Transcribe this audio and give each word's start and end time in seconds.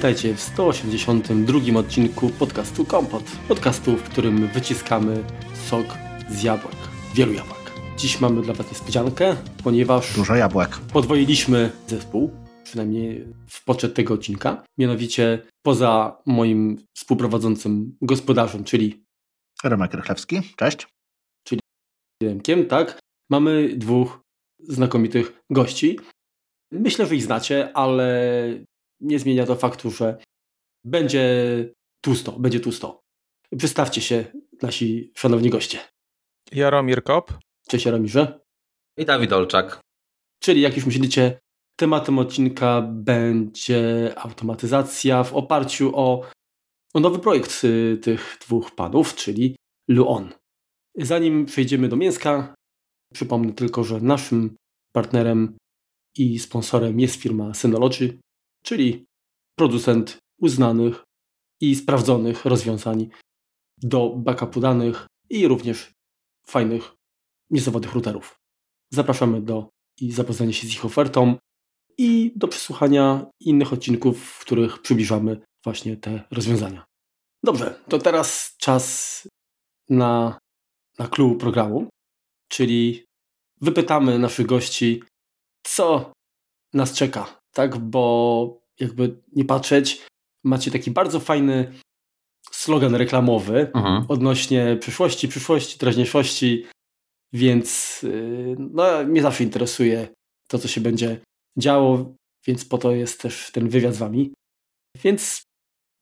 Witajcie 0.00 0.34
w 0.34 0.40
182 0.40 1.78
odcinku 1.78 2.30
podcastu 2.30 2.84
Kompot. 2.84 3.24
Podcastu, 3.48 3.96
w 3.96 4.02
którym 4.02 4.48
wyciskamy 4.48 5.24
sok 5.68 5.86
z 6.30 6.42
jabłek. 6.42 6.74
Wielu 7.14 7.32
jabłek. 7.32 7.72
Dziś 7.96 8.20
mamy 8.20 8.42
dla 8.42 8.54
Was 8.54 8.68
niespodziankę, 8.70 9.36
ponieważ 9.64 10.14
Dużo 10.16 10.34
jabłek. 10.34 10.78
podwoiliśmy 10.92 11.72
zespół, 11.86 12.30
przynajmniej 12.64 13.26
w 13.48 13.64
poczet 13.64 13.94
tego 13.94 14.14
odcinka. 14.14 14.64
Mianowicie 14.78 15.42
poza 15.62 16.22
moim 16.26 16.78
współprowadzącym 16.96 17.96
gospodarzem, 18.02 18.64
czyli 18.64 19.04
Remek 19.64 19.94
Rychlewski, 19.94 20.40
cześć. 20.56 20.86
Remkiem, 22.22 22.66
tak, 22.66 22.98
mamy 23.30 23.68
dwóch 23.76 24.20
znakomitych 24.62 25.42
gości. 25.50 25.98
Myślę, 26.72 27.06
że 27.06 27.14
ich 27.16 27.22
znacie, 27.22 27.76
ale 27.76 28.69
nie 29.00 29.18
zmienia 29.18 29.46
to 29.46 29.56
faktu, 29.56 29.90
że 29.90 30.18
będzie 30.84 31.24
tłusto, 32.00 32.32
będzie 32.32 32.60
tłusto. 32.60 33.00
Przedstawcie 33.58 34.00
się, 34.00 34.24
nasi 34.62 35.12
szanowni 35.16 35.50
goście. 35.50 35.78
Jaromir 36.52 37.02
Kop. 37.02 37.38
Cześć 37.68 37.86
Jaromirze. 37.86 38.40
I 38.96 39.04
Dawid 39.04 39.32
Olczak. 39.32 39.80
Czyli 40.42 40.60
jak 40.60 40.76
już 40.76 40.86
myślicie, 40.86 41.38
tematem 41.76 42.18
odcinka 42.18 42.82
będzie 42.82 44.12
automatyzacja 44.16 45.24
w 45.24 45.34
oparciu 45.34 45.92
o, 45.94 46.30
o 46.94 47.00
nowy 47.00 47.18
projekt 47.18 47.64
y, 47.64 47.98
tych 48.02 48.38
dwóch 48.40 48.70
panów, 48.74 49.14
czyli 49.14 49.56
Luon. 49.88 50.32
Zanim 50.94 51.46
przejdziemy 51.46 51.88
do 51.88 51.96
mięska, 51.96 52.54
przypomnę 53.14 53.52
tylko, 53.52 53.84
że 53.84 54.00
naszym 54.00 54.56
partnerem 54.92 55.56
i 56.16 56.38
sponsorem 56.38 57.00
jest 57.00 57.22
firma 57.22 57.54
Synology, 57.54 58.18
czyli 58.62 59.04
producent 59.58 60.18
uznanych 60.40 61.04
i 61.60 61.76
sprawdzonych 61.76 62.44
rozwiązań 62.44 63.08
do 63.82 64.10
backupu 64.16 64.60
danych 64.60 65.06
i 65.30 65.48
również 65.48 65.92
fajnych, 66.46 66.94
niezawodnych 67.50 67.92
routerów. 67.94 68.36
Zapraszamy 68.92 69.40
do 69.40 69.68
i 70.00 70.12
zapoznania 70.12 70.52
się 70.52 70.66
z 70.66 70.72
ich 70.72 70.84
ofertą 70.84 71.36
i 71.98 72.32
do 72.36 72.48
przesłuchania 72.48 73.26
innych 73.40 73.72
odcinków, 73.72 74.24
w 74.24 74.40
których 74.40 74.82
przybliżamy 74.82 75.40
właśnie 75.64 75.96
te 75.96 76.22
rozwiązania. 76.30 76.84
Dobrze, 77.44 77.80
to 77.88 77.98
teraz 77.98 78.56
czas 78.58 79.22
na, 79.88 80.38
na 80.98 81.08
clue 81.08 81.34
programu, 81.34 81.88
czyli 82.48 83.04
wypytamy 83.60 84.18
naszych 84.18 84.46
gości, 84.46 85.02
co 85.66 86.12
nas 86.74 86.92
czeka, 86.92 87.39
tak? 87.52 87.78
Bo 87.78 88.60
jakby 88.80 89.16
nie 89.36 89.44
patrzeć, 89.44 90.06
macie 90.44 90.70
taki 90.70 90.90
bardzo 90.90 91.20
fajny 91.20 91.72
slogan 92.50 92.94
reklamowy 92.94 93.70
Mhm. 93.74 94.04
odnośnie 94.08 94.76
przyszłości, 94.80 95.28
przyszłości, 95.28 95.78
teraźniejszości, 95.78 96.66
więc 97.32 98.00
yy, 98.02 98.56
no, 98.58 99.04
mnie 99.04 99.22
zawsze 99.22 99.44
interesuje 99.44 100.08
to, 100.48 100.58
co 100.58 100.68
się 100.68 100.80
będzie 100.80 101.20
działo, 101.58 102.14
więc 102.46 102.64
po 102.64 102.78
to 102.78 102.92
jest 102.92 103.20
też 103.22 103.50
ten 103.52 103.68
wywiad 103.68 103.94
z 103.94 103.98
wami. 103.98 104.32
Więc 105.04 105.42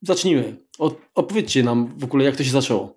zacznijmy. 0.03 0.55
O, 0.79 0.95
opowiedzcie 1.15 1.63
nam 1.63 1.87
w 1.97 2.03
ogóle, 2.03 2.23
jak 2.25 2.35
to 2.35 2.43
się 2.43 2.51
zaczęło. 2.51 2.95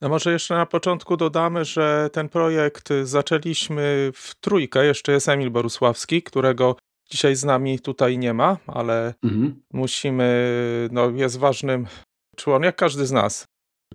No 0.00 0.08
może 0.08 0.32
jeszcze 0.32 0.54
na 0.54 0.66
początku 0.66 1.16
dodamy, 1.16 1.64
że 1.64 2.10
ten 2.12 2.28
projekt 2.28 2.88
zaczęliśmy 3.02 4.10
w 4.14 4.34
trójkę. 4.40 4.86
Jeszcze 4.86 5.12
jest 5.12 5.28
Emil 5.28 5.50
Borusławski, 5.50 6.22
którego 6.22 6.76
dzisiaj 7.10 7.36
z 7.36 7.44
nami 7.44 7.78
tutaj 7.80 8.18
nie 8.18 8.34
ma, 8.34 8.56
ale 8.66 9.14
Mhm. 9.24 9.62
musimy, 9.72 10.28
no 10.92 11.10
jest 11.10 11.38
ważnym 11.38 11.86
członkiem, 12.36 12.64
jak 12.64 12.76
każdy 12.76 13.06
z 13.06 13.12
nas, 13.12 13.44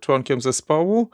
członkiem 0.01 0.41
zespołu. 0.41 1.09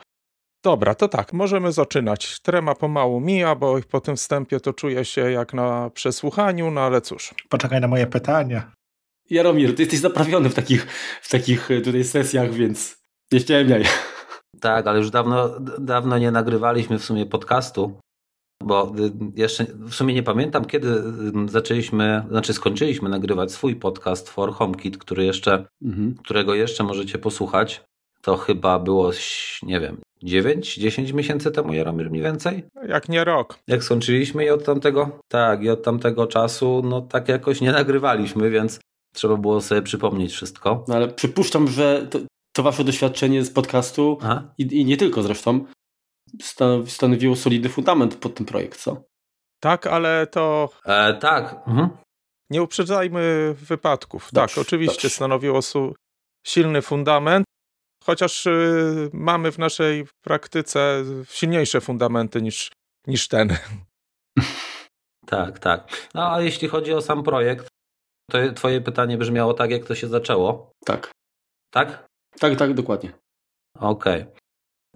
Dobra, 0.65 0.95
to 0.95 1.07
tak, 1.07 1.33
możemy 1.33 1.71
zaczynać. 1.71 2.39
Trema 2.39 2.75
pomału 2.75 3.19
mija, 3.19 3.55
bo 3.55 3.75
po 3.91 4.01
tym 4.01 4.15
wstępie 4.15 4.59
to 4.59 4.73
czuję 4.73 5.05
się 5.05 5.31
jak 5.31 5.53
na 5.53 5.89
przesłuchaniu, 5.89 6.71
no 6.71 6.81
ale 6.81 7.01
cóż. 7.01 7.33
Poczekaj 7.49 7.81
na 7.81 7.87
moje 7.87 8.07
pytania. 8.07 8.71
Jaromir, 9.29 9.75
ty 9.75 9.81
jesteś 9.81 9.99
zaprawiony 9.99 10.49
w 10.49 10.53
takich, 10.53 10.87
w 11.21 11.29
takich 11.29 11.71
y, 11.71 11.81
tutaj 11.81 12.03
sesjach, 12.03 12.53
więc 12.53 12.97
nie 13.31 13.39
ściemniaj. 13.39 13.83
Tak, 14.61 14.87
ale 14.87 14.97
już 14.99 15.09
dawno, 15.09 15.59
dawno 15.79 16.17
nie 16.17 16.31
nagrywaliśmy 16.31 16.99
w 16.99 17.05
sumie 17.05 17.25
podcastu, 17.25 17.99
bo 18.63 18.91
y, 18.99 19.11
jeszcze 19.35 19.65
w 19.79 19.93
sumie 19.95 20.13
nie 20.13 20.23
pamiętam, 20.23 20.65
kiedy 20.65 20.87
y, 20.89 21.01
zaczęliśmy, 21.47 22.23
znaczy 22.29 22.53
skończyliśmy 22.53 23.09
nagrywać 23.09 23.51
swój 23.51 23.75
podcast 23.75 24.29
For 24.29 24.53
HomeKit, 24.53 24.97
który 24.97 25.25
jeszcze, 25.25 25.65
Mhm. 25.85 26.15
którego 26.23 26.55
jeszcze 26.55 26.83
możecie 26.83 27.17
posłuchać. 27.17 27.83
To 28.21 28.37
chyba 28.37 28.79
było, 28.79 29.11
nie 29.63 29.79
wiem, 29.79 29.97
9-10 30.23 31.13
miesięcy 31.13 31.51
temu, 31.51 31.73
Jaromir, 31.73 32.09
mniej 32.09 32.23
więcej? 32.23 32.63
Jak 32.87 33.09
nie 33.09 33.23
rok. 33.23 33.59
Jak 33.67 33.83
skończyliśmy 33.83 34.45
i 34.45 34.49
od 34.49 34.63
tamtego, 34.63 35.19
tak, 35.27 35.63
i 35.63 35.69
od 35.69 35.83
tamtego 35.83 36.27
czasu, 36.27 36.81
no 36.85 37.01
tak 37.01 37.29
jakoś 37.29 37.61
nie 37.61 37.71
nagrywaliśmy, 37.71 38.49
więc 38.49 38.79
trzeba 39.13 39.35
było 39.37 39.61
sobie 39.61 39.81
przypomnieć 39.81 40.33
wszystko. 40.33 40.85
No 40.87 40.95
ale 40.95 41.07
przypuszczam, 41.07 41.67
że 41.67 42.07
to, 42.09 42.19
to 42.55 42.63
wasze 42.63 42.83
doświadczenie 42.83 43.43
z 43.45 43.49
podcastu 43.51 44.17
i, 44.57 44.63
i 44.81 44.85
nie 44.85 44.97
tylko 44.97 45.23
zresztą 45.23 45.65
stanowiło 46.87 47.35
solidny 47.35 47.69
fundament 47.69 48.15
pod 48.15 48.35
ten 48.35 48.45
projekt, 48.45 48.79
co? 48.81 49.03
Tak, 49.61 49.87
ale 49.87 50.27
to 50.27 50.69
E, 50.85 51.13
tak, 51.13 51.53
mhm. 51.67 51.89
Nie 52.49 52.61
uprzedzajmy 52.63 53.55
wypadków. 53.59 54.29
Dobrze, 54.33 54.55
tak, 54.55 54.61
oczywiście 54.67 55.01
dobrze. 55.01 55.09
stanowiło 55.09 55.61
su- 55.61 55.93
silny 56.47 56.81
fundament, 56.81 57.45
chociaż 58.03 58.45
y, 58.45 59.09
mamy 59.13 59.51
w 59.51 59.57
naszej 59.57 60.05
praktyce 60.25 61.03
silniejsze 61.29 61.81
fundamenty 61.81 62.41
niż, 62.41 62.71
niż 63.07 63.27
ten. 63.27 63.49
Tak, 65.25 65.59
tak. 65.59 66.09
No 66.13 66.31
a 66.33 66.41
jeśli 66.41 66.67
chodzi 66.67 66.93
o 66.93 67.01
sam 67.01 67.23
projekt, 67.23 67.67
to 68.31 68.37
twoje 68.55 68.81
pytanie 68.81 69.17
brzmiało 69.17 69.53
tak, 69.53 69.71
jak 69.71 69.85
to 69.85 69.95
się 69.95 70.07
zaczęło, 70.07 70.71
Tak. 70.85 71.11
tak? 71.73 72.07
Tak, 72.39 72.55
tak, 72.55 72.73
dokładnie. 72.73 73.11
Okej. 73.79 74.25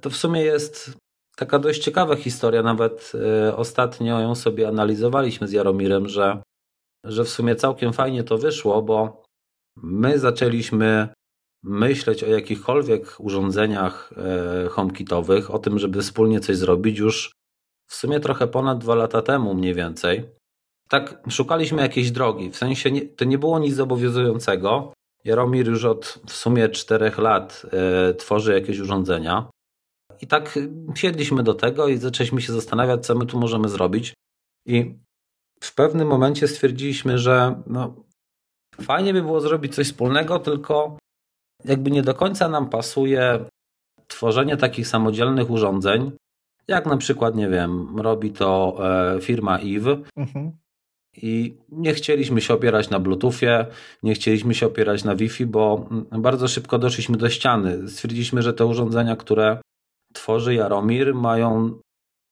To 0.01 0.09
w 0.09 0.15
sumie 0.15 0.41
jest 0.41 0.97
taka 1.35 1.59
dość 1.59 1.83
ciekawa 1.83 2.15
historia, 2.15 2.63
nawet 2.63 3.11
e, 3.15 3.55
ostatnio 3.55 4.19
ją 4.19 4.35
sobie 4.35 4.67
analizowaliśmy 4.67 5.47
z 5.47 5.51
Jaromirem, 5.51 6.07
że, 6.07 6.41
że 7.03 7.23
w 7.23 7.29
sumie 7.29 7.55
całkiem 7.55 7.93
fajnie 7.93 8.23
to 8.23 8.37
wyszło, 8.37 8.81
bo 8.81 9.23
my 9.77 10.19
zaczęliśmy 10.19 11.07
myśleć 11.63 12.23
o 12.23 12.27
jakichkolwiek 12.27 13.15
urządzeniach 13.19 14.13
e, 14.17 14.69
HomeKitowych, 14.69 15.51
o 15.51 15.59
tym, 15.59 15.79
żeby 15.79 16.01
wspólnie 16.01 16.39
coś 16.39 16.57
zrobić 16.57 16.99
już 16.99 17.31
w 17.87 17.95
sumie 17.95 18.19
trochę 18.19 18.47
ponad 18.47 18.77
dwa 18.77 18.95
lata 18.95 19.21
temu 19.21 19.53
mniej 19.53 19.73
więcej. 19.73 20.29
Tak, 20.89 21.23
szukaliśmy 21.29 21.81
jakiejś 21.81 22.11
drogi, 22.11 22.51
w 22.51 22.57
sensie 22.57 22.91
nie, 22.91 23.01
to 23.01 23.25
nie 23.25 23.37
było 23.37 23.59
nic 23.59 23.75
zobowiązującego. 23.75 24.93
Jaromir 25.23 25.67
już 25.67 25.85
od 25.85 26.19
w 26.27 26.31
sumie 26.31 26.69
czterech 26.69 27.17
lat 27.17 27.65
e, 27.71 28.13
tworzy 28.13 28.53
jakieś 28.53 28.79
urządzenia. 28.79 29.49
I 30.23 30.27
tak 30.27 30.59
siedliśmy 30.95 31.43
do 31.43 31.53
tego 31.53 31.87
i 31.87 31.97
zaczęliśmy 31.97 32.41
się 32.41 32.53
zastanawiać, 32.53 33.05
co 33.05 33.15
my 33.15 33.25
tu 33.25 33.39
możemy 33.39 33.69
zrobić. 33.69 34.13
I 34.65 34.95
w 35.61 35.75
pewnym 35.75 36.07
momencie 36.07 36.47
stwierdziliśmy, 36.47 37.17
że 37.17 37.61
no, 37.67 37.95
fajnie 38.81 39.13
by 39.13 39.21
było 39.21 39.41
zrobić 39.41 39.75
coś 39.75 39.87
wspólnego, 39.87 40.39
tylko 40.39 40.97
jakby 41.65 41.91
nie 41.91 42.01
do 42.01 42.13
końca 42.13 42.49
nam 42.49 42.69
pasuje 42.69 43.45
tworzenie 44.07 44.57
takich 44.57 44.87
samodzielnych 44.87 45.49
urządzeń, 45.49 46.11
jak 46.67 46.85
na 46.85 46.97
przykład, 46.97 47.35
nie 47.35 47.49
wiem, 47.49 47.99
robi 47.99 48.31
to 48.31 48.77
e, 49.15 49.21
firma 49.21 49.59
Eve, 49.59 49.97
Mhm. 50.15 50.51
i 51.17 51.57
nie 51.69 51.93
chcieliśmy 51.93 52.41
się 52.41 52.53
opierać 52.53 52.89
na 52.89 52.99
Bluetoothie, 52.99 53.65
nie 54.03 54.13
chcieliśmy 54.13 54.53
się 54.53 54.67
opierać 54.67 55.03
na 55.03 55.15
Wi-Fi, 55.15 55.45
bo 55.45 55.89
bardzo 56.11 56.47
szybko 56.47 56.79
doszliśmy 56.79 57.17
do 57.17 57.29
ściany. 57.29 57.87
Stwierdziliśmy, 57.89 58.41
że 58.41 58.53
te 58.53 58.65
urządzenia, 58.65 59.15
które 59.15 59.61
tworzy 60.13 60.53
Jaromir, 60.53 61.15
mają 61.15 61.79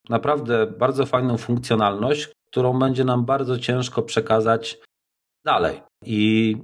naprawdę 0.09 0.67
bardzo 0.67 1.05
fajną 1.05 1.37
funkcjonalność, 1.37 2.29
którą 2.51 2.79
będzie 2.79 3.03
nam 3.03 3.25
bardzo 3.25 3.59
ciężko 3.59 4.01
przekazać 4.01 4.79
dalej. 5.45 5.81
I 6.05 6.57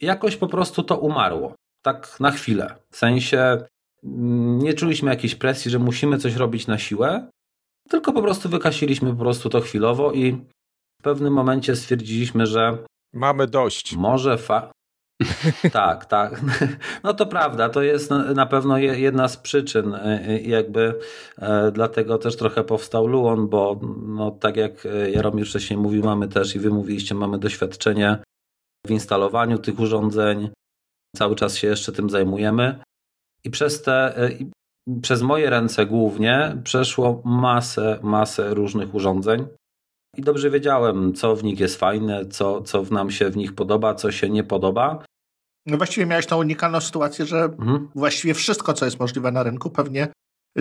jakoś 0.00 0.36
po 0.36 0.46
prostu 0.46 0.82
to 0.82 0.98
umarło. 0.98 1.54
Tak 1.82 2.20
na 2.20 2.30
chwilę. 2.30 2.74
W 2.92 2.96
sensie 2.96 3.58
mm, 4.04 4.58
nie 4.58 4.74
czuliśmy 4.74 5.10
jakiejś 5.10 5.34
presji, 5.34 5.70
że 5.70 5.78
musimy 5.78 6.18
coś 6.18 6.36
robić 6.36 6.66
na 6.66 6.78
siłę, 6.78 7.30
tylko 7.88 8.12
po 8.12 8.22
prostu 8.22 8.48
wykasiliśmy 8.48 9.10
po 9.10 9.16
prostu 9.18 9.48
to 9.48 9.60
chwilowo 9.60 10.12
i 10.12 10.32
w 11.00 11.02
pewnym 11.02 11.32
momencie 11.32 11.76
stwierdziliśmy, 11.76 12.46
że 12.46 12.78
Mamy 13.12 13.46
dość. 13.46 13.96
może 13.96 14.38
fa... 14.38 14.72
tak, 15.72 16.04
tak. 16.06 16.40
No 17.04 17.14
to 17.14 17.26
prawda, 17.26 17.68
to 17.68 17.82
jest 17.82 18.10
na 18.34 18.46
pewno 18.46 18.78
je- 18.78 19.00
jedna 19.00 19.28
z 19.28 19.36
przyczyn. 19.36 19.94
y, 19.94 20.28
y, 20.28 20.40
Jakby 20.40 20.94
e, 21.38 21.72
dlatego 21.72 22.18
też 22.18 22.36
trochę 22.36 22.64
powstał 22.64 23.06
Luon, 23.06 23.48
bo 23.48 23.80
no, 24.06 24.30
tak 24.30 24.56
jak 24.56 24.86
e, 24.86 25.10
Jaromir 25.10 25.46
wcześniej 25.46 25.78
mówił, 25.78 26.04
mamy 26.04 26.28
też 26.28 26.56
i 26.56 26.58
wy 26.58 26.70
mówiliście, 26.70 27.14
mamy 27.14 27.38
doświadczenie 27.38 28.18
w 28.86 28.90
instalowaniu 28.90 29.58
tych 29.58 29.80
urządzeń. 29.80 30.50
Cały 31.16 31.36
czas 31.36 31.56
się 31.56 31.68
jeszcze 31.68 31.92
tym 31.92 32.10
zajmujemy. 32.10 32.80
I 33.44 33.50
przez 33.50 33.82
te, 33.82 34.14
przez 35.02 35.22
moje 35.22 35.50
ręce 35.50 35.86
głównie 35.86 36.56
przeszło 36.64 37.22
masę, 37.24 37.98
masę 38.02 38.54
różnych 38.54 38.94
urządzeń. 38.94 39.46
I 40.16 40.22
dobrze 40.22 40.50
wiedziałem, 40.50 41.14
co 41.14 41.36
w 41.36 41.44
nich 41.44 41.60
jest 41.60 41.76
fajne, 41.76 42.26
co, 42.26 42.62
co 42.62 42.82
nam 42.82 43.10
się 43.10 43.30
w 43.30 43.36
nich 43.36 43.54
podoba, 43.54 43.94
co 43.94 44.12
się 44.12 44.30
nie 44.30 44.44
podoba. 44.44 45.04
No 45.66 45.76
właściwie 45.76 46.06
miałeś 46.06 46.26
tą 46.26 46.38
unikalną 46.38 46.80
sytuację, 46.80 47.26
że 47.26 47.42
mhm. 47.42 47.88
właściwie 47.94 48.34
wszystko, 48.34 48.72
co 48.72 48.84
jest 48.84 49.00
możliwe 49.00 49.32
na 49.32 49.42
rynku, 49.42 49.70
pewnie 49.70 50.08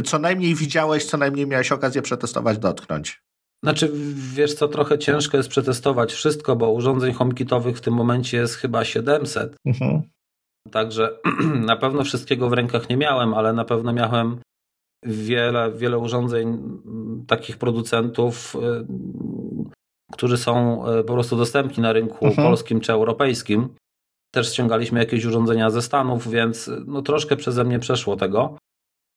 co 0.06 0.20
najmniej 0.20 0.56
widziałeś, 0.56 1.06
co 1.06 1.18
najmniej 1.18 1.48
miałeś 1.48 1.72
okazję 1.72 2.02
przetestować, 2.02 2.58
dotknąć. 2.58 3.22
Znaczy, 3.64 3.92
wiesz 4.34 4.54
co, 4.54 4.68
trochę 4.68 5.00
ciężko 5.00 5.38
jest 5.38 5.50
przetestować 5.50 6.14
wszystko, 6.14 6.56
bo 6.56 6.72
urządzeń 6.72 7.14
HomeKitowych 7.14 7.78
w 7.78 7.82
tym 7.82 7.94
momencie 7.94 8.38
jest 8.38 8.56
chyba 8.56 8.86
700. 8.86 9.56
Mhm. 9.66 10.02
Także 10.72 11.20
na 11.72 11.76
pewno 11.76 12.04
wszystkiego 12.04 12.50
w 12.50 12.54
rękach 12.54 12.90
nie 12.90 12.98
miałem, 12.98 13.34
ale 13.34 13.54
na 13.54 13.66
pewno 13.66 13.94
miałem 13.94 14.40
wiele, 15.06 15.72
wiele 15.72 15.98
urządzeń 15.98 16.60
takich 17.28 17.58
producentów, 17.58 18.56
y, 18.56 18.60
którzy 20.14 20.38
są 20.38 20.84
y, 20.88 21.04
po 21.04 21.14
prostu 21.14 21.38
dostępni 21.38 21.84
na 21.84 21.94
rynku 21.94 22.26
mhm. 22.26 22.48
polskim 22.48 22.80
czy 22.80 22.92
europejskim. 22.94 23.70
Też 24.32 24.54
ściągaliśmy 24.54 25.00
jakieś 25.00 25.26
urządzenia 25.26 25.70
ze 25.70 25.82
Stanów, 25.82 26.30
więc 26.30 26.72
no 26.88 27.02
troszkę 27.02 27.36
przeze 27.36 27.64
mnie 27.64 27.80
przeszło 27.80 28.16
tego. 28.16 28.58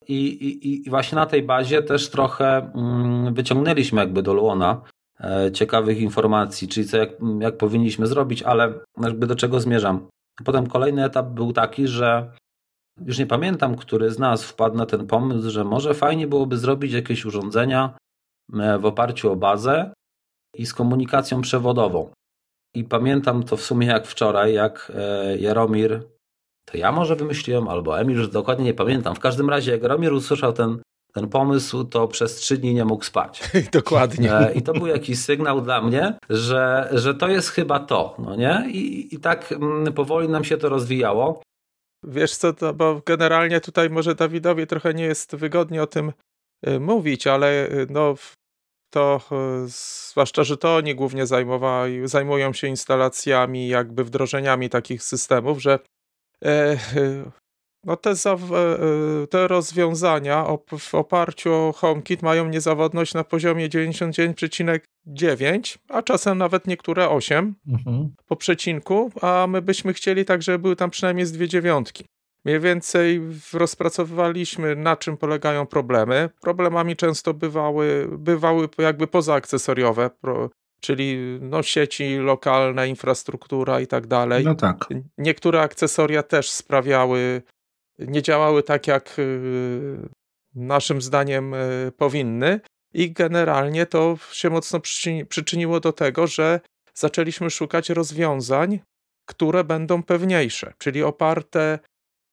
I, 0.08 0.26
i, 0.26 0.86
I 0.86 0.90
właśnie 0.90 1.16
na 1.16 1.26
tej 1.26 1.42
bazie 1.42 1.82
też 1.82 2.10
trochę 2.10 2.72
mm, 2.74 3.34
wyciągnęliśmy 3.34 4.00
jakby 4.00 4.22
do 4.22 4.34
Luona 4.34 4.82
e, 5.20 5.52
ciekawych 5.52 6.00
informacji, 6.00 6.68
czyli 6.68 6.88
co 6.88 6.96
jak, 6.96 7.10
jak 7.40 7.56
powinniśmy 7.56 8.06
zrobić, 8.06 8.42
ale 8.42 8.74
jakby 9.02 9.26
do 9.26 9.36
czego 9.36 9.60
zmierzam. 9.60 10.08
Potem 10.44 10.66
kolejny 10.66 11.04
etap 11.04 11.26
był 11.26 11.52
taki, 11.52 11.88
że 11.88 12.32
już 13.06 13.18
nie 13.18 13.26
pamiętam, 13.26 13.76
który 13.76 14.10
z 14.10 14.18
nas 14.18 14.44
wpadł 14.44 14.76
na 14.76 14.86
ten 14.86 15.06
pomysł, 15.06 15.50
że 15.50 15.64
może 15.64 15.94
fajnie 15.94 16.26
byłoby 16.26 16.58
zrobić 16.58 16.92
jakieś 16.92 17.24
urządzenia 17.24 17.96
e, 18.54 18.78
w 18.78 18.86
oparciu 18.86 19.32
o 19.32 19.36
bazę 19.36 19.92
i 20.56 20.66
z 20.66 20.74
komunikacją 20.74 21.40
przewodową. 21.40 22.10
I 22.74 22.84
pamiętam 22.84 23.42
to 23.42 23.56
w 23.56 23.62
sumie 23.62 23.86
jak 23.86 24.06
wczoraj, 24.06 24.54
jak 24.54 24.92
e, 24.94 25.36
Jaromir 25.38 26.02
to 26.64 26.76
ja 26.76 26.92
może 26.92 27.16
wymyśliłem, 27.16 27.68
albo 27.68 28.00
Emil, 28.00 28.16
już 28.16 28.28
dokładnie 28.28 28.64
nie 28.64 28.74
pamiętam. 28.74 29.14
W 29.14 29.20
każdym 29.20 29.50
razie, 29.50 29.72
jak 29.72 29.82
Romir 29.82 30.12
usłyszał 30.12 30.52
ten, 30.52 30.82
ten 31.12 31.28
pomysł, 31.28 31.84
to 31.84 32.08
przez 32.08 32.34
trzy 32.34 32.58
dni 32.58 32.74
nie 32.74 32.84
mógł 32.84 33.04
spać. 33.04 33.50
Dokładnie. 33.72 34.34
E, 34.34 34.52
I 34.52 34.62
to 34.62 34.72
był 34.72 34.86
jakiś 34.86 35.18
sygnał 35.18 35.60
dla 35.60 35.82
mnie, 35.82 36.18
że, 36.30 36.88
że 36.92 37.14
to 37.14 37.28
jest 37.28 37.48
chyba 37.48 37.80
to, 37.80 38.16
no 38.18 38.36
nie? 38.36 38.64
I, 38.68 39.14
i 39.14 39.20
tak 39.20 39.52
mm, 39.52 39.92
powoli 39.92 40.28
nam 40.28 40.44
się 40.44 40.56
to 40.56 40.68
rozwijało. 40.68 41.42
Wiesz 42.04 42.36
co, 42.36 42.52
to, 42.52 42.74
bo 42.74 43.02
generalnie 43.06 43.60
tutaj 43.60 43.90
może 43.90 44.14
Dawidowi 44.14 44.66
trochę 44.66 44.94
nie 44.94 45.04
jest 45.04 45.36
wygodnie 45.36 45.82
o 45.82 45.86
tym 45.86 46.12
y, 46.68 46.80
mówić, 46.80 47.26
ale 47.26 47.68
no 47.90 48.14
to 48.92 49.20
y, 49.64 49.68
zwłaszcza, 50.10 50.44
że 50.44 50.56
to 50.56 50.76
oni 50.76 50.94
głównie 50.94 51.24
zajmują 52.04 52.52
się 52.52 52.66
instalacjami, 52.66 53.68
jakby 53.68 54.04
wdrożeniami 54.04 54.68
takich 54.68 55.02
systemów, 55.02 55.62
że 55.62 55.78
E, 56.44 56.76
no 57.84 57.96
te, 57.96 58.10
e, 58.10 58.14
te 59.26 59.48
rozwiązania 59.48 60.46
w 60.78 60.94
oparciu 60.94 61.52
o 61.52 61.72
HomeKit 61.72 62.22
mają 62.22 62.48
niezawodność 62.48 63.14
na 63.14 63.24
poziomie 63.24 63.68
99,9, 63.68 65.78
a 65.88 66.02
czasem 66.02 66.38
nawet 66.38 66.66
niektóre 66.66 67.08
8 67.08 67.54
mhm. 67.68 68.14
po 68.26 68.36
przecinku, 68.36 69.10
a 69.20 69.46
my 69.48 69.62
byśmy 69.62 69.92
chcieli 69.92 70.24
tak, 70.24 70.42
żeby 70.42 70.58
były 70.58 70.76
tam 70.76 70.90
przynajmniej 70.90 71.26
z 71.26 71.32
dwie 71.32 71.48
dziewiątki. 71.48 72.04
Mniej 72.44 72.60
więcej 72.60 73.20
rozpracowywaliśmy, 73.52 74.76
na 74.76 74.96
czym 74.96 75.16
polegają 75.16 75.66
problemy. 75.66 76.30
Problemami 76.40 76.96
często 76.96 77.34
bywały, 77.34 78.08
bywały 78.18 78.68
jakby 78.78 79.06
pozaakcesoriowe, 79.06 80.10
czyli 80.80 81.38
no, 81.40 81.62
sieci 81.62 82.16
lokalne, 82.16 82.88
infrastruktura 82.88 83.80
i 83.80 83.86
tak 83.86 84.06
dalej. 84.06 84.44
No 84.44 84.54
tak. 84.54 84.88
Niektóre 85.18 85.60
akcesoria 85.60 86.22
też 86.22 86.50
sprawiały, 86.50 87.42
nie 87.98 88.22
działały 88.22 88.62
tak, 88.62 88.86
jak 88.86 89.18
y, 89.18 90.08
naszym 90.54 91.02
zdaniem 91.02 91.54
y, 91.54 91.92
powinny. 91.96 92.60
I 92.94 93.12
generalnie 93.12 93.86
to 93.86 94.16
się 94.32 94.50
mocno 94.50 94.80
przyczyniło 95.28 95.80
do 95.80 95.92
tego, 95.92 96.26
że 96.26 96.60
zaczęliśmy 96.94 97.50
szukać 97.50 97.90
rozwiązań, 97.90 98.80
które 99.26 99.64
będą 99.64 100.02
pewniejsze, 100.02 100.72
czyli 100.78 101.02
oparte 101.02 101.78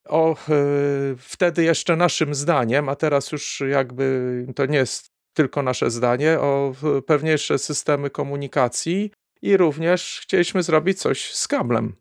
o 0.10 0.36
y, 0.50 1.16
wtedy 1.18 1.64
jeszcze 1.64 1.96
naszym 1.96 2.36
zdaniem, 2.36 2.90
a 2.90 2.96
teraz 2.96 3.32
już 3.32 3.64
jakby 3.70 4.46
to 4.56 4.66
nie 4.66 4.78
jest 4.78 5.08
tylko 5.34 5.64
nasze 5.64 5.92
zdanie, 5.92 6.40
o 6.40 6.74
pewniejsze 7.08 7.60
systemy 7.60 8.10
komunikacji 8.10 9.12
i 9.42 9.58
również 9.58 10.20
chcieliśmy 10.22 10.64
zrobić 10.64 11.00
coś 11.00 11.34
z 11.34 11.48
kablem. 11.48 11.96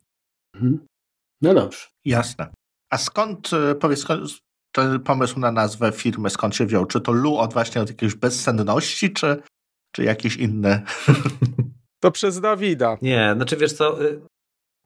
Mhm. 0.54 0.86
No 1.42 1.54
dobrze. 1.54 1.86
Jasne. 2.04 2.50
A 2.90 2.98
skąd, 2.98 3.50
e, 3.52 3.74
powiedz, 3.74 4.06
ten 4.72 5.00
pomysł 5.00 5.40
na 5.40 5.52
nazwę 5.52 5.92
firmy, 5.92 6.30
skąd 6.30 6.56
się 6.56 6.66
wziął? 6.66 6.86
Czy 6.86 7.00
to 7.00 7.12
Lu 7.12 7.36
od 7.36 7.52
właśnie 7.52 7.82
od 7.82 7.88
jakiejś 7.88 8.14
bezsenności, 8.14 9.12
czy, 9.12 9.42
czy 9.92 10.04
jakieś 10.04 10.36
inne? 10.36 10.82
To 12.00 12.10
przez 12.10 12.40
Dawida. 12.40 12.98
Nie, 13.02 13.32
znaczy 13.36 13.56
wiesz 13.56 13.72
co, 13.72 14.04
y, 14.04 14.20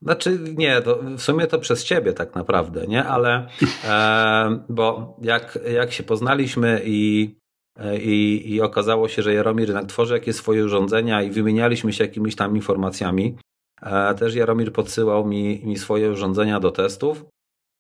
znaczy 0.03 0.39
nie, 0.57 0.83
w 1.17 1.23
sumie 1.23 1.47
to 1.47 1.59
przez 1.59 1.85
ciebie 1.85 2.13
tak 2.13 2.35
naprawdę, 2.35 2.87
nie? 2.87 3.05
Ale 3.05 3.47
e, 3.89 4.65
bo 4.69 5.17
jak, 5.23 5.59
jak 5.73 5.93
się 5.93 6.03
poznaliśmy 6.03 6.83
i 6.85 7.35
E, 7.77 7.99
i, 7.99 8.51
i 8.55 8.61
okazało 8.61 9.09
się, 9.09 9.23
że 9.23 9.35
Jaromir 9.35 9.69
jednak 9.69 9.87
tworzy 9.87 10.15
jakieś 10.15 10.37
swoje 10.37 10.65
urządzenia 10.65 11.23
i 11.23 11.31
wymienialiśmy 11.31 11.93
się 11.93 12.05
jakimiś 12.05 12.37
tam 12.37 12.57
informacjami. 12.57 13.37
E, 13.83 14.15
też 14.15 14.35
Jaromir 14.35 14.73
podsyłał 14.73 15.27
mi, 15.27 15.65
mi 15.65 15.79
swoje 15.79 16.11
urządzenia 16.11 16.61
do 16.61 16.71
testów. 16.71 17.25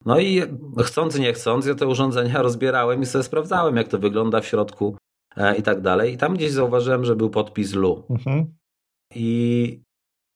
No 0.04 0.20
i 0.20 0.42
chcąc, 0.84 1.18
nie 1.18 1.32
chcąc, 1.32 1.66
ja 1.66 1.74
te 1.74 1.86
urządzenia 1.86 2.42
rozbierałem 2.48 3.02
i 3.02 3.06
sobie 3.06 3.24
sprawdzałem, 3.24 3.76
jak 3.76 3.88
to 3.88 3.98
wygląda 3.98 4.40
w 4.40 4.46
środku 4.46 4.96
e, 5.36 5.56
i 5.56 5.62
tak 5.62 5.80
dalej. 5.80 6.12
I 6.12 6.16
tam 6.16 6.34
gdzieś 6.34 6.50
zauważyłem, 6.50 7.04
że 7.04 7.16
był 7.16 7.30
podpis 7.30 7.74
LU. 7.74 8.02
Mhm. 8.10 8.54
I, 9.14 9.82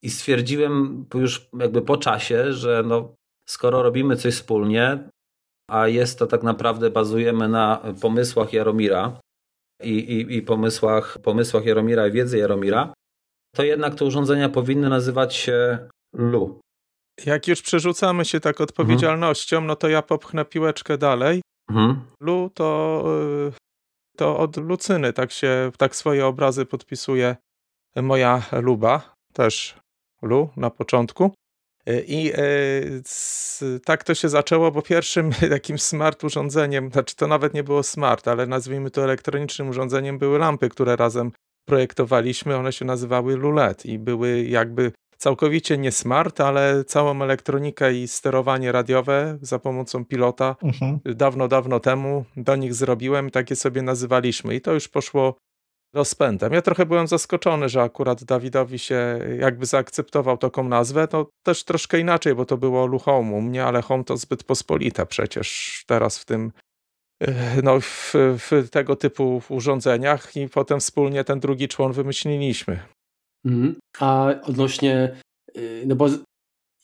I 0.02 0.10
stwierdziłem 0.10 1.06
już 1.14 1.48
jakby 1.58 1.82
po 1.82 1.96
czasie, 1.96 2.52
że 2.52 2.82
no, 2.86 3.14
skoro 3.48 3.82
robimy 3.82 4.16
coś 4.16 4.34
wspólnie, 4.34 5.08
a 5.70 5.88
jest 5.88 6.18
to 6.18 6.26
tak 6.26 6.42
naprawdę, 6.42 6.90
bazujemy 6.90 7.48
na 7.48 7.82
pomysłach 8.00 8.52
Jaromira, 8.52 9.20
i, 9.82 9.90
i, 9.90 10.36
i 10.36 10.42
pomysłach, 10.42 11.18
pomysłach 11.18 11.64
Jaromira 11.64 12.06
i 12.06 12.12
wiedzy 12.12 12.38
Jaromira, 12.38 12.92
to 13.54 13.62
jednak 13.62 13.94
te 13.94 14.04
urządzenia 14.04 14.48
powinny 14.48 14.88
nazywać 14.88 15.34
się 15.34 15.88
LU. 16.14 16.60
Jak 17.26 17.48
już 17.48 17.62
przerzucamy 17.62 18.24
się 18.24 18.40
tak 18.40 18.60
odpowiedzialnością, 18.60 19.56
mhm. 19.56 19.66
no 19.66 19.76
to 19.76 19.88
ja 19.88 20.02
popchnę 20.02 20.44
piłeczkę 20.44 20.98
dalej. 20.98 21.42
Mhm. 21.70 22.00
Lu 22.20 22.50
to, 22.54 23.02
y, 23.48 23.52
to 24.16 24.38
od 24.38 24.56
Lucyny, 24.56 25.12
tak 25.12 25.32
się, 25.32 25.70
tak 25.78 25.96
swoje 25.96 26.26
obrazy 26.26 26.66
podpisuje 26.66 27.36
moja 27.96 28.42
luba, 28.52 29.14
też 29.32 29.76
Lu 30.22 30.48
na 30.56 30.70
początku. 30.70 31.30
I 32.06 32.32
e, 32.34 33.78
tak 33.84 34.04
to 34.04 34.14
się 34.14 34.28
zaczęło, 34.28 34.70
bo 34.70 34.82
pierwszym 34.82 35.30
takim 35.50 35.78
smart 35.78 36.24
urządzeniem, 36.24 36.90
znaczy 36.90 37.16
to 37.16 37.26
nawet 37.26 37.54
nie 37.54 37.64
było 37.64 37.82
smart, 37.82 38.28
ale 38.28 38.46
nazwijmy 38.46 38.90
to 38.90 39.04
elektronicznym 39.04 39.68
urządzeniem, 39.68 40.18
były 40.18 40.38
lampy, 40.38 40.68
które 40.68 40.96
razem 40.96 41.32
projektowaliśmy. 41.68 42.56
One 42.56 42.72
się 42.72 42.84
nazywały 42.84 43.36
LULED 43.36 43.86
i 43.86 43.98
były 43.98 44.44
jakby 44.44 44.92
całkowicie 45.18 45.78
nie 45.78 45.92
smart, 45.92 46.40
ale 46.40 46.84
całą 46.84 47.22
elektronikę 47.22 47.94
i 47.94 48.08
sterowanie 48.08 48.72
radiowe 48.72 49.38
za 49.42 49.58
pomocą 49.58 50.04
pilota 50.04 50.56
mhm. 50.62 50.98
dawno, 51.04 51.48
dawno 51.48 51.80
temu 51.80 52.24
do 52.36 52.56
nich 52.56 52.74
zrobiłem, 52.74 53.30
takie 53.30 53.56
sobie 53.56 53.82
nazywaliśmy 53.82 54.54
i 54.54 54.60
to 54.60 54.72
już 54.72 54.88
poszło 54.88 55.34
rozpędem. 55.94 56.52
Ja 56.52 56.62
trochę 56.62 56.86
byłem 56.86 57.06
zaskoczony, 57.06 57.68
że 57.68 57.82
akurat 57.82 58.24
Dawidowi 58.24 58.78
się 58.78 59.20
jakby 59.38 59.66
zaakceptował 59.66 60.38
taką 60.38 60.68
nazwę. 60.68 61.08
To 61.08 61.30
też 61.42 61.64
troszkę 61.64 62.00
inaczej, 62.00 62.34
bo 62.34 62.44
to 62.44 62.56
było 62.56 62.86
Luhome 62.86 63.32
u 63.32 63.40
mnie, 63.40 63.64
ale 63.64 63.82
Home 63.82 64.04
to 64.04 64.16
zbyt 64.16 64.44
pospolite 64.44 65.06
przecież 65.06 65.82
teraz 65.86 66.18
w 66.18 66.24
tym 66.24 66.52
e, 67.22 67.62
no, 67.62 67.80
w, 67.80 68.12
w, 68.14 68.68
tego 68.70 68.96
typu 68.96 69.42
urządzeniach 69.48 70.36
i 70.36 70.48
potem 70.48 70.80
wspólnie 70.80 71.24
ten 71.24 71.40
drugi 71.40 71.68
człon 71.68 71.92
wymyśliliśmy. 71.92 72.78
Mhm. 73.44 73.76
A 73.98 74.34
odnośnie, 74.42 75.16
y, 75.56 75.84
no 75.86 75.96
bo 75.96 76.08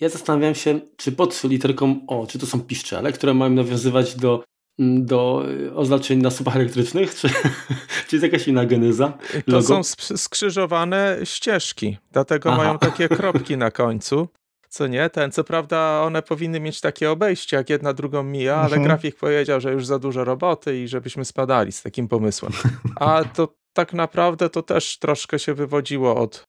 ja 0.01 0.09
zastanawiałem 0.09 0.55
się, 0.55 0.81
czy 0.97 1.13
pod 1.13 1.45
literką 1.45 2.01
O, 2.07 2.27
czy 2.27 2.39
to 2.39 2.47
są 2.47 2.61
piszczele, 2.61 3.13
które 3.13 3.35
mają 3.35 3.51
nawiązywać 3.51 4.15
do 4.15 4.45
do 4.79 5.45
y, 5.51 5.75
oznaczeń 5.75 6.19
na 6.19 6.31
słupach 6.31 6.57
elektrycznych? 6.57 7.15
Czy, 7.15 7.29
czy 8.09 8.17
jest 8.17 8.23
jakaś 8.23 8.49
inna 8.49 8.65
geneza? 8.67 9.19
Logo? 9.47 9.69
To 9.69 9.83
są 9.83 9.83
skrzyżowane 10.17 11.19
ścieżki, 11.25 11.97
dlatego 12.13 12.53
Aha. 12.53 12.63
mają 12.63 12.79
takie 12.79 13.09
kropki 13.19 13.57
na 13.57 13.71
końcu. 13.71 14.29
co 14.69 14.87
nie? 14.87 15.11
Ten, 15.11 15.33
co 15.33 15.45
prawda 15.45 16.03
one 16.03 16.23
powinny 16.23 16.61
mieć 16.61 16.81
takie 16.81 17.11
obejście, 17.11 17.57
jak 17.57 17.71
jedna 17.71 17.93
drugą 17.93 18.23
mija, 18.23 18.57
ale 18.57 18.65
mhm. 18.65 18.83
grafik 18.83 19.17
powiedział, 19.17 19.61
że 19.61 19.73
już 19.73 19.87
za 19.87 19.99
dużo 19.99 20.25
roboty 20.25 20.83
i 20.83 20.89
żebyśmy 20.89 21.25
spadali 21.25 21.73
z 21.73 21.83
takim 21.83 22.09
pomysłem. 22.09 22.53
A 22.97 23.25
to 23.25 23.55
tak 23.73 23.93
naprawdę 23.93 24.51
to 24.51 24.63
też 24.63 24.99
troszkę 24.99 25.39
się 25.39 25.55
wywodziło 25.55 26.17
od 26.17 26.45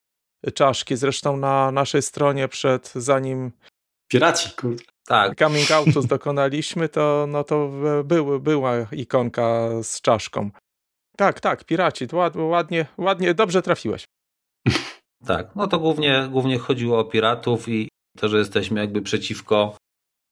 czaszki. 0.54 0.98
Zresztą 0.98 1.38
na 1.38 1.72
naszej 1.72 2.02
stronie 2.02 2.48
przed, 2.48 2.92
zanim 2.96 3.52
Piraci, 4.08 4.50
kurde. 4.56 4.93
Tak. 5.08 5.40
Coming 5.40 5.72
outu 5.72 6.02
dokonaliśmy, 6.08 6.90
to, 6.90 7.26
no 7.30 7.44
to 7.44 7.70
był, 8.04 8.40
była 8.40 8.74
ikonka 8.92 9.70
z 9.84 10.02
czaszką. 10.02 10.50
Tak, 11.18 11.40
tak, 11.40 11.64
piraci, 11.64 12.08
ładnie, 12.36 12.86
ładnie, 12.98 13.34
dobrze 13.34 13.62
trafiłeś. 13.62 14.06
Tak, 15.26 15.56
no 15.56 15.68
to 15.68 15.80
głównie, 15.80 16.28
głównie 16.32 16.58
chodziło 16.58 17.00
o 17.00 17.06
piratów 17.06 17.70
i 17.70 17.90
to, 18.18 18.30
że 18.30 18.38
jesteśmy 18.38 18.80
jakby 18.80 19.02
przeciwko 19.02 19.78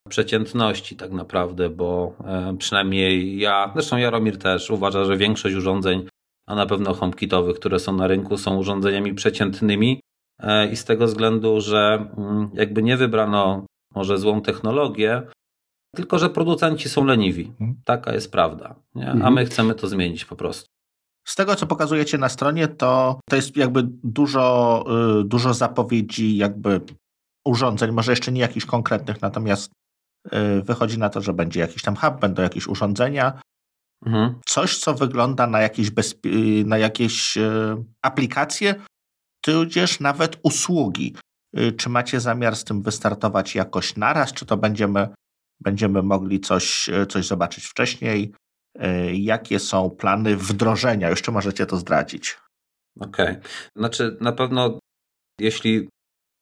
przeciętności 0.09 0.95
tak 0.95 1.11
naprawdę, 1.11 1.69
bo 1.69 2.13
e, 2.25 2.57
przynajmniej 2.57 3.39
ja, 3.39 3.71
zresztą 3.73 3.97
Jaromir 3.97 4.37
też 4.37 4.69
uważa, 4.69 5.05
że 5.05 5.17
większość 5.17 5.55
urządzeń, 5.55 6.07
a 6.47 6.55
na 6.55 6.65
pewno 6.65 6.93
HomeKitowych, 6.93 7.55
które 7.55 7.79
są 7.79 7.95
na 7.95 8.07
rynku, 8.07 8.37
są 8.37 8.57
urządzeniami 8.57 9.13
przeciętnymi 9.13 10.01
e, 10.39 10.71
i 10.71 10.75
z 10.75 10.85
tego 10.85 11.05
względu, 11.05 11.61
że 11.61 12.11
mm, 12.17 12.49
jakby 12.53 12.83
nie 12.83 12.97
wybrano 12.97 13.65
może 13.95 14.17
złą 14.17 14.41
technologię, 14.41 15.21
tylko 15.95 16.19
że 16.19 16.29
producenci 16.29 16.89
są 16.89 17.05
leniwi. 17.05 17.47
Mhm. 17.47 17.81
Taka 17.85 18.13
jest 18.13 18.31
prawda. 18.31 18.75
Nie? 18.95 19.07
A 19.07 19.11
mhm. 19.11 19.33
my 19.33 19.45
chcemy 19.45 19.75
to 19.75 19.87
zmienić 19.87 20.25
po 20.25 20.35
prostu. 20.35 20.65
Z 21.27 21.35
tego, 21.35 21.55
co 21.55 21.67
pokazujecie 21.67 22.17
na 22.17 22.29
stronie, 22.29 22.67
to, 22.67 23.19
to 23.29 23.35
jest 23.35 23.57
jakby 23.57 23.83
dużo, 24.03 24.83
y, 25.21 25.23
dużo 25.23 25.53
zapowiedzi 25.53 26.37
jakby 26.37 26.81
urządzeń, 27.45 27.91
może 27.91 28.11
jeszcze 28.11 28.31
nie 28.31 28.41
jakichś 28.41 28.65
konkretnych, 28.65 29.21
natomiast 29.21 29.71
y, 30.33 30.61
wychodzi 30.61 30.99
na 30.99 31.09
to, 31.09 31.21
że 31.21 31.33
będzie 31.33 31.59
jakiś 31.59 31.81
tam 31.81 31.95
hub, 31.95 32.19
będą 32.19 32.43
jakieś 32.43 32.67
urządzenia. 32.67 33.41
Mhm. 34.05 34.35
Coś, 34.45 34.77
co 34.77 34.93
wygląda 34.93 35.47
na 35.47 35.61
jakieś, 35.61 35.91
bezpie- 35.91 36.65
na 36.65 36.77
jakieś 36.77 37.37
y, 37.37 37.75
aplikacje, 38.01 38.75
tudzież 39.41 39.99
nawet 39.99 40.39
usługi. 40.43 41.15
Czy 41.77 41.89
macie 41.89 42.19
zamiar 42.19 42.55
z 42.55 42.63
tym 42.63 42.81
wystartować 42.81 43.55
jakoś 43.55 43.95
naraz, 43.95 44.33
czy 44.33 44.45
to 44.45 44.57
będziemy, 44.57 45.07
będziemy 45.59 46.03
mogli 46.03 46.39
coś, 46.39 46.89
coś 47.09 47.27
zobaczyć 47.27 47.65
wcześniej? 47.65 48.33
E, 48.79 49.15
jakie 49.15 49.59
są 49.59 49.89
plany 49.89 50.37
wdrożenia? 50.37 51.09
Jeszcze 51.09 51.31
możecie 51.31 51.65
to 51.65 51.77
zdradzić. 51.77 52.37
Okej. 52.99 53.29
Okay. 53.29 53.41
Znaczy, 53.75 54.17
na 54.21 54.31
pewno, 54.31 54.79
jeśli 55.39 55.89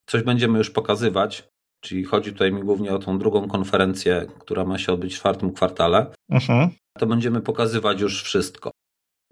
coś 0.06 0.22
będziemy 0.22 0.58
już 0.58 0.70
pokazywać, 0.70 1.48
czyli 1.80 2.04
chodzi 2.04 2.32
tutaj 2.32 2.52
mi 2.52 2.62
głównie 2.62 2.94
o 2.94 2.98
tą 2.98 3.18
drugą 3.18 3.48
konferencję, 3.48 4.26
która 4.38 4.64
ma 4.64 4.78
się 4.78 4.92
odbyć 4.92 5.14
w 5.14 5.18
czwartym 5.18 5.52
kwartale, 5.52 6.06
mhm. 6.30 6.70
to 6.98 7.06
będziemy 7.06 7.40
pokazywać 7.40 8.00
już 8.00 8.22
wszystko. 8.22 8.70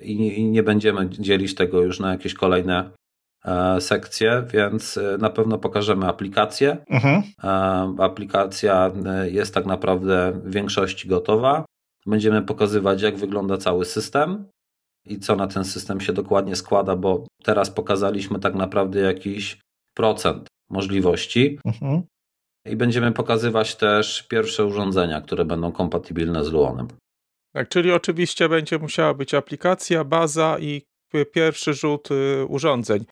I 0.00 0.44
nie 0.44 0.62
będziemy 0.62 1.08
dzielić 1.11 1.54
tego 1.54 1.82
już 1.82 2.00
na 2.00 2.11
jakieś 2.11 2.35
kolejne 2.35 2.90
e, 3.45 3.80
sekcje, 3.80 4.45
więc 4.52 4.97
e, 4.97 5.18
na 5.18 5.30
pewno 5.30 5.59
pokażemy 5.59 6.07
aplikację. 6.07 6.76
Mhm. 6.90 7.23
Aplikacja 7.99 8.92
jest 9.30 9.54
tak 9.54 9.66
naprawdę 9.66 10.33
w 10.45 10.52
większości 10.52 11.09
gotowa. 11.09 11.64
Będziemy 12.07 12.42
pokazywać, 12.42 13.02
jak 13.02 13.16
wygląda 13.16 13.57
cały 13.57 13.85
system 13.85 14.45
i 15.07 15.18
co 15.18 15.37
na 15.37 15.47
ten 15.47 15.64
system 15.64 16.00
się 16.00 16.12
dokładnie 16.12 16.57
składa, 16.57 16.97
bo 16.97 17.26
teraz 17.42 17.71
pokazaliśmy 17.71 18.38
tak 18.38 18.54
naprawdę 18.54 19.00
jakiś 19.00 19.59
procent 19.95 20.49
możliwości. 20.71 21.59
Mhm. 21.64 22.02
I 22.66 22.76
będziemy 22.76 23.12
pokazywać 23.12 23.76
też 23.76 24.23
pierwsze 24.23 24.64
urządzenia, 24.64 25.21
które 25.21 25.45
będą 25.45 25.73
kompatybilne 25.73 26.45
z 26.45 26.52
Luonem. 26.52 26.88
Tak, 27.52 27.68
czyli 27.68 27.92
oczywiście 27.92 28.49
będzie 28.49 28.78
musiała 28.78 29.14
być 29.14 29.35
aplikacja, 29.35 30.04
baza 30.04 30.59
i 30.59 30.83
pierwszy 31.33 31.75
rzut 31.75 32.09
y, 32.11 32.47
urządzeń. 32.49 33.04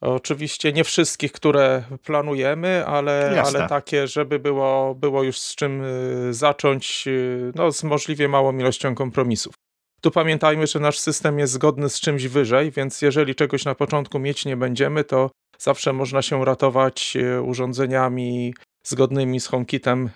Oczywiście 0.00 0.72
nie 0.72 0.84
wszystkich, 0.84 1.32
które 1.32 1.84
planujemy, 2.04 2.86
ale, 2.86 3.42
ale 3.46 3.68
takie, 3.68 4.06
żeby 4.06 4.38
było, 4.38 4.94
było 4.94 5.22
już 5.22 5.38
z 5.38 5.54
czym 5.54 5.82
y, 5.82 6.34
zacząć, 6.34 7.04
y, 7.06 7.52
no, 7.54 7.72
z 7.72 7.84
możliwie 7.84 8.28
małą 8.28 8.58
ilością 8.58 8.94
kompromisów. 8.94 9.54
Tu 10.00 10.10
pamiętajmy, 10.10 10.66
że 10.66 10.80
nasz 10.80 10.98
system 10.98 11.38
jest 11.38 11.52
zgodny 11.52 11.88
z 11.88 12.00
czymś 12.00 12.26
wyżej, 12.26 12.70
więc 12.70 13.02
jeżeli 13.02 13.34
czegoś 13.34 13.64
na 13.64 13.74
początku 13.74 14.18
mieć 14.18 14.44
nie 14.44 14.56
będziemy, 14.56 15.04
to 15.04 15.30
zawsze 15.58 15.92
można 15.92 16.22
się 16.22 16.44
ratować 16.44 17.16
y, 17.16 17.42
urządzeniami 17.42 18.54
zgodnymi 18.86 19.40
z 19.40 19.46
HomeKitem 19.46 20.10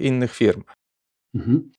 innych 0.00 0.34
firm. 0.34 0.62
Mhm. 1.34 1.70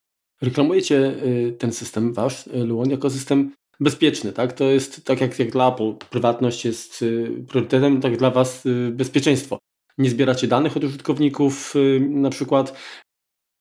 Reklamujecie 0.42 1.16
ten 1.60 1.74
system 1.74 2.14
wasz, 2.14 2.48
Luon, 2.54 2.90
jako 2.90 3.10
system 3.10 3.52
bezpieczny, 3.80 4.34
tak? 4.34 4.54
To 4.54 4.64
jest 4.64 5.06
tak 5.06 5.22
jak, 5.22 5.40
jak 5.40 5.52
dla 5.52 5.74
Apple 5.74 5.94
prywatność 6.10 6.66
jest 6.66 7.02
y, 7.02 7.44
priorytetem, 7.48 8.02
tak 8.02 8.18
dla 8.18 8.32
Was 8.32 8.66
y, 8.66 8.92
bezpieczeństwo. 8.92 9.60
Nie 9.98 10.10
zbieracie 10.10 10.48
danych 10.48 10.78
od 10.78 10.84
użytkowników 10.84 11.76
y, 11.76 12.00
na 12.10 12.30
przykład, 12.30 12.80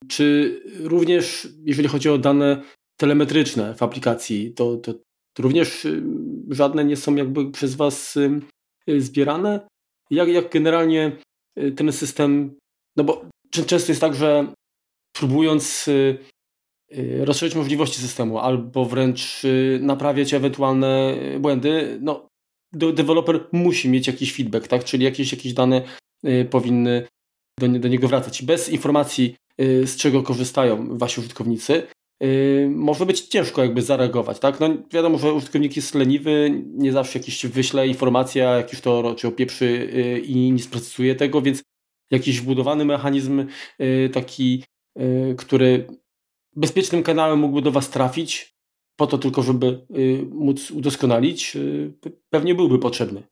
czy 0.08 0.60
również 0.80 1.48
jeżeli 1.64 1.88
chodzi 1.88 2.08
o 2.08 2.18
dane 2.18 2.62
telemetryczne 3.00 3.74
w 3.74 3.82
aplikacji, 3.82 4.54
to, 4.54 4.76
to, 4.76 4.94
to 5.34 5.42
również 5.42 5.86
żadne 6.50 6.84
nie 6.84 6.96
są 6.96 7.14
jakby 7.14 7.50
przez 7.50 7.74
Was 7.74 8.18
zbierane? 8.98 9.68
Jak, 10.10 10.28
jak 10.28 10.52
generalnie 10.52 11.16
ten 11.76 11.92
system, 11.92 12.56
no 12.96 13.04
bo 13.04 13.28
często 13.66 13.92
jest 13.92 14.00
tak, 14.00 14.14
że 14.14 14.52
próbując 15.12 15.88
rozszerzyć 17.24 17.54
możliwości 17.54 18.00
systemu 18.00 18.38
albo 18.38 18.84
wręcz 18.84 19.44
y, 19.44 19.78
naprawiać 19.82 20.34
ewentualne 20.34 21.16
błędy, 21.40 21.98
no, 22.02 22.28
deweloper 22.72 23.46
musi 23.52 23.88
mieć 23.88 24.06
jakiś 24.06 24.34
feedback, 24.34 24.68
tak? 24.68 24.84
czyli 24.84 25.04
jakieś, 25.04 25.32
jakieś 25.32 25.52
dane 25.52 25.82
y, 26.26 26.48
powinny 26.50 27.06
do, 27.60 27.68
do 27.68 27.88
niego 27.88 28.08
wracać. 28.08 28.42
Bez 28.42 28.68
informacji, 28.68 29.36
z 29.58 29.96
czego 29.96 30.22
korzystają 30.22 30.98
wasi 30.98 31.20
użytkownicy, 31.20 31.86
może 32.68 33.06
być 33.06 33.20
ciężko 33.20 33.62
jakby 33.62 33.82
zareagować. 33.82 34.38
Tak? 34.38 34.60
No, 34.60 34.68
wiadomo, 34.92 35.18
że 35.18 35.32
użytkownik 35.32 35.76
jest 35.76 35.94
leniwy, 35.94 36.62
nie 36.66 36.92
zawsze 36.92 37.18
jakiś 37.18 37.46
wyśle 37.46 37.88
informacja, 37.88 38.56
jakiś 38.56 38.80
to 38.80 39.14
czy 39.14 39.28
opieprzy 39.28 39.90
i 40.26 40.52
nie 40.52 40.62
sprocesuje 40.62 41.14
tego, 41.14 41.42
więc 41.42 41.62
jakiś 42.10 42.40
wbudowany 42.40 42.84
mechanizm 42.84 43.46
taki, 44.12 44.64
który 45.36 45.86
bezpiecznym 46.56 47.02
kanałem 47.02 47.38
mógłby 47.38 47.62
do 47.62 47.70
Was 47.70 47.90
trafić, 47.90 48.56
po 48.96 49.06
to 49.06 49.18
tylko, 49.18 49.42
żeby 49.42 49.86
y, 49.96 50.26
móc 50.30 50.70
udoskonalić, 50.70 51.56
y, 51.56 51.92
pewnie 52.30 52.54
byłby 52.54 52.78
potrzebny. 52.78 53.22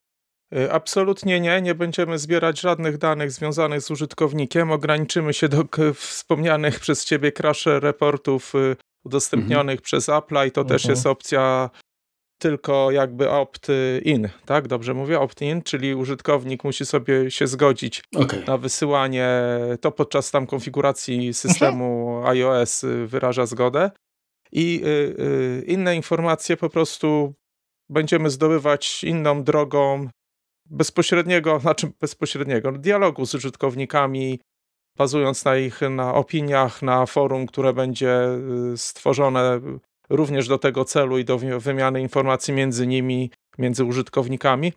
Y, 0.57 0.73
absolutnie 0.73 1.40
nie. 1.40 1.62
Nie 1.62 1.75
będziemy 1.75 2.19
zbierać 2.19 2.61
żadnych 2.61 2.99
danych 2.99 3.31
związanych 3.31 3.81
z 3.81 3.90
użytkownikiem. 3.90 4.71
Ograniczymy 4.71 5.35
się 5.35 5.49
do 5.49 5.64
wspomnianych 5.95 6.81
przez 6.81 7.04
Ciebie 7.04 7.33
crash 7.33 7.66
reportów 7.66 8.52
udostępnionych 9.04 9.73
mhm. 9.73 9.83
przez 9.83 10.09
Apple 10.09 10.35
i 10.47 10.50
to 10.50 10.61
mhm. 10.61 10.66
też 10.69 10.85
jest 10.85 11.07
opcja 11.07 11.71
tylko 12.44 12.90
jakby 12.90 13.30
opt-in, 13.30 14.28
tak? 14.44 14.68
Dobrze 14.68 14.94
mówię? 14.94 15.20
Opt-in, 15.20 15.62
czyli 15.62 15.94
użytkownik 15.94 16.64
musi 16.64 16.86
sobie 16.86 17.30
się 17.30 17.46
zgodzić 17.46 18.02
okay. 18.16 18.44
na 18.46 18.58
wysyłanie, 18.58 19.28
to 19.80 19.92
podczas 19.92 20.30
tam 20.30 20.46
konfiguracji 20.46 21.34
systemu 21.34 22.16
mhm. 22.16 22.36
iOS 22.36 22.84
y, 22.84 23.06
wyraża 23.06 23.46
zgodę 23.46 23.90
i 24.52 24.82
y, 24.84 24.88
y, 24.88 25.64
inne 25.66 25.96
informacje 25.96 26.56
po 26.56 26.70
prostu 26.70 27.34
będziemy 27.90 28.30
zdobywać 28.30 29.04
inną 29.04 29.42
drogą 29.44 30.08
bezpośredniego, 30.70 31.60
znaczy 31.60 31.92
bezpośredniego 32.00 32.72
dialogu 32.72 33.26
z 33.26 33.34
użytkownikami, 33.34 34.40
bazując 34.98 35.44
na 35.44 35.56
ich 35.56 35.80
na 35.80 36.14
opiniach, 36.14 36.82
na 36.82 37.06
forum, 37.06 37.46
które 37.46 37.72
będzie 37.72 38.18
stworzone 38.76 39.60
również 40.11 40.49
do 40.49 40.58
tego 40.58 40.84
celu 40.84 41.18
i 41.18 41.25
do 41.25 41.38
wymiany 41.38 42.00
informacji 42.00 42.54
między 42.54 42.87
nimi, 42.87 43.30
między 43.58 43.84
użytkownikami. 43.84 44.73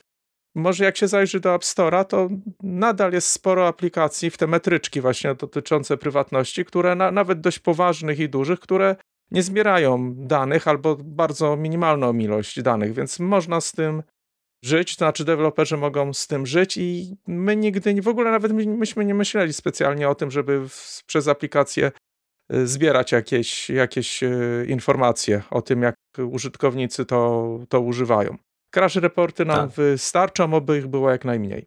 Może 0.55 0.85
jak 0.85 0.97
się 0.97 1.07
zajrzy 1.07 1.39
do 1.39 1.55
App 1.55 1.61
Store'a, 1.61 2.05
to 2.05 2.27
nadal 2.63 3.13
jest 3.13 3.27
sporo 3.31 3.67
aplikacji 3.67 4.29
w 4.29 4.37
te 4.37 4.47
metryczki 4.47 5.01
właśnie 5.01 5.35
dotyczące 5.35 5.97
prywatności, 5.97 6.65
które 6.65 6.95
na, 6.95 7.11
nawet 7.11 7.41
dość 7.41 7.59
poważnych 7.59 8.19
i 8.19 8.29
dużych, 8.29 8.59
które 8.59 8.95
nie 9.31 9.43
zbierają 9.43 10.13
danych 10.15 10.67
albo 10.67 10.97
bardzo 11.03 11.57
minimalną 11.57 12.17
ilość 12.17 12.61
danych, 12.61 12.93
więc 12.93 13.19
można 13.19 13.61
z 13.61 13.71
tym 13.71 14.03
żyć, 14.63 14.95
to 14.95 14.97
znaczy 14.97 15.25
deweloperzy 15.25 15.77
mogą 15.77 16.13
z 16.13 16.27
tym 16.27 16.45
żyć 16.45 16.77
i 16.77 17.15
my 17.27 17.55
nigdy, 17.55 18.01
w 18.01 18.07
ogóle 18.07 18.31
nawet 18.31 18.51
myśmy 18.51 19.05
nie 19.05 19.13
myśleli 19.13 19.53
specjalnie 19.53 20.09
o 20.09 20.15
tym, 20.15 20.31
żeby 20.31 20.69
w, 20.69 21.03
przez 21.05 21.27
aplikację 21.27 21.91
zbierać 22.49 23.11
jakieś, 23.11 23.69
jakieś 23.69 24.23
y, 24.23 24.65
informacje 24.69 25.43
o 25.51 25.61
tym, 25.61 25.81
jak 25.81 25.95
użytkownicy 26.31 27.05
to, 27.05 27.59
to 27.69 27.79
używają. 27.79 28.37
Crash 28.71 28.95
reporty 28.95 29.45
nam 29.45 29.55
tak. 29.55 29.69
wystarczą, 29.69 30.53
oby 30.53 30.77
ich 30.77 30.87
było 30.87 31.11
jak 31.11 31.25
najmniej. 31.25 31.65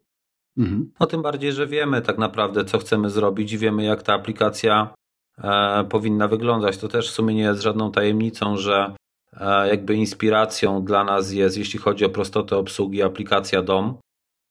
Mhm. 0.58 0.92
No 1.00 1.06
tym 1.06 1.22
bardziej, 1.22 1.52
że 1.52 1.66
wiemy 1.66 2.02
tak 2.02 2.18
naprawdę, 2.18 2.64
co 2.64 2.78
chcemy 2.78 3.10
zrobić 3.10 3.52
i 3.52 3.58
wiemy, 3.58 3.84
jak 3.84 4.02
ta 4.02 4.14
aplikacja 4.14 4.94
e, 5.38 5.84
powinna 5.84 6.28
wyglądać. 6.28 6.78
To 6.78 6.88
też 6.88 7.10
w 7.10 7.14
sumie 7.14 7.34
nie 7.34 7.42
jest 7.42 7.62
żadną 7.62 7.92
tajemnicą, 7.92 8.56
że 8.56 8.94
e, 9.32 9.68
jakby 9.68 9.94
inspiracją 9.94 10.84
dla 10.84 11.04
nas 11.04 11.32
jest, 11.32 11.58
jeśli 11.58 11.78
chodzi 11.78 12.04
o 12.04 12.10
prostotę 12.10 12.56
obsługi, 12.56 13.02
aplikacja 13.02 13.62
DOM, 13.62 13.94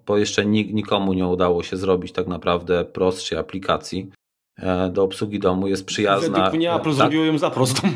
bo 0.05 0.17
jeszcze 0.17 0.45
nikomu 0.45 1.13
nie 1.13 1.27
udało 1.27 1.63
się 1.63 1.77
zrobić 1.77 2.11
tak 2.11 2.27
naprawdę 2.27 2.85
prostszej 2.85 3.37
aplikacji. 3.37 4.11
E, 4.61 4.89
do 4.89 5.03
obsługi 5.03 5.39
domu 5.39 5.67
jest 5.67 5.85
przyjazna. 5.85 6.37
Według 6.37 6.53
mnie 6.53 6.73
Apple 6.73 6.83
tak? 6.83 6.93
zrobiło 6.93 7.25
ją 7.25 7.37
za 7.37 7.49
prostą. 7.49 7.89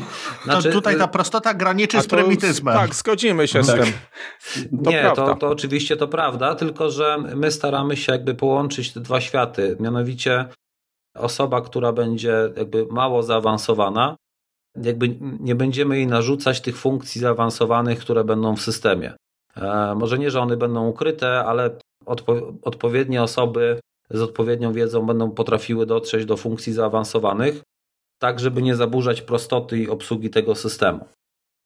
Znaczy, 0.44 0.68
to 0.68 0.74
tutaj 0.74 0.98
ta 0.98 1.08
prostota 1.08 1.54
graniczy 1.54 2.02
z 2.02 2.06
prymityzmem. 2.06 2.74
Tak, 2.74 2.94
zgodzimy 2.94 3.48
się 3.48 3.62
tak. 3.62 3.66
z 3.66 3.84
tym. 3.84 3.92
To 4.84 4.90
nie, 4.90 5.12
to, 5.16 5.34
to 5.34 5.48
oczywiście 5.48 5.96
to 5.96 6.08
prawda, 6.08 6.54
tylko 6.54 6.90
że 6.90 7.18
my 7.36 7.50
staramy 7.50 7.96
się 7.96 8.12
jakby 8.12 8.34
połączyć 8.34 8.92
te 8.92 9.00
dwa 9.00 9.20
światy. 9.20 9.76
Mianowicie 9.80 10.48
osoba, 11.14 11.60
która 11.60 11.92
będzie 11.92 12.50
jakby 12.56 12.86
mało 12.90 13.22
zaawansowana, 13.22 14.16
jakby 14.82 15.16
nie 15.20 15.54
będziemy 15.54 15.96
jej 15.96 16.06
narzucać 16.06 16.60
tych 16.60 16.76
funkcji 16.76 17.20
zaawansowanych, 17.20 17.98
które 17.98 18.24
będą 18.24 18.56
w 18.56 18.62
systemie. 18.62 19.12
E, 19.56 19.94
może 19.96 20.18
nie, 20.18 20.30
że 20.30 20.40
one 20.40 20.56
będą 20.56 20.88
ukryte, 20.88 21.44
ale 21.44 21.70
odpo 22.06 22.52
odpowiednie 22.62 23.22
osoby 23.22 23.80
z 24.14 24.22
odpowiednią 24.22 24.72
wiedzą 24.72 25.06
będą 25.06 25.30
potrafiły 25.30 25.86
dotrzeć 25.86 26.24
do 26.24 26.36
funkcji 26.36 26.72
zaawansowanych, 26.72 27.62
tak 28.18 28.40
żeby 28.40 28.62
nie 28.62 28.74
zaburzać 28.74 29.22
prostoty 29.22 29.78
i 29.78 29.88
obsługi 29.88 30.30
tego 30.30 30.54
systemu. 30.54 31.04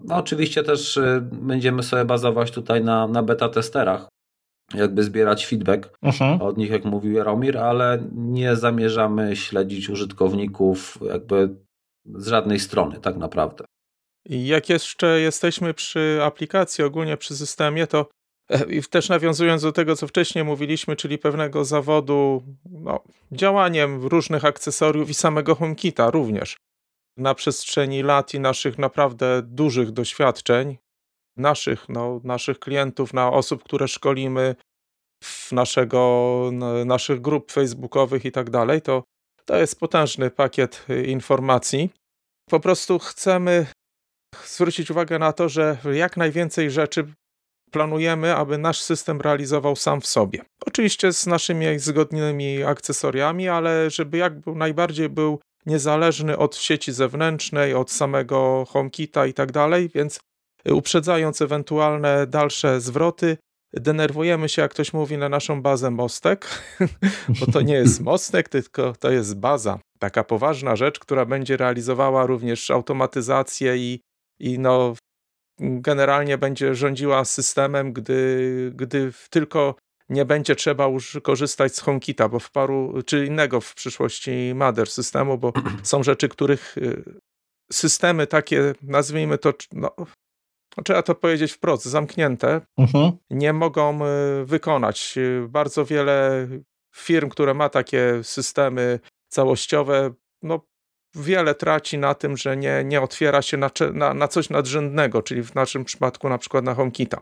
No 0.04 0.16
oczywiście 0.16 0.62
też 0.62 0.96
y, 0.96 1.20
będziemy 1.32 1.82
sobie 1.82 2.04
bazować 2.04 2.50
tutaj 2.50 2.84
na, 2.84 3.08
na 3.08 3.22
beta 3.22 3.48
testerach, 3.48 4.08
jakby 4.74 5.02
zbierać 5.02 5.46
feedback 5.46 5.98
uh-huh. 6.04 6.42
od 6.42 6.56
nich, 6.56 6.70
jak 6.70 6.84
mówił 6.84 7.12
Jaromir, 7.12 7.58
ale 7.58 8.02
nie 8.14 8.56
zamierzamy 8.56 9.36
śledzić 9.36 9.90
użytkowników 9.90 10.98
jakby 11.02 11.54
z 12.14 12.28
żadnej 12.28 12.60
strony 12.60 13.00
tak 13.00 13.16
naprawdę. 13.16 13.64
Jak 14.28 14.68
jeszcze 14.68 15.20
jesteśmy 15.20 15.74
przy 15.74 16.18
aplikacji, 16.22 16.84
ogólnie 16.84 17.16
przy 17.16 17.36
systemie, 17.36 17.86
to 17.86 18.06
i 18.68 18.82
też 18.82 19.08
nawiązując 19.08 19.62
do 19.62 19.72
tego, 19.72 19.96
co 19.96 20.06
wcześniej 20.06 20.44
mówiliśmy, 20.44 20.96
czyli 20.96 21.18
pewnego 21.18 21.64
zawodu 21.64 22.42
no, 22.70 23.00
działaniem 23.32 24.06
różnych 24.06 24.44
akcesoriów 24.44 25.10
i 25.10 25.14
samego 25.14 25.54
HomeKita 25.54 26.10
również. 26.10 26.56
Na 27.16 27.34
przestrzeni 27.34 28.02
lat 28.02 28.34
i 28.34 28.40
naszych 28.40 28.78
naprawdę 28.78 29.42
dużych 29.42 29.90
doświadczeń, 29.90 30.78
naszych, 31.36 31.88
no, 31.88 32.20
naszych 32.24 32.58
klientów, 32.58 33.14
na 33.14 33.32
osób, 33.32 33.64
które 33.64 33.88
szkolimy, 33.88 34.54
w 35.24 35.52
naszego, 35.52 36.50
naszych 36.84 37.20
grup 37.20 37.52
facebookowych 37.52 38.24
i 38.24 38.32
tak 38.32 38.50
dalej, 38.50 38.82
to 38.82 39.02
to 39.48 39.56
jest 39.56 39.80
potężny 39.80 40.30
pakiet 40.30 40.86
informacji. 41.06 41.90
Po 42.50 42.60
prostu 42.60 42.98
chcemy 42.98 43.66
zwrócić 44.44 44.90
uwagę 44.90 45.18
na 45.18 45.32
to, 45.32 45.48
że 45.48 45.78
jak 45.92 46.16
najwięcej 46.16 46.70
rzeczy 46.70 47.12
planujemy, 47.70 48.36
aby 48.36 48.58
nasz 48.58 48.80
system 48.80 49.20
realizował 49.20 49.76
sam 49.76 50.00
w 50.00 50.06
sobie. 50.06 50.40
Oczywiście 50.66 51.12
z 51.12 51.26
naszymi 51.26 51.78
zgodnymi 51.78 52.62
akcesoriami, 52.64 53.48
ale 53.48 53.90
żeby 53.90 54.18
jak 54.18 54.32
najbardziej 54.46 55.08
był 55.08 55.40
niezależny 55.66 56.38
od 56.38 56.56
sieci 56.56 56.92
zewnętrznej, 56.92 57.74
od 57.74 57.90
samego 57.90 58.64
HomeKita 58.68 59.26
i 59.26 59.34
tak 59.34 59.52
dalej, 59.52 59.90
więc 59.94 60.20
uprzedzając 60.70 61.42
ewentualne 61.42 62.26
dalsze 62.26 62.80
zwroty, 62.80 63.36
denerwujemy 63.72 64.48
się, 64.48 64.62
jak 64.62 64.70
ktoś 64.70 64.92
mówi, 64.92 65.18
na 65.18 65.28
naszą 65.28 65.62
bazę 65.62 65.90
mostek, 65.90 66.64
bo 67.40 67.46
to 67.52 67.60
nie 67.60 67.74
jest 67.74 68.00
mostek, 68.10 68.48
tylko 68.48 68.92
to 68.92 69.10
jest 69.10 69.38
baza. 69.38 69.78
Taka 69.98 70.24
poważna 70.24 70.76
rzecz, 70.76 70.98
która 70.98 71.26
będzie 71.26 71.56
realizowała 71.56 72.26
również 72.26 72.70
automatyzację 72.70 73.76
i, 73.76 74.00
i 74.40 74.58
no, 74.58 74.94
generalnie 75.60 76.38
będzie 76.38 76.74
rządziła 76.74 77.24
systemem, 77.24 77.92
gdy, 77.92 78.72
gdy 78.74 79.12
tylko 79.30 79.74
nie 80.08 80.24
będzie 80.24 80.56
trzeba 80.56 80.86
już 80.86 81.18
korzystać 81.22 81.74
z 81.74 81.80
HomeKita, 81.80 82.28
bo 82.28 82.38
w 82.38 82.50
paru, 82.50 83.02
czy 83.06 83.26
innego 83.26 83.60
w 83.60 83.74
przyszłości 83.74 84.52
Mother 84.54 84.90
systemu, 84.90 85.38
bo 85.38 85.52
są 85.82 86.02
rzeczy, 86.02 86.28
których 86.28 86.78
y, 86.78 87.02
systemy 87.72 88.26
takie, 88.26 88.74
nazwijmy 88.82 89.38
to, 89.38 89.52
no, 89.72 89.90
no, 90.76 90.82
trzeba 90.84 91.02
to 91.02 91.14
powiedzieć 91.14 91.52
wprost, 91.52 91.84
zamknięte, 91.84 92.60
uh-huh. 92.78 93.12
nie 93.30 93.52
mogą 93.52 94.06
y, 94.06 94.44
wykonać. 94.44 95.14
Bardzo 95.48 95.84
wiele 95.84 96.48
firm, 96.94 97.28
które 97.28 97.54
ma 97.54 97.68
takie 97.68 98.20
systemy 98.22 99.00
całościowe, 99.28 100.12
no 100.42 100.60
wiele 101.18 101.54
traci 101.54 101.98
na 101.98 102.14
tym, 102.14 102.36
że 102.36 102.56
nie, 102.56 102.84
nie 102.84 103.00
otwiera 103.00 103.42
się 103.42 103.56
na, 103.56 103.70
na, 103.92 104.14
na 104.14 104.28
coś 104.28 104.50
nadrzędnego, 104.50 105.22
czyli 105.22 105.42
w 105.42 105.54
naszym 105.54 105.84
przypadku 105.84 106.28
na 106.28 106.38
przykład 106.38 106.64
na 106.64 106.74
HomeKita. 106.74 107.20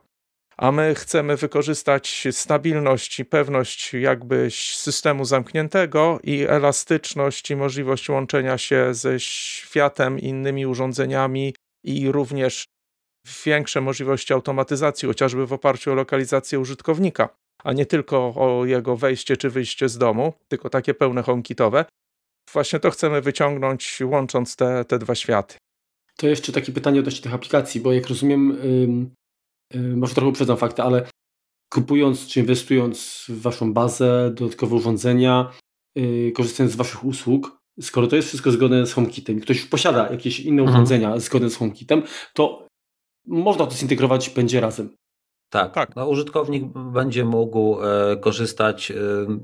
A 0.56 0.72
my 0.72 0.94
chcemy 0.94 1.36
wykorzystać 1.36 2.28
stabilność 2.30 3.18
i 3.18 3.24
pewność 3.24 3.94
jakby 3.94 4.48
systemu 4.50 5.24
zamkniętego 5.24 6.18
i 6.22 6.46
elastyczność 6.48 7.50
i 7.50 7.56
możliwość 7.56 8.08
łączenia 8.08 8.58
się 8.58 8.94
ze 8.94 9.20
światem, 9.20 10.18
innymi 10.18 10.66
urządzeniami 10.66 11.54
i 11.84 12.12
również 12.12 12.64
większe 13.44 13.80
możliwości 13.80 14.32
automatyzacji, 14.32 15.08
chociażby 15.08 15.46
w 15.46 15.52
oparciu 15.52 15.92
o 15.92 15.94
lokalizację 15.94 16.60
użytkownika, 16.60 17.28
a 17.64 17.72
nie 17.72 17.86
tylko 17.86 18.16
o 18.36 18.64
jego 18.64 18.96
wejście 18.96 19.36
czy 19.36 19.50
wyjście 19.50 19.88
z 19.88 19.98
domu, 19.98 20.32
tylko 20.48 20.70
takie 20.70 20.94
pełne 20.94 21.22
HomeKitowe, 21.22 21.84
właśnie 22.52 22.80
to 22.80 22.90
chcemy 22.90 23.20
wyciągnąć, 23.20 23.98
łącząc 24.04 24.56
te, 24.56 24.84
te 24.84 24.98
dwa 24.98 25.14
światy. 25.14 25.56
To 26.16 26.26
jeszcze 26.26 26.52
takie 26.52 26.72
pytanie 26.72 27.00
odnośnie 27.00 27.22
tych 27.22 27.34
aplikacji, 27.34 27.80
bo 27.80 27.92
jak 27.92 28.06
rozumiem, 28.06 28.58
yy, 29.72 29.80
yy, 29.80 29.96
może 29.96 30.14
trochę 30.14 30.28
uprzedzam 30.28 30.56
fakty, 30.56 30.82
ale 30.82 31.08
kupując 31.72 32.26
czy 32.26 32.40
inwestując 32.40 33.24
w 33.28 33.40
Waszą 33.40 33.72
bazę, 33.72 34.30
dodatkowe 34.34 34.76
urządzenia, 34.76 35.52
yy, 35.96 36.32
korzystając 36.32 36.72
z 36.72 36.76
Waszych 36.76 37.04
usług, 37.04 37.58
skoro 37.80 38.06
to 38.06 38.16
jest 38.16 38.28
wszystko 38.28 38.50
zgodne 38.50 38.86
z 38.86 38.92
HomeKitem, 38.92 39.40
ktoś 39.40 39.64
posiada 39.64 40.10
jakieś 40.10 40.40
inne 40.40 40.62
mhm. 40.62 40.76
urządzenia 40.76 41.20
zgodne 41.20 41.50
z 41.50 41.56
HomeKitem, 41.56 42.02
to 42.34 42.66
można 43.26 43.66
to 43.66 43.74
zintegrować 43.74 44.30
będzie 44.30 44.60
razem. 44.60 44.96
Tak, 45.50 45.74
tak. 45.74 45.96
No, 45.96 46.08
użytkownik 46.08 46.64
będzie 46.92 47.24
mógł 47.24 47.82
e, 47.82 48.16
korzystać, 48.16 48.90
e, 48.90 48.94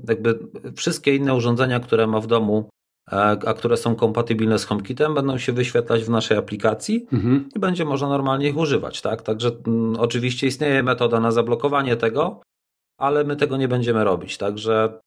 jakby 0.07 0.39
wszystkie 0.75 1.15
inne 1.15 1.35
urządzenia, 1.35 1.79
które 1.79 2.07
ma 2.07 2.19
w 2.19 2.27
domu, 2.27 2.69
a 3.11 3.53
które 3.53 3.77
są 3.77 3.95
kompatybilne 3.95 4.59
z 4.59 4.65
HomeKitem, 4.65 5.13
będą 5.13 5.37
się 5.37 5.53
wyświetlać 5.53 6.03
w 6.03 6.09
naszej 6.09 6.37
aplikacji 6.37 7.07
mhm. 7.13 7.49
i 7.55 7.59
będzie 7.59 7.85
można 7.85 8.09
normalnie 8.09 8.49
ich 8.49 8.57
używać. 8.57 9.01
Tak? 9.01 9.21
Także 9.21 9.47
m, 9.49 9.55
mm, 9.67 9.95
oczywiście 9.99 10.47
istnieje 10.47 10.83
metoda 10.83 11.19
na 11.19 11.31
zablokowanie 11.31 11.95
tego, 11.95 12.41
ale 12.99 13.23
my 13.23 13.35
tego 13.35 13.57
nie 13.57 13.67
będziemy 13.67 14.03
robić. 14.03 14.37
Także 14.37 14.99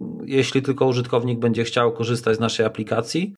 mm, 0.00 0.18
jeśli 0.26 0.62
tylko 0.62 0.86
użytkownik 0.86 1.38
będzie 1.38 1.64
chciał 1.64 1.92
korzystać 1.92 2.36
z 2.36 2.40
naszej 2.40 2.66
aplikacji, 2.66 3.34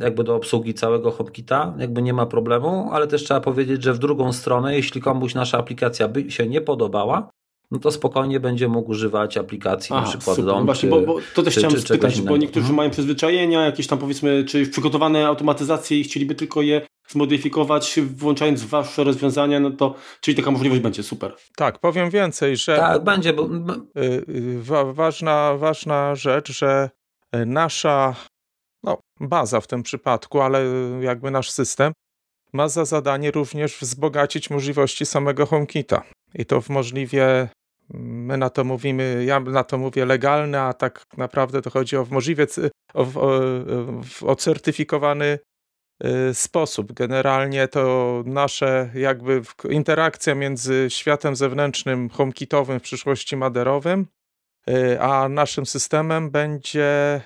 jakby 0.00 0.24
do 0.24 0.36
obsługi 0.36 0.74
całego 0.74 1.10
HomeKita, 1.10 1.74
jakby 1.78 2.02
nie 2.02 2.12
ma 2.12 2.26
problemu, 2.26 2.88
ale 2.92 3.06
też 3.06 3.24
trzeba 3.24 3.40
powiedzieć, 3.40 3.82
że 3.82 3.92
w 3.92 3.98
drugą 3.98 4.32
stronę, 4.32 4.76
jeśli 4.76 5.00
komuś 5.00 5.34
nasza 5.34 5.58
aplikacja 5.58 6.08
by 6.08 6.30
się 6.30 6.46
nie 6.46 6.60
podobała, 6.60 7.28
no 7.70 7.78
to 7.78 7.90
spokojnie 7.90 8.40
będzie 8.40 8.68
mógł 8.68 8.90
używać 8.90 9.36
aplikacji 9.36 9.94
Aha, 9.96 10.04
na 10.04 10.10
przykład 10.10 10.36
super. 10.36 10.54
DOM. 10.54 10.64
Właśnie, 10.64 10.88
bo, 10.88 11.00
bo, 11.00 11.16
to 11.34 11.42
też 11.42 11.54
czy, 11.54 11.60
chciałem 11.60 11.76
czy 11.76 11.82
spytać, 11.82 12.20
bo 12.20 12.36
niektórzy 12.36 12.60
mhm. 12.60 12.76
mają 12.76 12.90
przyzwyczajenia, 12.90 13.64
jakieś 13.64 13.86
tam 13.86 13.98
powiedzmy, 13.98 14.44
czy 14.44 14.66
przygotowane 14.66 15.26
automatyzacje 15.26 16.00
i 16.00 16.04
chcieliby 16.04 16.34
tylko 16.34 16.62
je 16.62 16.86
zmodyfikować, 17.08 18.00
włączając 18.16 18.64
wasze 18.64 19.04
rozwiązania, 19.04 19.60
no 19.60 19.70
to 19.70 19.94
czyli 20.20 20.36
taka 20.36 20.50
możliwość 20.50 20.82
będzie, 20.82 21.02
super. 21.02 21.36
Tak, 21.56 21.78
powiem 21.78 22.10
więcej, 22.10 22.56
że 22.56 22.76
tak, 22.76 23.04
będzie, 23.04 23.32
bo... 23.32 23.44
Y, 23.44 24.00
y, 24.28 24.62
wa 24.62 24.92
ważna, 24.92 25.54
ważna 25.56 26.14
rzecz, 26.14 26.52
że 26.52 26.90
y, 27.36 27.46
nasza 27.46 28.14
no, 28.82 28.98
baza 29.20 29.60
w 29.60 29.66
tym 29.66 29.82
przypadku, 29.82 30.40
ale 30.40 30.64
jakby 31.00 31.30
nasz 31.30 31.50
system 31.50 31.92
ma 32.52 32.68
za 32.68 32.84
zadanie 32.84 33.30
również 33.30 33.78
wzbogacić 33.80 34.50
możliwości 34.50 35.06
samego 35.06 35.46
HomeKita. 35.46 36.02
I 36.34 36.46
to 36.46 36.60
w 36.60 36.68
możliwie 36.68 37.48
My 37.90 38.36
na 38.36 38.50
to 38.50 38.64
mówimy, 38.64 39.24
ja 39.26 39.40
na 39.40 39.64
to 39.64 39.78
mówię 39.78 40.04
legalne, 40.04 40.62
a 40.62 40.72
tak 40.72 41.04
naprawdę 41.16 41.62
to 41.62 41.70
chodzi 41.70 41.96
o 41.96 42.06
możliwie 42.10 42.46
o, 42.94 43.02
o, 43.02 43.40
o 44.30 44.36
certyfikowany 44.36 45.38
y, 46.04 46.34
sposób. 46.34 46.92
Generalnie 46.92 47.68
to 47.68 48.22
nasze 48.26 48.90
jakby 48.94 49.42
interakcja 49.68 50.34
między 50.34 50.86
światem 50.88 51.36
zewnętrznym, 51.36 52.08
homekitowym, 52.08 52.80
w 52.80 52.82
przyszłości 52.82 53.36
maderowym, 53.36 54.06
y, 54.70 55.00
a 55.00 55.28
naszym 55.28 55.66
systemem 55.66 56.30
będzie 56.30 57.20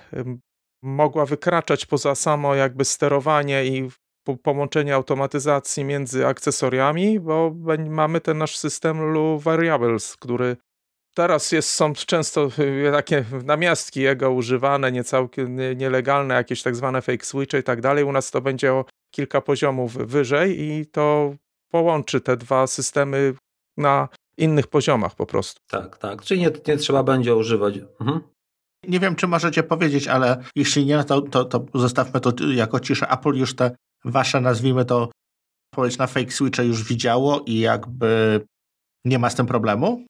mogła 0.83 1.25
wykraczać 1.25 1.85
poza 1.85 2.15
samo 2.15 2.55
jakby 2.55 2.85
sterowanie 2.85 3.65
i 3.65 3.89
połączenie 4.37 4.95
automatyzacji 4.95 5.83
między 5.83 6.27
akcesoriami, 6.27 7.19
bo 7.19 7.55
mamy 7.89 8.21
ten 8.21 8.37
nasz 8.37 8.57
system 8.57 9.01
Lu 9.01 9.39
Variables, 9.39 10.17
który 10.17 10.57
teraz 11.15 11.51
jest, 11.51 11.71
są 11.71 11.93
często 11.93 12.49
y, 12.59 12.91
takie 12.91 13.25
namiastki 13.43 14.01
jego 14.01 14.31
używane, 14.31 14.91
niecałkiem 14.91 15.55
nielegalne, 15.75 16.35
jakieś 16.35 16.63
tak 16.63 16.75
zwane 16.75 17.01
fake 17.01 17.25
switche 17.25 17.59
i 17.59 17.63
tak 17.63 17.81
dalej. 17.81 18.03
U 18.03 18.11
nas 18.11 18.31
to 18.31 18.41
będzie 18.41 18.73
o 18.73 18.85
kilka 19.11 19.41
poziomów 19.41 19.93
wyżej 19.93 20.61
i 20.61 20.85
to 20.85 21.35
połączy 21.71 22.21
te 22.21 22.37
dwa 22.37 22.67
systemy 22.67 23.33
na 23.77 24.09
innych 24.37 24.67
poziomach 24.67 25.15
po 25.15 25.25
prostu. 25.25 25.61
Tak, 25.67 25.97
tak. 25.97 26.21
Czyli 26.21 26.39
nie, 26.39 26.51
nie 26.67 26.77
trzeba 26.77 27.03
będzie 27.03 27.35
używać. 27.35 27.77
Mhm. 27.77 28.19
Nie 28.87 28.99
wiem, 28.99 29.15
czy 29.15 29.27
możecie 29.27 29.63
powiedzieć, 29.63 30.07
ale 30.07 30.43
jeśli 30.55 30.85
nie, 30.85 31.03
to, 31.03 31.21
to, 31.21 31.45
to 31.45 31.65
zostawmy 31.75 32.19
to 32.19 32.33
jako 32.53 32.79
ciszę. 32.79 33.09
Apple 33.09 33.33
już 33.33 33.55
te 33.55 33.71
wasze, 34.05 34.41
nazwijmy 34.41 34.85
to, 34.85 35.09
odpowiedź 35.73 35.97
na 35.97 36.07
fake 36.07 36.31
switche 36.31 36.65
już 36.65 36.83
widziało 36.83 37.43
i 37.45 37.59
jakby 37.59 38.41
nie 39.05 39.19
ma 39.19 39.29
z 39.29 39.35
tym 39.35 39.45
problemu? 39.45 40.05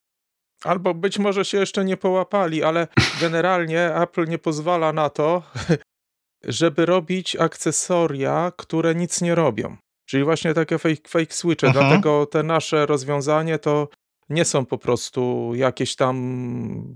Albo 0.64 0.94
być 0.94 1.18
może 1.18 1.44
się 1.44 1.58
jeszcze 1.58 1.84
nie 1.84 1.96
połapali, 1.96 2.62
ale 2.62 2.88
generalnie 3.20 3.94
Apple 3.94 4.28
nie 4.28 4.38
pozwala 4.38 4.92
na 4.92 5.10
to, 5.10 5.42
żeby 6.44 6.86
robić 6.86 7.36
akcesoria, 7.36 8.52
które 8.56 8.94
nic 8.94 9.20
nie 9.20 9.34
robią. 9.34 9.76
Czyli 10.06 10.24
właśnie 10.24 10.54
takie 10.54 10.78
fake, 10.78 11.08
fake 11.08 11.34
switche. 11.34 11.66
Mhm. 11.66 11.86
Dlatego 11.86 12.26
te 12.26 12.42
nasze 12.42 12.86
rozwiązanie 12.86 13.58
to 13.58 13.88
nie 14.30 14.44
są 14.44 14.66
po 14.66 14.78
prostu 14.78 15.52
jakieś 15.54 15.96
tam 15.96 16.94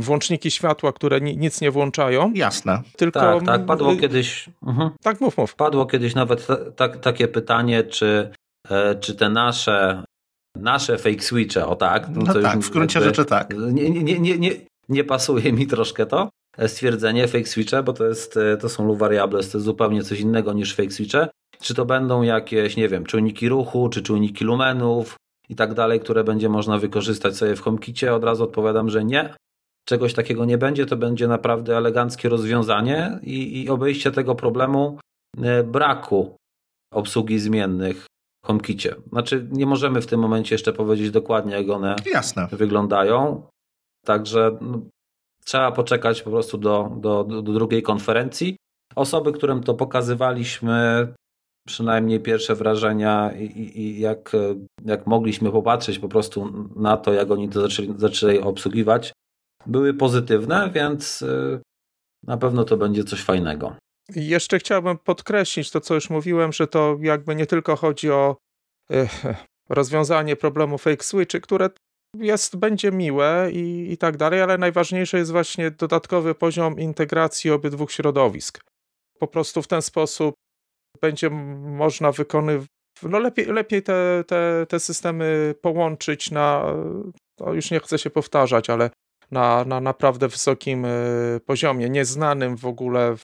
włączniki 0.00 0.50
światła, 0.50 0.92
które 0.92 1.20
ni 1.20 1.36
nic 1.36 1.60
nie 1.60 1.70
włączają. 1.70 2.32
Jasne. 2.34 2.82
Tylko 2.96 3.20
tak, 3.20 3.46
tak, 3.46 3.66
padło 3.66 3.96
kiedyś. 3.96 4.48
Mhm. 4.66 4.90
Tak, 5.02 5.20
mów, 5.20 5.36
mów. 5.36 5.54
Padło 5.54 5.86
kiedyś 5.86 6.14
nawet 6.14 6.46
ta, 6.76 6.88
takie 6.88 7.28
pytanie, 7.28 7.84
czy, 7.84 8.30
e, 8.70 8.94
czy 8.94 9.14
te 9.14 9.30
nasze 9.30 10.04
nasze 10.56 10.98
fake 10.98 11.22
switche, 11.22 11.66
o 11.66 11.76
tak. 11.76 12.08
No, 12.08 12.22
no 12.26 12.42
tak, 12.42 12.58
w 12.58 12.70
gruncie 12.70 13.00
rzeczy 13.00 13.24
tak. 13.24 13.54
Nie, 13.72 13.90
nie, 13.90 14.18
nie, 14.20 14.38
nie, 14.38 14.50
nie 14.88 15.04
pasuje 15.04 15.52
mi 15.52 15.66
troszkę 15.66 16.06
to 16.06 16.28
stwierdzenie 16.66 17.28
fake 17.28 17.46
switche, 17.46 17.82
bo 17.82 17.92
to, 17.92 18.06
jest, 18.06 18.36
e, 18.36 18.56
to 18.56 18.68
są 18.68 18.88
low 18.88 18.98
variables, 18.98 19.50
to 19.50 19.58
jest 19.58 19.64
zupełnie 19.64 20.02
coś 20.02 20.20
innego 20.20 20.52
niż 20.52 20.74
fake 20.74 20.90
switche. 20.90 21.28
Czy 21.60 21.74
to 21.74 21.84
będą 21.84 22.22
jakieś, 22.22 22.76
nie 22.76 22.88
wiem, 22.88 23.04
czujniki 23.04 23.48
ruchu, 23.48 23.88
czy 23.88 24.02
czujniki 24.02 24.44
lumenów 24.44 25.16
i 25.48 25.56
tak 25.56 25.74
dalej, 25.74 26.00
które 26.00 26.24
będzie 26.24 26.48
można 26.48 26.78
wykorzystać 26.78 27.36
sobie 27.36 27.56
w 27.56 27.60
HomeKicie? 27.60 28.14
Od 28.14 28.24
razu 28.24 28.44
odpowiadam, 28.44 28.90
że 28.90 29.04
nie. 29.04 29.34
Czegoś 29.84 30.14
takiego 30.14 30.44
nie 30.44 30.58
będzie, 30.58 30.86
to 30.86 30.96
będzie 30.96 31.28
naprawdę 31.28 31.76
eleganckie 31.76 32.28
rozwiązanie 32.28 33.18
i, 33.22 33.62
i 33.62 33.70
obejście 33.70 34.10
tego 34.10 34.34
problemu 34.34 34.98
e, 35.42 35.62
braku 35.62 36.36
obsługi 36.92 37.38
zmiennych 37.38 38.06
w 38.44 38.46
HomeKicie. 38.46 38.94
Znaczy, 39.08 39.48
nie 39.50 39.66
możemy 39.66 40.00
w 40.00 40.06
tym 40.06 40.20
momencie 40.20 40.54
jeszcze 40.54 40.72
powiedzieć 40.72 41.10
dokładnie, 41.10 41.54
jak 41.54 41.70
one 41.70 41.96
Jasne. 42.12 42.48
wyglądają. 42.52 43.42
Także 44.04 44.58
no, 44.60 44.80
trzeba 45.44 45.72
poczekać 45.72 46.22
po 46.22 46.30
prostu 46.30 46.58
do, 46.58 46.90
do, 47.00 47.24
do 47.24 47.42
drugiej 47.42 47.82
konferencji. 47.82 48.56
Osoby, 48.96 49.32
którym 49.32 49.62
to 49.62 49.74
pokazywaliśmy, 49.74 51.08
przynajmniej 51.66 52.20
pierwsze 52.20 52.54
wrażenia 52.54 53.32
i, 53.32 53.80
i, 53.80 54.00
jak, 54.00 54.32
jak 54.84 55.06
mogliśmy 55.06 55.50
popatrzeć 55.50 55.98
po 55.98 56.08
prostu 56.08 56.68
na 56.76 56.96
to, 56.96 57.12
jak 57.12 57.30
oni 57.30 57.48
to 57.48 57.60
zaczęli, 57.60 57.94
zaczęli 57.96 58.38
obsługiwać, 58.38 59.12
były 59.66 59.94
pozytywne, 59.94 60.70
więc 60.74 61.22
y, 61.22 61.60
na 62.22 62.36
pewno 62.36 62.64
to 62.64 62.76
będzie 62.76 63.04
coś 63.04 63.22
fajnego. 63.22 63.76
Jeszcze 64.16 64.58
chciałbym 64.58 64.98
podkreślić 64.98 65.70
to, 65.70 65.80
co 65.80 65.94
już 65.94 66.10
mówiłem, 66.10 66.52
że 66.52 66.66
to 66.66 66.98
jakby 67.00 67.34
nie 67.34 67.46
tylko 67.46 67.76
chodzi 67.76 68.10
o 68.10 68.36
y, 68.92 69.08
rozwiązanie 69.68 70.36
problemu 70.36 70.78
fake 70.78 71.04
switchy, 71.04 71.40
które 71.40 71.70
jest, 72.18 72.56
będzie 72.56 72.92
miłe 72.92 73.48
i, 73.52 73.92
i 73.92 73.96
tak 73.96 74.16
dalej, 74.16 74.42
ale 74.42 74.58
najważniejsze 74.58 75.18
jest 75.18 75.32
właśnie 75.32 75.70
dodatkowy 75.70 76.34
poziom 76.34 76.80
integracji 76.80 77.50
obydwu 77.50 77.88
środowisk. 77.88 78.60
Po 79.18 79.26
prostu 79.26 79.62
w 79.62 79.66
ten 79.66 79.82
sposób 79.82 80.34
będzie 81.06 81.30
można 81.30 82.12
wykonywać, 82.12 82.68
no 83.02 83.18
lepiej, 83.18 83.46
lepiej 83.46 83.82
te, 83.82 84.24
te, 84.26 84.66
te 84.68 84.80
systemy 84.80 85.54
połączyć 85.62 86.30
na, 86.30 86.74
no 87.40 87.52
już 87.52 87.70
nie 87.70 87.80
chcę 87.80 87.98
się 87.98 88.10
powtarzać, 88.10 88.70
ale 88.70 88.90
na, 89.30 89.64
na 89.64 89.80
naprawdę 89.80 90.28
wysokim 90.28 90.84
y, 90.84 91.40
poziomie, 91.46 91.90
nieznanym 91.90 92.56
w 92.56 92.66
ogóle 92.66 93.16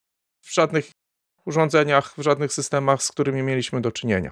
w 0.43 0.55
żadnych 0.55 0.91
urządzeniach, 1.47 2.15
w 2.19 2.23
żadnych 2.23 2.53
systemach, 2.53 3.03
z 3.03 3.13
którymi 3.13 3.43
mieliśmy 3.43 3.81
do 3.81 3.93
czynienia. 3.93 4.31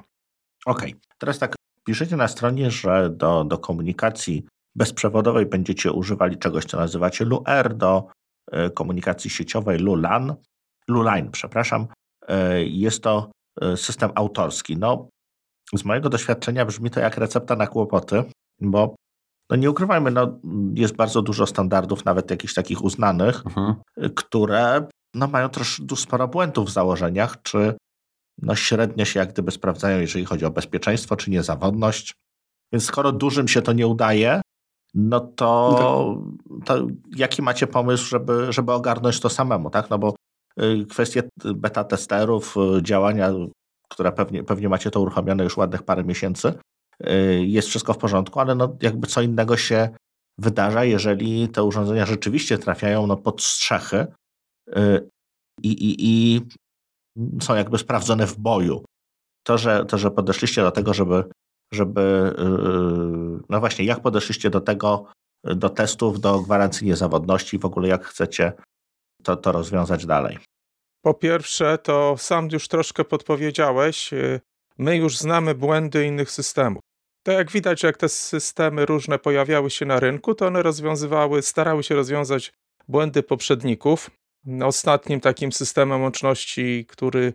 Okej, 0.66 0.90
okay. 0.90 1.00
teraz 1.18 1.38
tak, 1.38 1.54
piszecie 1.84 2.16
na 2.16 2.28
stronie, 2.28 2.70
że 2.70 3.10
do, 3.10 3.44
do 3.44 3.58
komunikacji 3.58 4.46
bezprzewodowej 4.74 5.46
będziecie 5.46 5.92
używali 5.92 6.36
czegoś, 6.38 6.64
co 6.64 6.76
nazywacie 6.76 7.24
LUR, 7.24 7.74
do 7.74 8.08
y, 8.52 8.70
komunikacji 8.70 9.30
sieciowej 9.30 9.78
LULAN, 9.78 10.34
LULAN, 10.88 11.30
przepraszam. 11.30 11.86
Y, 12.30 12.64
jest 12.66 13.02
to 13.02 13.30
system 13.76 14.10
autorski. 14.14 14.76
No, 14.76 15.08
z 15.74 15.84
mojego 15.84 16.08
doświadczenia 16.08 16.64
brzmi 16.64 16.90
to 16.90 17.00
jak 17.00 17.16
recepta 17.16 17.56
na 17.56 17.66
kłopoty, 17.66 18.24
bo 18.60 18.94
no 19.50 19.56
nie 19.56 19.70
ukrywajmy, 19.70 20.10
no, 20.10 20.38
jest 20.74 20.96
bardzo 20.96 21.22
dużo 21.22 21.46
standardów, 21.46 22.04
nawet 22.04 22.30
jakichś 22.30 22.54
takich 22.54 22.84
uznanych, 22.84 23.46
mhm. 23.46 23.74
które 24.14 24.86
no, 25.14 25.26
mają 25.26 25.48
troszkę 25.48 25.96
sporo 25.96 26.28
błędów 26.28 26.68
w 26.68 26.72
założeniach, 26.72 27.42
czy 27.42 27.74
no, 28.42 28.54
średnio 28.54 29.04
się 29.04 29.20
jak 29.20 29.32
gdyby 29.32 29.50
sprawdzają, 29.50 30.00
jeżeli 30.00 30.24
chodzi 30.24 30.44
o 30.44 30.50
bezpieczeństwo, 30.50 31.16
czy 31.16 31.30
niezawodność. 31.30 32.14
Więc 32.72 32.84
skoro 32.84 33.12
dużym 33.12 33.48
się 33.48 33.62
to 33.62 33.72
nie 33.72 33.86
udaje, 33.86 34.40
no 34.94 35.20
to, 35.20 36.22
to 36.64 36.86
jaki 37.16 37.42
macie 37.42 37.66
pomysł, 37.66 38.06
żeby, 38.06 38.52
żeby 38.52 38.72
ogarnąć 38.72 39.20
to 39.20 39.28
samemu, 39.28 39.70
tak? 39.70 39.90
No 39.90 39.98
bo 39.98 40.14
kwestie 40.90 41.22
beta 41.44 41.84
testerów, 41.84 42.56
y, 42.78 42.82
działania, 42.82 43.32
które 43.88 44.12
pewnie, 44.12 44.44
pewnie 44.44 44.68
macie 44.68 44.90
to 44.90 45.00
uruchomione 45.00 45.44
już 45.44 45.56
ładnych 45.56 45.82
parę 45.82 46.04
miesięcy, 46.04 46.52
y, 47.06 47.44
jest 47.46 47.68
wszystko 47.68 47.94
w 47.94 47.98
porządku, 47.98 48.40
ale 48.40 48.54
no 48.54 48.76
jakby 48.82 49.06
co 49.06 49.22
innego 49.22 49.56
się 49.56 49.88
wydarza, 50.38 50.84
jeżeli 50.84 51.48
te 51.48 51.62
urządzenia 51.62 52.06
rzeczywiście 52.06 52.58
trafiają 52.58 53.06
no 53.06 53.16
pod 53.16 53.42
strzechy 53.42 54.06
Y, 54.76 55.08
i, 55.62 55.68
i, 55.68 55.96
i 55.98 56.40
są 57.42 57.54
jakby 57.54 57.78
sprawdzone 57.78 58.26
w 58.26 58.38
boju. 58.38 58.84
To 59.46 59.58
że, 59.58 59.84
to, 59.86 59.98
że 59.98 60.10
podeszliście 60.10 60.62
do 60.62 60.70
tego, 60.70 60.94
żeby, 60.94 61.24
żeby 61.72 62.34
y, 62.38 63.44
no 63.48 63.60
właśnie, 63.60 63.84
jak 63.84 64.00
podeszliście 64.00 64.50
do 64.50 64.60
tego, 64.60 65.06
do 65.44 65.68
testów, 65.68 66.20
do 66.20 66.40
gwarancji 66.40 66.86
niezawodności, 66.86 67.58
w 67.58 67.64
ogóle 67.64 67.88
jak 67.88 68.04
chcecie 68.04 68.52
to, 69.28 69.36
to 69.36 69.52
rozwiązać 69.52 70.06
dalej? 70.06 70.38
Po 71.02 71.14
pierwsze, 71.14 71.78
to 71.78 72.16
sam 72.18 72.48
już 72.52 72.68
troszkę 72.68 73.04
podpowiedziałeś, 73.04 74.12
y, 74.12 74.40
my 74.78 74.96
już 74.96 75.18
znamy 75.18 75.54
błędy 75.54 76.06
innych 76.06 76.30
systemów. 76.30 76.82
To 77.26 77.32
jak 77.32 77.50
widać, 77.50 77.82
jak 77.82 77.96
te 77.96 78.08
systemy 78.08 78.86
różne 78.86 79.18
pojawiały 79.18 79.70
się 79.70 79.86
na 79.86 80.00
rynku, 80.00 80.34
to 80.34 80.46
one 80.46 80.62
rozwiązywały, 80.62 81.42
starały 81.42 81.82
się 81.82 81.94
rozwiązać 81.94 82.52
błędy 82.88 83.22
poprzedników. 83.22 84.10
Ostatnim 84.64 85.20
takim 85.20 85.52
systemem 85.52 86.02
łączności, 86.02 86.86
który 86.88 87.32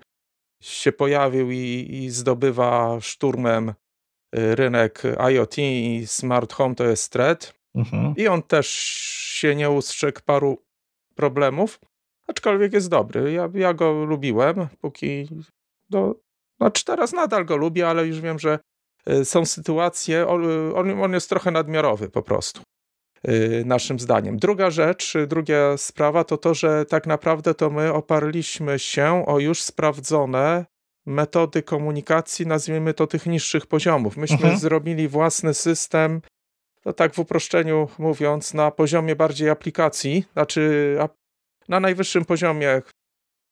się 0.63 0.91
pojawił 0.91 1.51
i, 1.51 1.87
i 1.91 2.09
zdobywa 2.09 2.97
szturmem 3.01 3.69
y, 3.69 4.55
rynek 4.55 5.03
IoT 5.31 5.57
i 5.57 6.03
smart 6.07 6.53
home 6.53 6.75
to 6.75 6.83
jest 6.83 7.11
Thread. 7.11 7.53
Mhm. 7.75 8.13
I 8.17 8.27
on 8.27 8.41
też 8.41 8.67
się 9.39 9.55
nie 9.55 9.69
ustrzegł 9.69 10.19
paru 10.25 10.57
problemów, 11.15 11.79
aczkolwiek 12.27 12.73
jest 12.73 12.89
dobry. 12.89 13.31
Ja, 13.31 13.49
ja 13.53 13.73
go 13.73 14.05
lubiłem, 14.05 14.67
póki. 14.81 15.27
No, 15.89 16.15
znaczy 16.57 16.85
teraz 16.85 17.13
nadal 17.13 17.45
go 17.45 17.57
lubię, 17.57 17.89
ale 17.89 18.07
już 18.07 18.21
wiem, 18.21 18.39
że 18.39 18.59
y, 19.09 19.25
są 19.25 19.45
sytuacje, 19.45 20.27
on, 20.27 21.03
on 21.03 21.13
jest 21.13 21.29
trochę 21.29 21.51
nadmiarowy 21.51 22.09
po 22.09 22.21
prostu. 22.21 22.61
Y, 23.27 23.63
naszym 23.65 23.99
zdaniem. 23.99 24.37
Druga 24.37 24.69
rzecz, 24.69 25.15
y, 25.15 25.27
druga 25.27 25.77
sprawa 25.77 26.23
to 26.23 26.37
to, 26.37 26.53
że 26.53 26.85
tak 26.85 27.07
naprawdę 27.07 27.53
to 27.53 27.69
my 27.69 27.93
oparliśmy 27.93 28.79
się 28.79 29.23
o 29.27 29.39
już 29.39 29.61
sprawdzone 29.61 30.65
metody 31.05 31.63
komunikacji, 31.63 32.47
nazwijmy 32.47 32.93
to 32.93 33.07
tych 33.07 33.25
niższych 33.25 33.65
poziomów. 33.65 34.17
Myśmy 34.17 34.35
mhm. 34.35 34.57
zrobili 34.57 35.07
własny 35.07 35.53
system, 35.53 36.21
to 36.83 36.93
tak 36.93 37.13
w 37.13 37.19
uproszczeniu 37.19 37.87
mówiąc, 37.97 38.53
na 38.53 38.71
poziomie 38.71 39.15
bardziej 39.15 39.49
aplikacji, 39.49 40.25
znaczy 40.33 40.97
na 41.69 41.79
najwyższym 41.79 42.25
poziomie 42.25 42.81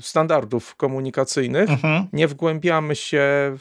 standardów 0.02 0.76
komunikacyjnych. 0.76 1.70
Mhm. 1.70 2.08
Nie 2.14 2.28
wgłębiamy 2.28 2.96
się, 2.96 3.58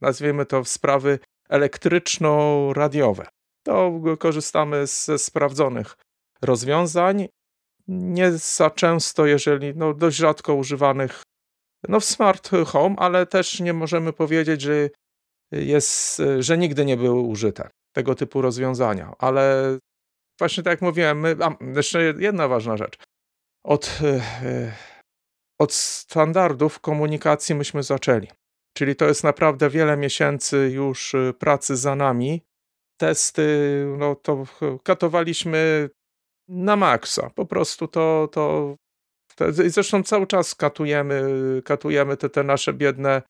nazwijmy 0.00 0.46
to, 0.46 0.64
w 0.64 0.68
sprawy 0.68 1.18
elektryczno-radiowe 1.48 3.26
to 3.62 4.00
korzystamy 4.18 4.86
ze 4.86 5.18
sprawdzonych 5.18 5.96
rozwiązań. 6.42 7.28
Nie 7.88 8.32
za 8.32 8.70
często, 8.70 9.26
jeżeli 9.26 9.72
no, 9.76 9.94
dość 9.94 10.16
rzadko 10.16 10.54
używanych 10.54 11.22
no, 11.88 12.00
w 12.00 12.04
smart 12.04 12.50
home, 12.66 12.96
ale 12.98 13.26
też 13.26 13.60
nie 13.60 13.72
możemy 13.72 14.12
powiedzieć, 14.12 14.60
że, 14.60 14.88
jest, 15.52 16.22
że 16.38 16.58
nigdy 16.58 16.84
nie 16.84 16.96
były 16.96 17.20
użyte 17.20 17.70
tego 17.92 18.14
typu 18.14 18.42
rozwiązania. 18.42 19.14
Ale 19.18 19.78
właśnie 20.38 20.62
tak 20.62 20.70
jak 20.70 20.82
mówiłem, 20.82 21.20
my, 21.20 21.36
a, 21.42 21.56
jeszcze 21.76 22.02
jedna 22.02 22.48
ważna 22.48 22.76
rzecz. 22.76 22.98
Od, 23.64 24.00
e, 24.42 24.72
od 25.60 25.72
standardów 25.72 26.80
komunikacji 26.80 27.54
myśmy 27.54 27.82
zaczęli. 27.82 28.28
Czyli 28.76 28.96
to 28.96 29.04
jest 29.04 29.24
naprawdę 29.24 29.70
wiele 29.70 29.96
miesięcy 29.96 30.70
już 30.74 31.16
pracy 31.38 31.76
za 31.76 31.96
nami. 31.96 32.42
Testy, 33.00 33.84
no 33.98 34.14
to 34.14 34.44
katowaliśmy 34.82 35.90
na 36.48 36.76
maksa. 36.76 37.30
Po 37.30 37.46
prostu 37.46 37.88
to, 37.88 38.28
to 38.32 38.76
Zresztą 39.48 40.02
cały 40.02 40.26
czas 40.26 40.54
katujemy, 40.54 41.22
katujemy 41.64 42.16
te, 42.16 42.30
te 42.30 42.44
nasze 42.44 42.72
biedne 42.72 43.22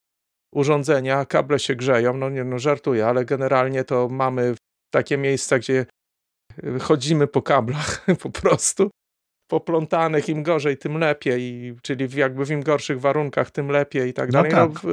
urządzenia, 0.53 1.25
kable 1.25 1.59
się 1.59 1.75
grzeją, 1.75 2.17
no 2.17 2.29
nie, 2.29 2.43
no 2.43 2.59
żartuję, 2.59 3.07
ale 3.07 3.25
generalnie 3.25 3.83
to 3.83 4.07
mamy 4.09 4.55
takie 4.93 5.17
miejsca, 5.17 5.59
gdzie 5.59 5.85
chodzimy 6.81 7.27
po 7.27 7.41
kablach 7.41 8.05
po 8.23 8.29
prostu, 8.29 8.89
poplątanych, 9.51 10.29
im 10.29 10.43
gorzej, 10.43 10.77
tym 10.77 10.97
lepiej, 10.97 11.75
czyli 11.81 12.07
jakby 12.15 12.45
w 12.45 12.51
im 12.51 12.63
gorszych 12.63 13.01
warunkach, 13.01 13.51
tym 13.51 13.67
lepiej 13.69 14.09
i 14.09 14.13
tak 14.13 14.31
no 14.31 14.33
dalej. 14.33 14.51
No 14.51 14.67
tak. 14.67 14.83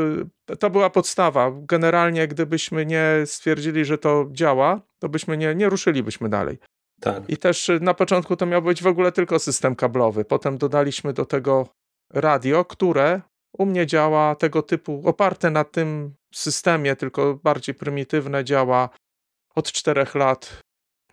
No, 0.48 0.56
to 0.56 0.70
była 0.70 0.90
podstawa. 0.90 1.52
Generalnie, 1.54 2.28
gdybyśmy 2.28 2.86
nie 2.86 3.04
stwierdzili, 3.24 3.84
że 3.84 3.98
to 3.98 4.26
działa, 4.32 4.80
to 4.98 5.08
byśmy 5.08 5.36
nie, 5.36 5.54
nie 5.54 5.68
ruszylibyśmy 5.68 6.28
dalej. 6.28 6.58
Tak. 7.00 7.30
I 7.30 7.36
też 7.36 7.68
y, 7.68 7.80
na 7.80 7.94
początku 7.94 8.36
to 8.36 8.46
miał 8.46 8.62
być 8.62 8.82
w 8.82 8.86
ogóle 8.86 9.12
tylko 9.12 9.38
system 9.38 9.76
kablowy. 9.76 10.24
Potem 10.24 10.58
dodaliśmy 10.58 11.12
do 11.12 11.24
tego 11.24 11.68
radio, 12.12 12.64
które 12.64 13.20
u 13.58 13.66
mnie 13.66 13.86
działa 13.86 14.34
tego 14.34 14.62
typu, 14.62 15.02
oparte 15.04 15.50
na 15.50 15.64
tym 15.64 16.14
systemie, 16.34 16.96
tylko 16.96 17.34
bardziej 17.42 17.74
prymitywne, 17.74 18.44
działa 18.44 18.88
od 19.54 19.72
czterech 19.72 20.14
lat 20.14 20.60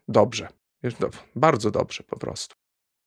dobrze. 0.08 0.48
Bardzo 1.36 1.72
dobrze 1.72 2.04
po 2.04 2.20
prostu. 2.20 2.56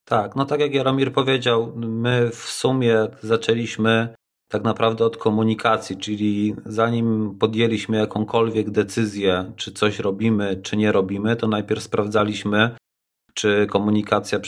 Tak, 0.05 0.37
no 0.37 0.45
tak 0.45 0.61
jak 0.61 0.75
Jaromir 0.75 1.13
powiedział, 1.13 1.73
my 1.77 2.31
w 2.31 2.45
sumie 2.45 3.07
zaczęliśmy 3.23 4.15
tak 4.51 4.63
naprawdę 4.63 5.05
od 5.05 5.17
komunikacji, 5.17 5.97
czyli 5.97 6.55
zanim 6.67 7.39
podjęliśmy 7.39 7.97
jakąkolwiek 7.97 8.71
decyzję, 8.71 9.53
czy 9.57 9.73
coś 9.73 9.99
robimy, 9.99 10.61
czy 10.63 10.77
nie 10.77 10.93
robimy, 10.93 11.37
to 11.37 11.49
najpierw 11.49 11.83
sprawdzaliśmy, 11.83 12.77
czy 13.35 13.67
komunikacja 13.71 14.41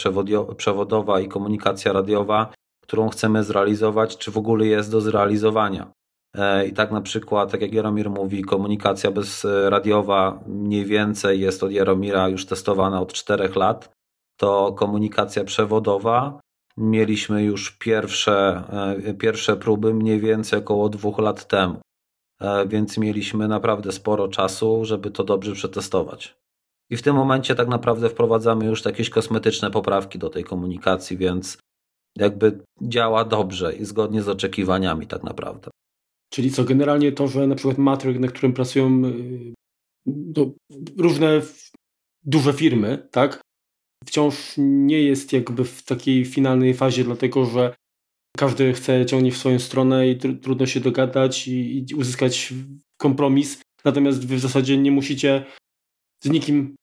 przewodowa 0.57 1.21
i 1.21 1.29
komunikacja 1.29 1.93
radiowa, 1.93 2.53
którą 2.91 3.09
chcemy 3.09 3.45
zrealizować, 3.45 4.17
czy 4.17 4.31
w 4.31 4.39
ogóle 4.39 4.67
jest 4.67 4.91
do 4.91 5.01
zrealizowania. 5.01 5.93
E, 6.37 6.67
I 6.67 6.73
tak 6.73 6.91
na 6.91 7.01
przykład, 7.01 7.53
tak 7.53 7.61
jak 7.61 7.73
Jaromir 7.75 8.11
mówi, 8.11 8.43
komunikacja 8.43 9.11
bezradiowa 9.11 10.41
mniej 10.47 10.85
więcej 10.85 11.41
jest 11.41 11.63
od 11.63 11.73
Jaromira 11.73 12.29
już 12.29 12.47
testowana 12.47 13.01
od 13.01 13.13
4 13.13 13.51
lat, 13.57 13.91
to 14.37 14.73
komunikacja 14.73 15.45
przewodowa 15.45 16.41
mieliśmy 16.77 17.43
już 17.43 17.71
pierwsze, 17.71 18.63
e, 19.07 19.15
pierwsze 19.15 19.57
próby 19.57 19.95
mniej 19.95 20.21
więcej 20.21 20.59
około 20.59 20.89
dwóch 20.89 21.19
lat 21.19 21.49
temu. 21.49 21.81
E, 22.41 22.67
więc 22.67 22.99
mieliśmy 22.99 23.49
naprawdę 23.49 23.93
sporo 23.93 24.29
czasu, 24.29 24.85
żeby 24.85 25.11
to 25.11 25.25
dobrze 25.25 25.53
przetestować. 25.53 26.37
I 26.91 26.97
w 26.97 27.03
tym 27.03 27.17
momencie 27.17 27.55
tak 27.55 27.69
naprawdę 27.69 28.09
wprowadzamy 28.09 28.65
już 28.67 28.85
jakieś 28.85 29.11
kosmetyczne 29.11 29.71
poprawki 29.71 30.19
do 30.19 30.31
tej 30.31 30.45
komunikacji, 30.45 31.17
więc 31.17 31.59
jakby 32.19 32.61
działa 32.83 33.25
dobrze 33.25 33.77
i 33.77 33.85
zgodnie 33.85 34.23
z 34.23 34.29
oczekiwaniami 34.29 35.07
tak 35.07 35.23
naprawdę. 35.23 35.71
Czyli 36.33 36.51
co, 36.51 36.65
generalnie 36.65 37.13
to, 37.13 37.29
że 37.29 37.47
na 37.47 37.55
przykład 37.55 37.79
matryk, 37.79 38.19
na 38.19 38.29
którym 38.29 38.53
pracują 38.53 39.03
no, 40.07 40.53
różne 40.99 41.41
duże 42.25 42.53
firmy, 42.53 43.09
tak, 43.11 43.41
wciąż 44.07 44.55
nie 44.59 45.03
jest 45.03 45.33
jakby 45.33 45.65
w 45.65 45.83
takiej 45.83 46.25
finalnej 46.25 46.75
fazie, 46.75 47.05
dlatego 47.05 47.45
że 47.45 47.75
każdy 48.37 48.73
chce 48.73 49.07
ciągnie 49.07 49.33
w 49.33 49.37
swoją 49.37 49.59
stronę 49.59 50.09
i 50.09 50.19
tr 50.19 50.41
trudno 50.41 50.67
się 50.67 50.81
dogadać 50.81 51.49
i, 51.49 51.85
i, 51.91 51.95
uzyskać 51.95 52.55
kompromis. 52.97 53.63
Natomiast 53.85 54.27
wy 54.27 54.37
w 54.37 54.41
zasadzie 54.41 54.79
nie 54.79 54.91
musicie 54.91 55.45
z 56.23 56.31
nikim 56.31 56.77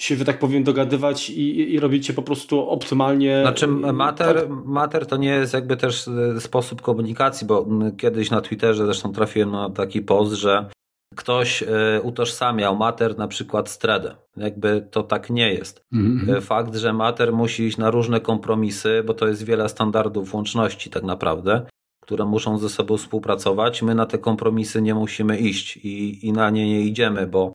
się, 0.00 0.16
że 0.16 0.24
tak 0.24 0.38
powiem, 0.38 0.64
dogadywać 0.64 1.30
i, 1.30 1.74
i 1.74 1.80
robicie 1.80 2.12
po 2.12 2.22
prostu 2.22 2.68
optymalnie. 2.70 3.40
Znaczy, 3.42 3.66
mater, 3.66 4.40
tak? 4.40 4.48
mater 4.64 5.06
to 5.06 5.16
nie 5.16 5.28
jest 5.28 5.54
jakby 5.54 5.76
też 5.76 6.08
e, 6.08 6.40
sposób 6.40 6.82
komunikacji, 6.82 7.46
bo 7.46 7.66
kiedyś 7.98 8.30
na 8.30 8.40
Twitterze 8.40 8.84
zresztą 8.84 9.12
trafiłem 9.12 9.50
na 9.50 9.70
taki 9.70 10.02
post, 10.02 10.32
że 10.32 10.70
ktoś 11.16 11.62
e, 11.62 11.66
utożsamiał 12.02 12.76
mater 12.76 13.18
na 13.18 13.28
przykład 13.28 13.70
z 13.70 13.78
threadem. 13.78 14.14
Jakby 14.36 14.88
to 14.90 15.02
tak 15.02 15.30
nie 15.30 15.54
jest. 15.54 15.84
-hmm. 15.94 16.42
Fakt, 16.42 16.76
że 16.76 16.92
mater 16.92 17.32
musi 17.32 17.62
iść 17.66 17.76
na 17.76 17.90
różne 17.90 18.20
kompromisy, 18.20 19.02
bo 19.06 19.14
to 19.14 19.28
jest 19.28 19.44
wiele 19.44 19.68
standardów 19.68 20.34
łączności 20.34 20.90
tak 20.90 21.02
naprawdę, 21.02 21.66
które 22.02 22.24
muszą 22.24 22.58
ze 22.58 22.68
sobą 22.68 22.96
współpracować. 22.96 23.82
My 23.82 23.94
na 23.94 24.06
te 24.06 24.18
kompromisy 24.18 24.82
nie 24.82 24.94
musimy 24.94 25.38
iść 25.38 25.76
i, 25.76 26.26
i 26.26 26.32
na 26.32 26.50
nie 26.50 26.66
nie 26.66 26.80
idziemy, 26.80 27.26
bo 27.26 27.52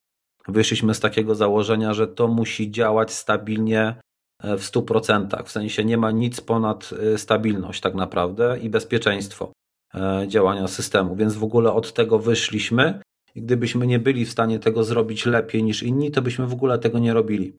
wyszliśmy 0.47 0.93
z 0.93 0.99
takiego 0.99 1.35
założenia, 1.35 1.93
że 1.93 2.07
to 2.07 2.27
musi 2.27 2.71
działać 2.71 3.13
stabilnie 3.13 3.95
e, 4.43 4.57
w 4.57 4.61
100%. 4.61 5.43
W 5.43 5.51
sensie 5.51 5.85
nie 5.85 5.97
ma 5.97 6.11
nic 6.11 6.41
ponad 6.41 6.89
e, 7.13 7.17
stabilność 7.17 7.81
tak 7.81 7.95
naprawdę 7.95 8.59
i 8.59 8.69
bezpieczeństwo 8.69 9.51
e, 9.93 10.25
działania 10.27 10.67
systemu. 10.67 11.15
Więc 11.15 11.35
w 11.35 11.43
ogóle 11.43 11.73
od 11.73 11.93
tego 11.93 12.19
wyszliśmy 12.19 13.01
i 13.35 13.41
gdybyśmy 13.41 13.87
nie 13.87 13.99
byli 13.99 14.25
w 14.25 14.31
stanie 14.31 14.59
tego 14.59 14.83
zrobić 14.83 15.25
lepiej 15.25 15.63
niż 15.63 15.83
inni, 15.83 16.11
to 16.11 16.21
byśmy 16.21 16.47
w 16.47 16.53
ogóle 16.53 16.79
tego 16.79 16.99
nie 16.99 17.13
robili. 17.13 17.53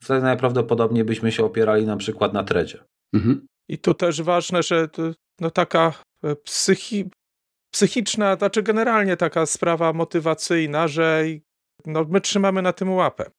Wtedy 0.00 0.22
najprawdopodobniej 0.22 1.04
byśmy 1.04 1.32
się 1.32 1.44
opierali 1.44 1.86
na 1.86 1.96
przykład 1.96 2.32
na 2.32 2.44
tredzie. 2.44 2.84
Mhm. 3.14 3.46
I 3.68 3.78
tu 3.78 3.94
też 3.94 4.22
ważne, 4.22 4.62
że 4.62 4.88
no 5.40 5.50
taka 5.50 5.92
psychi, 6.44 7.10
psychiczna, 7.70 8.36
znaczy 8.36 8.62
generalnie 8.62 9.16
taka 9.16 9.46
sprawa 9.46 9.92
motywacyjna, 9.92 10.88
że 10.88 11.24
no, 11.86 12.04
my 12.08 12.20
trzymamy 12.20 12.62
na 12.62 12.72
tym 12.72 12.92
łapę. 12.92 13.30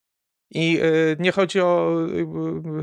I 0.50 0.80
y, 0.82 1.16
nie 1.18 1.32
chodzi 1.32 1.60
o, 1.60 1.98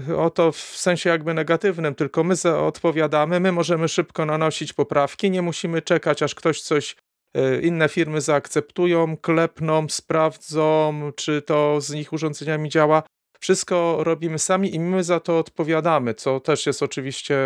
y, 0.09 0.17
o 0.17 0.29
to 0.29 0.51
w 0.51 0.57
sensie 0.57 1.09
jakby 1.09 1.33
negatywnym, 1.33 1.95
tylko 1.95 2.23
my 2.23 2.35
odpowiadamy, 2.57 3.39
my 3.39 3.51
możemy 3.51 3.87
szybko 3.87 4.25
nanosić 4.25 4.73
poprawki, 4.73 5.31
nie 5.31 5.41
musimy 5.41 5.81
czekać, 5.81 6.23
aż 6.23 6.35
ktoś 6.35 6.61
coś, 6.61 6.95
y, 7.37 7.61
inne 7.61 7.89
firmy 7.89 8.21
zaakceptują, 8.21 9.17
klepną, 9.17 9.89
sprawdzą, 9.89 11.11
czy 11.15 11.41
to 11.41 11.81
z 11.81 11.93
ich 11.93 12.13
urządzeniami 12.13 12.69
działa. 12.69 13.03
Wszystko 13.39 13.97
robimy 13.99 14.39
sami 14.39 14.75
i 14.75 14.79
my 14.79 15.03
za 15.03 15.19
to 15.19 15.39
odpowiadamy, 15.39 16.13
co 16.13 16.39
też 16.39 16.65
jest 16.65 16.83
oczywiście 16.83 17.37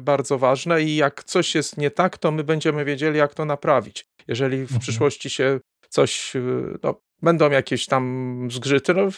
bardzo 0.00 0.38
ważne. 0.38 0.82
I 0.82 0.96
jak 0.96 1.24
coś 1.24 1.54
jest 1.54 1.78
nie 1.78 1.90
tak, 1.90 2.18
to 2.18 2.30
my 2.32 2.44
będziemy 2.44 2.84
wiedzieli, 2.84 3.18
jak 3.18 3.34
to 3.34 3.44
naprawić. 3.44 4.06
Jeżeli 4.28 4.56
w 4.58 4.62
mhm. 4.62 4.80
przyszłości 4.80 5.30
się 5.30 5.60
coś, 5.88 6.32
no, 6.82 7.00
będą 7.22 7.50
jakieś 7.50 7.86
tam 7.86 8.48
zgrzyty, 8.50 8.94
no, 8.94 9.08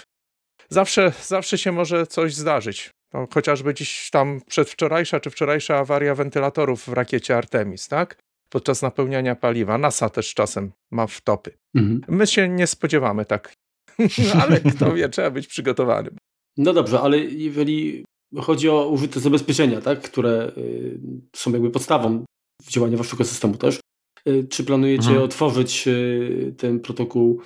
zawsze, 0.69 1.13
zawsze 1.23 1.59
się 1.59 1.73
może 1.73 2.07
coś 2.07 2.35
zdarzyć. 2.35 2.91
No, 3.15 3.27
chociażby 3.35 3.75
dziś 3.75 4.11
tam 4.11 4.41
przedwczorajsza 4.47 5.21
czy 5.21 5.31
wczorajsza 5.31 5.77
awaria 5.79 6.15
wentylatorów 6.15 6.85
w 6.85 6.93
rakiecie 6.93 7.37
Artemis, 7.37 7.89
tak? 7.89 8.19
Podczas 8.51 8.83
napełniania 8.83 9.35
paliwa. 9.35 9.79
NASA 9.79 10.11
też 10.11 10.35
czasem 10.35 10.73
ma 10.91 11.07
wtopy. 11.07 11.51
Mhm. 11.75 12.01
My 12.09 12.27
się 12.27 12.49
nie 12.49 12.67
spodziewamy 12.67 13.25
tak, 13.25 13.55
no, 13.99 14.07
ale 14.43 14.61
kto 14.61 14.93
wie, 14.93 15.09
trzeba 15.09 15.31
być 15.31 15.47
przygotowanym. 15.47 16.17
No 16.57 16.73
dobrze, 16.73 17.01
ale 17.01 17.19
jeżeli 17.19 18.05
chodzi 18.37 18.69
o 18.69 18.89
użyte 18.89 19.21
zabezpieczenia, 19.21 19.81
tak, 19.81 20.01
które 20.01 20.53
y, 20.59 20.99
są 21.37 21.53
jakby 21.53 21.71
podstawą 21.71 22.25
działania 22.69 22.97
waszego 22.97 23.25
systemu 23.25 23.57
też, 23.57 23.81
y, 24.29 24.47
czy 24.51 24.65
planujecie 24.65 25.09
mhm. 25.09 25.23
otworzyć 25.23 25.89
y, 25.89 26.55
ten 26.59 26.81
protokół 26.81 27.43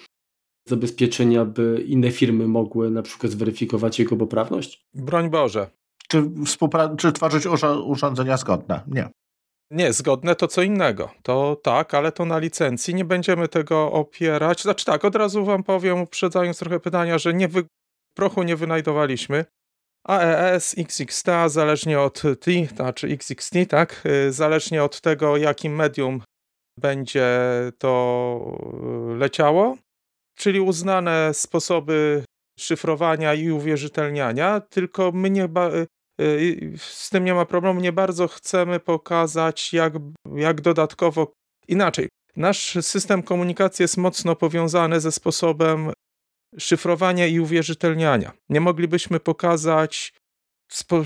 zabezpieczenia, 0.68 1.44
by 1.44 1.84
inne 1.86 2.10
firmy 2.10 2.48
mogły 2.48 2.90
na 2.90 3.02
przykład 3.02 3.32
zweryfikować 3.32 3.98
jego 3.98 4.16
poprawność? 4.16 4.86
Broń 4.94 5.30
Boże. 5.30 5.70
Czy, 6.08 6.30
czy 6.98 7.12
tworzyć 7.12 7.46
urządzenia 7.84 8.36
zgodne? 8.36 8.80
Nie. 8.86 9.08
Nie, 9.70 9.92
zgodne 9.92 10.34
to 10.34 10.48
co 10.48 10.62
innego. 10.62 11.10
To 11.22 11.56
tak, 11.62 11.94
ale 11.94 12.12
to 12.12 12.24
na 12.24 12.38
licencji. 12.38 12.94
Nie 12.94 13.04
będziemy 13.04 13.48
tego 13.48 13.92
opierać. 13.92 14.62
Znaczy 14.62 14.84
tak, 14.84 15.04
od 15.04 15.16
razu 15.16 15.44
wam 15.44 15.62
powiem, 15.62 16.00
uprzedzając 16.00 16.58
trochę 16.58 16.80
pytania, 16.80 17.18
że 17.18 17.34
nie 17.34 17.48
wy... 17.48 17.64
prochu 18.16 18.42
nie 18.42 18.56
wynajdowaliśmy. 18.56 19.44
AES, 20.04 20.74
XXT, 20.78 21.26
zależnie 21.46 22.00
od 22.00 22.22
T, 22.22 22.50
znaczy 22.74 23.06
XXT, 23.06 23.54
tak, 23.68 24.02
y, 24.06 24.32
zależnie 24.32 24.84
od 24.84 25.00
tego, 25.00 25.36
jakim 25.36 25.74
medium 25.74 26.22
będzie 26.78 27.28
to 27.78 28.58
leciało, 29.16 29.76
czyli 30.34 30.60
uznane 30.60 31.34
sposoby 31.34 32.24
szyfrowania 32.58 33.34
i 33.34 33.50
uwierzytelniania, 33.50 34.60
tylko 34.60 35.12
my 35.12 35.30
nie 35.30 35.44
y, 35.44 35.86
y, 36.20 36.72
z 36.78 37.10
tym 37.10 37.24
nie 37.24 37.34
ma 37.34 37.44
problemu, 37.44 37.80
nie 37.80 37.92
bardzo 37.92 38.28
chcemy 38.28 38.80
pokazać, 38.80 39.72
jak, 39.72 39.92
jak 40.34 40.60
dodatkowo 40.60 41.32
inaczej. 41.68 42.08
Nasz 42.36 42.78
system 42.80 43.22
komunikacji 43.22 43.82
jest 43.82 43.96
mocno 43.96 44.36
powiązany 44.36 45.00
ze 45.00 45.12
sposobem 45.12 45.92
szyfrowania 46.58 47.26
i 47.26 47.40
uwierzytelniania. 47.40 48.32
Nie 48.48 48.60
moglibyśmy 48.60 49.20
pokazać 49.20 50.12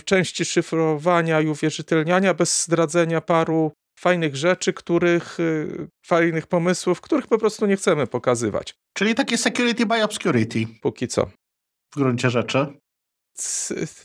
części 0.04 0.44
szyfrowania 0.44 1.40
i 1.40 1.46
uwierzytelniania 1.48 2.34
bez 2.34 2.64
zdradzenia 2.64 3.20
paru 3.20 3.72
fajnych 3.98 4.36
rzeczy, 4.36 4.72
których, 4.72 5.40
y, 5.40 5.88
fajnych 6.06 6.46
pomysłów, 6.46 7.00
których 7.00 7.26
po 7.26 7.38
prostu 7.38 7.66
nie 7.66 7.76
chcemy 7.76 8.06
pokazywać. 8.06 8.74
Czyli 8.92 9.14
takie 9.14 9.38
security 9.38 9.86
by 9.86 10.04
obscurity. 10.04 10.66
Póki 10.82 11.08
co. 11.08 11.26
W 11.94 11.96
gruncie 11.96 12.30
rzeczy. 12.30 12.66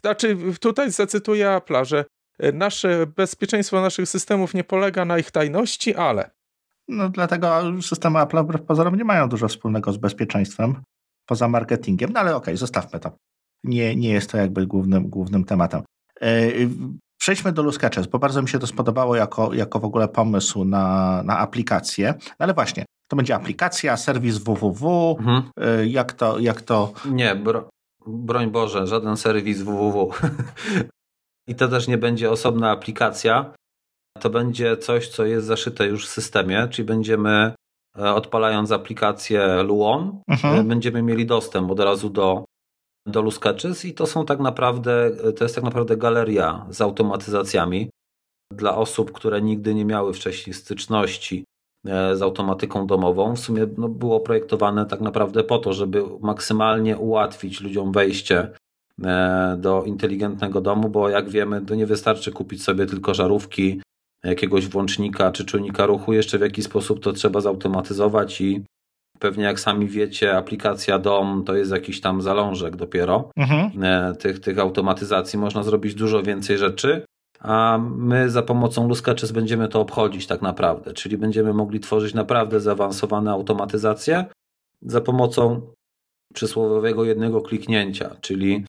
Znaczy, 0.02 0.38
tutaj 0.60 0.92
zacytuję 0.92 1.46
Apple'a, 1.46 1.86
że 1.86 2.06
nasze 2.54 3.08
bezpieczeństwo 3.08 3.82
naszych 3.82 4.10
systemów 4.10 4.54
nie 4.54 4.64
polega 4.64 5.06
na 5.06 5.18
ich 5.18 5.32
tajności, 5.32 5.96
ale. 5.96 6.32
No 6.88 7.10
dlatego 7.10 7.62
systemy 7.82 8.20
Apple'a 8.20 8.44
wbrew 8.44 8.62
pozorom 8.62 8.96
nie 8.96 9.04
mają 9.04 9.30
dużo 9.30 9.48
wspólnego 9.48 9.94
z 9.94 9.98
bezpieczeństwem 9.98 10.76
poza 11.26 11.48
marketingiem, 11.48 12.12
no 12.14 12.20
ale 12.20 12.36
okej, 12.36 12.44
okay, 12.44 12.58
zostawmy 12.58 13.00
to. 13.00 13.12
Nie, 13.64 13.96
nie 13.96 14.10
jest 14.10 14.32
to 14.32 14.38
jakby 14.38 14.68
głównym, 14.68 15.10
głównym 15.10 15.44
tematem. 15.44 15.82
Przejdźmy 17.22 17.52
do 17.52 17.64
Lusketches, 17.64 18.08
bo 18.08 18.20
bardzo 18.20 18.42
mi 18.42 18.50
się 18.50 18.60
to 18.60 18.68
spodobało 18.68 19.16
jako, 19.16 19.54
jako 19.54 19.80
w 19.80 19.86
ogóle 19.86 20.08
pomysł 20.08 20.66
na, 20.66 21.22
na 21.26 21.38
aplikację. 21.38 22.14
No 22.18 22.36
ale 22.40 22.54
właśnie, 22.54 22.86
to 23.08 23.16
będzie 23.16 23.36
aplikacja, 23.36 23.98
serwis 23.98 24.38
www, 24.38 25.16
mhm. 25.20 25.44
E, 25.58 25.88
jak, 25.88 26.14
to, 26.14 26.40
jak 26.40 26.62
to... 26.62 26.94
Nie, 27.06 27.36
bro, 27.36 27.70
broń 28.08 28.52
Boże, 28.52 28.88
żaden 28.88 29.18
serwis 29.18 29.62
www. 29.62 30.12
I 31.50 31.56
to 31.56 31.68
też 31.68 31.88
nie 31.88 31.98
będzie 31.98 32.32
osobna 32.32 32.72
aplikacja. 32.72 33.54
To 34.20 34.30
będzie 34.30 34.78
coś, 34.78 35.08
co 35.08 35.26
jest 35.26 35.48
zaszyte 35.48 35.88
już 35.88 36.08
w 36.08 36.10
systemie, 36.10 36.68
czyli 36.72 36.86
będziemy 36.86 37.54
E, 37.98 38.14
odpalając 38.14 38.72
aplikację 38.72 39.64
Luon, 39.64 40.22
mhm. 40.28 40.60
E, 40.60 40.64
będziemy 40.64 41.04
mieli 41.04 41.26
dostęp 41.26 41.72
od 41.72 41.80
razu 41.80 42.10
do, 42.10 42.46
do 43.08 43.22
Lusketches 43.22 43.86
i 43.86 43.94
to 43.94 44.08
są 44.08 44.26
tak 44.26 44.40
naprawdę, 44.40 45.12
to 45.38 45.44
jest 45.44 45.56
tak 45.56 45.64
naprawdę 45.64 45.98
galeria 45.98 46.66
z 46.70 46.82
automatyzacjami 46.82 47.90
dla 48.54 48.78
osób, 48.78 49.12
które 49.12 49.42
nigdy 49.42 49.76
nie 49.76 49.86
miały 49.86 50.14
wcześniej 50.14 50.54
styczności 50.54 51.44
e, 51.86 52.16
z 52.16 52.22
automatyką 52.22 52.88
domową. 52.88 53.36
W 53.36 53.40
sumie 53.40 53.68
no, 53.78 53.90
było 53.90 54.20
projektowane 54.20 54.86
tak 54.86 55.02
naprawdę 55.02 55.44
po 55.44 55.58
to, 55.58 55.74
żeby 55.74 56.04
maksymalnie 56.22 56.98
ułatwić 56.98 57.62
ludziom 57.62 57.92
wejście 57.92 58.52
do 59.58 59.84
inteligentnego 59.84 60.62
domu, 60.62 60.90
bo 60.90 61.10
jak 61.10 61.30
wiemy, 61.30 61.62
to 61.62 61.76
nie 61.76 61.86
wystarczy 61.86 62.32
kupić 62.32 62.64
sobie 62.64 62.86
tylko 62.86 63.14
żarówki, 63.14 63.82
jakiegoś 64.24 64.68
włącznika 64.68 65.32
czy 65.32 65.46
czujnika 65.46 65.86
ruchu, 65.86 66.14
jeszcze 66.14 66.38
w 66.38 66.42
jakiś 66.42 66.66
sposób 66.66 67.04
to 67.04 67.14
trzeba 67.14 67.42
zautomatyzować 67.42 68.42
i 68.42 68.64
pewnie 69.22 69.44
jak 69.44 69.60
sami 69.60 69.88
wiecie, 69.88 70.38
aplikacja 70.38 71.00
DOM 71.00 71.44
to 71.44 71.56
jest 71.56 71.72
jakiś 71.72 72.02
tam 72.02 72.22
zalążek 72.22 72.76
dopiero 72.76 73.30
mhm. 73.38 73.84
E, 73.84 74.16
tych, 74.16 74.40
tych 74.40 74.60
automatyzacji. 74.60 75.40
Można 75.40 75.64
zrobić 75.64 75.96
dużo 75.96 76.24
więcej 76.24 76.58
rzeczy, 76.58 77.06
a 77.40 77.80
my 77.98 78.30
za 78.30 78.42
pomocą 78.42 78.88
Luskaczes 78.88 79.32
będziemy 79.32 79.68
to 79.68 79.82
obchodzić 79.82 80.28
tak 80.28 80.42
naprawdę, 80.42 80.94
czyli 80.94 81.18
będziemy 81.18 81.54
mogli 81.54 81.80
tworzyć 81.80 82.14
naprawdę 82.14 82.60
zaawansowane 82.60 83.32
automatyzacje 83.32 84.26
za 84.82 85.02
pomocą 85.02 85.62
przysłowiowego 86.34 87.06
jednego 87.06 87.42
kliknięcia, 87.42 88.16
czyli 88.22 88.66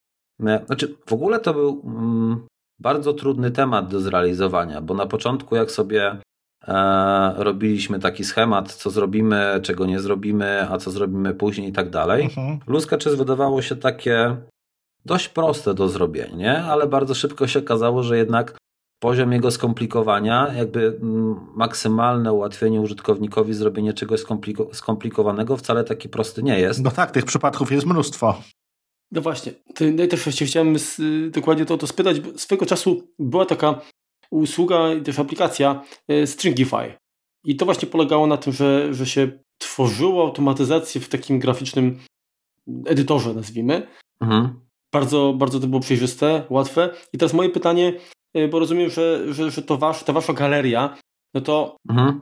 e, 0.47 0.61
znaczy 0.67 0.97
w 1.07 1.13
ogóle 1.13 1.41
to 1.41 1.55
był 1.55 1.83
mm, 1.85 2.47
bardzo 2.81 3.13
trudny 3.13 3.51
temat 3.51 3.89
do 3.89 4.01
zrealizowania, 4.01 4.81
bo 4.81 4.95
na 4.95 5.07
początku, 5.07 5.57
jak 5.57 5.71
sobie 5.71 6.17
robiliśmy 7.37 7.99
taki 7.99 8.25
schemat, 8.25 8.73
co 8.73 8.91
zrobimy, 8.91 9.61
czego 9.63 9.87
nie 9.87 10.01
zrobimy, 10.01 10.67
a 10.71 10.79
co 10.79 10.91
zrobimy 10.91 11.35
później 11.35 11.69
i 11.69 11.73
tak 11.73 11.91
dalej, 11.91 12.25
mhm. 12.25 12.59
Luska 12.67 12.97
Chess 12.99 13.15
wydawało 13.15 13.63
się 13.63 13.77
takie 13.77 14.37
dość 15.05 15.29
proste 15.29 15.75
do 15.75 15.89
zrobienia, 15.89 16.37
nie? 16.37 16.59
ale 16.59 16.87
bardzo 16.87 17.15
szybko 17.15 17.47
się 17.47 17.59
okazało, 17.59 18.03
że 18.03 18.17
jednak 18.17 18.59
poziom 19.03 19.33
jego 19.33 19.51
skomplikowania, 19.51 20.55
jakby 20.57 20.99
mm, 21.03 21.37
maksymalne 21.55 22.33
ułatwienie 22.33 22.81
użytkownikowi 22.81 23.55
zrobienie 23.55 23.93
czegoś 23.93 24.21
skomplikowanego 24.73 25.57
wcale 25.57 25.85
taki 25.85 26.09
prosty 26.09 26.43
nie 26.43 26.61
jest. 26.61 26.83
No 26.83 26.91
tak, 26.91 27.11
tych 27.11 27.25
przypadków 27.25 27.73
jest 27.73 27.87
mnóstwo. 27.87 28.43
No 29.13 29.21
właśnie, 29.21 29.53
to, 29.53 29.85
no 29.97 30.07
też 30.07 30.25
właściwie 30.25 30.49
chciałem 30.49 30.77
dokładnie 31.31 31.67
to, 31.67 31.79
to 31.79 31.87
spytać, 31.87 32.21
bo 32.21 32.39
swego 32.39 32.67
czasu 32.67 33.09
była 33.19 33.47
taka 33.47 33.81
usługa 34.33 34.95
i 34.95 35.03
też 35.03 35.19
aplikacja 35.19 35.85
e, 36.09 36.27
Stringify. 36.27 36.95
I 37.45 37.57
to 37.57 37.65
właśnie 37.65 37.89
polegało 37.89 38.27
na 38.27 38.37
tym, 38.37 38.53
że, 38.53 38.95
że 38.95 39.07
się 39.07 39.31
tworzyło 39.59 40.23
automatyzację 40.23 41.01
w 41.01 41.09
takim 41.09 41.39
graficznym 41.39 41.99
edytorze, 42.87 43.35
nazwijmy. 43.35 43.87
Mhm. 44.21 44.61
Bardzo, 44.93 45.35
bardzo 45.37 45.61
to 45.61 45.67
było 45.67 45.81
przejrzyste, 45.81 46.45
łatwe. 46.51 46.91
I 47.13 47.19
teraz 47.19 47.35
moje 47.35 47.51
pytanie, 47.51 47.93
e, 48.35 48.49
bo 48.49 48.59
rozumiem, 48.59 48.91
że, 48.91 49.35
że, 49.35 49.51
że 49.51 49.63
to 49.63 49.79
wasz, 49.79 50.05
ta 50.05 50.13
wasza 50.13 50.33
galeria, 50.33 50.99
no 51.35 51.41
to 51.41 51.77
mhm. 51.89 52.21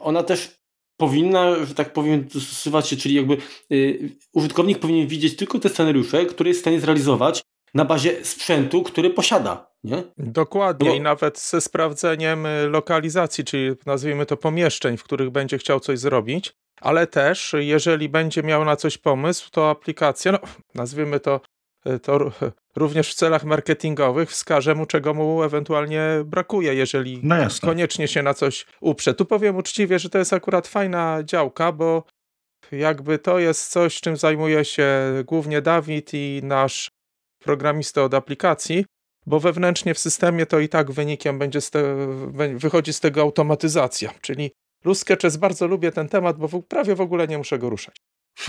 ona 0.00 0.22
też 0.22 0.58
powinna, 1.00 1.64
że 1.64 1.74
tak 1.74 1.92
powiem, 1.92 2.24
dostosować 2.24 2.88
się, 2.88 2.96
czyli 2.96 3.14
jakby 3.14 3.36
y, 3.72 4.16
użytkownik 4.32 4.78
powinien 4.78 5.08
widzieć 5.08 5.36
tylko 5.36 5.58
te 5.58 5.68
scenariusze, 5.68 6.26
które 6.26 6.50
jest 6.50 6.60
w 6.60 6.62
stanie 6.62 6.80
zrealizować 6.80 7.42
na 7.74 7.84
bazie 7.84 8.24
sprzętu, 8.24 8.82
który 8.82 9.10
posiada. 9.10 9.68
Nie? 9.84 10.02
Dokładnie 10.18 10.88
no 10.88 10.94
i 10.94 11.00
nawet 11.00 11.38
ze 11.38 11.60
sprawdzeniem 11.60 12.46
y, 12.46 12.68
lokalizacji, 12.68 13.44
czyli 13.44 13.70
nazwijmy 13.86 14.26
to 14.26 14.36
pomieszczeń, 14.36 14.96
w 14.96 15.02
których 15.02 15.30
będzie 15.30 15.58
chciał 15.58 15.80
coś 15.80 15.98
zrobić, 15.98 16.52
ale 16.80 17.06
też 17.06 17.54
jeżeli 17.58 18.08
będzie 18.08 18.42
miał 18.42 18.64
na 18.64 18.76
coś 18.76 18.98
pomysł, 18.98 19.50
to 19.50 19.70
aplikacja, 19.70 20.32
no 20.32 20.38
nazwijmy 20.74 21.20
to 21.20 21.40
E, 21.84 21.98
to 21.98 22.18
również 22.76 23.10
w 23.10 23.14
celach 23.14 23.44
marketingowych 23.44 24.30
wskaże 24.30 24.74
mu, 24.74 24.86
czego 24.86 25.14
mu 25.14 25.42
ewentualnie 25.42 26.02
brakuje, 26.24 26.74
jeżeli 26.74 27.20
no 27.22 27.36
koniecznie 27.62 28.08
się 28.08 28.22
na 28.22 28.34
coś 28.34 28.66
uprze. 28.80 29.14
Tu 29.14 29.24
powiem 29.24 29.56
uczciwie, 29.56 29.98
że 29.98 30.10
to 30.10 30.18
jest 30.18 30.32
akurat 30.32 30.68
fajna 30.68 31.18
działka, 31.24 31.72
bo 31.72 32.04
jakby 32.72 33.18
to 33.18 33.38
jest 33.38 33.70
coś, 33.70 34.00
czym 34.00 34.16
zajmuje 34.16 34.64
się 34.64 34.88
głównie 35.24 35.62
Dawid 35.62 36.10
i 36.14 36.40
nasz 36.42 36.90
programista 37.38 38.02
od 38.02 38.14
aplikacji, 38.14 38.84
bo 39.26 39.40
wewnętrznie 39.40 39.94
w 39.94 39.98
systemie 39.98 40.46
to 40.46 40.58
i 40.58 40.68
tak 40.68 40.90
wynikiem 40.90 41.38
będzie 41.38 41.60
z 41.60 41.70
te, 41.70 41.82
wychodzi 42.54 42.92
z 42.92 43.00
tego 43.00 43.20
automatyzacja, 43.20 44.10
czyli 44.20 44.50
Lusketches 44.84 45.36
bardzo 45.36 45.66
lubię 45.66 45.92
ten 45.92 46.08
temat, 46.08 46.38
bo 46.38 46.62
prawie 46.62 46.94
w 46.94 47.00
ogóle 47.00 47.28
nie 47.28 47.38
muszę 47.38 47.58
go 47.58 47.70
ruszać. 47.70 47.96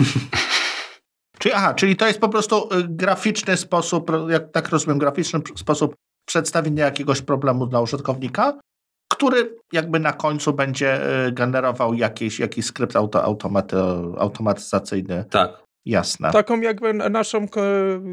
Czyli, 1.40 1.54
aha, 1.54 1.74
czyli 1.74 1.96
to 1.96 2.06
jest 2.06 2.20
po 2.20 2.28
prostu 2.28 2.68
y, 2.74 2.88
graficzny 2.88 3.56
sposób, 3.56 4.10
jak 4.28 4.50
tak 4.52 4.68
rozumiem, 4.68 4.98
graficzny 4.98 5.40
sposób 5.56 5.94
przedstawienia 6.28 6.84
jakiegoś 6.84 7.22
problemu 7.22 7.66
dla 7.66 7.80
użytkownika, 7.80 8.58
który 9.12 9.56
jakby 9.72 10.00
na 10.00 10.12
końcu 10.12 10.52
będzie 10.52 11.26
y, 11.26 11.32
generował 11.32 11.94
jakiś, 11.94 12.38
jakiś 12.38 12.66
skrypt 12.66 12.96
auto, 12.96 13.24
automaty, 13.24 13.76
automatyzacyjny. 14.18 15.24
Tak. 15.30 15.64
Jasne. 15.84 16.30
Taką 16.32 16.60
jakby 16.60 16.94
naszą, 16.94 17.46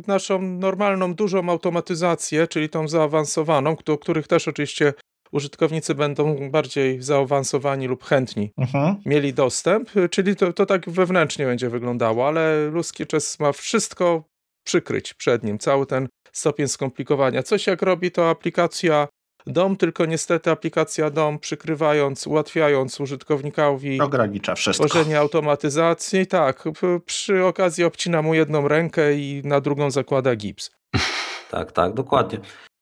naszą 0.07 0.41
normalną, 0.41 1.13
dużą 1.13 1.49
automatyzację, 1.49 2.47
czyli 2.47 2.69
tą 2.69 2.87
zaawansowaną, 2.87 3.75
do 3.85 3.97
których 3.97 4.27
też 4.27 4.47
oczywiście 4.47 4.93
użytkownicy 5.31 5.95
będą 5.95 6.51
bardziej 6.51 7.01
zaawansowani 7.01 7.87
lub 7.87 8.03
chętni 8.03 8.51
mhm. 8.57 8.95
mieli 9.05 9.33
dostęp, 9.33 9.89
czyli 10.11 10.35
to, 10.35 10.53
to 10.53 10.65
tak 10.65 10.89
wewnętrznie 10.89 11.45
będzie 11.45 11.69
wyglądało, 11.69 12.27
ale 12.27 12.69
ludzki 12.69 13.05
czas 13.05 13.39
ma 13.39 13.51
wszystko 13.51 14.23
przykryć 14.63 15.13
przed 15.13 15.43
nim, 15.43 15.59
cały 15.59 15.85
ten 15.85 16.07
stopień 16.31 16.67
skomplikowania. 16.67 17.43
Coś 17.43 17.67
jak 17.67 17.81
robi 17.81 18.11
to 18.11 18.29
aplikacja 18.29 19.07
DOM, 19.47 19.77
tylko 19.77 20.05
niestety 20.05 20.51
aplikacja 20.51 21.09
DOM 21.09 21.39
przykrywając, 21.39 22.27
ułatwiając 22.27 22.99
użytkownikowi 22.99 24.01
ogranicza 24.01 24.55
wszystko. 24.55 24.85
Tworzenie 24.85 25.19
automatyzacji, 25.19 26.27
tak, 26.27 26.63
przy 27.05 27.45
okazji 27.45 27.83
obcina 27.83 28.21
mu 28.21 28.33
jedną 28.33 28.67
rękę 28.67 29.15
i 29.15 29.41
na 29.45 29.61
drugą 29.61 29.91
zakłada 29.91 30.35
gips. 30.35 30.71
Tak, 31.51 31.71
tak, 31.71 31.93
dokładnie. 31.93 32.39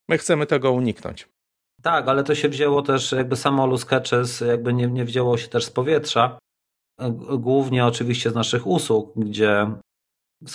My 0.09 0.17
chcemy 0.17 0.45
tego 0.45 0.71
uniknąć. 0.71 1.27
Tak, 1.81 2.07
ale 2.07 2.23
to 2.23 2.35
się 2.35 2.49
wzięło 2.49 2.81
też, 2.81 3.11
jakby 3.11 3.35
samo 3.35 3.67
Lusketches 3.67 4.41
jakby 4.41 4.73
nie, 4.73 4.87
nie 4.87 5.05
wzięło 5.05 5.37
się 5.37 5.47
też 5.47 5.65
z 5.65 5.71
powietrza. 5.71 6.37
Głównie 7.37 7.85
oczywiście 7.85 8.29
z 8.29 8.35
naszych 8.35 8.67
usług, 8.67 9.13
gdzie 9.15 9.71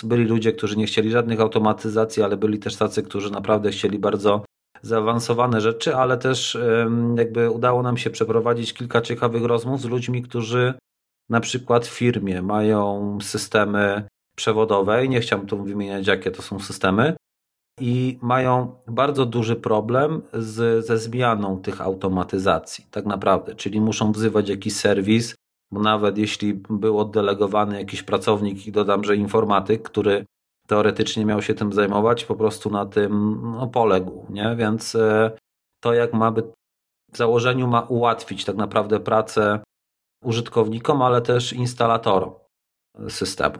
byli 0.03 0.25
ludzie, 0.25 0.53
którzy 0.53 0.77
nie 0.77 0.87
chcieli 0.87 1.11
żadnych 1.11 1.41
automatyzacji, 1.41 2.23
ale 2.23 2.37
byli 2.37 2.59
też 2.59 2.77
tacy, 2.77 3.03
którzy 3.03 3.31
naprawdę 3.31 3.71
chcieli 3.71 3.99
bardzo 3.99 4.45
zaawansowane 4.83 5.61
rzeczy, 5.61 5.97
ale 5.97 6.19
też 6.19 6.59
jakby 7.17 7.51
udało 7.51 7.83
nam 7.83 7.97
się 7.97 8.11
przeprowadzić 8.11 8.75
kilka 8.75 9.01
ciekawych 9.01 9.45
rozmów 9.45 9.81
z 9.81 9.85
ludźmi, 9.85 10.23
którzy 10.23 10.75
na 11.29 11.41
przykład 11.41 11.87
w 11.87 11.91
firmie 11.91 12.43
mają 12.43 13.19
systemy 13.23 14.09
przewodowe 14.37 15.05
i 15.05 15.09
nie 15.09 15.21
chciałbym 15.21 15.49
tu 15.49 15.63
wymieniać, 15.63 16.07
jakie 16.07 16.31
to 16.31 16.43
są 16.43 16.61
systemy, 16.61 17.17
i 17.81 18.19
mają 18.23 18.75
bardzo 18.87 19.27
duży 19.27 19.57
problem 19.57 20.23
z, 20.33 20.87
ze 20.87 20.99
zmianą 20.99 21.63
tych 21.63 21.81
automatyzacji, 21.81 22.87
tak 22.91 23.07
naprawdę. 23.07 23.55
Czyli 23.55 23.81
muszą 23.81 24.13
wzywać 24.13 24.49
jakiś 24.49 24.77
serwis, 24.77 25.35
bo 25.73 25.81
nawet 25.81 26.19
jeśli 26.19 26.55
był 26.55 26.99
oddelegowany 26.99 27.79
jakiś 27.79 28.03
pracownik 28.03 28.67
i 28.67 28.73
dodam, 28.73 29.05
że 29.05 29.17
informatyk, 29.17 29.83
który 29.83 30.27
teoretycznie 30.71 31.25
miał 31.25 31.43
się 31.43 31.55
tym 31.55 31.73
zajmować, 31.73 32.25
po 32.25 32.35
prostu 32.35 32.71
na 32.71 32.87
tym 32.87 33.41
no, 33.43 33.67
poległ, 33.67 34.27
nie? 34.31 34.57
Więc 34.57 34.95
e, 34.95 35.31
to 35.83 35.95
jak 35.95 36.15
ma 36.15 36.31
być 36.31 36.47
w 37.13 37.17
założeniu 37.17 37.67
ma 37.67 37.81
ułatwić 37.81 38.45
tak 38.45 38.57
naprawdę 38.57 39.01
pracę 39.01 39.61
użytkownikom, 40.25 41.03
ale 41.03 41.21
też 41.23 41.53
instalatorom 41.53 42.35
systemu. 43.09 43.59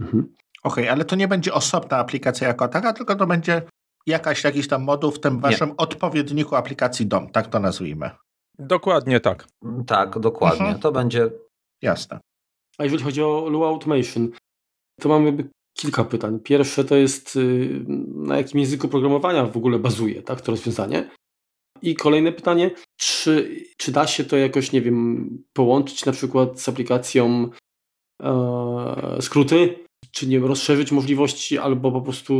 Mhm. 0.00 0.34
Okej, 0.62 0.84
okay, 0.84 0.92
ale 0.92 1.04
to 1.04 1.16
nie 1.16 1.28
będzie 1.28 1.54
osobna 1.54 1.96
aplikacja 1.96 2.48
jako 2.48 2.68
taka, 2.68 2.92
tylko 2.92 3.16
to 3.16 3.26
będzie 3.26 3.62
jakaś, 4.06 4.44
jakiś 4.44 4.68
tam 4.68 4.82
moduł 4.82 5.10
w 5.10 5.20
tym 5.20 5.40
waszym 5.40 5.68
nie. 5.68 5.76
odpowiedniku 5.76 6.56
aplikacji 6.56 7.06
DOM, 7.06 7.30
tak 7.30 7.46
to 7.46 7.60
nazwijmy. 7.60 8.10
Dokładnie 8.58 9.20
tak. 9.20 9.46
Tak, 9.86 10.18
dokładnie. 10.18 10.66
Mhm. 10.66 10.80
To 10.80 10.92
będzie. 10.92 11.30
Jasne. 11.82 12.20
A 12.78 12.84
jeżeli 12.84 13.02
chodzi 13.02 13.22
o 13.22 13.48
Lua 13.48 13.68
Automation, 13.68 14.30
to 15.00 15.08
mamy 15.08 15.48
kilka 15.74 16.04
pytań. 16.04 16.40
Pierwsze 16.40 16.84
to 16.84 16.96
jest, 16.96 17.36
y, 17.36 17.84
na 18.14 18.36
jakim 18.36 18.60
języku 18.60 18.88
programowania 18.88 19.46
w 19.46 19.56
ogóle 19.56 19.78
bazuje 19.78 20.22
tak, 20.22 20.40
to 20.40 20.52
rozwiązanie? 20.52 21.10
I 21.82 21.94
kolejne 21.94 22.32
pytanie, 22.32 22.70
czy, 22.96 23.56
czy 23.76 23.92
da 23.92 24.06
się 24.06 24.24
to 24.24 24.36
jakoś, 24.36 24.72
nie 24.72 24.82
wiem, 24.82 25.28
połączyć 25.52 26.04
na 26.04 26.12
przykład 26.12 26.60
z 26.60 26.68
aplikacją 26.68 27.50
e, 28.22 29.16
skróty, 29.20 29.84
czy 30.10 30.26
nie 30.26 30.40
rozszerzyć 30.40 30.92
możliwości, 30.92 31.58
albo 31.58 31.92
po 31.92 32.00
prostu 32.00 32.34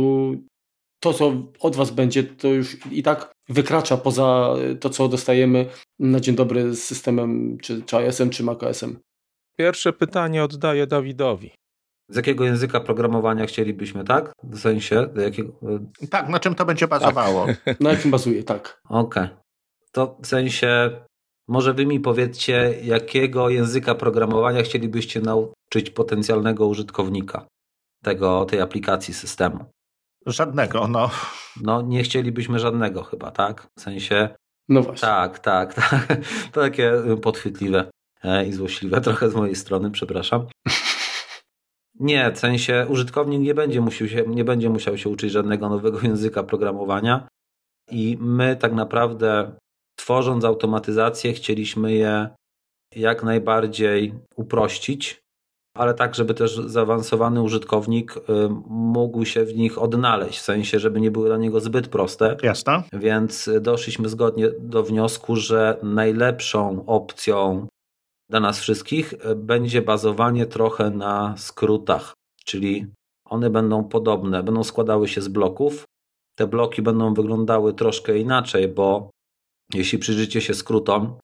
to, 0.99 1.13
co 1.13 1.33
od 1.59 1.75
Was 1.75 1.91
będzie, 1.91 2.23
to 2.23 2.47
już 2.47 2.77
i 2.91 3.03
tak 3.03 3.31
wykracza 3.49 3.97
poza 3.97 4.55
to, 4.79 4.89
co 4.89 5.07
dostajemy 5.07 5.69
na 5.99 6.19
dzień 6.19 6.35
dobry 6.35 6.75
z 6.75 6.83
systemem, 6.83 7.57
czy, 7.61 7.81
czy 7.81 7.97
iOS-em, 7.97 8.29
czy 8.29 8.43
macOS-em. 8.43 8.99
Pierwsze 9.57 9.93
pytanie 9.93 10.43
oddaję 10.43 10.87
Dawidowi. 10.87 11.51
Z 12.09 12.15
jakiego 12.15 12.45
języka 12.45 12.79
programowania 12.79 13.45
chcielibyśmy, 13.45 14.03
tak? 14.03 14.33
W 14.43 14.59
sensie? 14.59 15.09
Jakiego... 15.15 15.51
Tak, 16.09 16.29
na 16.29 16.39
czym 16.39 16.55
to 16.55 16.65
będzie 16.65 16.87
bazowało? 16.87 17.45
Tak. 17.65 17.79
Na 17.79 17.89
jakim 17.91 18.11
bazuje, 18.11 18.43
tak. 18.43 18.81
Okej. 18.89 19.23
Okay. 19.23 19.37
To 19.91 20.17
w 20.21 20.27
sensie, 20.27 20.91
może 21.47 21.73
wy 21.73 21.85
mi 21.85 21.99
powiedzcie, 21.99 22.75
jakiego 22.83 23.49
języka 23.49 23.95
programowania 23.95 24.63
chcielibyście 24.63 25.21
nauczyć 25.21 25.89
potencjalnego 25.89 26.67
użytkownika 26.67 27.47
tego, 28.03 28.45
tej 28.45 28.61
aplikacji 28.61 29.13
systemu? 29.13 29.65
Żadnego, 30.25 30.87
no. 30.87 31.09
No, 31.61 31.81
nie 31.81 32.03
chcielibyśmy 32.03 32.59
żadnego 32.59 33.03
chyba, 33.03 33.31
tak? 33.31 33.67
W 33.79 33.81
sensie. 33.81 34.29
No 34.69 34.81
właśnie. 34.81 35.07
Tak, 35.07 35.39
tak, 35.39 35.73
tak. 35.73 36.07
To 36.51 36.61
takie 36.61 36.93
podchwytliwe 37.21 37.89
e, 38.23 38.45
i 38.45 38.53
złośliwe 38.53 39.01
trochę 39.01 39.29
z 39.29 39.35
mojej 39.35 39.55
strony, 39.55 39.91
przepraszam. 39.91 40.47
Nie, 41.99 42.31
w 42.31 42.39
sensie 42.39 42.85
użytkownik 42.89 43.41
nie 43.41 43.53
będzie, 43.53 43.81
musiał 43.81 44.07
się, 44.07 44.23
nie 44.27 44.43
będzie 44.43 44.69
musiał 44.69 44.97
się 44.97 45.09
uczyć 45.09 45.31
żadnego 45.31 45.69
nowego 45.69 45.99
języka 46.01 46.43
programowania 46.43 47.27
i 47.91 48.17
my 48.19 48.55
tak 48.55 48.73
naprawdę 48.73 49.51
tworząc 49.95 50.45
automatyzację 50.45 51.33
chcieliśmy 51.33 51.93
je 51.93 52.29
jak 52.95 53.23
najbardziej 53.23 54.13
uprościć, 54.35 55.19
ale 55.75 55.93
tak, 55.93 56.15
żeby 56.15 56.33
też 56.33 56.55
zaawansowany 56.55 57.41
użytkownik 57.41 58.17
y, 58.17 58.21
mógł 58.67 59.25
się 59.25 59.45
w 59.45 59.55
nich 59.55 59.81
odnaleźć, 59.81 60.39
w 60.39 60.43
sensie, 60.43 60.79
żeby 60.79 61.01
nie 61.01 61.11
były 61.11 61.27
dla 61.27 61.37
niego 61.37 61.59
zbyt 61.59 61.87
proste. 61.87 62.37
Jasne. 62.43 62.83
Więc 62.93 63.49
doszliśmy 63.61 64.09
zgodnie 64.09 64.49
do 64.59 64.83
wniosku, 64.83 65.35
że 65.35 65.77
najlepszą 65.83 66.85
opcją 66.85 67.67
dla 68.29 68.39
nas 68.39 68.59
wszystkich 68.59 69.13
e, 69.13 69.35
będzie 69.35 69.81
bazowanie 69.81 70.45
trochę 70.45 70.89
na 70.89 71.37
skrótach, 71.37 72.13
czyli 72.45 72.87
one 73.25 73.49
będą 73.49 73.83
podobne, 73.83 74.43
będą 74.43 74.63
składały 74.63 75.07
się 75.07 75.21
z 75.21 75.27
bloków. 75.27 75.83
Te 76.37 76.47
bloki 76.47 76.81
będą 76.81 77.13
wyglądały 77.13 77.73
troszkę 77.73 78.17
inaczej, 78.17 78.67
bo 78.67 79.09
jeśli 79.73 79.99
przyjrzycie 79.99 80.41
się 80.41 80.53
skrótom 80.53 81.17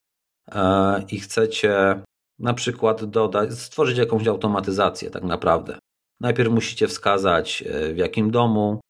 e, 0.51 1.03
i 1.11 1.19
chcecie 1.19 2.01
na 2.39 2.53
przykład 2.53 3.05
dodać, 3.05 3.53
stworzyć 3.53 3.97
jakąś 3.97 4.27
automatyzację 4.27 5.09
tak 5.09 5.23
naprawdę. 5.23 5.79
Najpierw 6.19 6.51
musicie 6.51 6.87
wskazać 6.87 7.63
e, 7.67 7.93
w 7.93 7.97
jakim 7.97 8.31
domu 8.31 8.81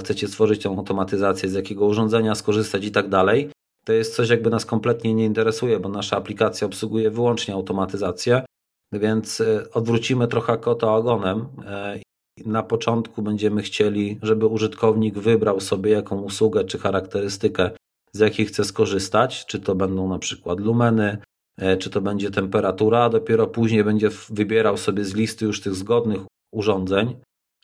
chcecie 0.00 0.28
stworzyć 0.28 0.62
tę 0.62 0.68
automatyzację, 0.68 1.48
z 1.48 1.52
jakiego 1.52 1.86
urządzenia 1.86 2.34
skorzystać 2.34 2.84
i 2.84 2.90
tak 2.90 3.08
dalej 3.08 3.50
to 3.84 3.92
jest 3.92 4.16
coś 4.16 4.28
jakby 4.28 4.50
nas 4.50 4.66
kompletnie 4.66 5.14
nie 5.14 5.24
interesuje, 5.24 5.80
bo 5.80 5.88
nasza 5.88 6.16
aplikacja 6.16 6.66
obsługuje 6.66 7.10
wyłącznie 7.10 7.54
automatyzację, 7.54 8.44
więc 8.92 9.40
e, 9.40 9.70
odwrócimy 9.72 10.28
trochę 10.28 10.58
kota 10.58 10.94
ogonem. 10.94 11.46
E, 11.66 12.00
na 12.46 12.62
początku 12.62 13.22
będziemy 13.22 13.62
chcieli, 13.62 14.18
żeby 14.22 14.46
użytkownik 14.46 15.18
wybrał 15.18 15.60
sobie 15.60 15.90
jaką 15.90 16.20
usługę 16.20 16.64
czy 16.64 16.78
charakterystykę, 16.78 17.70
z 18.12 18.18
jakiej 18.18 18.46
chce 18.46 18.64
skorzystać, 18.64 19.46
czy 19.46 19.60
to 19.60 19.74
będą 19.74 20.08
na 20.08 20.18
przykład 20.18 20.60
lumeny, 20.60 21.18
e, 21.58 21.76
czy 21.76 21.90
to 21.90 22.00
będzie 22.00 22.30
temperatura, 22.30 23.04
a 23.04 23.08
dopiero 23.08 23.46
później 23.46 23.84
będzie 23.84 24.08
wybierał 24.30 24.76
sobie 24.76 25.04
z 25.04 25.14
listy 25.14 25.44
już 25.44 25.60
tych 25.60 25.74
zgodnych 25.74 26.20
urządzeń, 26.52 27.16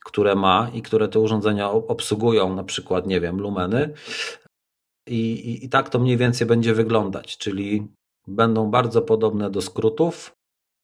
które 0.04 0.34
ma 0.34 0.70
i 0.74 0.82
które 0.82 1.08
te 1.08 1.20
urządzenia 1.20 1.70
obsługują, 1.70 2.54
na 2.54 2.64
przykład, 2.64 3.06
nie 3.06 3.20
wiem, 3.20 3.40
lumeny, 3.40 3.94
i, 5.08 5.50
i, 5.50 5.64
I 5.64 5.68
tak 5.68 5.88
to 5.88 5.98
mniej 5.98 6.16
więcej 6.16 6.46
będzie 6.46 6.74
wyglądać, 6.74 7.38
czyli 7.38 7.86
będą 8.26 8.70
bardzo 8.70 9.02
podobne 9.02 9.50
do 9.50 9.60
skrótów. 9.60 10.32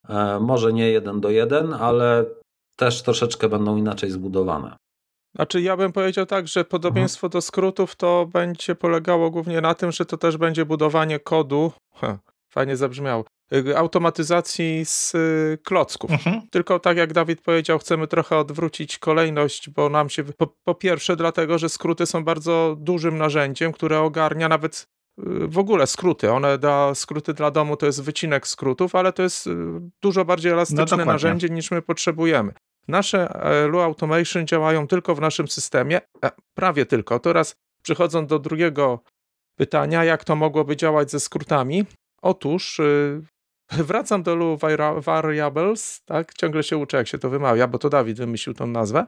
E, 0.09 0.41
może 0.41 0.73
nie 0.73 0.91
jeden 0.91 1.21
do 1.21 1.31
jeden, 1.31 1.73
ale 1.73 2.25
też 2.77 3.03
troszeczkę 3.03 3.49
będą 3.49 3.77
inaczej 3.77 4.11
zbudowane. 4.11 4.77
Znaczy, 5.35 5.61
ja 5.61 5.77
bym 5.77 5.93
powiedział 5.93 6.27
tak, 6.27 6.49
że 6.49 6.65
podobieństwo 6.65 7.27
mhm. 7.27 7.31
do 7.33 7.41
skrótów 7.41 7.97
to 7.97 8.27
będzie 8.33 8.75
polegało 8.75 9.31
głównie 9.31 9.61
na 9.61 9.75
tym, 9.75 9.93
że 9.93 10.05
to 10.05 10.17
też 10.17 10.37
będzie 10.37 10.65
budowanie 10.65 11.19
kodu. 11.19 11.73
Ha, 11.95 12.19
fajnie 12.51 12.77
zabrzmiało. 12.77 13.25
Y, 13.53 13.77
automatyzacji 13.79 14.85
z 14.85 15.15
y, 15.15 15.59
klocków. 15.65 16.11
Mhm. 16.11 16.41
Tylko 16.51 16.79
tak 16.79 16.97
jak 16.97 17.13
Dawid 17.13 17.41
powiedział, 17.41 17.79
chcemy 17.79 18.07
trochę 18.07 18.37
odwrócić 18.37 18.99
kolejność, 18.99 19.71
bo 19.71 19.89
nam 19.89 20.11
się. 20.11 20.25
Po, 20.25 20.47
po, 20.65 20.75
pierwsze, 20.75 21.17
dlatego, 21.17 21.59
że 21.59 21.69
skróty 21.69 22.07
są 22.07 22.25
bardzo 22.25 22.77
dużym 22.79 23.19
narzędziem, 23.19 23.73
które 23.73 24.01
ogarnia 24.01 24.49
nawet 24.49 24.87
y, 25.19 25.23
w 25.49 25.59
ogóle 25.59 25.87
skróty. 25.87 26.31
One 26.31 26.59
da 26.59 26.95
skróty 26.95 27.35
dla 27.35 27.51
domu 27.51 27.77
to 27.77 27.87
jest 27.87 28.03
wycinek 28.03 28.47
skrótów, 28.47 28.95
ale 28.95 29.13
to 29.13 29.23
jest 29.23 29.49
dużo 30.03 30.25
bardziej 30.25 30.53
elastyczne 30.53 30.97
no 30.97 31.05
narzędzie 31.05 31.49
niż 31.49 31.71
my 31.71 31.83
potrzebujemy. 31.83 32.53
Nasze 32.89 33.29
e, 33.29 33.67
Lu 33.67 33.81
Automation 33.81 34.47
działają 34.47 34.87
tylko 34.87 35.15
w 35.15 35.21
naszym 35.21 35.49
systemie, 35.49 36.01
e, 36.25 36.31
prawie 36.55 36.87
tylko. 36.87 37.19
Teraz 37.19 37.57
przechodząc 37.83 38.29
do 38.29 38.39
drugiego 38.39 39.01
pytania, 39.57 40.05
jak 40.05 40.25
to 40.25 40.37
mogłoby 40.37 40.77
działać 40.77 41.11
ze 41.11 41.21
skrótami. 41.21 41.85
Otóż 42.23 42.81
Wracam 43.89 44.23
do 44.23 44.35
Lu 44.35 44.59
Variables, 45.01 46.03
tak? 46.05 46.35
Ciągle 46.35 46.63
się 46.63 46.77
uczę, 46.77 46.97
jak 46.97 47.09
się 47.09 47.19
to 47.19 47.31
wymawia, 47.31 47.69
bo 47.69 47.79
to 47.79 47.91
Dawid 47.91 48.19
wymyślił 48.19 48.55
tą 48.55 48.67
nazwę. 48.67 49.07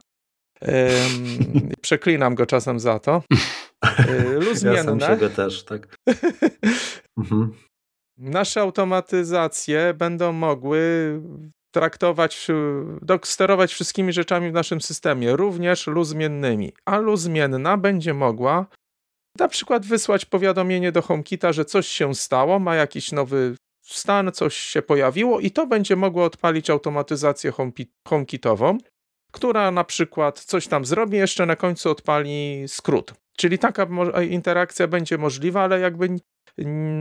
Um, 0.62 1.70
przeklinam 1.82 2.34
go 2.34 2.46
czasem 2.46 2.80
za 2.80 2.98
to. 2.98 3.22
Lu 4.40 4.54
zmienne. 4.58 4.96
Ja 5.00 5.18
sam 5.18 5.30
też, 5.30 5.64
tak. 5.64 5.96
mhm. 7.18 7.52
Nasze 8.18 8.60
automatyzacje 8.60 9.94
będą 9.94 10.32
mogły 10.32 10.80
traktować, 11.74 12.48
sterować 13.24 13.72
wszystkimi 13.72 14.12
rzeczami 14.12 14.50
w 14.50 14.52
naszym 14.52 14.80
systemie, 14.80 15.36
również 15.36 15.86
lu 15.86 16.04
zmiennymi. 16.04 16.72
A 16.84 16.98
lu 16.98 17.16
zmienna 17.16 17.76
będzie 17.76 18.14
mogła 18.14 18.66
na 19.38 19.48
przykład 19.48 19.86
wysłać 19.86 20.24
powiadomienie 20.24 20.92
do 20.92 21.02
HomeKita, 21.02 21.52
że 21.52 21.64
coś 21.64 21.86
się 21.86 22.14
stało, 22.14 22.58
ma 22.58 22.74
jakiś 22.74 23.12
nowy 23.12 23.56
stan, 23.94 24.32
coś 24.32 24.56
się 24.56 24.82
pojawiło 24.82 25.40
i 25.40 25.50
to 25.50 25.66
będzie 25.66 25.96
mogło 25.96 26.24
odpalić 26.24 26.70
automatyzację 26.70 27.52
HomeKitową, 28.08 28.78
która 29.32 29.70
na 29.70 29.84
przykład 29.84 30.40
coś 30.40 30.68
tam 30.68 30.84
zrobi, 30.84 31.16
jeszcze 31.16 31.46
na 31.46 31.56
końcu 31.56 31.90
odpali 31.90 32.64
skrót. 32.66 33.14
Czyli 33.36 33.58
taka 33.58 33.86
interakcja 34.30 34.88
będzie 34.88 35.18
możliwa, 35.18 35.62
ale 35.62 35.80
jakby 35.80 36.08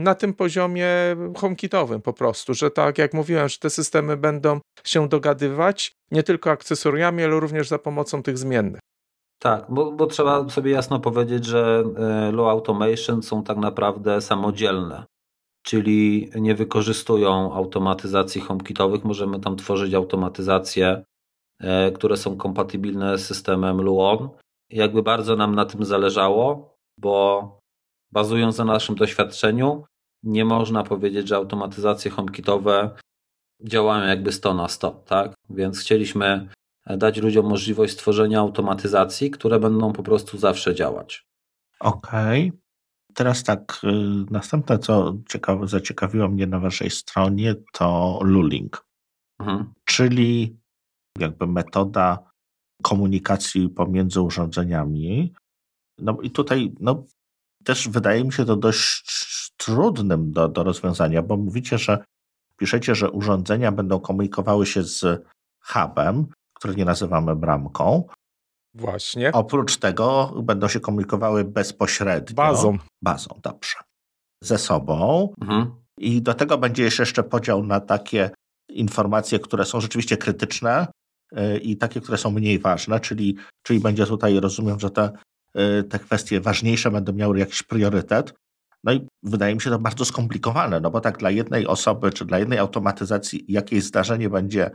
na 0.02 0.14
tym 0.14 0.34
poziomie 0.34 0.88
HomeKitowym 1.36 2.02
po 2.02 2.12
prostu, 2.12 2.54
że 2.54 2.70
tak 2.70 2.98
jak 2.98 3.14
mówiłem, 3.14 3.48
że 3.48 3.58
te 3.58 3.70
systemy 3.70 4.16
będą 4.16 4.60
się 4.84 5.08
dogadywać 5.08 5.92
nie 6.10 6.22
tylko 6.22 6.50
akcesoriami, 6.50 7.24
ale 7.24 7.40
również 7.40 7.68
za 7.68 7.78
pomocą 7.78 8.22
tych 8.22 8.38
zmiennych. 8.38 8.80
Tak, 9.38 9.64
bo, 9.68 9.92
bo 9.92 10.06
trzeba 10.06 10.48
sobie 10.48 10.70
jasno 10.70 11.00
powiedzieć, 11.00 11.44
że 11.44 11.84
e, 11.98 12.32
Low 12.32 12.48
Automation 12.48 13.22
są 13.22 13.42
tak 13.42 13.56
naprawdę 13.56 14.20
samodzielne 14.20 15.04
czyli 15.66 16.30
nie 16.34 16.54
wykorzystują 16.54 17.54
automatyzacji 17.54 18.40
HomeKitowych. 18.40 19.04
Możemy 19.04 19.40
tam 19.40 19.56
tworzyć 19.56 19.94
automatyzacje, 19.94 21.04
e, 21.60 21.92
które 21.92 22.16
są 22.16 22.36
kompatybilne 22.36 23.18
z 23.18 23.26
systemem 23.26 23.82
Luon. 23.82 24.28
Jakby 24.70 25.02
bardzo 25.02 25.36
nam 25.36 25.54
na 25.54 25.64
tym 25.64 25.84
zależało, 25.84 26.76
bo 26.98 27.58
bazując 28.12 28.58
na 28.58 28.64
naszym 28.64 28.94
doświadczeniu, 28.94 29.84
nie 30.22 30.44
można 30.44 30.82
powiedzieć, 30.82 31.28
że 31.28 31.36
automatyzacje 31.36 32.10
HomeKitowe 32.10 32.90
działają 33.64 34.06
jakby 34.08 34.32
100 34.32 34.54
na 34.54 34.68
100, 34.68 34.90
tak? 34.90 35.34
Więc 35.50 35.80
chcieliśmy 35.80 36.48
dać 36.86 37.16
ludziom 37.16 37.46
możliwość 37.46 37.92
stworzenia 37.92 38.40
automatyzacji, 38.40 39.30
które 39.30 39.60
będą 39.60 39.92
po 39.92 40.02
prostu 40.02 40.38
zawsze 40.38 40.74
działać. 40.74 41.26
Okej. 41.80 42.48
Okay. 42.48 42.65
Teraz 43.16 43.44
tak, 43.44 43.80
y, 43.84 43.88
następne, 44.30 44.78
co 44.78 45.16
ciekawe, 45.28 45.68
zaciekawiło 45.68 46.28
mnie 46.28 46.46
na 46.46 46.60
waszej 46.60 46.90
stronie, 46.90 47.54
to 47.72 48.18
Luling, 48.22 48.84
mhm. 49.40 49.72
czyli 49.84 50.56
jakby 51.18 51.46
metoda 51.46 52.30
komunikacji 52.82 53.68
pomiędzy 53.68 54.20
urządzeniami. 54.20 55.32
No 55.98 56.18
i 56.22 56.30
tutaj 56.30 56.74
no, 56.80 57.04
też 57.64 57.88
wydaje 57.88 58.24
mi 58.24 58.32
się 58.32 58.44
to 58.44 58.56
dość 58.56 59.04
trudnym 59.56 60.32
do, 60.32 60.48
do 60.48 60.62
rozwiązania, 60.62 61.22
bo 61.22 61.36
mówicie, 61.36 61.78
że 61.78 62.04
piszecie, 62.56 62.94
że 62.94 63.10
urządzenia 63.10 63.72
będą 63.72 64.00
komunikowały 64.00 64.66
się 64.66 64.82
z 64.82 65.24
hubem, 65.60 66.26
który 66.54 66.74
nie 66.74 66.84
nazywamy 66.84 67.36
bramką. 67.36 68.04
Właśnie. 68.76 69.32
Oprócz 69.32 69.76
tego 69.76 70.34
będą 70.42 70.68
się 70.68 70.80
komunikowały 70.80 71.44
bezpośrednio. 71.44 72.34
Bazą. 72.34 72.78
Bazą, 73.02 73.40
dobrze. 73.42 73.76
Ze 74.42 74.58
sobą. 74.58 75.28
Mhm. 75.40 75.70
I 75.98 76.22
do 76.22 76.34
tego 76.34 76.58
będzie 76.58 76.82
jeszcze 76.82 77.22
podział 77.22 77.62
na 77.62 77.80
takie 77.80 78.30
informacje, 78.68 79.38
które 79.38 79.64
są 79.64 79.80
rzeczywiście 79.80 80.16
krytyczne 80.16 80.86
y, 81.32 81.58
i 81.58 81.76
takie, 81.76 82.00
które 82.00 82.18
są 82.18 82.30
mniej 82.30 82.58
ważne, 82.58 83.00
czyli, 83.00 83.36
czyli 83.62 83.80
będzie 83.80 84.06
tutaj, 84.06 84.40
rozumiem, 84.40 84.80
że 84.80 84.90
te, 84.90 85.10
y, 85.58 85.84
te 85.84 85.98
kwestie 85.98 86.40
ważniejsze 86.40 86.90
będą 86.90 87.12
miały 87.12 87.38
jakiś 87.38 87.62
priorytet. 87.62 88.34
No 88.84 88.92
i 88.92 89.06
wydaje 89.22 89.54
mi 89.54 89.60
się 89.60 89.70
to 89.70 89.78
bardzo 89.78 90.04
skomplikowane, 90.04 90.80
no 90.80 90.90
bo 90.90 91.00
tak 91.00 91.18
dla 91.18 91.30
jednej 91.30 91.66
osoby 91.66 92.10
czy 92.10 92.24
dla 92.24 92.38
jednej 92.38 92.58
automatyzacji 92.58 93.44
jakieś 93.48 93.84
zdarzenie 93.84 94.30
będzie 94.30 94.70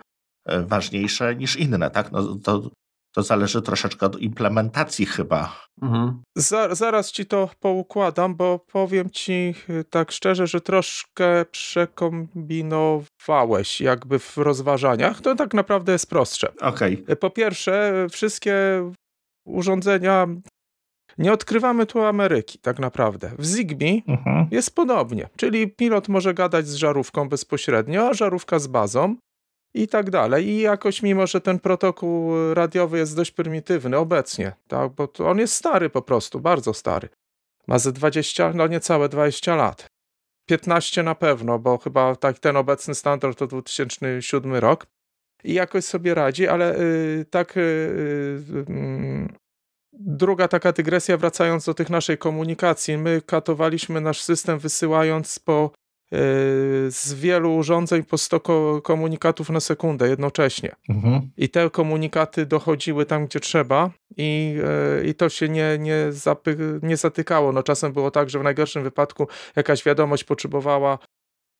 y, 0.52 0.66
ważniejsze 0.66 1.36
niż 1.36 1.56
inne, 1.56 1.92
tak? 1.92 2.12
No 2.12 2.36
to 2.36 2.70
to 3.12 3.24
zależy 3.24 3.62
troszeczkę 3.62 4.06
od 4.06 4.20
implementacji 4.20 5.06
chyba. 5.06 5.62
Mhm. 5.82 6.22
zaraz 6.72 7.12
ci 7.12 7.26
to 7.26 7.50
poukładam, 7.60 8.36
bo 8.36 8.60
powiem 8.60 9.10
ci 9.10 9.54
y, 9.70 9.84
tak 9.84 10.12
szczerze, 10.12 10.48
że 10.48 10.62
troszkę 10.62 11.46
przekombinowałeś 11.52 13.82
jakby 13.82 14.20
w 14.20 14.38
rozważaniach. 14.38 15.22
To 15.22 15.36
tak 15.36 15.54
naprawdę 15.54 15.92
jest 15.92 16.10
prostsze. 16.10 16.56
Okay. 16.56 16.98
Po 17.20 17.30
pierwsze, 17.30 18.08
wszystkie 18.12 18.56
urządzenia 19.46 20.28
nie 21.18 21.34
odkrywamy 21.34 21.86
tu 21.86 22.02
Ameryki, 22.02 22.60
tak 22.60 22.80
naprawdę. 22.80 23.32
W 23.40 23.46
Zigbee 23.46 24.04
mhm. 24.08 24.48
jest 24.52 24.76
podobnie, 24.76 25.30
czyli 25.36 25.68
pilot 25.68 26.10
może 26.10 26.34
gadać 26.34 26.68
z 26.68 26.76
żarówką 26.76 27.30
bezpośrednio, 27.30 28.10
a 28.10 28.14
żarówka 28.14 28.60
z 28.60 28.68
bazą 28.68 29.16
i 29.74 29.88
tak 29.88 30.10
dalej. 30.10 30.48
I 30.48 30.62
jakoś, 30.62 31.02
mimo 31.02 31.28
że 31.28 31.42
ten 31.42 31.60
protokół 31.60 32.34
radiowy 32.54 32.98
jest 32.98 33.16
dość 33.16 33.32
prymitywny 33.32 33.98
obecnie, 33.98 34.54
tak, 34.68 34.92
bo 34.92 35.10
on 35.26 35.40
jest 35.40 35.54
stary 35.54 35.90
po 35.90 36.02
prostu, 36.02 36.40
bardzo 36.40 36.74
stary. 36.74 37.10
Ma 37.68 37.80
ze 37.80 37.92
20, 37.92 38.54
no 38.54 38.68
niecałe 38.68 39.10
20 39.10 39.56
lat. 39.56 39.88
15 40.46 41.04
na 41.04 41.16
pewno, 41.16 41.60
bo 41.60 41.78
chyba 41.78 42.16
tak 42.16 42.40
ten 42.40 42.58
obecny 42.58 42.96
standard 42.96 43.38
to 43.38 43.48
2007 43.48 44.56
rok. 44.56 44.88
I 45.44 45.54
jakoś 45.54 45.86
sobie 45.86 46.14
radzi, 46.14 46.48
ale 46.48 46.78
yy, 46.78 47.26
tak 47.26 47.56
yy, 47.56 48.44
yy, 48.70 49.28
druga 49.94 50.48
taka 50.48 50.72
dygresja, 50.72 51.18
wracając 51.18 51.66
do 51.66 51.74
tych 51.74 51.90
naszej 51.90 52.18
komunikacji. 52.18 52.98
My 52.98 53.22
katowaliśmy 53.26 54.02
nasz 54.02 54.22
system 54.22 54.60
wysyłając 54.60 55.40
po 55.40 55.72
z 56.90 57.14
wielu 57.14 57.56
urządzeń 57.56 58.04
po 58.04 58.18
100 58.18 58.40
komunikatów 58.82 59.50
na 59.50 59.60
sekundę 59.60 60.10
jednocześnie. 60.10 60.76
Mhm. 60.90 61.30
I 61.38 61.50
te 61.50 61.70
komunikaty 61.70 62.46
dochodziły 62.46 63.06
tam, 63.06 63.26
gdzie 63.26 63.40
trzeba 63.40 63.90
i, 64.18 64.58
e, 64.64 65.06
i 65.06 65.16
to 65.16 65.30
się 65.30 65.50
nie, 65.50 65.78
nie, 65.80 66.12
zapy, 66.12 66.80
nie 66.84 66.98
zatykało. 66.98 67.52
No, 67.52 67.64
czasem 67.64 67.94
było 67.94 68.12
tak, 68.12 68.30
że 68.30 68.40
w 68.40 68.44
najgorszym 68.44 68.84
wypadku 68.84 69.28
jakaś 69.56 69.84
wiadomość 69.84 70.24
potrzebowała 70.24 70.98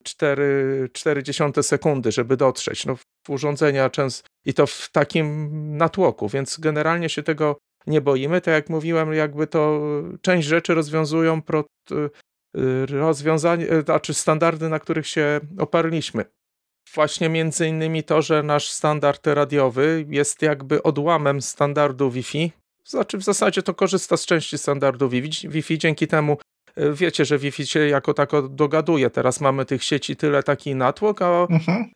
4,4 0.08 1.64
sekundy, 1.64 2.12
żeby 2.12 2.38
dotrzeć. 2.38 2.86
No, 2.86 2.96
w 2.96 3.30
urządzenia 3.30 3.90
często 3.90 4.28
i 4.46 4.54
to 4.54 4.68
w 4.68 4.90
takim 4.92 5.50
natłoku, 5.78 6.30
więc 6.30 6.60
generalnie 6.60 7.10
się 7.10 7.24
tego 7.24 7.58
nie 7.88 8.02
boimy. 8.02 8.42
Tak 8.42 8.54
jak 8.54 8.70
mówiłem, 8.70 9.14
jakby 9.14 9.48
to 9.48 9.82
część 10.22 10.48
rzeczy 10.48 10.74
rozwiązują 10.74 11.42
pro, 11.42 11.64
Y, 12.58 12.86
rozwiązania, 12.86 13.66
y, 13.66 13.82
znaczy 13.82 14.14
standardy, 14.14 14.70
na 14.70 14.80
których 14.80 15.08
się 15.08 15.40
oparliśmy. 15.58 16.26
Właśnie 16.94 17.30
między 17.30 17.68
innymi 17.68 18.04
to, 18.04 18.22
że 18.22 18.44
nasz 18.44 18.72
standard 18.72 19.28
radiowy 19.28 20.06
jest 20.10 20.42
jakby 20.42 20.84
odłamem 20.84 21.42
standardu 21.42 22.12
Wi-Fi. 22.12 22.52
Znaczy 22.86 23.18
w 23.18 23.24
zasadzie 23.24 23.64
to 23.64 23.74
korzysta 23.74 24.18
z 24.18 24.26
części 24.26 24.58
standardu 24.58 25.10
Wi-Fi, 25.44 25.78
dzięki 25.78 26.08
temu 26.08 26.38
y, 26.78 26.94
wiecie, 26.94 27.26
że 27.26 27.38
Wi-Fi 27.40 27.68
się 27.68 27.80
jako 27.80 28.14
tako 28.14 28.42
dogaduje. 28.42 29.10
Teraz 29.10 29.42
mamy 29.42 29.66
tych 29.66 29.84
sieci 29.84 30.16
tyle 30.16 30.44
taki 30.44 30.76
natłok, 30.76 31.22
a 31.22 31.48
mhm. 31.50 31.90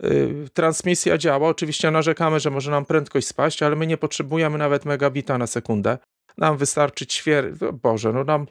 transmisja 0.54 1.18
działa. 1.18 1.50
Oczywiście 1.50 1.92
narzekamy, 1.92 2.40
że 2.40 2.50
może 2.50 2.72
nam 2.72 2.86
prędkość 2.86 3.28
spaść, 3.28 3.64
ale 3.64 3.76
my 3.76 3.88
nie 3.88 3.98
potrzebujemy 3.98 4.58
nawet 4.58 4.86
megabita 4.86 5.38
na 5.38 5.48
sekundę. 5.48 5.98
Nam 6.38 6.58
wystarczy 6.58 7.08
ćwier... 7.08 7.54
Boże, 7.82 8.14
no 8.14 8.24
nam 8.24 8.46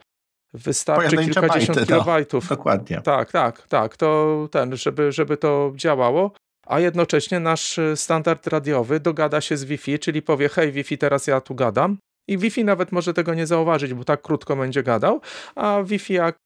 wystarczy 0.55 1.17
kilkadziesiąt 1.17 1.79
bajty, 1.79 1.93
kilobajtów. 1.93 2.51
No, 2.51 2.57
dokładnie. 2.57 3.01
Tak, 3.05 3.33
tak, 3.33 3.69
tak. 3.69 3.97
To 3.97 4.49
ten, 4.51 4.77
żeby, 4.77 5.13
żeby 5.13 5.37
to 5.37 5.73
działało. 5.77 6.33
A 6.67 6.81
jednocześnie 6.81 7.41
nasz 7.41 7.81
standard 7.95 8.47
radiowy 8.47 9.01
dogada 9.01 9.41
się 9.41 9.57
z 9.57 9.65
Wi-Fi, 9.65 9.99
czyli 9.99 10.23
powie: 10.23 10.49
Hej, 10.49 10.73
Wi-Fi, 10.73 10.99
teraz 10.99 11.27
ja 11.27 11.41
tu 11.41 11.55
gadam. 11.55 11.99
I 12.29 12.39
Wi-Fi 12.39 12.65
nawet 12.65 12.93
może 12.93 13.15
tego 13.15 13.35
nie 13.35 13.47
zauważyć, 13.47 13.95
bo 13.95 14.05
tak 14.05 14.23
krótko 14.23 14.57
będzie 14.57 14.83
gadał. 14.83 15.21
A 15.55 15.83
Wi-Fi, 15.83 16.15
jak, 16.15 16.37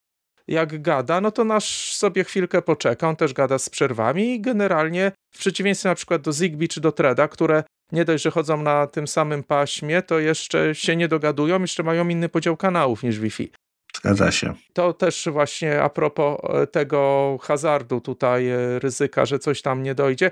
jak 0.48 0.82
gada, 0.82 1.20
no 1.20 1.30
to 1.30 1.44
nasz 1.44 1.94
sobie 1.94 2.24
chwilkę 2.24 2.62
poczeka. 2.62 3.08
On 3.08 3.16
też 3.16 3.32
gada 3.32 3.58
z 3.58 3.70
przerwami 3.70 4.34
i 4.34 4.40
generalnie, 4.40 5.12
w 5.34 5.38
przeciwieństwie 5.38 5.88
na 5.88 5.94
przykład 5.94 6.22
do 6.22 6.32
Zigbee 6.32 6.68
czy 6.68 6.80
do 6.80 6.92
Treda, 6.92 7.28
które 7.28 7.64
nie 7.92 8.04
dość, 8.04 8.24
że 8.24 8.30
chodzą 8.30 8.62
na 8.62 8.86
tym 8.86 9.08
samym 9.08 9.42
paśmie, 9.42 10.02
to 10.02 10.18
jeszcze 10.18 10.74
się 10.74 10.96
nie 10.96 11.08
dogadują, 11.08 11.60
jeszcze 11.60 11.82
mają 11.82 12.08
inny 12.08 12.28
podział 12.28 12.56
kanałów 12.56 13.02
niż 13.02 13.18
Wi-Fi. 13.20 13.50
Zgadza 13.98 14.30
się. 14.30 14.54
To 14.72 14.92
też 14.92 15.28
właśnie 15.32 15.82
a 15.82 15.88
propos 15.88 16.38
e, 16.42 16.66
tego 16.66 17.36
hazardu 17.42 18.00
tutaj, 18.00 18.48
e, 18.48 18.78
ryzyka, 18.78 19.26
że 19.26 19.38
coś 19.38 19.62
tam 19.62 19.82
nie 19.82 19.94
dojdzie. 19.94 20.30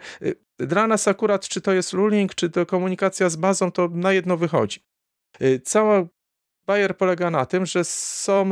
E, 0.61 0.67
dla 0.67 0.87
nas 0.87 1.09
akurat, 1.09 1.49
czy 1.49 1.61
to 1.61 1.73
jest 1.73 1.93
ruling, 1.93 2.35
czy 2.35 2.51
to 2.51 2.67
komunikacja 2.67 3.29
z 3.29 3.37
bazą, 3.37 3.73
to 3.73 3.89
na 3.89 4.13
jedno 4.13 4.37
wychodzi. 4.37 4.81
Cała 5.65 6.05
Bayer 6.67 6.97
polega 6.97 7.31
na 7.31 7.47
tym, 7.47 7.67
że 7.67 7.85
są. 7.85 8.51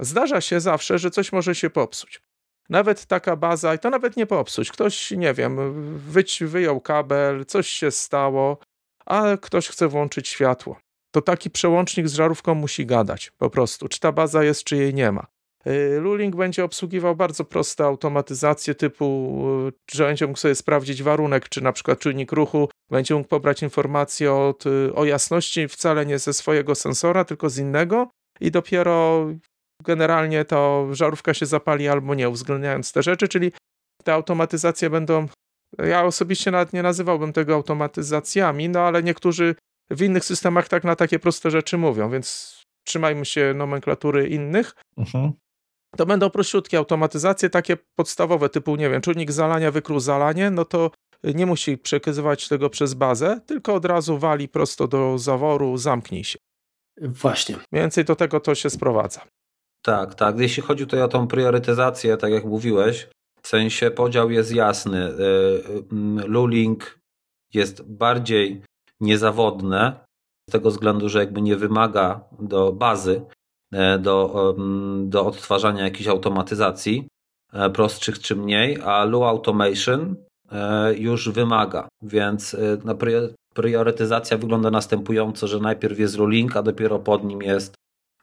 Zdarza 0.00 0.40
się 0.40 0.60
zawsze, 0.60 0.98
że 0.98 1.10
coś 1.10 1.32
może 1.32 1.54
się 1.54 1.70
popsuć. 1.70 2.20
Nawet 2.68 3.06
taka 3.06 3.36
baza, 3.36 3.74
i 3.74 3.78
to 3.78 3.90
nawet 3.90 4.16
nie 4.16 4.26
popsuć. 4.26 4.72
Ktoś, 4.72 5.10
nie 5.10 5.34
wiem, 5.34 5.58
wyjął 6.40 6.80
kabel, 6.80 7.44
coś 7.46 7.68
się 7.68 7.90
stało, 7.90 8.58
a 9.06 9.36
ktoś 9.36 9.68
chce 9.68 9.88
włączyć 9.88 10.28
światło 10.28 10.78
to 11.12 11.22
taki 11.22 11.50
przełącznik 11.50 12.08
z 12.08 12.14
żarówką 12.14 12.54
musi 12.54 12.86
gadać 12.86 13.32
po 13.38 13.50
prostu, 13.50 13.88
czy 13.88 14.00
ta 14.00 14.12
baza 14.12 14.44
jest, 14.44 14.64
czy 14.64 14.76
jej 14.76 14.94
nie 14.94 15.12
ma. 15.12 15.26
Y, 15.66 16.00
Luling 16.00 16.36
będzie 16.36 16.64
obsługiwał 16.64 17.16
bardzo 17.16 17.44
proste 17.44 17.84
automatyzacje 17.84 18.74
typu, 18.74 19.38
y, 19.68 19.72
że 19.96 20.04
będzie 20.04 20.26
mógł 20.26 20.38
sobie 20.38 20.54
sprawdzić 20.54 21.02
warunek, 21.02 21.48
czy 21.48 21.60
na 21.60 21.72
przykład 21.72 21.98
czujnik 21.98 22.32
ruchu, 22.32 22.68
będzie 22.90 23.14
mógł 23.14 23.28
pobrać 23.28 23.62
informacje 23.62 24.32
od, 24.32 24.66
y, 24.66 24.94
o 24.94 25.04
jasności 25.04 25.68
wcale 25.68 26.06
nie 26.06 26.18
ze 26.18 26.32
swojego 26.32 26.74
sensora, 26.74 27.24
tylko 27.24 27.50
z 27.50 27.58
innego 27.58 28.10
i 28.40 28.50
dopiero 28.50 29.26
generalnie 29.82 30.44
to 30.44 30.88
żarówka 30.92 31.34
się 31.34 31.46
zapali 31.46 31.88
albo 31.88 32.14
nie, 32.14 32.28
uwzględniając 32.28 32.92
te 32.92 33.02
rzeczy, 33.02 33.28
czyli 33.28 33.52
te 34.04 34.14
automatyzacje 34.14 34.90
będą, 34.90 35.28
ja 35.78 36.04
osobiście 36.04 36.50
nawet 36.50 36.72
nie 36.72 36.82
nazywałbym 36.82 37.32
tego 37.32 37.54
automatyzacjami, 37.54 38.68
no 38.68 38.80
ale 38.80 39.02
niektórzy 39.02 39.54
w 39.92 40.02
innych 40.02 40.24
systemach 40.24 40.68
tak 40.68 40.84
na 40.84 40.96
takie 40.96 41.18
proste 41.18 41.50
rzeczy 41.50 41.78
mówią, 41.78 42.10
więc 42.10 42.56
trzymajmy 42.84 43.24
się 43.24 43.54
nomenklatury 43.54 44.28
innych. 44.28 44.74
Mhm. 44.96 45.32
To 45.96 46.06
będą 46.06 46.30
prościutkie 46.30 46.78
automatyzacje, 46.78 47.50
takie 47.50 47.76
podstawowe, 47.98 48.48
typu, 48.48 48.76
nie 48.76 48.90
wiem, 48.90 49.00
czujnik 49.00 49.32
zalania 49.32 49.70
wykrył 49.70 50.00
zalanie, 50.00 50.50
no 50.50 50.64
to 50.64 50.90
nie 51.24 51.46
musi 51.46 51.78
przekazywać 51.78 52.48
tego 52.48 52.70
przez 52.70 52.94
bazę, 52.94 53.40
tylko 53.46 53.74
od 53.74 53.84
razu 53.84 54.18
wali 54.18 54.48
prosto 54.48 54.88
do 54.88 55.18
zaworu, 55.18 55.76
zamknij 55.76 56.24
się. 56.24 56.38
Właśnie. 57.00 57.56
Mniej 57.72 57.82
więcej 57.82 58.04
do 58.04 58.16
tego 58.16 58.40
to 58.40 58.54
się 58.54 58.70
sprowadza. 58.70 59.20
Tak, 59.82 60.14
tak. 60.14 60.38
Jeśli 60.38 60.62
chodzi 60.62 60.84
tutaj 60.84 61.02
o 61.02 61.08
tą 61.08 61.26
priorytetyzację, 61.26 62.16
tak 62.16 62.32
jak 62.32 62.44
mówiłeś, 62.44 63.08
w 63.42 63.48
sensie 63.48 63.90
podział 63.90 64.30
jest 64.30 64.52
jasny. 64.52 65.08
Y, 65.08 65.12
y, 65.12 66.26
Luling 66.26 66.98
jest 67.54 67.82
bardziej 67.82 68.62
niezawodne, 69.02 70.04
z 70.50 70.52
tego 70.52 70.70
względu, 70.70 71.08
że 71.08 71.18
jakby 71.18 71.42
nie 71.42 71.56
wymaga 71.56 72.20
do 72.40 72.72
bazy, 72.72 73.22
e, 73.72 73.98
do, 73.98 74.54
do 75.04 75.26
odtwarzania 75.26 75.84
jakiejś 75.84 76.08
automatyzacji. 76.08 77.08
e, 77.52 77.70
prostszych 77.70 78.18
czy 78.18 78.36
mniej, 78.36 78.78
a 78.84 79.04
Lu 79.04 79.24
Automation 79.24 80.16
e, 80.52 80.94
już 80.94 81.28
wymaga, 81.28 81.88
więc 82.02 82.56
priorytetyzacja 83.54 84.38
wygląda 84.38 84.70
następująco, 84.70 85.46
że 85.46 85.58
najpierw 85.60 85.98
jest 85.98 86.16
ruling, 86.16 86.56
a 86.56 86.62
dopiero 86.62 86.98
pod 86.98 87.24
nim 87.24 87.42
jest 87.42 87.74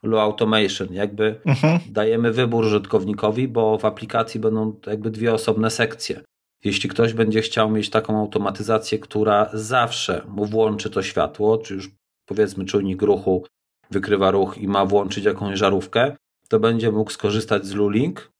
Lu 0.02 0.18
Automation. 0.18 0.88
Jakby 0.90 1.40
mhm. 1.46 1.80
dajemy 1.90 2.32
wybór 2.32 2.64
użytkownikowi, 2.64 3.48
bo 3.48 3.78
w 3.78 3.84
aplikacji 3.84 4.40
będą 4.40 4.74
jakby 4.86 5.10
dwie 5.10 5.34
osobne 5.34 5.70
sekcje. 5.70 6.20
Jeśli 6.64 6.90
ktoś 6.90 7.12
będzie 7.12 7.42
chciał 7.42 7.70
mieć 7.70 7.90
taką 7.90 8.18
automatyzację, 8.18 8.98
która 8.98 9.50
zawsze 9.52 10.24
mu 10.28 10.46
włączy 10.46 10.90
to 10.90 11.02
światło, 11.02 11.58
czy 11.58 11.74
już 11.74 11.90
powiedzmy 12.26 12.64
czujnik 12.64 13.02
ruchu 13.02 13.44
wykrywa 13.90 14.30
ruch 14.30 14.58
i 14.58 14.68
ma 14.68 14.86
włączyć 14.86 15.24
jakąś 15.24 15.58
żarówkę, 15.58 16.16
to 16.48 16.60
będzie 16.60 16.92
mógł 16.92 17.10
skorzystać 17.10 17.66
z 17.66 17.74
Lulink, 17.74 18.30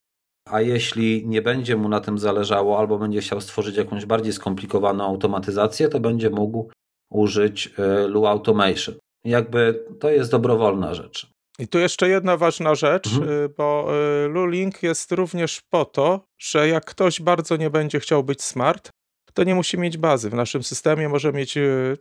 a 0.49 0.61
jeśli 0.61 1.27
nie 1.27 1.43
będzie 1.43 1.77
mu 1.77 1.89
na 1.89 2.01
tym 2.01 2.19
zależało 2.19 2.79
albo 2.79 2.99
będzie 2.99 3.21
chciał 3.21 3.41
stworzyć 3.41 3.77
jakąś 3.77 4.07
bardziej 4.07 4.33
skomplikowaną 4.33 5.05
automatyzację, 5.05 5.89
to 5.89 6.01
będzie 6.01 6.31
mógł 6.31 6.71
użyć 7.11 7.75
e, 7.79 8.07
Lu 8.07 8.27
Automation. 8.27 8.95
Jakby 9.25 9.87
to 10.01 10.11
jest 10.11 10.31
dobrowolna 10.31 10.95
rzecz. 10.95 11.31
I 11.61 11.69
tu 11.69 11.79
jeszcze 11.79 12.09
jedna 12.09 12.37
ważna 12.37 12.75
rzecz, 12.75 13.07
mhm. 13.07 13.31
Y, 13.31 13.49
bo 13.49 13.91
y, 14.25 14.29
Lulink 14.29 14.83
jest 14.83 15.13
również 15.13 15.61
po 15.71 15.85
to, 15.85 16.27
że 16.39 16.69
jak 16.69 16.85
ktoś 16.85 17.21
bardzo 17.21 17.57
nie 17.57 17.71
będzie 17.71 18.01
chciał 18.01 18.25
być 18.25 18.43
smart, 18.43 18.91
to 19.35 19.45
nie 19.45 19.55
musi 19.55 19.79
mieć 19.79 19.99
bazy. 19.99 20.31
W 20.31 20.35
naszym 20.35 20.63
systemie 20.63 21.09
może 21.09 21.33
mieć, 21.33 21.57
y, 21.57 21.97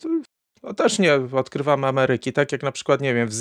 no 0.64 0.74
też 0.74 1.00
nie 1.00 1.14
odkrywamy 1.14 1.88
Ameryki, 1.88 2.34
tak 2.34 2.52
jak 2.52 2.64
na 2.64 2.72
przykład, 2.72 3.02
nie 3.02 3.14
wiem, 3.14 3.28
w, 3.28 3.34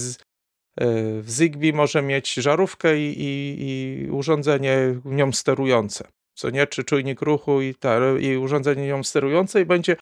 w 1.22 1.30
Zigbee 1.30 1.72
może 1.72 2.02
mieć 2.02 2.34
żarówkę 2.34 2.98
i, 2.98 3.14
i, 3.20 3.56
i, 3.60 4.10
urządzenie 4.10 5.00
nią 5.04 5.32
sterujące, 5.32 6.08
co 6.34 6.50
nie, 6.50 6.66
czy 6.66 6.84
czujnik 6.84 7.22
ruchu 7.22 7.62
i, 7.62 7.74
ta, 7.74 8.18
i 8.20 8.36
urządzenie 8.36 8.86
nią 8.86 9.04
sterujące 9.04 9.60
i 9.60 9.64
będzie 9.64 9.96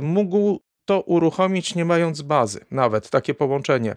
mógł 0.00 0.60
to 0.84 1.00
uruchomić 1.00 1.74
nie 1.74 1.84
mając 1.84 2.22
bazy, 2.22 2.64
nawet 2.70 3.10
takie 3.10 3.34
połączenie 3.34 3.96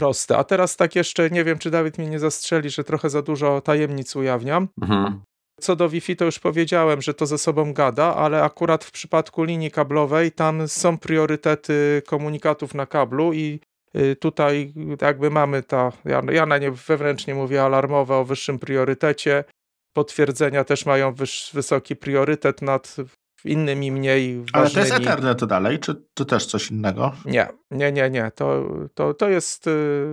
proste. 0.00 0.36
A 0.36 0.44
teraz 0.44 0.76
tak 0.76 0.96
jeszcze, 0.96 1.30
nie 1.30 1.44
wiem, 1.44 1.58
czy 1.58 1.70
Dawid 1.70 1.98
mnie 1.98 2.10
nie 2.10 2.18
zastrzeli, 2.18 2.70
że 2.70 2.84
trochę 2.84 3.10
za 3.10 3.22
dużo 3.22 3.60
tajemnic 3.60 4.16
ujawniam. 4.16 4.68
Mhm. 4.82 5.20
Co 5.60 5.76
do 5.76 5.88
Wi-Fi, 5.88 6.16
to 6.16 6.24
już 6.24 6.38
powiedziałem, 6.38 7.02
że 7.02 7.14
to 7.14 7.26
ze 7.26 7.38
sobą 7.38 7.72
gada, 7.72 8.14
ale 8.16 8.42
akurat 8.42 8.84
w 8.84 8.90
przypadku 8.90 9.44
linii 9.44 9.70
kablowej 9.70 10.32
tam 10.32 10.68
są 10.68 10.98
priorytety 10.98 12.02
komunikatów 12.06 12.74
na 12.74 12.86
kablu 12.86 13.32
i 13.32 13.60
y, 13.96 14.16
tutaj 14.16 14.72
jakby 15.00 15.30
mamy 15.30 15.62
ta, 15.62 15.92
ja, 16.04 16.22
ja 16.32 16.46
na 16.46 16.58
nie 16.58 16.70
wewnętrznie 16.70 17.34
mówię 17.34 17.62
alarmowe 17.62 18.16
o 18.16 18.24
wyższym 18.24 18.58
priorytecie. 18.58 19.44
Potwierdzenia 19.92 20.64
też 20.64 20.86
mają 20.86 21.14
wyż, 21.14 21.50
wysoki 21.54 21.96
priorytet 21.96 22.62
nad 22.62 22.96
innymi 23.44 23.92
mniej 23.92 24.36
ważnymi. 24.36 24.50
Ale 24.52 24.70
to 24.70 24.80
jest 24.80 24.92
Ethernet 24.92 25.44
dalej, 25.44 25.78
czy 25.78 25.94
to 26.14 26.24
też 26.24 26.46
coś 26.46 26.70
innego? 26.70 27.12
Nie, 27.24 27.48
nie, 27.70 27.92
nie, 27.92 28.10
nie. 28.10 28.30
To, 28.34 28.68
to, 28.94 29.14
to, 29.14 29.28
jest, 29.28 29.66
y, 29.66 30.06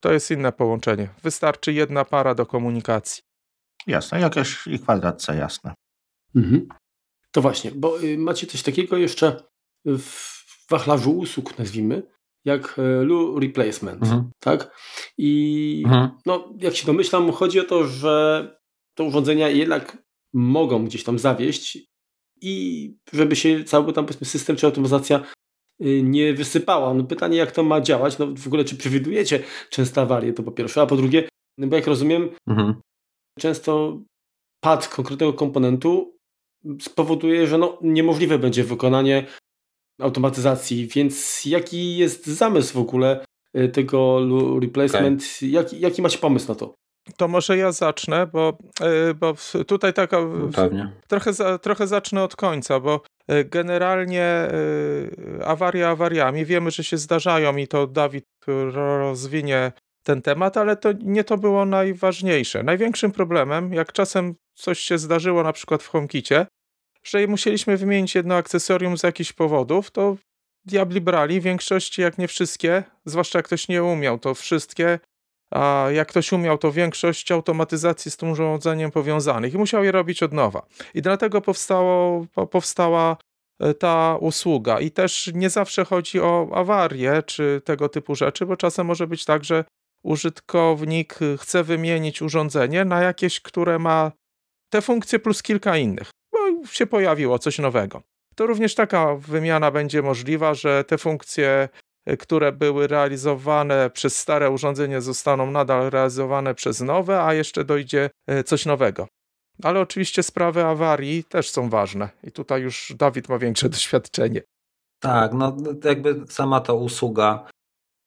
to 0.00 0.12
jest 0.12 0.30
inne 0.30 0.52
połączenie. 0.52 1.08
Wystarczy 1.22 1.72
jedna 1.72 2.04
para 2.04 2.34
do 2.34 2.46
komunikacji. 2.46 3.22
Jasne, 3.86 4.20
jakieś 4.20 4.66
i 4.66 4.78
kwadratce, 4.78 5.36
jasne. 5.36 5.74
Mhm. 6.36 6.68
To 7.32 7.40
właśnie, 7.40 7.70
bo 7.70 8.02
y, 8.02 8.18
macie 8.18 8.46
coś 8.46 8.62
takiego 8.62 8.96
jeszcze 8.96 9.42
w 9.84 10.40
wachlarzu 10.70 11.18
usług, 11.18 11.58
nazwijmy, 11.58 12.02
jak 12.44 12.78
y, 12.78 13.04
Lu 13.04 13.40
Replacement, 13.40 14.02
mhm. 14.02 14.30
tak? 14.40 14.78
I 15.18 15.82
mhm. 15.86 16.10
no, 16.26 16.54
jak 16.60 16.76
się 16.76 16.86
domyślam, 16.86 17.32
chodzi 17.32 17.60
o 17.60 17.64
to, 17.64 17.84
że 17.84 18.46
te 18.94 19.04
urządzenia 19.04 19.48
jednak 19.48 19.98
mogą 20.32 20.84
gdzieś 20.84 21.04
tam 21.04 21.18
zawieść 21.18 21.78
i 22.40 22.94
żeby 23.12 23.36
się 23.36 23.64
cały 23.64 23.92
tam 23.92 24.06
powiedzmy 24.06 24.26
system 24.26 24.56
czy 24.56 24.66
automatyzacja 24.66 25.24
y, 25.84 26.02
nie 26.02 26.34
wysypała. 26.34 26.94
No 26.94 27.04
pytanie, 27.04 27.36
jak 27.36 27.52
to 27.52 27.62
ma 27.62 27.80
działać? 27.80 28.18
No 28.18 28.26
w 28.36 28.46
ogóle, 28.46 28.64
czy 28.64 28.76
przewidujecie 28.76 29.42
częste 29.70 30.00
awarie, 30.00 30.32
to 30.32 30.42
po 30.42 30.52
pierwsze, 30.52 30.82
a 30.82 30.86
po 30.86 30.96
drugie, 30.96 31.28
no 31.58 31.66
bo 31.66 31.76
jak 31.76 31.86
rozumiem, 31.86 32.28
mhm. 32.48 32.74
często 33.38 34.00
pad 34.60 34.88
konkretnego 34.88 35.32
komponentu 35.32 36.16
spowoduje, 36.80 37.46
że 37.46 37.58
no, 37.58 37.78
niemożliwe 37.82 38.38
będzie 38.38 38.64
wykonanie 38.64 39.26
automatyzacji, 40.00 40.86
więc 40.86 41.44
jaki 41.44 41.96
jest 41.96 42.26
zamysł 42.26 42.74
w 42.74 42.80
ogóle 42.80 43.26
y, 43.56 43.68
tego 43.68 44.20
replacement? 44.60 45.24
Okay. 45.36 45.48
Jaki, 45.48 45.80
jaki 45.80 46.02
macie 46.02 46.18
pomysł 46.18 46.48
na 46.48 46.54
to? 46.54 46.74
To 47.16 47.28
może 47.28 47.56
ja 47.56 47.72
zacznę, 47.72 48.26
bo, 48.26 48.58
e, 48.80 49.14
bo 49.14 49.34
tutaj 49.66 49.92
taka. 49.92 50.16
Pewnie. 50.54 50.92
Trochę, 51.08 51.32
trochę 51.58 51.86
zacznę 51.86 52.22
od 52.22 52.36
końca, 52.36 52.80
bo 52.80 53.00
e, 53.28 53.44
generalnie 53.44 54.22
e, 54.22 54.50
awaria 55.44 55.88
awariami 55.88 56.44
wiemy, 56.44 56.70
że 56.70 56.84
się 56.84 56.98
zdarzają 56.98 57.56
i 57.56 57.68
to 57.68 57.86
Dawid 57.86 58.24
rozwinie 58.74 59.72
ten 60.02 60.22
temat, 60.22 60.56
ale 60.56 60.76
to 60.76 60.88
nie 61.02 61.24
to 61.24 61.38
było 61.38 61.64
najważniejsze. 61.64 62.62
Największym 62.62 63.12
problemem, 63.12 63.72
jak 63.72 63.92
czasem 63.92 64.34
coś 64.54 64.78
się 64.78 64.98
zdarzyło 64.98 65.42
na 65.42 65.52
przykład 65.52 65.82
w 65.82 65.88
HomeKicie, 65.88 66.46
że 67.04 67.26
musieliśmy 67.26 67.76
wymienić 67.76 68.14
jedno 68.14 68.34
akcesorium 68.34 68.98
z 68.98 69.02
jakichś 69.02 69.32
powodów, 69.32 69.90
to 69.90 70.16
diabli 70.64 71.00
brali, 71.00 71.40
w 71.40 71.44
większości 71.44 72.02
jak 72.02 72.18
nie 72.18 72.28
wszystkie, 72.28 72.82
zwłaszcza 73.04 73.38
jak 73.38 73.46
ktoś 73.46 73.68
nie 73.68 73.84
umiał, 73.84 74.18
to 74.18 74.34
wszystkie 74.34 74.98
a 75.50 75.86
jak 75.92 76.08
ktoś 76.08 76.32
umiał, 76.32 76.58
to 76.58 76.72
większość 76.72 77.32
automatyzacji 77.32 78.10
z 78.10 78.16
tym 78.16 78.30
urządzeniem 78.30 78.90
powiązanych 78.90 79.54
i 79.54 79.58
musiał 79.58 79.84
je 79.84 79.92
robić 79.92 80.22
od 80.22 80.32
nowa. 80.32 80.66
I 80.94 81.02
dlatego 81.02 81.40
powstało, 81.40 82.26
powstała 82.50 83.16
e, 83.60 83.74
ta 83.74 84.16
usługa. 84.20 84.80
I 84.80 84.90
też 84.90 85.30
nie 85.34 85.50
zawsze 85.50 85.84
chodzi 85.84 86.20
o 86.20 86.50
awarię 86.54 87.22
czy 87.26 87.62
tego 87.64 87.88
typu 87.88 88.14
rzeczy, 88.14 88.46
bo 88.46 88.56
czasem 88.56 88.86
może 88.86 89.06
być 89.06 89.24
tak, 89.24 89.44
że 89.44 89.64
użytkownik 90.02 91.18
chce 91.38 91.64
wymienić 91.64 92.22
urządzenie 92.22 92.84
na 92.84 93.00
jakieś, 93.00 93.40
które 93.40 93.78
ma 93.78 94.12
te 94.70 94.82
funkcje 94.82 95.18
plus 95.18 95.42
kilka 95.42 95.76
innych, 95.76 96.10
bo 96.32 96.66
się 96.66 96.86
pojawiło 96.86 97.38
coś 97.38 97.58
nowego. 97.58 98.02
To 98.34 98.46
również 98.46 98.74
taka 98.74 99.14
wymiana 99.14 99.70
będzie 99.70 100.02
możliwa, 100.02 100.54
że 100.54 100.84
te 100.84 100.98
funkcje 100.98 101.68
które 102.18 102.52
były 102.52 102.86
realizowane 102.86 103.90
przez 103.90 104.18
stare 104.18 104.50
urządzenie, 104.50 105.00
zostaną 105.00 105.50
nadal 105.50 105.90
realizowane 105.90 106.54
przez 106.54 106.80
nowe, 106.80 107.22
a 107.22 107.34
jeszcze 107.34 107.64
dojdzie 107.64 108.10
e, 108.26 108.44
coś 108.44 108.66
nowego. 108.66 109.08
Ale 109.62 109.80
oczywiście 109.80 110.22
sprawy 110.22 110.64
awarii 110.64 111.24
też 111.24 111.50
są 111.50 111.70
ważne 111.70 112.08
i 112.24 112.32
tutaj 112.32 112.62
już 112.62 112.92
Dawid 112.98 113.28
ma 113.28 113.38
większe 113.38 113.68
doświadczenie. 113.78 114.42
Tak, 115.02 115.32
no 115.32 115.56
jakby 115.84 116.24
sama 116.28 116.60
ta 116.60 116.72
usługa 116.72 117.46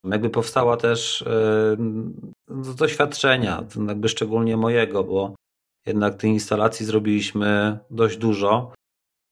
jakby 0.03 0.29
powstała 0.29 0.77
też 0.77 1.25
yy, 2.49 2.63
z 2.63 2.75
doświadczenia, 2.75 3.63
jakby 3.87 4.09
szczególnie 4.09 4.57
mojego, 4.57 5.03
bo 5.03 5.35
jednak 5.85 6.15
tej 6.15 6.31
instalacji 6.31 6.85
zrobiliśmy 6.85 7.79
dość 7.89 8.17
dużo 8.17 8.73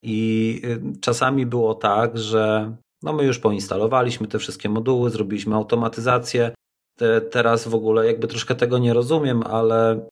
i 0.04 0.62
czasami 1.02 1.46
było 1.46 1.76
tak, 1.76 2.18
że 2.18 2.76
no 3.04 3.14
my 3.14 3.24
już 3.24 3.40
poinstalowaliśmy 3.40 4.28
te 4.28 4.40
wszystkie 4.40 4.70
moduły, 4.70 5.10
zrobiliśmy 5.10 5.56
automatyzację. 5.56 6.52
Te, 6.98 7.22
teraz 7.22 7.68
w 7.68 7.76
ogóle 7.76 8.06
jakby 8.06 8.28
troszkę 8.28 8.56
tego 8.56 8.78
nie 8.78 8.94
rozumiem, 8.94 9.44
ale 9.44 10.10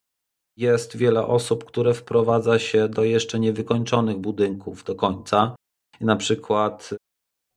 jest 0.58 0.98
wiele 0.98 1.28
osób, 1.28 1.66
które 1.66 1.94
wprowadza 1.94 2.60
się 2.60 2.90
do 2.90 3.04
jeszcze 3.04 3.40
niewykończonych 3.40 4.18
budynków 4.18 4.84
do 4.84 4.96
końca. 4.96 5.56
I 6.02 6.06
na 6.06 6.16
przykład, 6.16 6.90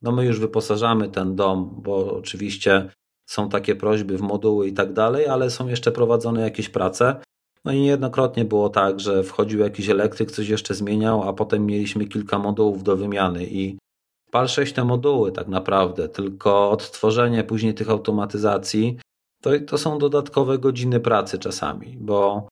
no 0.01 0.11
my 0.11 0.25
już 0.25 0.39
wyposażamy 0.39 1.09
ten 1.09 1.35
dom, 1.35 1.75
bo 1.83 2.17
oczywiście 2.17 2.89
są 3.29 3.49
takie 3.49 3.75
prośby 3.75 4.17
w 4.17 4.21
moduły 4.21 4.67
i 4.67 4.73
tak 4.73 4.93
dalej, 4.93 5.27
ale 5.27 5.49
są 5.49 5.67
jeszcze 5.67 5.91
prowadzone 5.91 6.41
jakieś 6.41 6.69
prace. 6.69 7.21
No 7.65 7.71
i 7.71 7.79
niejednokrotnie 7.79 8.45
było 8.45 8.69
tak, 8.69 8.99
że 8.99 9.23
wchodził 9.23 9.59
jakiś 9.59 9.89
elektryk, 9.89 10.31
coś 10.31 10.49
jeszcze 10.49 10.73
zmieniał, 10.73 11.23
a 11.29 11.33
potem 11.33 11.65
mieliśmy 11.65 12.05
kilka 12.05 12.39
modułów 12.39 12.83
do 12.83 12.97
wymiany 12.97 13.45
i 13.45 13.77
PAL 14.33 14.47
6 14.47 14.73
te 14.73 14.83
moduły 14.83 15.31
tak 15.31 15.47
naprawdę, 15.47 16.09
tylko 16.09 16.71
odtworzenie 16.71 17.43
później 17.43 17.73
tych 17.73 17.89
automatyzacji 17.89 18.97
to, 19.43 19.49
to 19.67 19.77
są 19.77 19.97
dodatkowe 19.97 20.57
godziny 20.57 20.99
pracy 20.99 21.39
czasami, 21.39 21.97
bo 21.99 22.47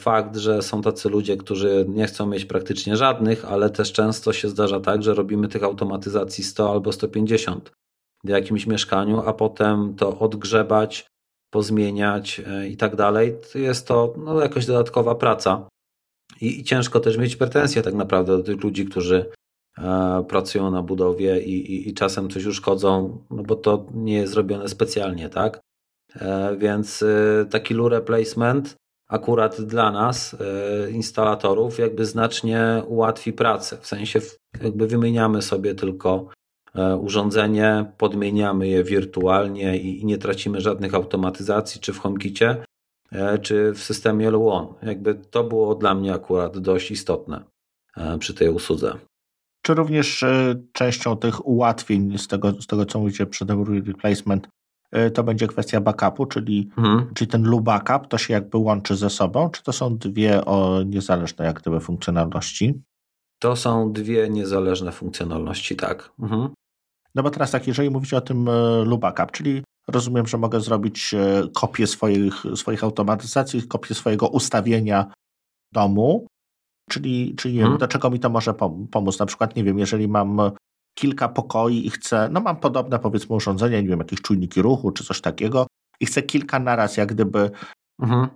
fakt, 0.00 0.36
że 0.36 0.62
są 0.62 0.82
tacy 0.82 1.08
ludzie, 1.08 1.36
którzy 1.36 1.84
nie 1.88 2.06
chcą 2.06 2.26
mieć 2.26 2.44
praktycznie 2.44 2.96
żadnych, 2.96 3.44
ale 3.44 3.70
też 3.70 3.92
często 3.92 4.32
się 4.32 4.48
zdarza 4.48 4.80
tak, 4.80 5.02
że 5.02 5.14
robimy 5.14 5.48
tych 5.48 5.64
automatyzacji 5.64 6.44
100 6.44 6.70
albo 6.70 6.92
150 6.92 7.72
w 8.24 8.28
jakimś 8.28 8.66
mieszkaniu, 8.66 9.22
a 9.26 9.32
potem 9.32 9.94
to 9.94 10.18
odgrzebać, 10.18 11.06
pozmieniać 11.52 12.40
e, 12.46 12.68
i 12.68 12.76
tak 12.76 12.96
dalej. 12.96 13.36
Jest 13.54 13.88
to 13.88 14.14
no, 14.16 14.40
jakoś 14.40 14.66
dodatkowa 14.66 15.14
praca. 15.14 15.68
I, 16.40 16.60
I, 16.60 16.64
ciężko 16.64 17.00
też 17.00 17.18
mieć 17.18 17.36
pretensje 17.36 17.82
tak 17.82 17.94
naprawdę 17.94 18.36
do 18.36 18.42
tych 18.42 18.62
ludzi, 18.62 18.86
którzy 18.86 19.30
pracują 20.28 20.70
na 20.70 20.82
budowie 20.82 21.40
i, 21.40 21.74
i, 21.74 21.88
i 21.88 21.94
czasem 21.94 22.30
coś 22.30 22.46
uszkodzą, 22.46 23.18
no 23.30 23.42
bo 23.42 23.56
to 23.56 23.86
nie 23.94 24.14
jest 24.14 24.32
zrobione 24.32 24.68
specjalnie, 24.68 25.28
tak? 25.28 25.60
E, 26.16 26.56
więc 26.56 27.02
e, 27.02 27.46
taki 27.50 27.74
lure 27.74 27.98
replacement, 27.98 28.76
akurat 29.12 29.60
dla 29.60 29.90
nas, 29.90 30.36
e, 30.40 30.90
instalatorów, 30.90 31.78
jakby 31.78 32.06
znacznie 32.06 32.82
ułatwi 32.86 33.32
pracę. 33.32 33.78
W 33.80 33.86
sensie 33.86 34.20
jakby 34.62 34.86
wymieniamy 34.86 35.42
sobie 35.42 35.74
tylko 35.74 36.28
e, 36.74 36.96
urządzenie, 36.96 37.92
podmieniamy 37.98 38.68
je 38.68 38.84
wirtualnie 38.84 39.78
i 39.78 40.04
nie 40.06 40.18
tracimy 40.18 40.60
żadnych 40.60 40.94
automatyzacji, 40.94 41.80
czy 41.80 41.92
w 41.92 41.98
HomeKicie, 41.98 42.64
e, 43.12 43.38
czy 43.38 43.72
w 43.72 43.78
systemie 43.78 44.30
Luon. 44.30 44.74
Jakby 44.82 45.14
to 45.14 45.44
było 45.44 45.74
dla 45.74 45.94
mnie 45.94 46.14
akurat 46.14 46.58
dość 46.58 46.90
istotne 46.90 47.44
przy 48.18 48.34
tej 48.34 48.48
usłudze. 48.48 48.98
Czy 49.62 49.74
również 49.74 50.24
częścią 50.72 51.16
tych 51.16 51.46
ułatwień 51.46 52.18
z 52.18 52.28
tego, 52.28 52.62
z 52.62 52.66
tego 52.66 52.86
co 52.86 52.98
mówicie 52.98 53.26
tym 53.26 53.82
replacement 53.86 54.48
E, 54.92 55.10
to 55.10 55.24
będzie 55.24 55.46
kwestia 55.46 55.80
backupu, 55.80 56.26
czyli, 56.26 56.70
mhm. 56.78 57.14
czyli 57.14 57.30
ten 57.30 57.42
lu 57.42 57.60
backup 57.60 58.08
to 58.08 58.18
się 58.18 58.34
jakby 58.34 58.58
łączy 58.58 58.96
ze 58.96 59.10
sobą, 59.10 59.50
czy 59.50 59.62
to 59.62 59.72
są 59.72 59.98
dwie 59.98 60.44
o 60.44 60.82
niezależne 60.82 61.44
jak 61.44 61.60
gdyby 61.60 61.80
funkcjonalności? 61.80 62.82
To 63.38 63.56
są 63.56 63.92
dwie 63.92 64.28
niezależne 64.28 64.92
funkcjonalności, 64.92 65.76
tak. 65.76 66.12
Mhm. 66.20 66.48
No 67.14 67.22
bo 67.22 67.30
teraz 67.30 67.50
tak, 67.50 67.66
jeżeli 67.66 67.90
mówicie 67.90 68.16
o 68.16 68.20
tym 68.20 68.48
e, 68.48 68.84
lu 68.84 68.98
backup, 68.98 69.30
czyli 69.30 69.62
rozumiem, 69.88 70.26
że 70.26 70.38
mogę 70.38 70.60
zrobić 70.60 71.14
e, 71.14 71.48
kopię 71.54 71.86
swoich, 71.86 72.34
swoich 72.54 72.84
automatyzacji, 72.84 73.62
kopię 73.62 73.94
swojego 73.94 74.28
ustawienia 74.28 75.12
domu, 75.72 76.26
czyli, 76.92 77.34
czyli 77.36 77.60
hmm. 77.60 77.78
do 77.78 77.88
czego 77.88 78.10
mi 78.10 78.20
to 78.20 78.30
może 78.30 78.54
pomóc? 78.90 79.18
Na 79.18 79.26
przykład, 79.26 79.56
nie 79.56 79.64
wiem, 79.64 79.78
jeżeli 79.78 80.08
mam 80.08 80.40
kilka 80.94 81.28
pokoi 81.28 81.86
i 81.86 81.90
chcę, 81.90 82.28
no 82.32 82.40
mam 82.40 82.56
podobne 82.56 82.98
powiedzmy 82.98 83.36
urządzenia, 83.36 83.80
nie 83.80 83.88
wiem, 83.88 83.98
jakieś 83.98 84.20
czujniki 84.20 84.62
ruchu 84.62 84.90
czy 84.90 85.04
coś 85.04 85.20
takiego 85.20 85.66
i 86.00 86.06
chcę 86.06 86.22
kilka 86.22 86.58
naraz 86.58 86.96
jak 86.96 87.12
gdyby 87.14 87.50
mhm. 88.02 88.28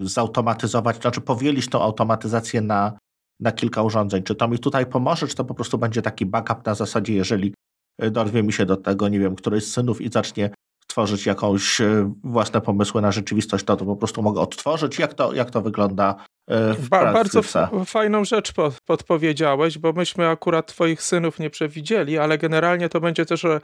zautomatyzować, 0.00 1.00
znaczy 1.00 1.20
powielić 1.20 1.68
tą 1.68 1.82
automatyzację 1.82 2.60
na, 2.60 2.98
na 3.40 3.52
kilka 3.52 3.82
urządzeń. 3.82 4.22
Czy 4.22 4.34
to 4.34 4.48
mi 4.48 4.58
tutaj 4.58 4.86
pomoże, 4.86 5.28
czy 5.28 5.34
to 5.34 5.44
po 5.44 5.54
prostu 5.54 5.78
będzie 5.78 6.02
taki 6.02 6.26
backup 6.26 6.66
na 6.66 6.74
zasadzie, 6.74 7.14
jeżeli 7.14 7.54
e, 7.98 8.10
dorwie 8.10 8.42
mi 8.42 8.52
się 8.52 8.66
do 8.66 8.76
tego, 8.76 9.08
nie 9.08 9.18
wiem, 9.18 9.34
któryś 9.34 9.64
z 9.64 9.72
synów 9.72 10.00
i 10.00 10.10
zacznie 10.10 10.50
tworzyć 10.94 11.26
jakąś 11.26 11.80
e, 11.80 12.12
własne 12.24 12.60
pomysły 12.60 13.02
na 13.02 13.12
rzeczywistość, 13.12 13.64
to, 13.64 13.76
to 13.76 13.84
po 13.84 13.96
prostu 13.96 14.22
mogę 14.22 14.40
odtworzyć. 14.40 14.98
Jak 14.98 15.14
to, 15.14 15.34
jak 15.34 15.50
to 15.50 15.62
wygląda 15.62 16.16
E, 16.50 16.74
ba 16.90 17.12
bardzo 17.12 17.42
fajną 17.84 18.24
rzecz 18.24 18.52
podpowiedziałeś, 18.86 19.78
bo 19.78 19.92
myśmy 19.92 20.28
akurat 20.28 20.66
twoich 20.66 21.02
synów 21.02 21.38
nie 21.38 21.50
przewidzieli, 21.50 22.18
ale 22.18 22.38
generalnie 22.38 22.88
to 22.88 23.00
będzie 23.00 23.26
też 23.26 23.44
e, 23.44 23.60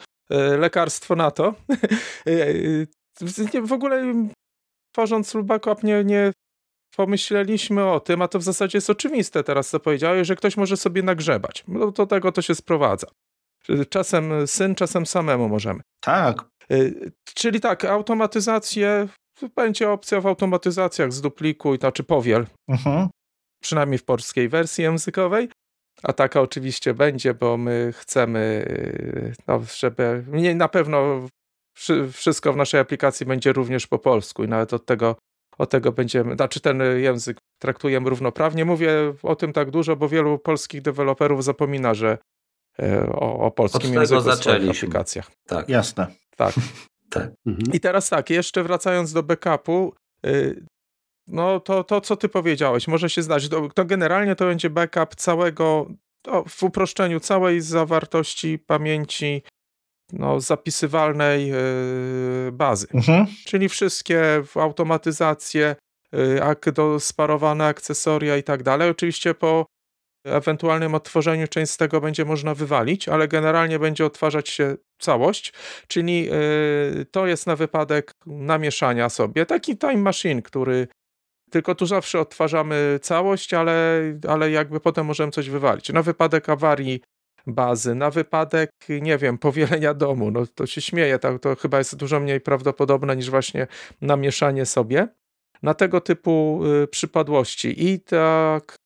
lekarstwo 0.57 1.16
na 1.16 1.31
to. 1.31 1.55
W 3.62 3.72
ogóle 3.72 4.14
tworząc 4.93 5.37
Backup 5.43 5.83
nie, 5.83 6.05
nie 6.05 6.33
pomyśleliśmy 6.97 7.85
o 7.85 8.01
tym, 8.01 8.22
a 8.22 8.28
to 8.28 8.39
w 8.39 8.43
zasadzie 8.43 8.78
jest 8.78 8.91
oczywiste 8.91 9.45
teraz, 9.45 9.70
co 9.70 9.81
powiedziałeś, 9.81 10.28
że 10.28 10.37
ktoś 10.37 10.57
może 10.57 10.76
sobie 10.76 11.03
nagrzebać. 11.03 11.64
No, 11.68 11.91
do 11.91 12.07
tego 12.07 12.33
to 12.33 12.43
się 12.43 12.55
sprowadza. 12.55 13.07
Czasem 13.89 14.47
syn, 14.47 14.74
czasem 14.74 15.07
samemu 15.07 15.49
możemy. 15.49 15.81
Tak. 16.01 16.45
Czyli 17.35 17.61
tak, 17.61 17.85
automatyzację 17.85 19.09
będzie 19.57 19.91
opcja 19.91 20.21
w 20.21 20.27
automatyzacjach 20.27 21.12
zduplikuj, 21.12 21.79
znaczy 21.79 22.03
powiel. 22.03 22.47
Mhm. 22.68 23.09
Przynajmniej 23.62 23.99
w 23.99 24.05
polskiej 24.05 24.49
wersji 24.49 24.85
językowej. 24.85 25.49
A 26.03 26.12
taka 26.12 26.41
oczywiście 26.41 26.95
będzie, 26.95 27.35
bo 27.35 27.57
my 27.57 27.93
chcemy, 27.97 28.66
no, 29.49 29.61
żeby 29.77 30.25
nie, 30.29 30.55
na 30.55 30.68
pewno 30.68 31.27
wszystko 32.12 32.53
w 32.53 32.57
naszej 32.57 32.81
aplikacji 32.81 33.27
będzie 33.27 33.53
również 33.53 33.87
po 33.87 33.99
polsku 33.99 34.45
i 34.45 34.49
nawet 34.49 34.75
od 34.75 34.87
tego, 34.87 35.16
od 35.59 35.71
tego 35.71 35.93
będziemy, 35.93 36.35
znaczy 36.35 36.61
ten 36.61 36.83
język 36.97 37.39
traktujemy 37.59 38.11
równoprawnie. 38.11 38.64
Mówię 38.64 39.14
o 39.23 39.37
tym 39.37 39.53
tak 39.53 39.71
dużo, 39.71 39.97
bo 39.97 40.09
wielu 40.09 40.39
polskich 40.39 40.83
deweloperów 40.83 41.45
zapomina, 41.45 41.95
że 41.95 42.18
e, 42.79 43.07
o, 43.12 43.39
o 43.39 43.51
polskim 43.51 43.95
języku 43.95 44.23
w 44.23 44.35
swoich 44.35 44.71
aplikacjach. 44.71 45.31
Tak. 45.47 45.68
Jasne. 45.68 46.07
Tak. 46.41 46.55
Tak. 47.11 47.30
Mhm. 47.47 47.72
I 47.72 47.80
teraz 47.80 48.09
tak, 48.09 48.30
jeszcze 48.30 48.62
wracając 48.62 49.12
do 49.12 49.22
backupu, 49.22 49.95
yy, 50.22 50.64
no 51.26 51.61
to, 51.61 51.84
to, 51.84 52.01
co 52.01 52.16
ty 52.16 52.28
powiedziałeś, 52.28 52.88
może 52.88 53.11
się 53.11 53.22
zdać. 53.22 53.49
To, 53.49 53.68
to 53.68 53.84
generalnie 53.84 54.36
to 54.36 54.45
będzie 54.45 54.70
backup 54.70 55.14
całego, 55.14 55.91
to 56.22 56.45
w 56.49 56.62
uproszczeniu 56.62 57.20
całej 57.20 57.61
zawartości 57.61 58.59
pamięci 58.59 59.43
no, 60.12 60.41
zapisywalnej 60.41 61.49
yy, 61.49 62.53
bazy. 62.53 62.86
Mhm. 62.95 63.26
Czyli 63.47 63.68
wszystkie 63.68 64.43
automatyzacje, 64.55 65.76
yy, 66.12 66.72
do 66.72 67.01
sparowane 67.01 67.66
akcesoria 67.66 68.36
i 68.36 68.43
tak 68.43 68.62
dalej. 68.62 68.91
Oczywiście 68.91 69.34
po 69.34 69.66
ewentualnym 70.25 70.95
odtworzeniu 70.95 71.49
część 71.49 71.73
z 71.73 71.77
tego 71.77 72.01
będzie 72.01 72.25
można 72.25 72.55
wywalić, 72.55 73.09
ale 73.09 73.29
generalnie 73.29 73.79
będzie 73.79 74.07
odtwarzać 74.07 74.49
się 74.49 74.77
całość, 74.99 75.53
czyli 75.89 76.25
yy, 76.25 77.07
to 77.11 77.27
jest 77.27 77.47
na 77.47 77.57
wypadek 77.57 78.12
namieszania 78.27 79.09
sobie. 79.09 79.47
Taki 79.47 79.79
time 79.79 79.97
machine, 79.97 80.43
który 80.43 80.89
tylko 81.51 81.75
tu 81.75 81.87
zawsze 81.87 82.21
odtwarzamy 82.21 82.99
całość, 83.03 83.55
ale, 83.55 84.01
ale 84.29 84.51
jakby 84.51 84.81
potem 84.81 85.07
możemy 85.07 85.33
coś 85.33 85.51
wywalić. 85.51 85.93
Na 85.93 86.03
wypadek 86.03 86.49
awarii 86.49 87.01
bazy, 87.47 87.95
na 87.95 88.11
wypadek, 88.11 88.71
nie 88.89 89.18
wiem, 89.18 89.39
powielenia 89.39 89.95
domu, 89.95 90.31
no 90.31 90.47
to 90.55 90.66
się 90.66 90.81
śmieje, 90.81 91.18
to, 91.18 91.39
to 91.39 91.57
chyba 91.57 91.79
jest 91.79 91.97
dużo 91.97 92.21
mniej 92.21 92.41
prawdopodobne 92.41 93.16
niż 93.16 93.31
właśnie 93.31 93.66
namieszanie 94.01 94.66
sobie. 94.66 95.09
Na 95.62 95.75
tego 95.75 96.01
typu 96.01 96.61
y, 96.83 96.89
przypadłości. 96.89 97.85
I 97.91 98.01
tak 98.01 98.77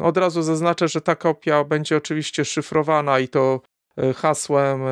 od 0.00 0.16
razu 0.16 0.42
zaznaczę, 0.42 0.88
że 0.88 1.00
ta 1.00 1.16
kopia 1.16 1.64
będzie 1.64 1.96
oczywiście 1.96 2.44
szyfrowana 2.44 3.18
i 3.18 3.28
to 3.28 3.60
e, 3.96 4.12
hasłem 4.12 4.82
e, 4.86 4.90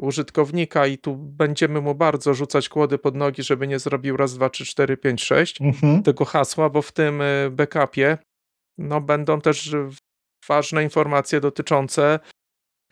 użytkownika 0.00 0.86
i 0.86 0.98
tu 0.98 1.16
będziemy 1.16 1.80
mu 1.80 1.94
bardzo 1.94 2.34
rzucać 2.34 2.68
kłody 2.68 2.98
pod 2.98 3.16
nogi, 3.16 3.42
żeby 3.42 3.66
nie 3.66 3.78
zrobił 3.78 4.16
raz, 4.16 4.34
dwa, 4.34 4.50
trzy, 4.50 4.64
cztery, 4.64 4.96
pięć, 4.96 5.24
sześć 5.24 5.60
mhm. 5.60 6.02
tego 6.02 6.24
hasła, 6.24 6.70
bo 6.70 6.82
w 6.82 6.92
tym 6.92 7.22
e, 7.22 7.50
backupie 7.50 8.18
no, 8.78 9.00
będą 9.00 9.40
też 9.40 9.76
ważne 10.48 10.82
informacje 10.82 11.40
dotyczące 11.40 12.20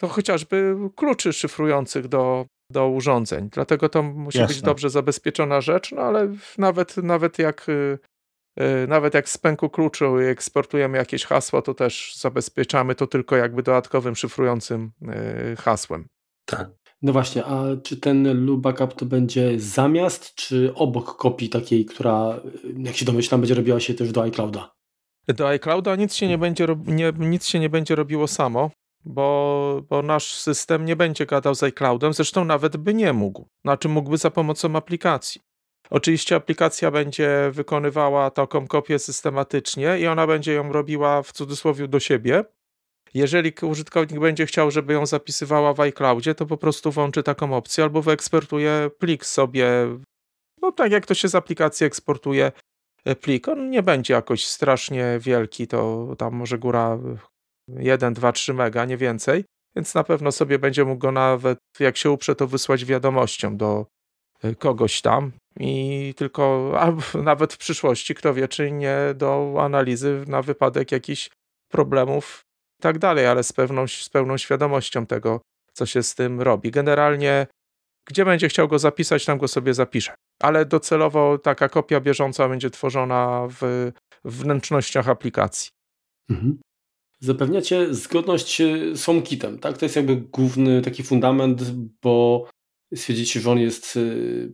to 0.01 0.09
chociażby 0.09 0.77
kluczy 0.97 1.33
szyfrujących 1.33 2.09
do, 2.09 2.47
do 2.73 2.89
urządzeń. 2.89 3.49
Dlatego 3.53 3.89
to 3.89 4.03
musi 4.03 4.39
Jasne. 4.39 4.55
być 4.55 4.63
dobrze 4.63 4.91
zabezpieczona 4.91 5.61
rzecz, 5.61 5.93
no 5.93 6.03
ale 6.03 6.35
nawet, 6.59 6.97
nawet 6.97 7.39
jak 7.39 7.67
nawet 8.89 9.15
jak 9.15 9.29
z 9.29 9.39
pęku 9.39 9.71
kluczu 9.71 10.19
eksportujemy 10.19 10.99
jakieś 10.99 11.25
hasło, 11.25 11.63
to 11.63 11.75
też 11.75 12.17
zabezpieczamy 12.17 12.95
to 12.95 13.07
tylko 13.07 13.37
jakby 13.37 13.63
dodatkowym 13.63 14.17
szyfrującym 14.17 14.93
e, 15.09 15.57
hasłem. 15.57 16.09
Tak. 16.45 16.71
No 17.03 17.13
właśnie, 17.13 17.45
a 17.45 17.65
czy 17.83 17.97
ten 17.97 18.47
loop 18.47 18.61
backup 18.61 18.95
to 18.95 19.07
będzie 19.07 19.61
zamiast, 19.61 20.35
czy 20.35 20.73
obok 20.75 21.17
kopii 21.17 21.49
takiej, 21.49 21.85
która, 21.85 22.41
jak 22.79 22.97
się 22.97 23.05
domyślam, 23.05 23.41
będzie 23.41 23.55
robiła 23.55 23.81
się 23.81 23.95
też 23.95 24.13
do 24.13 24.23
iClouda? 24.23 24.73
Do 25.29 25.49
iClouda 25.49 25.97
nic 25.97 26.15
się 26.15 26.29
nie 26.29 26.39
będzie, 26.39 26.67
nie, 26.87 27.13
nic 27.19 27.47
się 27.47 27.59
nie 27.61 27.69
będzie 27.69 27.95
robiło 27.95 28.27
samo, 28.27 28.71
bo, 29.05 29.83
bo 29.91 30.03
nasz 30.03 30.35
system 30.35 30.85
nie 30.85 30.97
będzie 30.97 31.27
gadał 31.27 31.55
z 31.55 31.63
iCloudem, 31.63 32.13
zresztą 32.13 32.45
nawet 32.45 32.77
by 32.77 32.95
nie 32.95 33.13
mógł. 33.13 33.49
Znaczy 33.65 33.89
mógłby 33.89 34.17
za 34.17 34.31
pomocą 34.31 34.77
aplikacji. 34.77 35.41
Oczywiście 35.91 36.37
aplikacja 36.37 36.91
będzie 36.91 37.51
wykonywała 37.53 38.31
taką 38.31 38.67
kopię 38.67 38.99
systematycznie 38.99 39.99
i 39.99 40.07
ona 40.07 40.27
będzie 40.27 40.53
ją 40.53 40.73
robiła 40.73 41.23
w 41.23 41.33
cudzysłowie 41.33 41.89
do 41.89 42.01
siebie. 42.01 42.45
Jeżeli 43.15 43.53
użytkownik 43.63 44.21
będzie 44.21 44.47
chciał, 44.47 44.71
żeby 44.71 44.93
ją 44.93 45.07
zapisywała 45.07 45.75
w 45.75 45.81
iCloudzie, 45.81 46.35
to 46.35 46.47
po 46.47 46.57
prostu 46.57 46.91
włączy 46.91 47.23
taką 47.23 47.57
opcję 47.57 47.85
albo 47.85 48.03
wyeksportuje 48.03 48.91
plik 48.99 49.27
sobie, 49.27 49.71
no 50.63 50.73
tak 50.73 50.93
jak 50.93 51.07
to 51.07 51.15
się 51.15 51.29
z 51.29 51.35
aplikacji 51.35 51.87
eksportuje 51.87 52.53
e, 53.05 53.17
plik. 53.17 53.49
On 53.49 53.71
nie 53.71 53.83
będzie 53.83 54.15
jakoś 54.15 54.47
strasznie 54.47 55.19
wielki, 55.21 55.67
to 55.67 56.09
tam 56.19 56.35
może 56.35 56.59
góra 56.59 56.99
1, 57.69 58.15
2, 58.15 58.33
3 58.33 58.55
mega, 58.55 58.85
nie 58.85 58.97
więcej, 58.97 59.45
więc 59.77 59.95
na 59.95 60.05
pewno 60.05 60.33
sobie 60.33 60.59
będzie 60.59 60.85
mógł 60.85 60.99
go 60.99 61.13
nawet, 61.13 61.59
jak 61.81 61.97
się 61.97 62.11
uprze, 62.11 62.35
to 62.35 62.47
wysłać 62.47 62.85
wiadomością 62.85 63.57
do 63.57 63.87
kogoś 64.59 65.01
tam 65.01 65.33
i 65.61 66.15
tylko, 66.17 66.73
a 66.79 67.19
nawet 67.19 67.53
w 67.53 67.59
przyszłości, 67.59 68.15
kto 68.15 68.35
wie, 68.35 68.49
czy 68.49 68.71
nie 68.71 68.97
do 69.15 69.57
analizy 69.61 70.25
na 70.27 70.43
wypadek 70.43 70.93
jakichś 70.93 71.31
problemów 71.69 72.41
i 72.81 72.83
tak 72.83 72.99
dalej, 72.99 73.27
ale 73.27 73.43
z 73.43 73.53
pełną, 73.53 73.89
z 73.89 74.09
pełną 74.09 74.37
świadomością 74.37 75.07
tego, 75.07 75.41
co 75.73 75.87
się 75.87 76.03
z 76.03 76.15
tym 76.15 76.41
robi. 76.41 76.71
Generalnie, 76.71 77.47
gdzie 78.09 78.25
będzie 78.25 78.49
chciał 78.49 78.69
go 78.69 78.79
zapisać, 78.79 79.25
tam 79.25 79.39
go 79.39 79.49
sobie 79.49 79.75
zapisze. 79.75 80.15
Ale 80.43 80.67
docelowo 80.67 81.39
taka 81.39 81.69
kopia 81.69 82.01
bieżąca 82.01 82.49
będzie 82.49 82.71
tworzona 82.71 83.49
w 83.61 83.93
wnętrznościach 84.25 85.09
aplikacji. 85.09 85.71
Mhm. 86.31 86.59
Zapewniacie 87.21 87.95
zgodność 87.95 88.63
z 88.93 89.05
HomeKitem, 89.05 89.59
tak? 89.59 89.79
To 89.79 89.85
jest 89.85 89.97
jakby 89.97 90.17
główny 90.17 90.83
taki 90.83 91.03
fundament, 91.03 91.63
bo 92.03 92.49
stwierdzicie, 92.95 93.41
że 93.41 93.51
on 93.51 93.59
jest 93.59 93.97
y, 93.97 94.53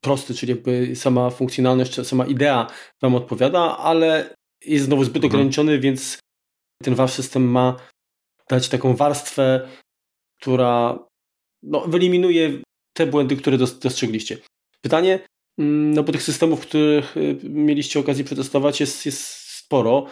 prosty, 0.00 0.34
czyli 0.34 0.50
jakby 0.50 0.96
sama 0.96 1.30
funkcjonalność, 1.30 2.06
sama 2.06 2.26
idea 2.26 2.70
Wam 3.02 3.14
odpowiada, 3.14 3.78
ale 3.78 4.34
jest 4.64 4.84
znowu 4.84 5.04
zbyt 5.04 5.24
mhm. 5.24 5.32
ograniczony, 5.32 5.78
więc 5.78 6.18
ten 6.82 6.94
Wasz 6.94 7.12
system 7.12 7.44
ma 7.44 7.76
dać 8.48 8.68
taką 8.68 8.96
warstwę, 8.96 9.68
która 10.40 10.98
no, 11.62 11.80
wyeliminuje 11.80 12.62
te 12.96 13.06
błędy, 13.06 13.36
które 13.36 13.58
dostrzegliście. 13.58 14.38
Pytanie, 14.80 15.26
mm, 15.58 15.94
no 15.94 16.02
bo 16.02 16.12
tych 16.12 16.22
systemów, 16.22 16.60
których 16.60 17.16
y, 17.16 17.38
mieliście 17.42 18.00
okazję 18.00 18.24
przetestować 18.24 18.80
jest, 18.80 19.06
jest 19.06 19.20
sporo. 19.36 20.06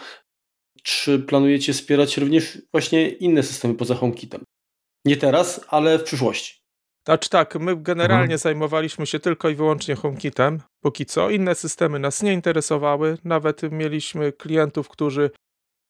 Czy 0.83 1.19
planujecie 1.19 1.73
wspierać 1.73 2.17
również 2.17 2.61
właśnie 2.71 3.09
inne 3.09 3.43
systemy 3.43 3.75
poza 3.75 3.95
HomeKitem? 3.95 4.43
Nie 5.05 5.17
teraz, 5.17 5.65
ale 5.67 5.99
w 5.99 6.03
przyszłości. 6.03 6.55
Znaczy 7.07 7.29
tak, 7.29 7.55
my 7.55 7.75
generalnie 7.75 8.23
mhm. 8.23 8.37
zajmowaliśmy 8.37 9.05
się 9.05 9.19
tylko 9.19 9.49
i 9.49 9.55
wyłącznie 9.55 9.95
HomeKitem, 9.95 10.61
póki 10.81 11.05
co. 11.05 11.29
Inne 11.29 11.55
systemy 11.55 11.99
nas 11.99 12.23
nie 12.23 12.33
interesowały. 12.33 13.17
Nawet 13.23 13.61
mieliśmy 13.71 14.31
klientów, 14.31 14.89
którzy 14.89 15.31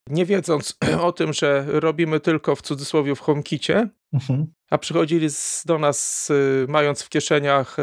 nie 0.09 0.25
wiedząc 0.25 0.77
o 1.01 1.11
tym, 1.11 1.33
że 1.33 1.65
robimy 1.67 2.19
tylko 2.19 2.55
w 2.55 2.61
cudzysłowie 2.61 3.15
w 3.15 3.19
HomeKicie, 3.19 3.89
mhm. 4.13 4.47
a 4.69 4.77
przychodzili 4.77 5.29
z, 5.29 5.63
do 5.65 5.77
nas 5.77 6.29
y, 6.29 6.65
mając 6.69 7.03
w 7.03 7.09
kieszeniach 7.09 7.77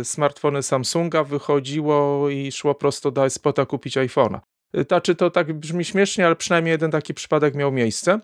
y, 0.00 0.04
smartfony 0.04 0.62
Samsunga, 0.62 1.24
wychodziło 1.24 2.30
i 2.30 2.52
szło 2.52 2.74
prosto 2.74 3.10
do 3.10 3.26
iSpota 3.26 3.66
kupić 3.66 3.96
iPhone'a. 3.96 4.40
Y, 4.76 4.82
znaczy 4.82 5.14
to 5.14 5.30
tak 5.30 5.52
brzmi 5.52 5.84
śmiesznie, 5.84 6.26
ale 6.26 6.36
przynajmniej 6.36 6.72
jeden 6.72 6.90
taki 6.90 7.14
przypadek 7.14 7.54
miał 7.54 7.72
miejsce. 7.72 8.20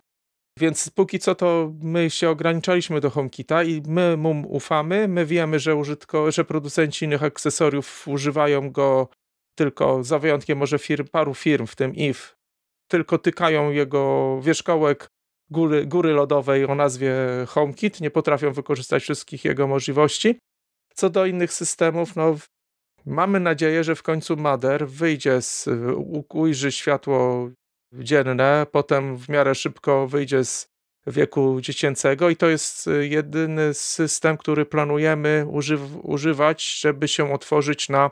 Więc 0.60 0.90
póki 0.90 1.18
co 1.18 1.34
to 1.34 1.72
my 1.82 2.10
się 2.10 2.30
ograniczaliśmy 2.30 3.00
do 3.00 3.10
HomeKita 3.10 3.62
i 3.62 3.82
my 3.86 4.16
mu 4.16 4.44
ufamy. 4.48 5.08
My 5.08 5.26
wiemy, 5.26 5.58
że, 5.58 5.76
użytko, 5.76 6.30
że 6.30 6.44
producenci 6.44 7.04
innych 7.04 7.22
akcesoriów 7.22 8.08
używają 8.08 8.70
go 8.70 9.08
tylko 9.54 10.04
za 10.04 10.18
wyjątkiem 10.18 10.58
może 10.58 10.78
firm, 10.78 11.06
paru 11.06 11.34
firm, 11.34 11.66
w 11.66 11.76
tym 11.76 11.94
IF, 11.94 12.36
tylko 12.88 13.18
tykają 13.18 13.70
jego 13.70 14.40
wierzchołek 14.42 15.08
góry, 15.50 15.86
góry 15.86 16.12
lodowej 16.12 16.64
o 16.64 16.74
nazwie 16.74 17.14
HomeKit, 17.48 18.00
nie 18.00 18.10
potrafią 18.10 18.52
wykorzystać 18.52 19.02
wszystkich 19.02 19.44
jego 19.44 19.66
możliwości. 19.66 20.38
Co 20.94 21.10
do 21.10 21.26
innych 21.26 21.52
systemów, 21.52 22.16
no 22.16 22.36
mamy 23.06 23.40
nadzieję, 23.40 23.84
że 23.84 23.94
w 23.94 24.02
końcu 24.02 24.36
Mader 24.36 24.88
wyjdzie 24.88 25.42
z, 25.42 25.68
ujrzy 26.28 26.72
światło 26.72 27.50
dzienne, 27.92 28.66
potem 28.72 29.16
w 29.16 29.28
miarę 29.28 29.54
szybko 29.54 30.06
wyjdzie 30.06 30.44
z 30.44 30.70
wieku 31.06 31.60
dziecięcego 31.60 32.30
i 32.30 32.36
to 32.36 32.48
jest 32.48 32.90
jedyny 33.00 33.74
system, 33.74 34.36
który 34.36 34.66
planujemy 34.66 35.46
używ 35.50 35.80
używać, 36.02 36.80
żeby 36.80 37.08
się 37.08 37.32
otworzyć 37.32 37.88
na 37.88 38.10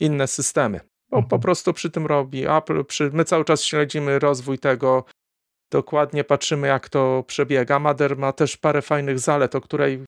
inne 0.00 0.26
systemy. 0.26 0.80
Bo 1.10 1.16
po 1.16 1.24
mhm. 1.24 1.42
prostu 1.42 1.72
przy 1.72 1.90
tym 1.90 2.06
robi 2.06 2.46
Apple, 2.46 2.84
przy, 2.84 3.10
my 3.12 3.24
cały 3.24 3.44
czas 3.44 3.62
śledzimy 3.62 4.18
rozwój 4.18 4.58
tego, 4.58 5.04
dokładnie 5.70 6.24
patrzymy 6.24 6.68
jak 6.68 6.88
to 6.88 7.24
przebiega. 7.26 7.78
Mader 7.78 8.16
ma 8.16 8.32
też 8.32 8.56
parę 8.56 8.82
fajnych 8.82 9.18
zalet, 9.18 9.54
o 9.54 9.60
której 9.60 10.04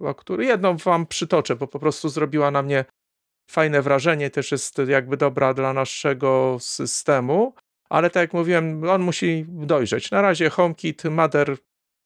o 0.00 0.14
której 0.14 0.48
jedną 0.48 0.76
wam 0.76 1.06
przytoczę, 1.06 1.56
bo 1.56 1.66
po 1.66 1.78
prostu 1.78 2.08
zrobiła 2.08 2.50
na 2.50 2.62
mnie 2.62 2.84
fajne 3.50 3.82
wrażenie, 3.82 4.30
też 4.30 4.52
jest 4.52 4.78
jakby 4.86 5.16
dobra 5.16 5.54
dla 5.54 5.72
naszego 5.72 6.56
systemu, 6.60 7.54
ale 7.90 8.10
tak 8.10 8.20
jak 8.20 8.32
mówiłem, 8.32 8.84
on 8.88 9.02
musi 9.02 9.46
dojrzeć. 9.48 10.10
Na 10.10 10.22
razie 10.22 10.50
HomeKit, 10.50 11.04
Mader 11.04 11.56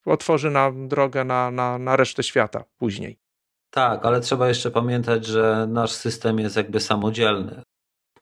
otworzy 0.07 0.51
nam 0.51 0.89
drogę 0.89 1.24
na, 1.24 1.51
na, 1.51 1.78
na 1.78 1.97
resztę 1.97 2.22
świata 2.22 2.64
później. 2.78 3.18
Tak, 3.70 4.07
ale 4.07 4.20
trzeba 4.20 4.49
jeszcze 4.49 4.70
pamiętać, 4.70 5.26
że 5.26 5.66
nasz 5.70 5.93
system 5.93 6.39
jest 6.39 6.57
jakby 6.57 6.80
samodzielny. 6.80 7.62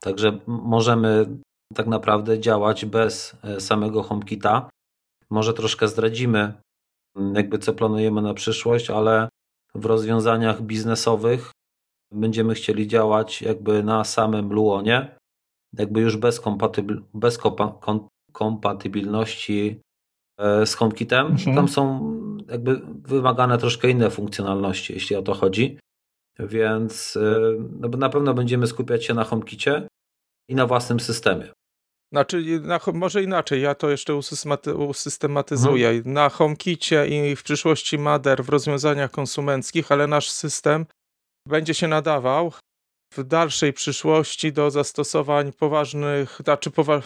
Także 0.00 0.38
możemy 0.46 1.26
tak 1.74 1.86
naprawdę 1.86 2.40
działać 2.40 2.84
bez 2.84 3.36
e, 3.44 3.60
samego 3.60 4.02
HomeKita. 4.02 4.70
Może 5.30 5.54
troszkę 5.54 5.88
zdradzimy, 5.88 6.54
jakby 7.34 7.58
co 7.58 7.72
planujemy 7.72 8.22
na 8.22 8.34
przyszłość, 8.34 8.90
ale 8.90 9.28
w 9.74 9.84
rozwiązaniach 9.84 10.62
biznesowych 10.62 11.50
będziemy 12.12 12.54
chcieli 12.54 12.88
działać 12.88 13.42
jakby 13.42 13.82
na 13.82 14.04
samym 14.04 14.52
Luonie, 14.52 15.16
jakby 15.78 16.00
już 16.00 16.16
bez, 16.16 16.40
kompatybil 16.40 17.02
bez 17.14 17.38
kompatybilności 18.32 19.80
e, 20.38 20.66
z 20.66 20.74
HomeKitem. 20.74 21.26
Mhm. 21.26 21.56
Tam 21.56 21.68
są 21.68 22.12
jakby 22.50 22.80
wymagane 22.86 23.58
troszkę 23.58 23.90
inne 23.90 24.10
funkcjonalności, 24.10 24.92
jeśli 24.92 25.16
o 25.16 25.22
to 25.22 25.34
chodzi. 25.34 25.78
Więc 26.38 27.16
e, 27.16 27.40
no, 27.80 27.88
na 27.88 28.08
pewno 28.08 28.34
będziemy 28.34 28.66
skupiać 28.66 29.04
się 29.04 29.14
na 29.14 29.24
HomeKicie 29.24 29.88
i 30.48 30.54
na 30.54 30.66
własnym 30.66 31.00
systemie. 31.00 31.52
Znaczy, 32.12 32.60
na, 32.60 32.80
może 32.94 33.22
inaczej, 33.22 33.62
ja 33.62 33.74
to 33.74 33.90
jeszcze 33.90 34.14
usystematyzuję. 34.76 35.88
Mhm. 35.88 36.14
Na 36.14 36.28
HomeKicie 36.28 37.06
i 37.06 37.36
w 37.36 37.42
przyszłości 37.42 37.98
Mader 37.98 38.44
w 38.44 38.48
rozwiązaniach 38.48 39.10
konsumenckich, 39.10 39.92
ale 39.92 40.06
nasz 40.06 40.30
system 40.30 40.86
będzie 41.48 41.74
się 41.74 41.88
nadawał 41.88 42.52
w 43.16 43.24
dalszej 43.24 43.72
przyszłości 43.72 44.52
do 44.52 44.70
zastosowań 44.70 45.52
poważnych, 45.52 46.40
znaczy 46.44 46.70
powa 46.70 47.00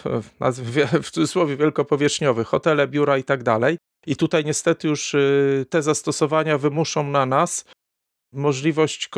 w 1.03 1.11
cudzysłowie 1.11 1.57
wielkopowierzchniowych, 1.57 2.47
hotele, 2.47 2.89
biura 2.89 3.19
i 3.19 3.25
tak 3.25 3.43
dalej. 3.43 3.79
I 4.07 4.17
tutaj 4.17 4.45
niestety 4.45 4.89
już 4.89 5.15
y, 5.15 5.67
te 5.71 5.83
zastosowania 5.83 6.59
wymuszą 6.59 7.03
na 7.03 7.27
nas 7.27 7.65
możliwość 8.33 9.09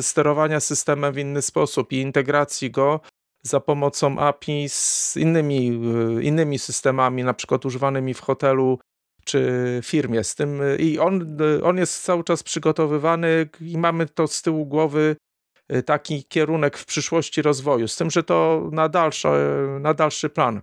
sterowania 0.00 0.60
systemem 0.60 1.12
w 1.12 1.18
inny 1.18 1.42
sposób 1.42 1.92
i 1.92 1.96
integracji 1.96 2.70
go 2.70 3.00
za 3.42 3.60
pomocą 3.60 4.18
API 4.18 4.68
z 4.68 5.16
innymi, 5.16 5.80
y, 6.18 6.22
innymi 6.22 6.58
systemami, 6.58 7.24
na 7.24 7.34
przykład 7.34 7.66
używanymi 7.66 8.14
w 8.14 8.20
hotelu 8.20 8.78
czy 9.24 9.80
firmie. 9.84 10.24
Z 10.24 10.34
tym, 10.34 10.62
y, 10.62 10.76
I 10.76 10.98
on, 10.98 11.38
on 11.62 11.76
jest 11.76 12.04
cały 12.04 12.24
czas 12.24 12.42
przygotowywany 12.42 13.48
i 13.60 13.78
mamy 13.78 14.06
to 14.06 14.26
z 14.26 14.42
tyłu 14.42 14.66
głowy 14.66 15.16
taki 15.86 16.24
kierunek 16.24 16.78
w 16.78 16.86
przyszłości 16.86 17.42
rozwoju. 17.42 17.88
Z 17.88 17.96
tym, 17.96 18.10
że 18.10 18.22
to 18.22 18.68
na, 18.72 18.88
dalszy, 18.88 19.28
na 19.80 19.94
dalszy 19.94 20.30
plan 20.30 20.62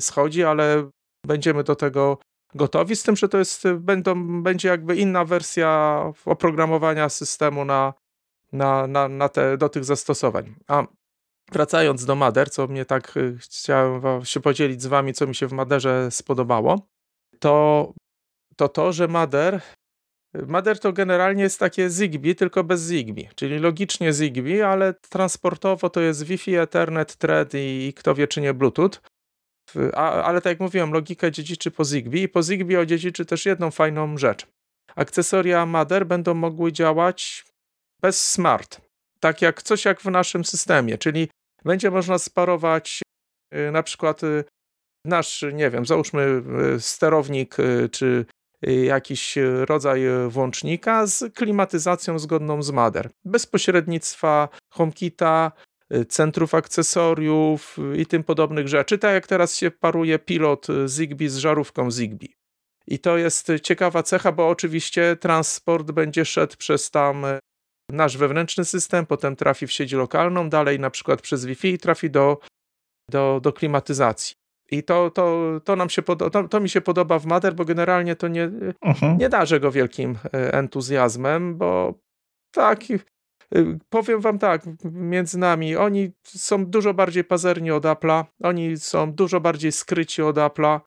schodzi, 0.00 0.44
ale 0.44 0.90
będziemy 1.26 1.64
do 1.64 1.76
tego 1.76 2.18
gotowi. 2.54 2.96
Z 2.96 3.02
tym, 3.02 3.16
że 3.16 3.28
to 3.28 3.38
jest, 3.38 3.68
będą, 3.68 4.42
będzie 4.42 4.68
jakby 4.68 4.96
inna 4.96 5.24
wersja 5.24 6.02
oprogramowania 6.24 7.08
systemu 7.08 7.64
na, 7.64 7.94
na, 8.52 8.86
na, 8.86 9.08
na 9.08 9.28
te, 9.28 9.56
do 9.56 9.68
tych 9.68 9.84
zastosowań. 9.84 10.54
A 10.68 10.86
Wracając 11.52 12.04
do 12.04 12.14
Mader, 12.14 12.50
co 12.50 12.66
mnie 12.66 12.84
tak 12.84 13.16
y, 13.16 13.38
chciałem 13.38 14.24
się 14.24 14.40
podzielić 14.40 14.82
z 14.82 14.86
wami, 14.86 15.12
co 15.12 15.26
mi 15.26 15.34
się 15.34 15.46
w 15.46 15.52
Maderze 15.52 16.10
spodobało, 16.10 16.88
to 17.38 17.92
to, 18.56 18.68
to 18.68 18.92
że 18.92 19.08
Mader 19.08 19.60
Mader 20.34 20.78
to 20.78 20.92
generalnie 20.92 21.42
jest 21.42 21.58
takie 21.58 21.90
Zigbee, 21.90 22.34
tylko 22.34 22.64
bez 22.64 22.80
Zigbee, 22.80 23.28
czyli 23.34 23.58
logicznie 23.58 24.12
Zigbee, 24.12 24.62
ale 24.62 24.94
transportowo 24.94 25.90
to 25.90 26.00
jest 26.00 26.22
Wi-Fi, 26.22 26.56
Ethernet, 26.56 27.16
Thread 27.16 27.54
i 27.54 27.92
kto 27.96 28.14
wie 28.14 28.28
czy 28.28 28.40
nie 28.40 28.54
Bluetooth. 28.54 28.90
A, 29.94 30.22
ale 30.22 30.40
tak 30.40 30.50
jak 30.50 30.60
mówiłem, 30.60 30.92
logikę 30.92 31.32
dziedziczy 31.32 31.70
po 31.70 31.84
Zigbee 31.84 32.22
i 32.22 32.28
po 32.28 32.42
Zigbee 32.42 32.76
odziedziczy 32.76 33.24
też 33.26 33.46
jedną 33.46 33.70
fajną 33.70 34.18
rzecz. 34.18 34.46
Akcesoria 34.96 35.66
Mader 35.66 36.06
będą 36.06 36.34
mogły 36.34 36.72
działać 36.72 37.44
bez 38.02 38.30
smart, 38.30 38.80
tak 39.20 39.42
jak 39.42 39.62
coś 39.62 39.84
jak 39.84 40.00
w 40.00 40.10
naszym 40.10 40.44
systemie, 40.44 40.98
czyli 40.98 41.28
będzie 41.64 41.90
można 41.90 42.18
sparować 42.18 43.02
y, 43.54 43.70
na 43.70 43.82
przykład 43.82 44.24
y, 44.24 44.44
nasz, 45.04 45.44
nie 45.52 45.70
wiem, 45.70 45.86
załóżmy 45.86 46.42
y, 46.76 46.80
sterownik 46.80 47.56
czy 47.90 48.26
jakiś 48.62 49.38
rodzaj 49.64 50.02
włącznika 50.28 51.06
z 51.06 51.34
klimatyzacją 51.34 52.18
zgodną 52.18 52.62
z 52.62 52.70
Mader. 52.70 53.10
Bez 53.24 53.46
pośrednictwa 53.46 54.48
HomeKita, 54.70 55.52
centrów 56.08 56.54
akcesoriów 56.54 57.76
i 57.96 58.06
tym 58.06 58.24
podobnych 58.24 58.68
rzeczy. 58.68 58.98
Tak 58.98 59.14
jak 59.14 59.26
teraz 59.26 59.56
się 59.56 59.70
paruje 59.70 60.18
pilot 60.18 60.66
Zigbee 60.86 61.28
z 61.28 61.36
żarówką 61.36 61.90
Zigbee. 61.90 62.34
I 62.86 62.98
to 62.98 63.18
jest 63.18 63.52
ciekawa 63.62 64.02
cecha, 64.02 64.32
bo 64.32 64.48
oczywiście 64.48 65.16
transport 65.16 65.90
będzie 65.90 66.24
szedł 66.24 66.56
przez 66.56 66.90
tam 66.90 67.26
nasz 67.90 68.16
wewnętrzny 68.16 68.64
system, 68.64 69.06
potem 69.06 69.36
trafi 69.36 69.66
w 69.66 69.72
sieć 69.72 69.92
lokalną, 69.92 70.48
dalej 70.48 70.80
na 70.80 70.90
przykład 70.90 71.22
przez 71.22 71.46
Wi-Fi 71.46 71.68
i 71.68 71.78
trafi 71.78 72.10
do, 72.10 72.38
do, 73.10 73.40
do 73.42 73.52
klimatyzacji. 73.52 74.39
I 74.70 74.82
to, 74.82 75.10
to, 75.10 75.50
to, 75.64 75.76
nam 75.76 75.90
się 75.90 76.02
to, 76.02 76.48
to 76.48 76.60
mi 76.60 76.68
się 76.68 76.80
podoba 76.80 77.18
w 77.18 77.26
Mader, 77.26 77.54
bo 77.54 77.64
generalnie 77.64 78.16
to 78.16 78.28
nie, 78.28 78.48
uh-huh. 78.48 79.18
nie 79.18 79.28
darzę 79.28 79.60
go 79.60 79.70
wielkim 79.70 80.18
e, 80.24 80.54
entuzjazmem, 80.54 81.58
bo 81.58 81.94
tak, 82.50 82.80
e, 82.90 82.98
powiem 83.88 84.20
wam 84.20 84.38
tak, 84.38 84.62
między 84.84 85.38
nami, 85.38 85.76
oni 85.76 86.12
są 86.26 86.66
dużo 86.66 86.94
bardziej 86.94 87.24
pazerni 87.24 87.70
od 87.70 87.84
Apple'a, 87.84 88.24
oni 88.42 88.76
są 88.76 89.12
dużo 89.12 89.40
bardziej 89.40 89.72
skryci 89.72 90.22
od 90.22 90.36
Apple'a, 90.36 90.80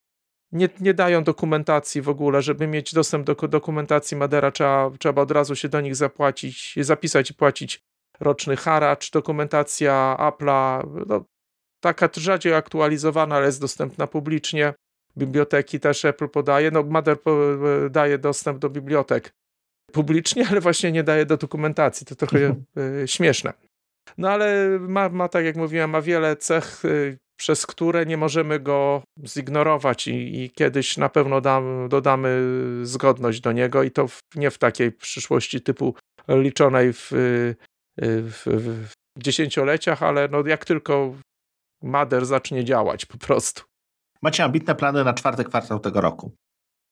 nie, 0.52 0.70
nie 0.80 0.94
dają 0.94 1.24
dokumentacji 1.24 2.02
w 2.02 2.10
ogóle, 2.10 2.42
żeby 2.42 2.68
mieć 2.68 2.94
dostęp 2.94 3.26
do 3.26 3.36
dokumentacji 3.36 4.18
Madera, 4.18 4.52
trzeba, 4.52 4.92
trzeba 5.00 5.22
od 5.22 5.32
razu 5.32 5.56
się 5.56 5.70
do 5.70 5.82
nich 5.82 5.96
zapłacić, 5.96 6.76
zapisać 6.78 7.32
i 7.32 7.34
płacić 7.34 7.84
roczny 8.20 8.56
haracz, 8.56 9.12
dokumentacja 9.12 10.18
Apple'a, 10.20 10.90
no, 11.08 11.26
taka 11.84 12.10
rzadziej 12.18 12.54
aktualizowana, 12.54 13.36
ale 13.36 13.46
jest 13.46 13.62
dostępna 13.62 14.08
publicznie. 14.08 14.74
Biblioteki 15.18 15.80
też 15.80 16.06
Apple 16.06 16.30
podaje. 16.30 16.72
No, 16.72 16.84
Mother 16.84 17.18
daje 17.90 18.18
dostęp 18.18 18.60
do 18.60 18.70
bibliotek 18.70 19.32
publicznie, 19.92 20.48
ale 20.50 20.62
właśnie 20.62 20.92
nie 20.92 21.04
daje 21.04 21.26
do 21.26 21.38
dokumentacji. 21.38 22.06
To 22.06 22.16
trochę 22.16 22.56
e, 23.04 23.08
śmieszne. 23.08 23.54
No 24.18 24.30
ale 24.30 24.80
ma, 24.80 25.10
ma, 25.10 25.30
tak 25.30 25.46
jak 25.46 25.56
mówiłem, 25.56 25.90
ma 25.90 26.02
wiele 26.02 26.36
cech, 26.36 26.86
e, 26.86 26.90
przez 27.40 27.66
które 27.66 28.06
nie 28.06 28.18
możemy 28.18 28.60
go 28.60 29.04
zignorować 29.28 30.08
i, 30.08 30.44
i 30.44 30.52
kiedyś 30.52 30.98
na 30.98 31.10
pewno 31.10 31.42
dam, 31.42 31.90
dodamy 31.90 32.42
zgodność 32.84 33.42
do 33.42 33.52
niego 33.52 33.84
i 33.84 33.92
to 33.92 34.08
w, 34.08 34.20
nie 34.36 34.52
w 34.52 34.58
takiej 34.58 34.92
przyszłości 34.92 35.62
typu 35.62 35.96
liczonej 36.28 36.94
w, 36.94 37.14
e, 37.14 37.16
w, 38.22 38.44
w 39.18 39.24
dziesięcioleciach, 39.24 40.04
ale 40.04 40.28
no 40.28 40.48
jak 40.48 40.66
tylko 40.66 41.16
Mader 41.84 42.26
zacznie 42.26 42.64
działać 42.64 43.06
po 43.06 43.18
prostu. 43.18 43.64
Macie 44.22 44.44
ambitne 44.44 44.76
plany 44.76 45.04
na 45.04 45.14
czwarty 45.14 45.44
kwartał 45.44 45.80
tego 45.80 46.02
roku. 46.02 46.36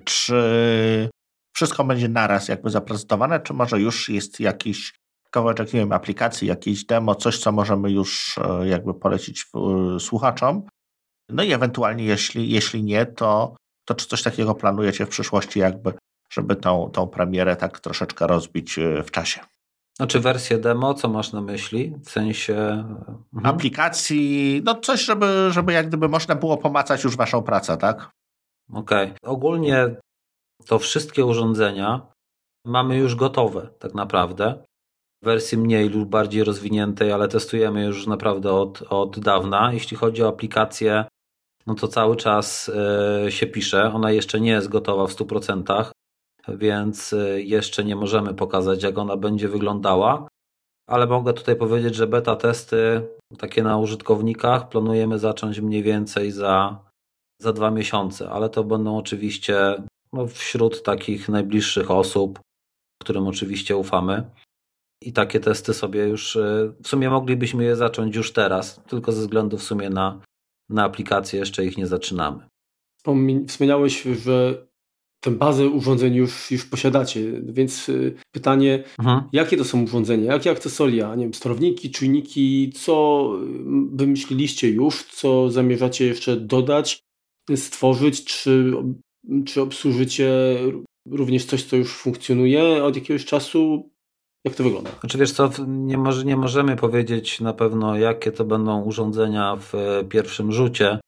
Czy 0.04 1.10
wszystko 1.56 1.84
będzie 1.84 2.10
naraz 2.10 2.48
jakby 2.48 2.70
zaprezentowane, 2.70 3.40
czy 3.40 3.54
może 3.54 3.80
już 3.80 4.10
jest 4.10 4.40
jakiś 4.40 4.94
kawałeczek, 5.32 5.74
nie 5.74 5.80
wiem, 5.80 5.92
aplikacji, 5.92 6.48
jakieś 6.48 6.86
demo, 6.86 7.16
coś, 7.16 7.40
co 7.40 7.52
możemy 7.52 7.92
już 7.92 8.38
e, 8.38 8.68
jakby 8.68 8.94
polecić 8.94 9.46
e, 9.56 10.00
słuchaczom? 10.00 10.64
No 11.30 11.44
i 11.44 11.52
ewentualnie, 11.52 12.04
jeśli, 12.04 12.50
jeśli 12.50 12.84
nie, 12.84 13.06
to, 13.06 13.56
to 13.86 13.96
czy 13.96 14.08
coś 14.08 14.24
takiego 14.24 14.56
planujecie 14.56 15.06
w 15.06 15.10
przyszłości, 15.10 15.60
jakby, 15.60 15.94
żeby 16.34 16.56
tą, 16.56 16.90
tą 16.90 17.08
premierę 17.08 17.56
tak 17.56 17.80
troszeczkę 17.80 18.28
rozbić 18.28 18.80
e, 18.80 19.04
w 19.04 19.12
czasie? 19.12 19.42
Znaczy 20.02 20.20
wersję 20.20 20.58
demo, 20.58 20.94
co 20.94 21.10
masz 21.10 21.34
na 21.34 21.42
myśli? 21.42 21.96
W 22.06 22.10
sensie... 22.10 22.56
Mhm. 23.34 23.56
Aplikacji, 23.56 24.62
no 24.66 24.76
coś, 24.76 25.06
żeby, 25.06 25.48
żeby 25.52 25.74
jak 25.74 25.88
gdyby 25.88 26.10
można 26.10 26.36
było 26.36 26.58
pomacać 26.58 27.04
już 27.04 27.18
waszą 27.18 27.44
pracę, 27.44 27.78
tak? 27.78 28.12
Okej. 28.74 29.06
Okay. 29.06 29.18
Ogólnie 29.24 29.96
to 30.66 30.80
wszystkie 30.80 31.26
urządzenia 31.26 32.08
mamy 32.66 32.98
już 32.98 33.16
gotowe 33.16 33.70
tak 33.80 33.94
naprawdę. 33.94 34.64
W 35.22 35.26
wersji 35.26 35.58
mniej 35.58 35.90
lub 35.90 36.10
bardziej 36.10 36.44
rozwiniętej, 36.44 37.12
ale 37.12 37.28
testujemy 37.28 37.86
już 37.86 38.08
naprawdę 38.08 38.52
od, 38.54 38.84
od 38.90 39.20
dawna. 39.20 39.74
Jeśli 39.74 39.98
chodzi 39.98 40.24
o 40.24 40.28
aplikację, 40.28 41.06
no 41.68 41.76
to 41.76 41.88
cały 41.88 42.16
czas 42.16 42.72
y, 43.28 43.32
się 43.32 43.48
pisze. 43.48 43.94
Ona 43.94 44.12
jeszcze 44.12 44.40
nie 44.40 44.52
jest 44.52 44.70
gotowa 44.70 45.08
w 45.08 45.16
100%, 45.16 45.92
więc 46.48 47.14
y, 47.14 47.44
jeszcze 47.44 47.84
nie 47.84 47.96
możemy 47.96 48.34
pokazać, 48.34 48.84
jak 48.84 48.98
ona 48.98 49.18
będzie 49.18 49.48
wyglądała. 49.48 50.28
Ale 50.88 51.08
mogę 51.08 51.34
tutaj 51.34 51.56
powiedzieć, 51.56 51.96
że 51.96 52.08
beta 52.08 52.36
testy 52.36 53.08
takie 53.38 53.64
na 53.64 53.78
użytkownikach 53.78 54.70
planujemy 54.70 55.20
zacząć 55.20 55.60
mniej 55.60 55.84
więcej 55.84 56.32
za, 56.32 56.80
za 57.42 57.54
dwa 57.54 57.72
miesiące, 57.72 58.30
ale 58.30 58.50
to 58.50 58.64
będą 58.64 58.98
oczywiście 58.98 59.84
no, 60.14 60.28
wśród 60.28 60.84
takich 60.84 61.30
najbliższych 61.30 61.92
osób, 61.92 62.40
którym 63.02 63.28
oczywiście 63.28 63.78
ufamy. 63.78 64.30
I 65.04 65.14
takie 65.14 65.40
testy 65.40 65.74
sobie 65.74 66.08
już, 66.08 66.36
e, 66.36 66.74
w 66.84 66.88
sumie 66.88 67.10
moglibyśmy 67.10 67.64
je 67.64 67.76
zacząć 67.76 68.16
już 68.16 68.34
teraz, 68.34 68.82
tylko 68.88 69.12
ze 69.12 69.22
względu 69.22 69.58
w 69.58 69.64
sumie 69.64 69.90
na, 69.90 70.22
na 70.70 70.84
aplikacje 70.84 71.40
jeszcze 71.40 71.66
ich 71.66 71.78
nie 71.78 71.88
zaczynamy. 71.88 72.48
Wspomniałeś, 73.48 74.04
że 74.04 74.66
tę 75.24 75.32
bazę 75.32 75.70
urządzeń 75.70 76.16
już, 76.16 76.52
już 76.52 76.66
posiadacie, 76.66 77.42
więc 77.44 77.90
e, 77.90 77.94
pytanie, 78.32 78.84
mhm. 79.00 79.24
jakie 79.34 79.58
to 79.58 79.66
są 79.66 79.84
urządzenia, 79.84 80.34
jakie 80.34 80.52
akcesoria, 80.52 81.16
nie 81.16 81.24
wiem, 81.24 81.34
sterowniki, 81.34 81.92
czujniki, 81.92 82.74
co 82.76 83.28
wymyśliliście 83.92 84.70
już, 84.70 85.04
co 85.04 85.50
zamierzacie 85.50 86.06
jeszcze 86.06 86.38
dodać, 86.38 87.04
stworzyć, 87.56 88.26
czy 88.26 88.74
czy 89.46 89.62
obsłużycie 89.62 90.32
również 91.06 91.46
coś, 91.46 91.64
co 91.64 91.76
już 91.76 91.94
funkcjonuje 91.94 92.84
od 92.84 92.96
jakiegoś 92.96 93.26
czasu? 93.26 93.90
Jak 94.46 94.56
to 94.56 94.64
wygląda? 94.64 94.90
Znaczy 95.00 95.18
wiesz 95.18 95.32
co, 95.32 95.50
nie, 95.68 95.98
może, 95.98 96.26
nie 96.26 96.38
możemy 96.38 96.76
powiedzieć 96.76 97.42
na 97.42 97.54
pewno, 97.54 97.98
jakie 97.98 98.32
to 98.32 98.46
będą 98.46 98.82
urządzenia 98.82 99.56
w 99.56 99.76
e, 99.76 100.04
pierwszym 100.04 100.52
rzucie, 100.52 101.00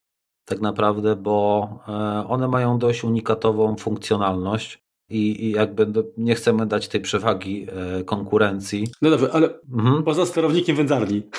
tak 0.46 0.62
naprawdę, 0.62 1.16
bo 1.16 1.70
e, 1.88 1.91
one 2.28 2.48
mają 2.48 2.78
dość 2.78 3.04
unikatową 3.04 3.76
funkcjonalność 3.76 4.84
i, 5.10 5.46
i 5.46 5.52
jakby 5.52 5.88
nie 6.18 6.36
chcemy 6.36 6.66
dać 6.66 6.88
tej 6.88 7.02
przewagi 7.02 7.68
e, 8.00 8.04
konkurencji. 8.04 8.88
No 9.02 9.10
dobrze, 9.10 9.30
ale 9.34 9.50
mhm. 9.74 10.04
poza 10.04 10.26
sterownikiem 10.26 10.76
wędzarni. 10.76 11.30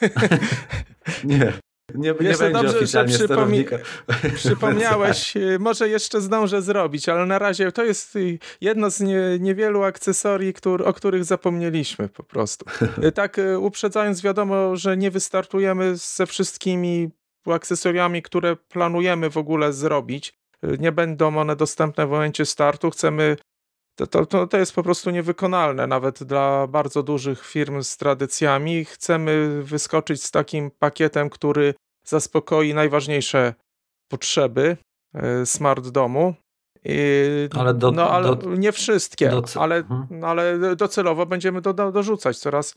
nie. 1.24 1.52
Nie, 1.94 2.08
nie 2.08 2.14
będzie 2.14 2.50
dobrze, 2.50 2.76
oficjalnie 2.76 3.12
że 3.12 3.18
przypomni 3.18 3.64
Przypomniałeś, 4.34 5.36
y, 5.36 5.58
może 5.58 5.88
jeszcze 5.88 6.20
zdążę 6.20 6.62
zrobić, 6.62 7.08
ale 7.08 7.26
na 7.26 7.38
razie 7.38 7.72
to 7.72 7.84
jest 7.84 8.18
jedno 8.60 8.90
z 8.90 9.00
nie, 9.00 9.20
niewielu 9.40 9.82
akcesorii, 9.82 10.52
który, 10.52 10.84
o 10.84 10.92
których 10.92 11.24
zapomnieliśmy 11.24 12.08
po 12.08 12.22
prostu. 12.22 12.66
Tak 13.14 13.40
uprzedzając, 13.60 14.22
wiadomo, 14.22 14.76
że 14.76 14.96
nie 14.96 15.10
wystartujemy 15.10 15.96
ze 15.96 16.26
wszystkimi 16.26 17.10
akcesoriami, 17.46 18.22
które 18.22 18.56
planujemy 18.56 19.30
w 19.30 19.36
ogóle 19.36 19.72
zrobić. 19.72 20.32
Nie 20.62 20.92
będą 20.92 21.38
one 21.38 21.56
dostępne 21.56 22.06
w 22.06 22.10
momencie 22.10 22.46
startu. 22.46 22.90
Chcemy 22.90 23.36
to, 24.06 24.26
to, 24.26 24.46
to 24.46 24.58
jest 24.58 24.74
po 24.74 24.82
prostu 24.82 25.10
niewykonalne, 25.10 25.86
nawet 25.86 26.22
dla 26.24 26.66
bardzo 26.66 27.02
dużych 27.02 27.46
firm 27.46 27.82
z 27.82 27.96
tradycjami. 27.96 28.84
Chcemy 28.84 29.62
wyskoczyć 29.62 30.24
z 30.24 30.30
takim 30.30 30.70
pakietem, 30.78 31.30
który 31.30 31.74
zaspokoi 32.06 32.74
najważniejsze 32.74 33.54
potrzeby 34.08 34.76
e, 35.14 35.46
smart 35.46 35.88
domu. 35.88 36.34
I, 36.84 37.48
ale 37.54 37.74
do, 37.74 37.90
no, 37.90 38.10
ale 38.10 38.36
do, 38.36 38.54
nie 38.54 38.72
wszystkie, 38.72 39.28
do, 39.28 39.44
ale, 39.54 39.76
mhm. 39.76 40.24
ale 40.24 40.76
docelowo 40.76 41.26
będziemy 41.26 41.60
do, 41.60 41.72
do, 41.72 41.92
dorzucać 41.92 42.38
coraz 42.38 42.74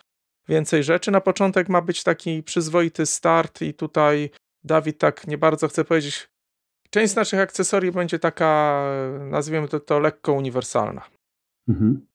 więcej 0.49 0.83
rzeczy. 0.83 1.11
Na 1.11 1.21
początek 1.21 1.69
ma 1.69 1.81
być 1.81 2.03
taki 2.03 2.43
przyzwoity 2.43 3.05
start 3.05 3.61
i 3.61 3.73
tutaj 3.73 4.29
Dawid 4.63 4.97
tak 4.97 5.27
nie 5.27 5.37
bardzo 5.37 5.67
chce 5.67 5.85
powiedzieć. 5.85 6.29
Część 6.89 7.13
z 7.13 7.15
naszych 7.15 7.39
akcesorii 7.39 7.91
będzie 7.91 8.19
taka, 8.19 8.83
nazwijmy 9.19 9.67
to, 9.67 9.79
to 9.79 9.99
lekko 9.99 10.33
uniwersalna. 10.33 11.01
Mhm. 11.67 12.07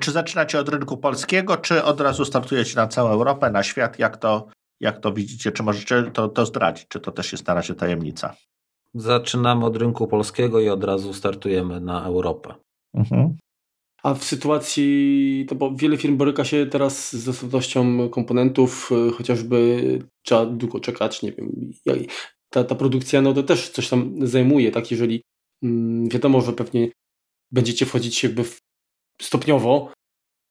Czy 0.00 0.12
zaczynacie 0.12 0.60
od 0.60 0.68
rynku 0.68 0.96
polskiego, 0.96 1.56
czy 1.56 1.84
od 1.84 2.00
razu 2.00 2.24
startujecie 2.24 2.76
na 2.76 2.86
całą 2.86 3.10
Europę, 3.10 3.50
na 3.50 3.62
świat? 3.62 3.98
Jak 3.98 4.16
to, 4.16 4.46
jak 4.80 4.98
to 4.98 5.12
widzicie? 5.12 5.52
Czy 5.52 5.62
możecie 5.62 6.02
to, 6.02 6.28
to 6.28 6.46
zdradzić? 6.46 6.88
Czy 6.88 7.00
to 7.00 7.12
też 7.12 7.32
jest 7.32 7.46
na 7.46 7.54
razie 7.54 7.74
tajemnica? 7.74 8.34
Zaczynamy 8.94 9.64
od 9.64 9.76
rynku 9.76 10.08
polskiego 10.08 10.60
i 10.60 10.68
od 10.68 10.84
razu 10.84 11.14
startujemy 11.14 11.80
na 11.80 12.04
Europę. 12.04 12.54
Mhm. 12.94 13.36
A 14.02 14.14
w 14.14 14.24
sytuacji, 14.24 15.46
to 15.48 15.54
bo 15.54 15.74
wiele 15.74 15.96
firm 15.96 16.16
boryka 16.16 16.44
się 16.44 16.66
teraz 16.66 17.16
z 17.16 17.24
dostępnością 17.24 18.08
komponentów, 18.08 18.90
y, 19.08 19.12
chociażby 19.12 19.82
trzeba 20.22 20.46
długo 20.46 20.80
czekać, 20.80 21.22
nie 21.22 21.32
wiem, 21.32 21.72
ta, 22.50 22.64
ta 22.64 22.74
produkcja 22.74 23.22
no 23.22 23.34
to 23.34 23.42
też 23.42 23.68
coś 23.68 23.88
tam 23.88 24.26
zajmuje, 24.26 24.70
tak, 24.70 24.90
jeżeli 24.90 25.22
mm, 25.62 26.08
wiadomo, 26.08 26.40
że 26.40 26.52
pewnie 26.52 26.88
będziecie 27.52 27.86
wchodzić 27.86 28.22
jakby 28.22 28.44
w 28.44 28.60
stopniowo, 29.22 29.92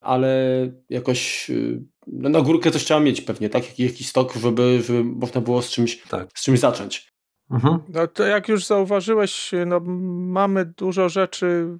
ale 0.01 0.71
jakoś 0.89 1.49
y, 1.49 1.83
no 2.07 2.29
na 2.29 2.41
górkę 2.41 2.71
coś 2.71 2.83
trzeba 2.83 2.99
mieć 2.99 3.21
pewnie, 3.21 3.49
tak? 3.49 3.63
Jakiś, 3.63 3.85
jakiś 3.85 4.09
stok, 4.09 4.33
żeby, 4.35 4.81
żeby 4.81 5.03
można 5.03 5.41
było 5.41 5.61
z 5.61 5.69
czymś, 5.69 6.01
tak. 6.01 6.29
z 6.35 6.43
czymś 6.43 6.59
zacząć. 6.59 7.09
Mhm. 7.51 7.79
No 7.89 8.07
to 8.07 8.23
jak 8.23 8.47
już 8.47 8.65
zauważyłeś, 8.65 9.51
no, 9.65 9.79
mamy 9.79 10.65
dużo 10.65 11.09
rzeczy 11.09 11.77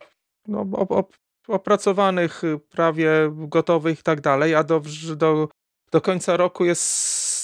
no, 0.48 0.62
op, 0.72 1.18
opracowanych, 1.48 2.42
prawie 2.70 3.12
gotowych 3.32 4.00
i 4.00 4.04
tak 4.04 4.22
dalej, 4.22 4.56
a 4.56 4.64
do, 4.64 4.82
do, 5.16 5.48
do 5.92 6.02
końca 6.02 6.38
roku 6.38 6.66
jest 6.66 6.84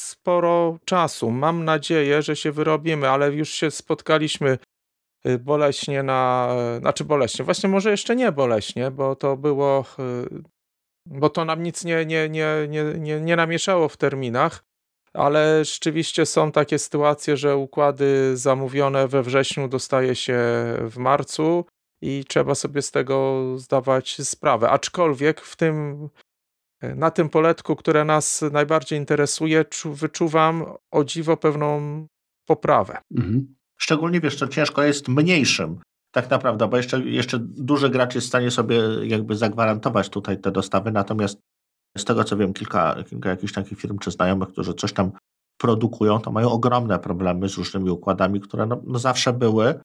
sporo 0.09 0.77
czasu. 0.85 1.31
Mam 1.31 1.65
nadzieję, 1.65 2.21
że 2.21 2.35
się 2.35 2.51
wyrobimy, 2.51 3.09
ale 3.09 3.33
już 3.33 3.49
się 3.49 3.71
spotkaliśmy 3.71 4.57
Y, 5.27 5.39
boleśnie 5.39 6.03
na, 6.03 6.49
znaczy 6.79 7.03
boleśnie, 7.03 7.45
właśnie 7.45 7.69
może 7.69 7.91
jeszcze 7.91 8.15
nie 8.15 8.31
boleśnie, 8.31 8.91
bo 8.91 9.15
to 9.15 9.37
było, 9.37 9.85
y, 9.99 10.43
bo 11.05 11.29
to 11.29 11.45
nam 11.45 11.63
nic 11.63 11.83
nie, 11.83 12.05
nie, 12.05 12.29
nie, 12.29 12.67
nie, 12.69 12.83
nie, 12.83 13.21
nie 13.21 13.35
namieszało 13.35 13.89
w 13.89 13.97
terminach, 13.97 14.63
ale 15.13 15.65
rzeczywiście 15.65 16.25
są 16.25 16.51
takie 16.51 16.79
sytuacje, 16.79 17.37
że 17.37 17.57
układy 17.57 18.37
zamówione 18.37 19.07
we 19.07 19.23
wrześniu 19.23 19.67
dostaje 19.67 20.15
się 20.15 20.39
w 20.79 20.97
marcu 20.97 21.65
i 22.03 22.25
trzeba 22.27 22.55
sobie 22.55 22.81
z 22.81 22.91
tego 22.91 23.43
zdawać 23.57 24.21
sprawę. 24.21 24.69
Aczkolwiek 24.69 25.41
w 25.41 25.55
tym, 25.55 26.09
na 26.81 27.11
tym 27.11 27.29
poletku, 27.29 27.75
które 27.75 28.05
nas 28.05 28.41
najbardziej 28.51 28.99
interesuje, 28.99 29.65
wyczuwam 29.85 30.65
o 30.91 31.03
dziwo 31.03 31.37
pewną 31.37 32.05
poprawę. 32.47 32.97
Mhm. 33.17 33.55
Szczególnie 33.77 34.19
wiesz, 34.19 34.35
co 34.35 34.47
ciężko 34.47 34.83
jest 34.83 35.07
mniejszym 35.07 35.79
tak 36.13 36.29
naprawdę, 36.29 36.67
bo 36.67 36.77
jeszcze, 36.77 36.99
jeszcze 36.99 37.39
duży 37.39 37.89
gracz 37.89 38.15
jest 38.15 38.27
w 38.27 38.29
stanie 38.29 38.51
sobie 38.51 38.81
jakby 39.03 39.35
zagwarantować 39.35 40.09
tutaj 40.09 40.41
te 40.41 40.51
dostawy, 40.51 40.91
natomiast 40.91 41.39
z 41.97 42.05
tego 42.05 42.23
co 42.23 42.37
wiem, 42.37 42.53
kilka, 42.53 43.03
kilka 43.09 43.29
jakichś 43.29 43.53
takich 43.53 43.79
firm 43.79 43.99
czy 43.99 44.11
znajomych, 44.11 44.49
którzy 44.49 44.73
coś 44.73 44.93
tam 44.93 45.11
produkują, 45.57 46.19
to 46.19 46.31
mają 46.31 46.51
ogromne 46.51 46.99
problemy 46.99 47.49
z 47.49 47.57
różnymi 47.57 47.89
układami, 47.89 48.41
które 48.41 48.65
no, 48.65 48.81
no 48.85 48.99
zawsze 48.99 49.33
były, 49.33 49.65
e, 49.65 49.79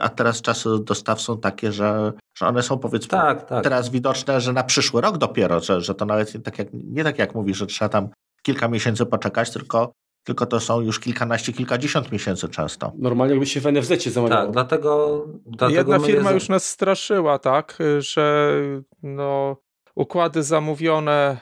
a 0.00 0.08
teraz 0.08 0.42
czasy 0.42 0.68
dostaw 0.84 1.20
są 1.20 1.40
takie, 1.40 1.72
że, 1.72 2.12
że 2.34 2.46
one 2.46 2.62
są 2.62 2.78
powiedzmy 2.78 3.08
tak, 3.08 3.46
tak. 3.46 3.64
teraz 3.64 3.88
widoczne, 3.88 4.40
że 4.40 4.52
na 4.52 4.64
przyszły 4.64 5.00
rok 5.00 5.18
dopiero, 5.18 5.60
że, 5.60 5.80
że 5.80 5.94
to 5.94 6.06
nawet 6.06 6.34
nie 6.34 6.40
tak, 6.40 6.58
jak, 6.58 6.68
nie 6.72 7.04
tak 7.04 7.18
jak 7.18 7.34
mówisz, 7.34 7.58
że 7.58 7.66
trzeba 7.66 7.88
tam 7.88 8.08
kilka 8.42 8.68
miesięcy 8.68 9.06
poczekać, 9.06 9.50
tylko, 9.50 9.92
tylko 10.24 10.46
to 10.46 10.60
są 10.60 10.80
już 10.80 11.00
kilkanaście, 11.00 11.52
kilkadziesiąt 11.52 12.12
miesięcy 12.12 12.48
często. 12.48 12.92
Normalnie 12.98 13.34
jakby 13.34 13.46
się 13.46 13.60
w 13.60 13.72
NFZ 13.72 14.04
zamawiało. 14.04 14.42
Tak, 14.42 14.52
dlatego... 14.52 15.24
dlatego 15.46 15.92
Jedna 15.92 15.98
firma 16.06 16.32
już 16.32 16.48
nas 16.48 16.64
straszyła, 16.64 17.38
tak, 17.38 17.78
że 17.98 18.54
no, 19.02 19.56
układy 19.94 20.42
zamówione 20.42 21.38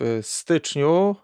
w 0.00 0.18
styczniu 0.22 1.16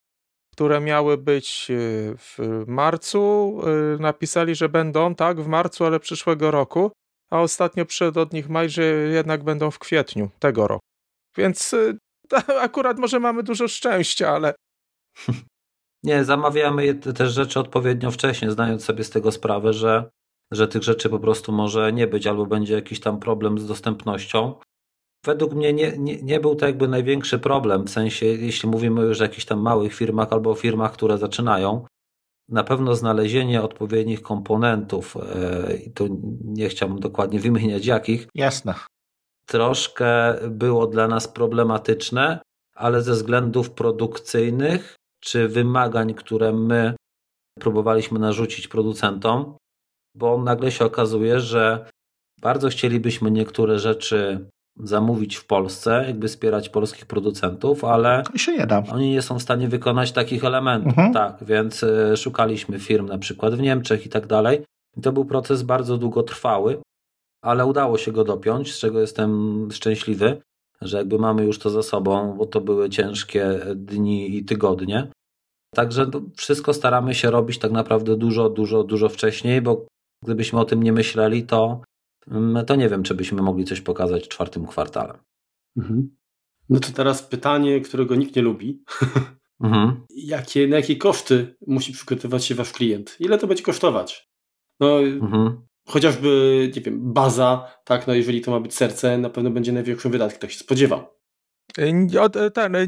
które 0.55 0.81
miały 0.81 1.19
być 1.19 1.67
y, 1.71 2.15
w 2.19 2.65
marcu, 2.67 3.61
y, 3.97 4.03
napisali, 4.03 4.55
że 4.55 4.69
będą, 4.69 5.15
tak, 5.15 5.41
w 5.41 5.47
marcu, 5.47 5.85
ale 5.85 6.01
przyszłego 6.01 6.51
roku, 6.51 6.93
a 7.31 7.41
ostatnio 7.41 7.87
przyszedł 7.87 8.21
od 8.21 8.33
nich 8.33 8.49
maj, 8.49 8.71
że 8.71 8.83
jednak 8.85 9.45
będą 9.45 9.71
w 9.71 9.79
kwietniu 9.79 10.31
tego 10.39 10.69
roku. 10.69 10.87
Więc 11.37 11.73
y, 11.73 11.99
akurat 12.61 12.99
może 12.99 13.21
mamy 13.21 13.43
dużo 13.43 13.69
szczęścia, 13.69 14.29
ale... 14.29 14.55
Nie, 16.03 16.25
zamawiamy 16.25 16.95
te 16.95 17.27
rzeczy 17.27 17.61
odpowiednio 17.61 18.11
wcześnie, 18.11 18.51
znając 18.51 18.85
sobie 18.85 19.05
z 19.05 19.11
tego 19.11 19.33
sprawę, 19.33 19.73
że, 19.73 20.11
że 20.53 20.69
tych 20.69 20.83
rzeczy 20.83 21.11
po 21.11 21.19
prostu 21.19 21.53
może 21.53 21.93
nie 21.93 22.07
być, 22.07 22.27
albo 22.27 22.47
będzie 22.47 22.75
jakiś 22.75 23.01
tam 23.01 23.21
problem 23.21 23.59
z 23.59 23.67
dostępnością 23.67 24.55
według 25.25 25.53
mnie 25.53 25.73
nie, 25.73 25.99
nie, 25.99 26.23
nie, 26.23 26.41
był 26.41 26.55
to 26.55 26.67
jakby 26.67 26.89
największy 26.89 27.39
problem, 27.39 27.87
w 27.87 27.91
sensie 27.91 28.27
jeśli 28.27 28.69
mówimy 28.69 29.03
już 29.03 29.21
o 29.21 29.23
jakichś 29.23 29.45
tam 29.45 29.61
małych 29.61 29.95
firmach 29.95 30.33
albo 30.33 30.51
o 30.51 30.55
firmach, 30.55 30.93
które 30.93 31.19
zaczynają, 31.19 31.87
na 32.49 32.65
pewno 32.65 32.95
znalezienie 32.95 33.63
odpowiednich 33.63 34.23
komponentów, 34.23 35.17
e, 35.17 35.77
i 35.77 35.91
tu 35.91 36.21
nie 36.45 36.69
chciałbym 36.69 37.01
dokładnie 37.01 37.41
wymieniać 37.47 37.87
jakich. 37.87 38.29
Jasne. 38.35 38.75
Troszkę 39.47 40.35
było 40.51 40.87
dla 40.87 41.09
nas 41.09 41.29
problematyczne, 41.29 42.43
ale 42.77 43.03
ze 43.03 43.13
względów 43.13 43.71
produkcyjnych 43.71 44.97
czy 45.21 45.49
wymagań, 45.49 46.15
które 46.15 46.53
my 46.53 46.95
próbowaliśmy 47.61 48.19
narzucić 48.19 48.69
producentom, 48.69 49.57
bo 50.17 50.39
nagle 50.39 50.71
się 50.73 50.85
okazuje, 50.85 51.41
że 51.41 51.91
bardzo 52.41 52.69
chcielibyśmy 52.69 53.31
niektóre 53.31 53.79
rzeczy 53.79 54.49
zamówić 54.77 55.37
w 55.37 55.47
Polsce, 55.47 56.05
jakby 56.07 56.29
wspierać 56.29 56.69
polskich 56.69 57.07
producentów, 57.07 57.85
ale 57.85 58.23
oni 58.93 59.11
nie 59.11 59.23
są 59.23 59.39
w 59.39 59.43
stanie 59.43 59.69
wykonać 59.69 60.13
takich 60.13 60.45
elementów. 60.45 60.89
Mhm. 60.89 61.13
Tak, 61.13 61.45
więc 61.45 61.83
y, 61.83 62.17
szukaliśmy 62.17 62.79
firm 62.79 63.07
na 63.07 63.19
przykład 63.19 63.55
w 63.55 63.61
Niemczech 63.61 64.07
i 64.07 64.09
tak 64.09 64.27
dalej. 64.27 64.65
I 64.97 65.01
to 65.01 65.13
był 65.13 65.25
proces 65.25 65.63
bardzo 65.63 65.99
długotrwały, 65.99 66.79
ale 67.43 67.67
udało 67.67 67.99
się 67.99 68.13
go 68.13 68.25
dopiąć, 68.25 68.75
z 68.75 68.79
czego 68.79 69.01
jestem 69.01 69.69
szczęśliwy, 69.73 70.41
że 70.81 70.99
jakby 70.99 71.19
mamy 71.19 71.45
już 71.45 71.59
to 71.59 71.71
za 71.71 71.83
sobą, 71.83 72.35
bo 72.39 72.47
to 72.47 72.61
były 72.61 72.91
ciężkie 72.91 73.61
dni 73.75 74.37
i 74.37 74.45
tygodnie. 74.45 75.09
Także 75.75 76.07
wszystko 76.37 76.75
staramy 76.75 77.15
się 77.15 77.31
robić 77.31 77.59
tak 77.59 77.73
naprawdę 77.73 78.17
dużo, 78.17 78.51
dużo, 78.51 78.85
dużo 78.85 79.09
wcześniej, 79.09 79.63
bo 79.63 79.87
gdybyśmy 80.25 80.61
o 80.61 80.65
tym 80.65 80.83
nie 80.83 80.93
myśleli, 80.93 81.43
to 81.43 81.81
to 82.67 82.77
nie 82.77 82.89
wiem, 82.89 83.03
czy 83.03 83.15
byśmy 83.15 83.43
mogli 83.43 83.65
coś 83.65 83.81
pokazać 83.81 84.25
w 84.25 84.29
czwartym 84.29 84.67
kwartale. 84.67 85.19
Mhm. 85.77 86.17
No 86.69 86.81
to 86.81 86.93
teraz 86.93 87.23
pytanie, 87.23 87.81
którego 87.81 88.15
nikt 88.15 88.37
nie 88.37 88.43
lubi. 88.43 88.83
Mhm. 89.61 90.07
Jakie, 90.11 90.69
na 90.69 90.77
jakie 90.77 90.97
koszty 90.97 91.57
musi 91.67 91.93
przygotować 91.93 92.45
się 92.45 92.55
wasz 92.55 92.73
klient? 92.73 93.17
Ile 93.21 93.39
to 93.39 93.47
będzie 93.47 93.63
kosztować? 93.63 94.31
No, 94.81 95.01
mhm. 95.01 95.67
chociażby, 95.87 96.71
nie 96.77 96.83
wiem, 96.83 97.13
baza, 97.13 97.71
tak, 97.85 98.07
no 98.07 98.15
jeżeli 98.15 98.41
to 98.41 98.51
ma 98.51 98.61
być 98.61 98.75
serce, 98.75 99.19
na 99.19 99.31
pewno 99.31 99.51
będzie 99.51 99.73
największym 99.73 100.13
wydatkiem, 100.13 100.41
tak 100.41 100.51
się 100.51 100.59
spodziewam. 100.59 101.05
Ten, 101.75 102.09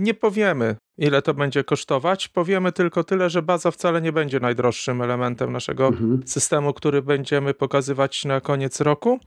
nie 0.00 0.14
powiemy, 0.14 0.76
ile 0.98 1.22
to 1.22 1.34
będzie 1.34 1.64
kosztować. 1.64 2.28
Powiemy 2.28 2.72
tylko 2.72 3.04
tyle, 3.04 3.30
że 3.30 3.42
baza 3.42 3.70
wcale 3.70 4.02
nie 4.02 4.12
będzie 4.12 4.40
najdroższym 4.40 5.02
elementem 5.02 5.52
naszego 5.52 5.86
mhm. 5.86 6.22
systemu, 6.26 6.72
który 6.72 7.02
będziemy 7.02 7.54
pokazywać 7.54 8.24
na 8.24 8.40
koniec 8.40 8.80
roku, 8.80 9.18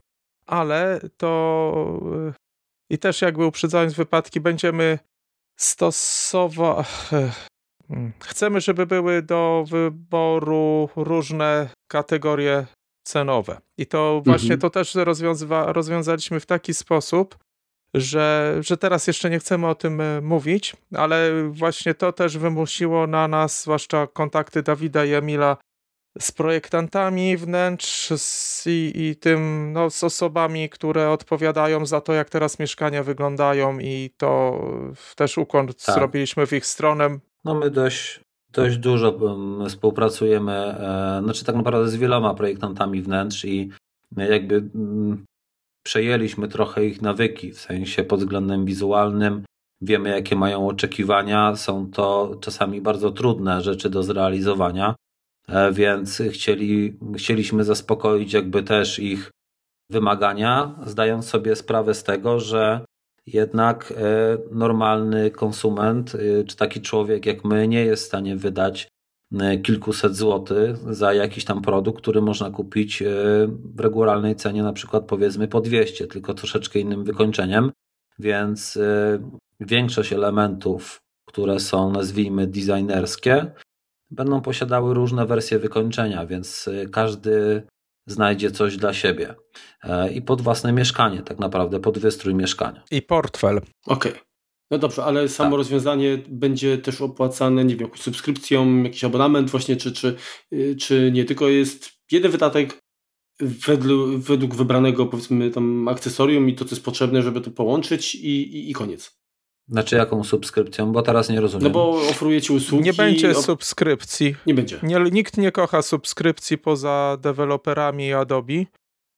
ale 0.45 1.01
to 1.17 1.99
i 2.89 2.97
też 2.97 3.21
jakby 3.21 3.45
uprzedzając 3.45 3.93
wypadki, 3.93 4.41
będziemy 4.41 4.99
stosować. 5.55 6.87
Chcemy, 8.19 8.61
żeby 8.61 8.85
były 8.85 9.21
do 9.21 9.65
wyboru 9.67 10.89
różne 10.95 11.69
kategorie 11.87 12.65
cenowe. 13.03 13.61
I 13.77 13.85
to 13.85 14.21
właśnie 14.25 14.53
mhm. 14.53 14.59
to 14.59 14.69
też 14.69 14.97
rozwiązaliśmy 15.49 16.39
w 16.39 16.45
taki 16.45 16.73
sposób, 16.73 17.37
że, 17.93 18.55
że 18.59 18.77
teraz 18.77 19.07
jeszcze 19.07 19.29
nie 19.29 19.39
chcemy 19.39 19.67
o 19.67 19.75
tym 19.75 20.01
e, 20.01 20.21
mówić, 20.21 20.75
ale 20.95 21.31
właśnie 21.49 21.93
to 21.93 22.13
też 22.13 22.37
wymusiło 22.37 23.07
na 23.07 23.27
nas, 23.27 23.61
zwłaszcza 23.61 24.07
kontakty 24.07 24.63
Dawida 24.63 25.05
i 25.05 25.13
Emila 25.13 25.57
z 26.19 26.31
projektantami 26.31 27.37
wnętrz 27.37 28.13
z, 28.17 28.67
i, 28.67 28.91
i 28.95 29.15
tym, 29.15 29.71
no, 29.73 29.89
z 29.89 30.03
osobami, 30.03 30.69
które 30.69 31.09
odpowiadają 31.09 31.85
za 31.85 32.01
to, 32.01 32.13
jak 32.13 32.29
teraz 32.29 32.59
mieszkania 32.59 33.03
wyglądają 33.03 33.79
i 33.79 34.09
to 34.17 34.61
też 35.15 35.37
ukłon 35.37 35.67
tak. 35.67 35.95
zrobiliśmy 35.95 36.47
w 36.47 36.53
ich 36.53 36.65
stronę. 36.65 37.19
No 37.45 37.55
my 37.55 37.69
dość, 37.69 38.19
dość 38.51 38.77
dużo 38.77 39.19
współpracujemy, 39.69 40.53
e, 40.53 41.21
znaczy 41.23 41.45
tak 41.45 41.55
naprawdę 41.55 41.89
z 41.89 41.95
wieloma 41.95 42.33
projektantami 42.33 43.01
wnętrz 43.01 43.45
i 43.45 43.69
jakby 44.17 44.55
mm, 44.55 45.25
przejęliśmy 45.83 46.47
trochę 46.47 46.85
ich 46.85 47.01
nawyki, 47.01 47.51
w 47.51 47.59
sensie 47.59 48.03
pod 48.03 48.19
względem 48.19 48.65
wizualnym. 48.65 49.43
Wiemy, 49.81 50.09
jakie 50.09 50.35
mają 50.35 50.67
oczekiwania. 50.67 51.55
Są 51.55 51.91
to 51.91 52.37
czasami 52.41 52.81
bardzo 52.81 53.11
trudne 53.11 53.61
rzeczy 53.61 53.89
do 53.89 54.03
zrealizowania, 54.03 54.95
e, 55.47 55.71
więc 55.71 56.21
chcieli, 56.31 56.97
chcieliśmy 57.17 57.63
zaspokoić 57.63 58.33
jakby 58.33 58.63
też 58.63 58.99
ich 58.99 59.31
wymagania, 59.89 60.75
zdając 60.85 61.25
sobie 61.25 61.55
sprawę 61.55 61.93
z 61.93 62.03
tego, 62.03 62.39
że 62.39 62.85
jednak 63.27 63.93
e, 63.97 64.37
normalny 64.51 65.31
konsument, 65.31 66.15
e, 66.15 66.43
czy 66.43 66.55
taki 66.55 66.81
człowiek 66.81 67.25
jak 67.25 67.45
my, 67.45 67.67
nie 67.67 67.85
jest 67.85 68.03
w 68.03 68.07
stanie 68.07 68.35
wydać 68.35 68.87
kilkuset 69.63 70.15
złotych 70.15 70.77
za 70.93 71.13
jakiś 71.13 71.45
tam 71.45 71.61
produkt, 71.61 72.01
który 72.01 72.21
można 72.21 72.51
kupić 72.51 73.01
e, 73.01 73.05
w 73.75 73.79
regularnej 73.79 74.35
cenie, 74.35 74.63
na 74.63 74.73
przykład 74.73 75.05
powiedzmy 75.05 75.47
po 75.47 75.61
200, 75.61 76.07
tylko 76.07 76.33
troszeczkę 76.33 76.79
innym 76.79 77.03
wykończeniem. 77.03 77.71
Więc 78.19 78.77
e, 78.77 79.19
większość 79.59 80.13
elementów, 80.13 80.99
które 81.27 81.59
są 81.59 81.91
nazwijmy 81.91 82.47
designerskie, 82.47 83.51
będą 84.11 84.41
posiadały 84.41 84.93
różne 84.93 85.25
wersje 85.25 85.59
wykończenia, 85.59 86.25
więc 86.25 86.69
każdy 86.91 87.63
znajdzie 88.07 88.51
coś 88.51 88.77
dla 88.77 88.93
siebie 88.93 89.35
i 90.13 90.21
pod 90.21 90.41
własne 90.41 90.71
mieszkanie, 90.71 91.21
tak 91.21 91.39
naprawdę, 91.39 91.79
pod 91.79 91.97
wystrój 91.97 92.35
mieszkania. 92.35 92.83
I 92.91 93.01
portfel. 93.01 93.57
Okej. 93.85 94.11
Okay. 94.11 94.28
No 94.71 94.77
dobrze, 94.77 95.03
ale 95.03 95.29
samo 95.29 95.49
tak. 95.49 95.57
rozwiązanie 95.57 96.17
będzie 96.27 96.77
też 96.77 97.01
opłacane, 97.01 97.65
nie 97.65 97.75
wiem, 97.75 97.87
jakąś 97.87 98.01
subskrypcją, 98.01 98.83
jakiś 98.83 99.03
abonament 99.03 99.49
właśnie, 99.49 99.75
czy, 99.75 99.91
czy, 99.91 100.15
y, 100.53 100.75
czy 100.79 101.11
nie, 101.13 101.25
tylko 101.25 101.47
jest 101.47 101.89
jeden 102.11 102.31
wydatek 102.31 102.79
według, 103.39 104.17
według 104.17 104.55
wybranego 104.55 105.05
powiedzmy 105.05 105.51
tam 105.51 105.87
akcesorium 105.87 106.49
i 106.49 106.55
to, 106.55 106.65
co 106.65 106.75
jest 106.75 106.85
potrzebne, 106.85 107.21
żeby 107.21 107.41
to 107.41 107.51
połączyć 107.51 108.15
i, 108.15 108.57
i, 108.57 108.71
i 108.71 108.73
koniec. 108.73 109.19
Znaczy 109.67 109.95
jaką 109.95 110.23
subskrypcją? 110.23 110.91
Bo 110.91 111.01
teraz 111.01 111.29
nie 111.29 111.41
rozumiem. 111.41 111.63
No 111.63 111.69
bo 111.69 111.89
oferujecie 111.89 112.53
usługi. 112.53 112.83
Nie 112.83 112.93
będzie 112.93 113.35
subskrypcji. 113.35 114.35
Nie 114.45 114.53
będzie. 114.53 114.79
Nie, 114.83 114.99
nikt 115.11 115.37
nie 115.37 115.51
kocha 115.51 115.81
subskrypcji 115.81 116.57
poza 116.57 117.17
deweloperami 117.21 118.07
i 118.07 118.13
Adobe. 118.13 118.53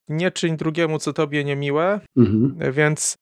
Nie 0.07 0.32
czyń 0.32 0.57
drugiemu, 0.57 0.99
co 0.99 1.14
tobie 1.14 1.44
niemiłe. 1.44 1.99
Mhm. 2.18 2.73
Więc 2.73 3.18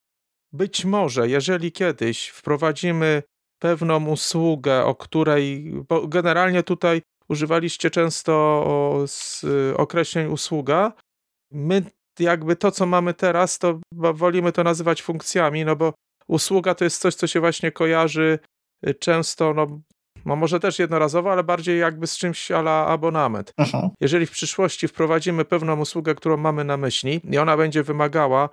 być 0.53 0.85
może, 0.85 1.29
jeżeli 1.29 1.71
kiedyś 1.71 2.27
wprowadzimy 2.27 3.23
pewną 3.59 4.05
usługę, 4.05 4.85
o 4.85 4.95
której, 4.95 5.73
bo 5.89 6.07
generalnie 6.07 6.63
tutaj 6.63 7.01
używaliście 7.29 7.89
często 7.89 9.03
z 9.07 9.45
określeń 9.77 10.27
usługa, 10.27 10.93
my 11.51 11.83
jakby 12.19 12.55
to, 12.55 12.71
co 12.71 12.85
mamy 12.85 13.13
teraz, 13.13 13.59
to 13.59 13.79
wolimy 13.93 14.51
to 14.51 14.63
nazywać 14.63 15.01
funkcjami, 15.01 15.65
no 15.65 15.75
bo 15.75 15.93
usługa 16.27 16.75
to 16.75 16.83
jest 16.83 17.01
coś, 17.01 17.15
co 17.15 17.27
się 17.27 17.39
właśnie 17.39 17.71
kojarzy 17.71 18.39
y, 18.87 18.93
często, 18.93 19.53
no, 19.53 19.79
no 20.25 20.35
może 20.35 20.59
też 20.59 20.79
jednorazowo, 20.79 21.31
ale 21.31 21.43
bardziej 21.43 21.79
jakby 21.79 22.07
z 22.07 22.17
czymś 22.17 22.51
ala 22.51 22.85
abonament. 22.85 23.53
Aha. 23.57 23.89
Jeżeli 24.01 24.25
w 24.25 24.31
przyszłości 24.31 24.87
wprowadzimy 24.87 25.45
pewną 25.45 25.79
usługę, 25.79 26.15
którą 26.15 26.37
mamy 26.37 26.63
na 26.63 26.77
myśli 26.77 27.21
i 27.31 27.37
ona 27.37 27.57
będzie 27.57 27.83
wymagała 27.83 28.49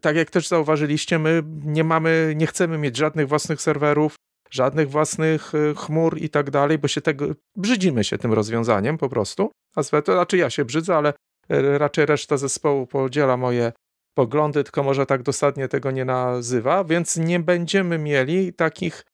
tak 0.00 0.16
jak 0.16 0.30
też 0.30 0.48
zauważyliście, 0.48 1.18
my 1.18 1.42
nie 1.64 1.84
mamy, 1.84 2.34
nie 2.36 2.46
chcemy 2.46 2.78
mieć 2.78 2.96
żadnych 2.96 3.28
własnych 3.28 3.62
serwerów, 3.62 4.14
żadnych 4.50 4.90
własnych 4.90 5.54
y, 5.54 5.74
chmur 5.76 6.18
i 6.18 6.28
tak 6.28 6.50
dalej, 6.50 6.78
bo 6.78 6.88
się 6.88 7.00
tego, 7.00 7.26
brzydzimy 7.56 8.04
się 8.04 8.18
tym 8.18 8.32
rozwiązaniem 8.32 8.98
po 8.98 9.08
prostu. 9.08 9.50
A 9.76 9.82
to 9.82 10.12
znaczy 10.12 10.36
ja 10.36 10.50
się 10.50 10.64
brzydzę, 10.64 10.96
ale 10.96 11.12
y, 11.52 11.78
raczej 11.78 12.06
reszta 12.06 12.36
zespołu 12.36 12.86
podziela 12.86 13.36
moje 13.36 13.72
poglądy, 14.14 14.64
tylko 14.64 14.82
może 14.82 15.06
tak 15.06 15.22
dosadnie 15.22 15.68
tego 15.68 15.90
nie 15.90 16.04
nazywa, 16.04 16.84
więc 16.84 17.16
nie 17.16 17.40
będziemy 17.40 17.98
mieli 17.98 18.52
takich 18.52 19.04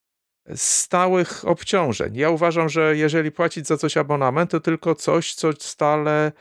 stałych 0.55 1.49
obciążeń. 1.49 2.17
Ja 2.17 2.31
uważam, 2.31 2.69
że 2.69 2.97
jeżeli 2.97 3.31
płacić 3.33 3.67
za 3.67 3.77
coś 3.77 3.97
abonament, 3.97 4.51
to 4.51 4.61
tylko 4.61 4.95
coś, 4.95 5.35
co 5.35 5.53
stale 5.59 6.33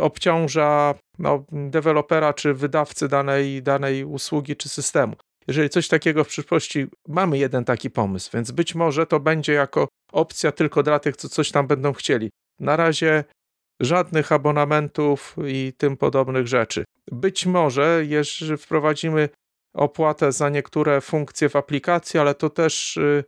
obciąża 0.00 0.94
no, 1.18 1.44
dewelopera 1.52 2.34
czy 2.34 2.54
wydawcy 2.54 3.08
danej, 3.08 3.62
danej 3.62 4.04
usługi 4.04 4.56
czy 4.56 4.68
systemu. 4.68 5.16
Jeżeli 5.48 5.70
coś 5.70 5.88
takiego 5.88 6.24
w 6.24 6.28
przyszłości 6.28 6.86
mamy 7.08 7.38
jeden 7.38 7.64
taki 7.64 7.90
pomysł, 7.90 8.30
więc 8.34 8.50
być 8.50 8.74
może 8.74 9.06
to 9.06 9.20
będzie 9.20 9.52
jako 9.52 9.88
opcja 10.12 10.52
tylko 10.52 10.82
dla 10.82 10.98
tych, 10.98 11.16
co 11.16 11.28
coś 11.28 11.50
tam 11.50 11.66
będą 11.66 11.92
chcieli. 11.92 12.30
Na 12.60 12.76
razie 12.76 13.24
żadnych 13.80 14.32
abonamentów 14.32 15.36
i 15.46 15.72
tym 15.78 15.96
podobnych 15.96 16.46
rzeczy. 16.46 16.84
Być 17.12 17.46
może, 17.46 18.02
jeżeli 18.06 18.56
wprowadzimy 18.56 19.28
opłatę 19.74 20.32
za 20.32 20.48
niektóre 20.48 21.00
funkcje 21.00 21.48
w 21.48 21.56
aplikacji, 21.56 22.20
ale 22.20 22.34
to 22.34 22.50
też 22.50 22.96
y, 22.96 23.24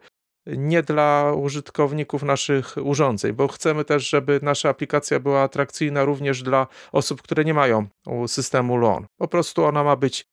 nie 0.57 0.83
dla 0.83 1.33
użytkowników 1.37 2.23
naszych 2.23 2.75
urządzeń, 2.83 3.33
bo 3.33 3.49
chcemy 3.49 3.85
też, 3.85 4.09
żeby 4.09 4.41
nasza 4.43 4.69
aplikacja 4.69 5.21
była 5.21 5.43
atrakcyjna 5.43 6.05
również 6.05 6.43
dla 6.43 6.67
osób, 6.93 7.23
które 7.23 7.45
nie 7.45 7.55
mają 7.55 7.87
systemu 8.27 8.77
LON. 8.77 9.07
Po 9.17 9.29
prostu 9.29 9.65
ona 9.65 9.85
ma 9.85 9.97
być 9.97 10.27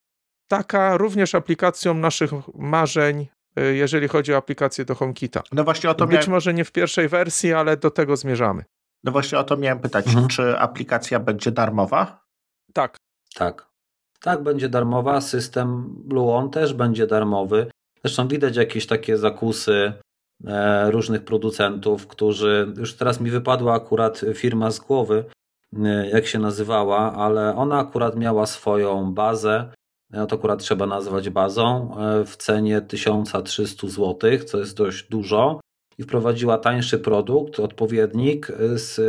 taka 0.47 0.97
również 0.97 1.35
aplikacją 1.35 1.93
naszych 1.93 2.31
marzeń, 2.55 3.27
y, 3.59 3.75
jeżeli 3.75 4.07
chodzi 4.07 4.33
o 4.33 4.37
aplikację 4.37 4.85
do 4.85 4.95
HomeKita. 4.95 5.41
No 5.51 5.63
właśnie 5.63 5.89
o 5.89 5.93
to 5.93 6.07
Być 6.07 6.13
miałem... 6.13 6.31
może 6.31 6.53
nie 6.53 6.65
w 6.65 6.71
pierwszej 6.71 7.07
wersji, 7.07 7.53
ale 7.53 7.77
do 7.77 7.91
tego 7.91 8.17
zmierzamy. 8.17 8.63
No 9.03 9.11
właśnie 9.11 9.39
o 9.39 9.43
to 9.43 9.57
miałem 9.57 9.79
pytać, 9.79 10.07
mhm. 10.07 10.27
czy 10.27 10.57
aplikacja 10.59 11.19
będzie 11.19 11.51
darmowa? 11.51 12.25
Tak. 12.73 12.97
Tak. 13.35 13.67
Tak, 14.21 14.43
będzie 14.43 14.69
darmowa. 14.69 15.21
System 15.21 15.85
Bluon 15.89 16.49
też 16.49 16.73
będzie 16.73 17.07
darmowy. 17.07 17.71
Zresztą 18.03 18.27
widać 18.27 18.55
jakieś 18.55 18.87
takie 18.87 19.17
zakusy 19.17 19.93
różnych 20.89 21.25
producentów, 21.25 22.07
którzy 22.07 22.73
już 22.77 22.93
teraz 22.93 23.21
mi 23.21 23.31
wypadła 23.31 23.73
akurat 23.73 24.21
firma 24.33 24.71
z 24.71 24.79
głowy, 24.79 25.25
e, 25.83 26.09
jak 26.09 26.27
się 26.27 26.39
nazywała, 26.39 27.13
ale 27.13 27.55
ona 27.55 27.79
akurat 27.79 28.15
miała 28.15 28.45
swoją 28.45 29.13
bazę. 29.13 29.71
No 30.11 30.27
to 30.27 30.35
akurat 30.35 30.59
trzeba 30.59 30.85
nazwać 30.85 31.29
bazą 31.29 31.95
e, 31.97 32.25
w 32.25 32.37
cenie 32.37 32.81
1300 32.81 33.87
zł, 33.87 34.17
co 34.45 34.57
jest 34.57 34.77
dość 34.77 35.09
dużo, 35.09 35.59
i 35.97 36.03
wprowadziła 36.03 36.57
tańszy 36.57 36.99
produkt, 36.99 37.59
odpowiednik 37.59 38.51
z, 38.75 38.99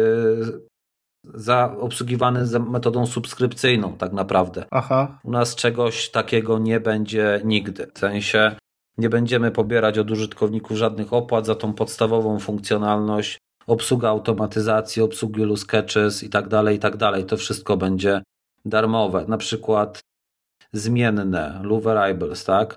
za, 1.25 1.77
obsługiwany 1.81 2.47
za 2.47 2.59
metodą 2.59 3.07
subskrypcyjną, 3.07 3.97
tak 3.97 4.13
naprawdę. 4.13 4.65
Aha. 4.71 5.19
U 5.25 5.31
nas 5.31 5.55
czegoś 5.55 6.11
takiego 6.11 6.59
nie 6.59 6.81
będzie 6.81 7.41
nigdy. 7.45 7.87
W 7.95 7.99
sensie 7.99 8.57
nie 8.99 9.09
będziemy 9.09 9.51
pobierać 9.51 9.99
od 9.99 10.11
użytkowników 10.11 10.77
żadnych 10.77 11.13
opłat 11.13 11.47
za 11.47 11.55
tą 11.55 11.73
podstawową 11.73 12.39
funkcjonalność, 12.39 13.39
obsługa 13.67 14.09
automatyzacji, 14.09 15.03
obsługi 15.03 15.41
wielu 15.41 15.57
sketches 15.57 16.23
i 16.23 16.31
tak 16.31 16.49
dalej, 16.49 16.77
i 16.77 16.79
tak. 16.79 16.97
To 17.29 17.37
wszystko 17.37 17.77
będzie 17.77 18.23
darmowe. 18.65 19.25
Na 19.29 19.37
przykład 19.37 20.01
zmienne, 20.73 21.63
Variables, 21.83 22.45
tak? 22.45 22.77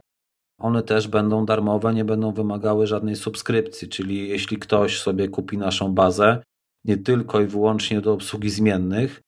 One 0.59 0.83
też 0.83 1.07
będą 1.07 1.45
darmowe, 1.45 1.93
nie 1.93 2.05
będą 2.05 2.31
wymagały 2.31 2.87
żadnej 2.87 3.15
subskrypcji, 3.15 3.89
czyli 3.89 4.29
jeśli 4.29 4.57
ktoś 4.57 5.01
sobie 5.01 5.27
kupi 5.27 5.57
naszą 5.57 5.93
bazę, 5.93 6.43
nie 6.85 6.97
tylko 6.97 7.41
i 7.41 7.45
wyłącznie 7.45 8.01
do 8.01 8.13
obsługi 8.13 8.49
zmiennych, 8.49 9.21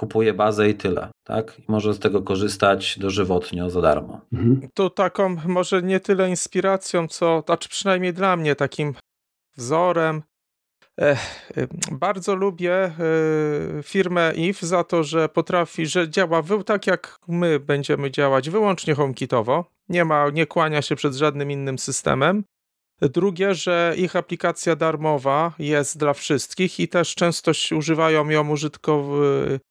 kupuje 0.00 0.34
bazę 0.34 0.68
i 0.68 0.74
tyle, 0.74 1.08
tak? 1.24 1.58
I 1.58 1.62
może 1.68 1.94
z 1.94 1.98
tego 1.98 2.22
korzystać 2.22 2.98
dożywotnio 2.98 3.70
za 3.70 3.80
darmo. 3.80 4.20
Mhm. 4.32 4.68
Tu 4.74 4.90
taką 4.90 5.36
może 5.46 5.82
nie 5.82 6.00
tyle 6.00 6.28
inspiracją, 6.28 7.08
co, 7.08 7.42
znaczy 7.46 7.68
przynajmniej 7.68 8.12
dla 8.12 8.36
mnie 8.36 8.56
takim 8.56 8.94
wzorem. 9.56 10.22
Ech, 10.98 11.18
bardzo 11.92 12.34
lubię 12.34 12.74
e, 12.74 12.92
firmę 13.82 14.32
IF 14.36 14.60
za 14.60 14.84
to, 14.84 15.04
że 15.04 15.28
potrafi, 15.28 15.86
że 15.86 16.10
działa 16.10 16.42
tak 16.66 16.86
jak 16.86 17.18
my 17.28 17.60
będziemy 17.60 18.10
działać 18.10 18.50
wyłącznie 18.50 18.94
HomeKitowo. 18.94 19.64
Nie 19.88 20.04
ma, 20.04 20.30
nie 20.30 20.46
kłania 20.46 20.82
się 20.82 20.96
przed 20.96 21.14
żadnym 21.14 21.50
innym 21.50 21.78
systemem. 21.78 22.44
Drugie, 23.00 23.54
że 23.54 23.94
ich 23.96 24.16
aplikacja 24.16 24.76
darmowa 24.76 25.52
jest 25.58 25.98
dla 25.98 26.14
wszystkich 26.14 26.80
i 26.80 26.88
też 26.88 27.14
często 27.14 27.52
używają 27.76 28.28
ją 28.28 28.50
użytkow... 28.50 29.06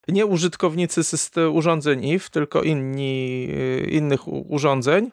nie 0.08 0.26
użytkownicy 0.26 1.04
system, 1.04 1.56
urządzeń 1.56 2.06
IF, 2.06 2.30
tylko 2.30 2.64
inni, 2.64 3.48
innych 3.88 4.28
urządzeń. 4.28 5.12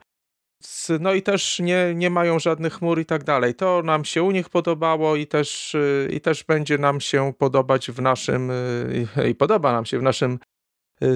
No 1.00 1.14
i 1.14 1.22
też 1.22 1.60
nie, 1.60 1.92
nie 1.94 2.10
mają 2.10 2.38
żadnych 2.38 2.72
chmur 2.72 3.00
i 3.00 3.06
tak 3.06 3.24
dalej. 3.24 3.54
To 3.54 3.82
nam 3.82 4.04
się 4.04 4.22
u 4.22 4.30
nich 4.30 4.48
podobało 4.48 5.16
i 5.16 5.26
też, 5.26 5.76
i 6.10 6.20
też 6.20 6.44
będzie 6.44 6.78
nam 6.78 7.00
się 7.00 7.32
podobać 7.38 7.90
w 7.90 8.00
naszym 8.00 8.52
i 9.30 9.34
podoba 9.34 9.72
nam 9.72 9.84
się 9.84 9.98
w 9.98 10.02
naszym 10.02 10.38
Y, 10.55 10.55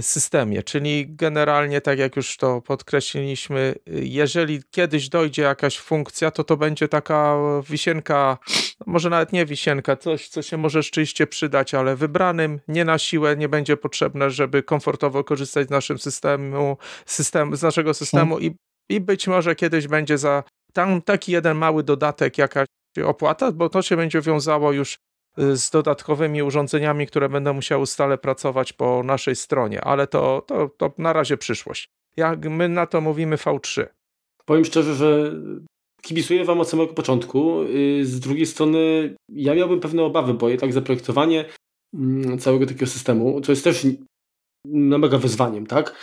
systemie. 0.01 0.63
Czyli 0.63 1.07
generalnie, 1.09 1.81
tak 1.81 1.99
jak 1.99 2.17
już 2.17 2.37
to 2.37 2.61
podkreśliliśmy, 2.61 3.75
y, 3.89 4.05
jeżeli 4.05 4.63
kiedyś 4.71 5.09
dojdzie 5.09 5.43
jakaś 5.43 5.79
funkcja, 5.79 6.31
to 6.31 6.45
to 6.45 6.57
będzie 6.57 6.89
taka 6.89 7.37
wisienka, 7.71 8.39
no 8.81 8.93
może 8.93 9.11
nawet 9.11 9.33
nie 9.33 9.47
wisienka, 9.47 9.97
coś, 9.97 10.29
co 10.29 10.43
się 10.43 10.57
może 10.57 10.83
rzeczywiście 10.83 11.27
przydać, 11.27 11.75
ale 11.75 11.97
wybranym, 11.97 12.61
nie 12.69 12.85
na 12.85 12.99
siłę, 12.99 13.37
nie 13.37 13.49
będzie 13.49 13.77
potrzebne, 13.77 14.31
żeby 14.31 14.63
komfortowo 14.63 15.25
korzystać 15.25 15.67
z 15.67 15.71
naszego 15.71 16.01
systemu, 16.01 16.77
system, 17.07 17.57
z 17.57 17.63
naszego 17.63 17.95
systemu 17.95 18.39
i, 18.39 18.57
i 18.91 19.01
być 19.01 19.29
może 19.29 19.55
kiedyś 19.55 19.89
będzie 19.89 20.19
za 20.19 20.45
tam 20.73 21.03
taki 21.03 21.33
jeden 21.33 21.57
mały 21.57 21.83
dodatek, 21.83 22.39
jakaś 22.39 22.67
opłata, 23.05 23.53
bo 23.53 23.69
to 23.69 23.83
się 23.83 23.97
będzie 23.97 24.21
wiązało 24.21 24.73
już 24.73 24.97
Y, 24.97 25.10
z 25.41 25.71
dodatkowymi 25.71 26.43
urządzeniami, 26.43 27.07
które 27.07 27.29
będą 27.29 27.53
musiały 27.53 27.87
stale 27.87 28.19
pracować 28.19 28.73
po 28.73 29.03
naszej 29.03 29.37
stronie, 29.37 29.81
ale 29.81 30.07
to, 30.07 30.43
to, 30.47 30.69
to 30.77 30.93
na 30.99 31.13
razie 31.13 31.37
przyszłość. 31.37 31.89
Jak 32.17 32.51
my 32.51 32.69
na 32.69 32.87
to 32.87 33.01
mówimy 33.01 33.37
V3. 33.37 33.87
Powiem 34.45 34.65
szczerze, 34.65 34.95
że 34.95 35.33
kibicuję 36.03 36.45
Wam 36.45 36.61
od 36.61 36.69
samego 36.69 36.95
początku. 36.95 37.63
Y, 37.63 38.07
z 38.07 38.21
drugiej 38.21 38.47
strony 38.47 39.15
ja 39.29 39.55
miałbym 39.55 39.81
pewne 39.81 40.03
obawy, 40.03 40.35
bo 40.35 40.49
jednak 40.49 40.73
zaprojektowanie 40.73 41.45
mm, 41.95 42.39
całego 42.39 42.67
takiego 42.67 42.87
systemu 42.87 43.41
to 43.41 43.53
jest 43.53 43.65
też 43.65 43.87
mega 44.67 45.19
wyzwaniem, 45.19 45.67
tak? 45.67 45.95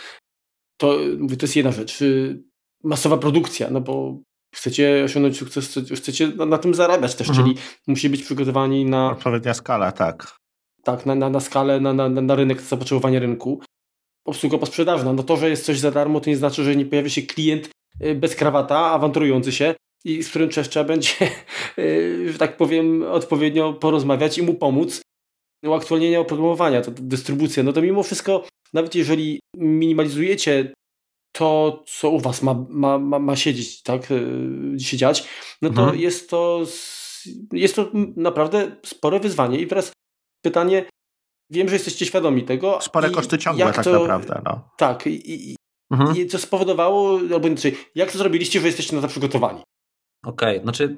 To, 0.80 0.98
to 1.38 1.42
jest 1.42 1.56
jedna 1.56 1.72
rzecz. 1.72 2.02
Y, 2.02 2.42
masowa 2.84 3.16
produkcja, 3.18 3.70
no 3.70 3.80
bo 3.80 4.18
chcecie 4.54 5.02
osiągnąć 5.04 5.38
sukces, 5.38 5.78
chcecie 5.94 6.28
na, 6.28 6.58
tym 6.58 6.74
zarabiać 6.74 7.14
też, 7.14 7.28
mhm. 7.28 7.48
czyli 7.48 7.58
musi 7.86 8.08
być 8.08 8.22
przygotowani 8.22 8.84
na... 8.84 9.10
Odpowiednia 9.10 9.54
skala, 9.54 9.92
tak. 9.92 10.36
Tak, 10.82 11.06
na, 11.06 11.14
na, 11.14 11.30
na 11.30 11.40
skalę, 11.40 11.80
na, 11.80 11.92
na, 11.92 12.08
na 12.08 12.34
rynek, 12.34 12.60
zapotrzebowanie 12.60 13.20
rynku. 13.20 13.60
Obsługa 14.24 14.58
posprzedażna. 14.58 15.12
No 15.12 15.22
to, 15.22 15.36
że 15.36 15.50
jest 15.50 15.64
coś 15.64 15.78
za 15.78 15.90
darmo, 15.90 16.20
to 16.20 16.30
nie 16.30 16.36
znaczy, 16.36 16.64
że 16.64 16.76
nie 16.76 16.86
pojawi 16.86 17.10
się 17.10 17.22
klient 17.22 17.70
y, 18.04 18.14
bez 18.14 18.36
krawata, 18.36 18.78
awanturujący 18.78 19.52
się 19.52 19.74
i 20.04 20.22
z 20.22 20.28
którym 20.28 20.48
trzeba 20.48 20.84
będzie, 20.84 21.10
y, 21.78 22.32
że 22.32 22.38
tak 22.38 22.56
powiem, 22.56 23.02
odpowiednio 23.02 23.72
porozmawiać 23.72 24.38
i 24.38 24.42
mu 24.42 24.54
pomóc. 24.54 25.02
Uaktualnienie 25.64 26.20
oprogramowania, 26.20 26.82
to 26.82 26.90
dystrybucja, 26.90 27.62
no 27.62 27.72
to 27.72 27.82
mimo 27.82 28.02
wszystko, 28.02 28.46
nawet 28.72 28.94
jeżeli 28.94 29.40
minimalizujecie 29.56 30.72
to, 31.38 31.82
co 31.86 32.10
u 32.10 32.20
Was 32.20 32.42
ma, 32.42 32.54
ma, 32.68 32.98
ma, 32.98 33.18
ma 33.18 33.36
siedzieć, 33.36 33.82
tak, 33.82 34.08
e, 34.10 34.80
się 34.80 34.96
dziać, 34.96 35.28
no 35.62 35.70
to 35.70 35.82
mhm. 35.82 36.00
jest 36.00 36.30
to 36.30 36.62
jest 37.52 37.76
to 37.76 37.90
naprawdę 38.16 38.76
spore 38.84 39.20
wyzwanie. 39.20 39.60
I 39.60 39.66
teraz 39.66 39.92
pytanie, 40.44 40.84
wiem, 41.50 41.68
że 41.68 41.74
jesteście 41.74 42.06
świadomi 42.06 42.42
tego. 42.42 42.78
Spore 42.80 43.10
koszty 43.10 43.38
ciągłe 43.38 43.72
tak 43.72 43.84
to, 43.84 43.92
naprawdę. 43.92 44.42
No. 44.44 44.68
Tak. 44.76 45.06
I, 45.06 45.56
mhm. 45.90 46.16
i 46.16 46.26
co 46.26 46.38
spowodowało, 46.38 47.18
albo 47.18 47.48
inaczej, 47.48 47.76
jak 47.94 48.12
to 48.12 48.18
zrobiliście, 48.18 48.60
że 48.60 48.66
jesteście 48.66 48.96
na 48.96 49.02
to 49.02 49.08
przygotowani? 49.08 49.62
Okej, 50.24 50.56
okay, 50.56 50.62
znaczy 50.62 50.96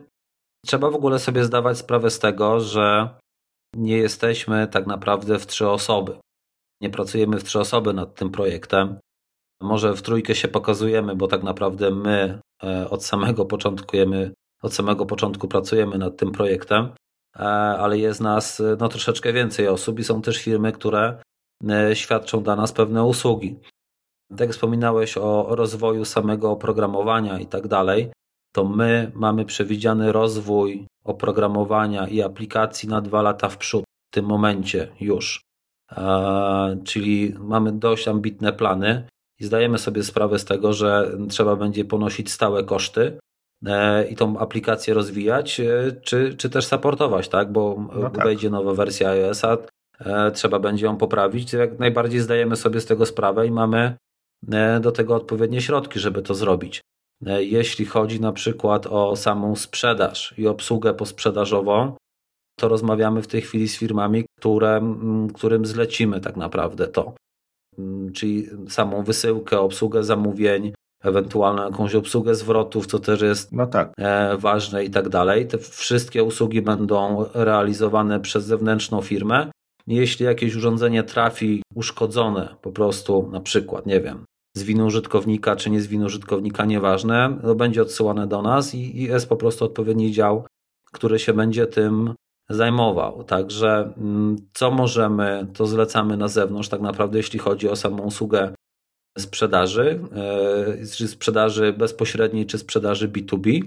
trzeba 0.66 0.90
w 0.90 0.94
ogóle 0.94 1.18
sobie 1.18 1.44
zdawać 1.44 1.78
sprawę 1.78 2.10
z 2.10 2.18
tego, 2.18 2.60
że 2.60 3.08
nie 3.76 3.96
jesteśmy 3.96 4.68
tak 4.68 4.86
naprawdę 4.86 5.38
w 5.38 5.46
trzy 5.46 5.68
osoby. 5.68 6.18
Nie 6.82 6.90
pracujemy 6.90 7.38
w 7.38 7.44
trzy 7.44 7.60
osoby 7.60 7.94
nad 7.94 8.14
tym 8.14 8.30
projektem. 8.30 8.98
Może 9.62 9.94
w 9.96 10.02
trójkę 10.02 10.34
się 10.34 10.48
pokazujemy, 10.48 11.16
bo 11.16 11.28
tak 11.28 11.42
naprawdę 11.42 11.90
my 11.90 12.40
e, 12.62 12.90
od 12.90 13.04
samego 13.04 13.44
początku, 13.44 13.96
od 14.62 14.74
samego 14.74 15.06
początku 15.06 15.48
pracujemy 15.48 15.98
nad 15.98 16.16
tym 16.16 16.32
projektem, 16.32 16.92
e, 17.36 17.40
ale 17.78 17.98
jest 17.98 18.20
nas 18.20 18.62
no, 18.78 18.88
troszeczkę 18.88 19.32
więcej 19.32 19.68
osób 19.68 19.98
i 19.98 20.04
są 20.04 20.22
też 20.22 20.38
firmy, 20.38 20.72
które 20.72 21.22
e, 21.70 21.96
świadczą 21.96 22.42
dla 22.42 22.56
nas 22.56 22.72
pewne 22.72 23.04
usługi. 23.04 23.56
Tak 24.30 24.40
jak 24.40 24.50
wspominałeś 24.50 25.16
o 25.16 25.46
rozwoju 25.50 26.04
samego 26.04 26.50
oprogramowania 26.50 27.38
i 27.38 27.46
tak 27.46 27.68
dalej, 27.68 28.12
to 28.52 28.64
my 28.64 29.12
mamy 29.14 29.44
przewidziany 29.44 30.12
rozwój 30.12 30.86
oprogramowania 31.04 32.08
i 32.08 32.22
aplikacji 32.22 32.88
na 32.88 33.00
dwa 33.00 33.22
lata 33.22 33.48
w 33.48 33.56
przód, 33.56 33.84
w 33.84 34.14
tym 34.14 34.24
momencie 34.24 34.88
już. 35.00 35.40
Czyli 36.84 37.34
mamy 37.38 37.72
dość 37.72 38.08
ambitne 38.08 38.52
plany 38.52 39.08
i 39.40 39.44
zdajemy 39.44 39.78
sobie 39.78 40.02
sprawę 40.02 40.38
z 40.38 40.44
tego, 40.44 40.72
że 40.72 41.12
trzeba 41.28 41.56
będzie 41.56 41.84
ponosić 41.84 42.30
stałe 42.30 42.64
koszty 42.64 43.18
e, 43.66 44.08
i 44.08 44.16
tą 44.16 44.38
aplikację 44.38 44.94
rozwijać, 44.94 45.60
e, 45.60 45.92
czy, 46.02 46.34
czy 46.34 46.50
też 46.50 46.66
supportować, 46.66 47.28
tak? 47.28 47.52
bo 47.52 47.88
no 47.94 48.10
tak. 48.10 48.24
wejdzie 48.24 48.50
nowa 48.50 48.74
wersja 48.74 49.10
iOS-a, 49.10 49.58
e, 50.00 50.30
trzeba 50.30 50.58
będzie 50.58 50.86
ją 50.86 50.96
poprawić. 50.96 51.52
Jak 51.52 51.78
najbardziej 51.78 52.20
zdajemy 52.20 52.56
sobie 52.56 52.80
z 52.80 52.86
tego 52.86 53.06
sprawę 53.06 53.46
i 53.46 53.50
mamy 53.50 53.96
do 54.80 54.92
tego 54.92 55.14
odpowiednie 55.14 55.60
środki, 55.60 55.98
żeby 55.98 56.22
to 56.22 56.34
zrobić. 56.34 56.80
Jeśli 57.38 57.84
chodzi 57.84 58.20
na 58.20 58.32
przykład 58.32 58.86
o 58.86 59.16
samą 59.16 59.56
sprzedaż 59.56 60.34
i 60.38 60.46
obsługę 60.46 60.94
posprzedażową, 60.94 61.96
to 62.58 62.68
rozmawiamy 62.68 63.22
w 63.22 63.26
tej 63.26 63.40
chwili 63.42 63.68
z 63.68 63.78
firmami, 63.78 64.24
które, 64.38 64.94
którym 65.34 65.66
zlecimy 65.66 66.20
tak 66.20 66.36
naprawdę 66.36 66.88
to. 66.88 67.14
Czyli 68.14 68.46
samą 68.68 69.04
wysyłkę, 69.04 69.60
obsługę 69.60 70.04
zamówień, 70.04 70.72
ewentualną 71.04 71.64
jakąś 71.64 71.94
obsługę 71.94 72.34
zwrotów, 72.34 72.86
co 72.86 72.98
też 72.98 73.20
jest 73.20 73.52
no 73.52 73.66
tak. 73.66 73.92
E, 73.98 74.36
ważne 74.36 74.84
i 74.84 74.90
tak 74.90 75.08
dalej. 75.08 75.46
Te 75.46 75.58
wszystkie 75.58 76.24
usługi 76.24 76.62
będą 76.62 77.24
realizowane 77.34 78.20
przez 78.20 78.44
zewnętrzną 78.44 79.02
firmę. 79.02 79.50
Jeśli 79.86 80.26
jakieś 80.26 80.56
urządzenie 80.56 81.02
trafi 81.02 81.62
uszkodzone, 81.74 82.56
po 82.62 82.72
prostu 82.72 83.28
na 83.32 83.40
przykład, 83.40 83.86
nie 83.86 84.00
wiem, 84.00 84.24
z 84.56 84.62
winy 84.62 84.84
użytkownika 84.84 85.56
czy 85.56 85.70
nie 85.70 85.80
z 85.80 85.86
winy 85.86 86.04
użytkownika, 86.04 86.64
nieważne, 86.64 87.38
to 87.42 87.54
będzie 87.54 87.82
odsyłane 87.82 88.26
do 88.26 88.42
nas 88.42 88.74
i 88.74 89.02
jest 89.02 89.28
po 89.28 89.36
prostu 89.36 89.64
odpowiedni 89.64 90.12
dział, 90.12 90.46
który 90.92 91.18
się 91.18 91.32
będzie 91.32 91.66
tym 91.66 92.14
zajmował. 92.50 93.24
Także 93.24 93.92
mm, 93.96 94.36
co 94.54 94.70
możemy, 94.70 95.46
to 95.54 95.66
zlecamy 95.66 96.16
na 96.16 96.28
zewnątrz, 96.28 96.68
tak 96.68 96.80
naprawdę, 96.80 97.18
jeśli 97.18 97.38
chodzi 97.38 97.68
o 97.68 97.76
samą 97.76 98.02
usługę 98.02 98.54
sprzedaży, 99.18 100.00
e, 100.80 100.86
czy 100.86 101.08
sprzedaży 101.08 101.72
bezpośredniej, 101.72 102.46
czy 102.46 102.58
sprzedaży 102.58 103.08
B2B, 103.08 103.62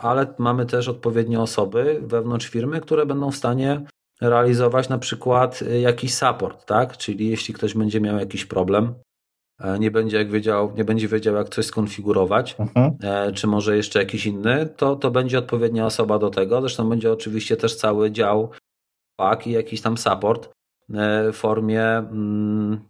ale 0.00 0.34
mamy 0.38 0.66
też 0.66 0.88
odpowiednie 0.88 1.40
osoby 1.40 2.00
wewnątrz 2.02 2.48
firmy, 2.48 2.80
które 2.80 3.06
będą 3.06 3.30
w 3.30 3.36
stanie 3.36 3.84
realizować 4.20 4.88
na 4.88 4.98
przykład 4.98 5.60
jakiś 5.80 6.14
support, 6.14 6.66
tak? 6.66 6.96
Czyli 6.96 7.28
jeśli 7.28 7.54
ktoś 7.54 7.74
będzie 7.74 8.00
miał 8.00 8.18
jakiś 8.18 8.44
problem, 8.44 8.94
E, 8.94 9.07
nie 9.78 9.90
będzie, 9.90 10.16
jak 10.16 10.30
wiedział, 10.30 10.72
nie 10.76 10.84
będzie 10.84 11.08
wiedział, 11.08 11.34
jak 11.34 11.48
coś 11.48 11.66
skonfigurować, 11.66 12.56
mhm. 12.58 12.96
E, 13.02 13.32
czy 13.32 13.46
może 13.46 13.76
jeszcze 13.76 13.98
jakiś 13.98 14.26
inny, 14.26 14.68
to, 14.76 14.96
to 14.96 15.10
będzie 15.10 15.38
odpowiednia 15.38 15.86
osoba 15.86 16.18
do 16.18 16.30
tego. 16.30 16.60
Zresztą 16.60 16.88
będzie 16.88 17.12
oczywiście 17.12 17.56
też 17.56 17.76
cały 17.76 18.10
dział 18.10 18.50
pak 19.16 19.46
i 19.46 19.50
jakiś 19.50 19.80
tam 19.80 19.98
support 19.98 20.48
e, 20.94 21.32
w 21.32 21.36
formie, 21.36 21.84
mm, 21.84 22.80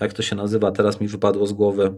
jak 0.00 0.12
to 0.12 0.22
się 0.22 0.36
nazywa, 0.36 0.72
teraz 0.72 1.00
mi 1.00 1.08
wypadło 1.08 1.46
z 1.46 1.52
głowy. 1.52 1.94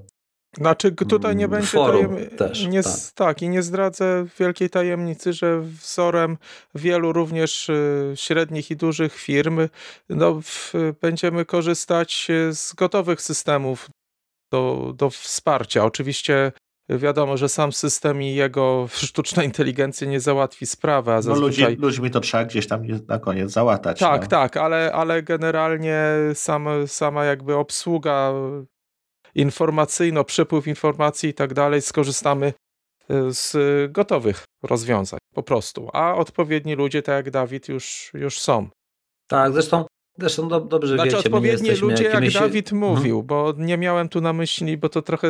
Znaczy 0.56 0.92
tutaj 0.92 1.36
nie 1.36 1.44
mm, 1.44 1.60
będzie 1.60 1.78
tajem... 1.78 2.16
też, 2.36 2.66
nie, 2.66 2.82
tak. 2.82 2.92
tak. 3.14 3.42
i 3.42 3.48
nie 3.48 3.62
zdradzę 3.62 4.26
wielkiej 4.38 4.70
tajemnicy, 4.70 5.32
że 5.32 5.60
wzorem 5.60 6.36
wielu 6.74 7.12
również 7.12 7.70
średnich 8.14 8.70
i 8.70 8.76
dużych 8.76 9.14
firm 9.14 9.60
no, 10.08 10.40
w, 10.42 10.72
będziemy 11.00 11.44
korzystać 11.44 12.28
z 12.52 12.74
gotowych 12.74 13.22
systemów 13.22 13.90
do, 14.54 14.92
do 14.96 15.10
wsparcia. 15.10 15.84
Oczywiście 15.84 16.52
wiadomo, 16.88 17.36
że 17.36 17.48
sam 17.48 17.72
system 17.72 18.22
i 18.22 18.34
jego 18.34 18.86
sztuczna 18.90 19.44
inteligencja 19.44 20.06
nie 20.06 20.20
załatwi 20.20 20.66
sprawy. 20.66 21.12
A 21.12 21.22
zazwyczaj... 21.22 21.64
no 21.64 21.68
ludzi, 21.70 21.82
ludźmi 21.82 22.10
to 22.10 22.20
trzeba 22.20 22.44
gdzieś 22.44 22.66
tam 22.66 22.82
na 23.08 23.18
koniec 23.18 23.50
załatać. 23.50 23.98
Tak, 23.98 24.22
no. 24.22 24.28
tak, 24.28 24.56
ale, 24.56 24.92
ale 24.92 25.22
generalnie 25.22 25.98
sam, 26.34 26.68
sama 26.86 27.24
jakby 27.24 27.56
obsługa 27.56 28.32
informacyjna, 29.34 30.24
przepływ 30.24 30.66
informacji 30.66 31.30
i 31.30 31.34
tak 31.34 31.54
dalej, 31.54 31.82
skorzystamy 31.82 32.46
e, 32.46 32.52
z 33.30 33.56
gotowych 33.92 34.44
rozwiązań 34.62 35.18
po 35.34 35.42
prostu. 35.42 35.90
A 35.92 36.14
odpowiedni 36.14 36.74
ludzie, 36.74 37.02
tak 37.02 37.14
jak 37.14 37.30
Dawid, 37.30 37.68
już, 37.68 38.10
już 38.14 38.40
są. 38.40 38.68
Tak, 39.28 39.52
zresztą 39.52 39.84
Zresztą 40.18 40.48
do, 40.48 40.60
dobrze 40.60 40.94
znaczy, 40.94 41.10
wiecie, 41.10 41.18
odpowiednie 41.18 41.76
ludzie, 41.76 42.04
jakimiś... 42.04 42.34
jak 42.34 42.42
Dawid 42.42 42.72
mówił, 42.72 43.16
hmm? 43.16 43.26
bo 43.26 43.54
nie 43.58 43.78
miałem 43.78 44.08
tu 44.08 44.20
na 44.20 44.32
myśli, 44.32 44.76
bo 44.76 44.88
to 44.88 45.02
trochę 45.02 45.28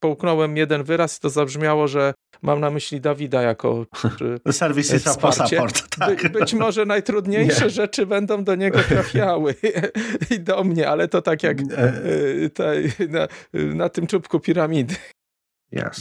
połknąłem 0.00 0.56
jeden 0.56 0.84
wyraz 0.84 1.16
i 1.16 1.20
to 1.20 1.30
zabrzmiało, 1.30 1.88
że 1.88 2.14
mam 2.42 2.60
na 2.60 2.70
myśli 2.70 3.00
Dawida 3.00 3.42
jako 3.42 3.86
serwis 4.50 5.02
support. 5.02 5.96
Tak. 5.98 6.22
By, 6.22 6.30
być 6.30 6.54
może 6.54 6.84
najtrudniejsze 6.84 7.64
nie. 7.64 7.70
rzeczy 7.70 8.06
będą 8.06 8.44
do 8.44 8.54
niego 8.54 8.78
trafiały 8.78 9.54
i 10.34 10.40
do 10.40 10.64
mnie, 10.64 10.88
ale 10.88 11.08
to 11.08 11.22
tak 11.22 11.42
jak 11.42 11.58
e, 11.60 12.50
ta, 12.50 12.64
na, 13.08 13.28
na 13.52 13.88
tym 13.88 14.06
czubku 14.06 14.40
piramidy. 14.40 14.94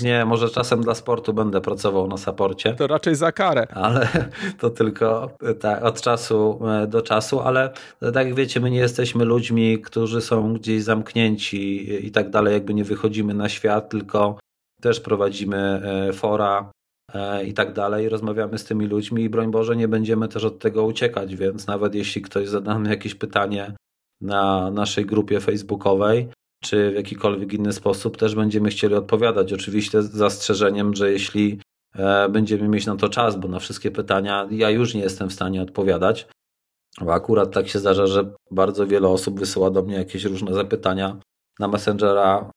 Nie, 0.03 0.25
może 0.25 0.49
czasem 0.49 0.81
dla 0.81 0.95
sportu 0.95 1.33
będę 1.33 1.61
pracował 1.61 2.07
na 2.07 2.17
saporcie. 2.17 2.73
To 2.73 2.87
raczej 2.87 3.15
za 3.15 3.31
karę. 3.31 3.67
Ale 3.71 4.07
to 4.59 4.69
tylko 4.69 5.31
tak, 5.59 5.83
od 5.83 6.01
czasu 6.01 6.59
e, 6.67 6.87
do 6.87 7.01
czasu, 7.01 7.39
ale 7.39 7.73
tak 7.99 8.27
jak 8.27 8.35
wiecie, 8.35 8.59
my 8.59 8.71
nie 8.71 8.79
jesteśmy 8.79 9.25
ludźmi, 9.25 9.81
którzy 9.81 10.21
są 10.21 10.53
gdzieś 10.53 10.83
zamknięci 10.83 12.05
i 12.07 12.11
tak 12.11 12.29
dalej, 12.29 12.53
jakby 12.53 12.73
nie 12.73 12.83
wychodzimy 12.83 13.33
na 13.33 13.49
świat, 13.49 13.89
tylko 13.89 14.37
też 14.81 14.99
prowadzimy 14.99 15.57
e, 15.57 16.13
fora 16.13 16.71
e, 17.13 17.45
i 17.45 17.53
tak 17.53 17.73
dalej, 17.73 18.09
rozmawiamy 18.09 18.57
z 18.57 18.65
tymi 18.65 18.85
ludźmi 18.87 19.23
i 19.23 19.29
broń 19.29 19.51
Boże 19.51 19.75
nie 19.75 19.87
będziemy 19.87 20.27
też 20.27 20.43
od 20.43 20.59
tego 20.59 20.85
uciekać, 20.85 21.35
więc 21.35 21.67
nawet 21.67 21.95
jeśli 21.95 22.21
ktoś 22.21 22.47
zada 22.47 22.73
nam 22.73 22.85
jakieś 22.85 23.15
pytanie 23.15 23.75
na 24.21 24.71
naszej 24.71 25.05
grupie 25.05 25.39
facebookowej, 25.39 26.27
czy 26.63 26.91
w 26.91 26.95
jakikolwiek 26.95 27.53
inny 27.53 27.73
sposób 27.73 28.17
też 28.17 28.35
będziemy 28.35 28.69
chcieli 28.69 28.95
odpowiadać. 28.95 29.53
Oczywiście 29.53 30.01
z 30.01 30.11
zastrzeżeniem, 30.11 30.95
że 30.95 31.11
jeśli 31.11 31.59
e, 31.95 32.29
będziemy 32.29 32.67
mieć 32.67 32.85
na 32.85 32.95
to 32.95 33.09
czas, 33.09 33.35
bo 33.35 33.47
na 33.47 33.59
wszystkie 33.59 33.91
pytania 33.91 34.47
ja 34.51 34.69
już 34.69 34.93
nie 34.93 35.01
jestem 35.01 35.29
w 35.29 35.33
stanie 35.33 35.61
odpowiadać. 35.61 36.27
Bo 37.01 37.13
akurat 37.13 37.51
tak 37.51 37.67
się 37.67 37.79
zdarza, 37.79 38.07
że 38.07 38.33
bardzo 38.51 38.87
wiele 38.87 39.07
osób 39.07 39.39
wysyła 39.39 39.71
do 39.71 39.81
mnie 39.81 39.95
jakieś 39.95 40.23
różne 40.23 40.53
zapytania 40.53 41.17
na 41.59 41.67
Messengera, 41.67 42.51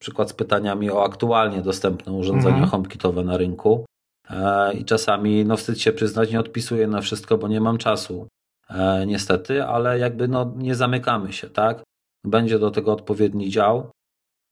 przykład 0.00 0.30
z 0.30 0.32
pytaniami 0.32 0.90
o 0.90 1.04
aktualnie 1.04 1.62
dostępne 1.62 2.12
urządzenia 2.12 2.54
mhm. 2.54 2.70
HomeKitowe 2.70 3.24
na 3.24 3.36
rynku. 3.36 3.84
E, 4.30 4.72
I 4.74 4.84
czasami, 4.84 5.44
no 5.44 5.56
wstyd 5.56 5.80
się 5.80 5.92
przyznać, 5.92 6.32
nie 6.32 6.40
odpisuję 6.40 6.86
na 6.86 7.00
wszystko, 7.00 7.38
bo 7.38 7.48
nie 7.48 7.60
mam 7.60 7.78
czasu. 7.78 8.26
E, 8.70 9.06
niestety, 9.06 9.64
ale 9.64 9.98
jakby 9.98 10.28
no, 10.28 10.52
nie 10.56 10.74
zamykamy 10.74 11.32
się, 11.32 11.50
tak? 11.50 11.82
Będzie 12.24 12.58
do 12.58 12.70
tego 12.70 12.92
odpowiedni 12.92 13.50
dział, 13.50 13.90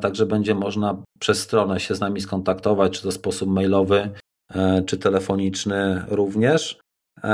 także 0.00 0.26
będzie 0.26 0.54
można 0.54 1.02
przez 1.20 1.40
stronę 1.40 1.80
się 1.80 1.94
z 1.94 2.00
nami 2.00 2.20
skontaktować, 2.20 2.92
czy 2.92 3.02
to 3.02 3.12
sposób 3.12 3.50
mailowy, 3.50 4.10
e, 4.54 4.82
czy 4.82 4.98
telefoniczny 4.98 6.04
również. 6.08 6.80
E, 7.24 7.28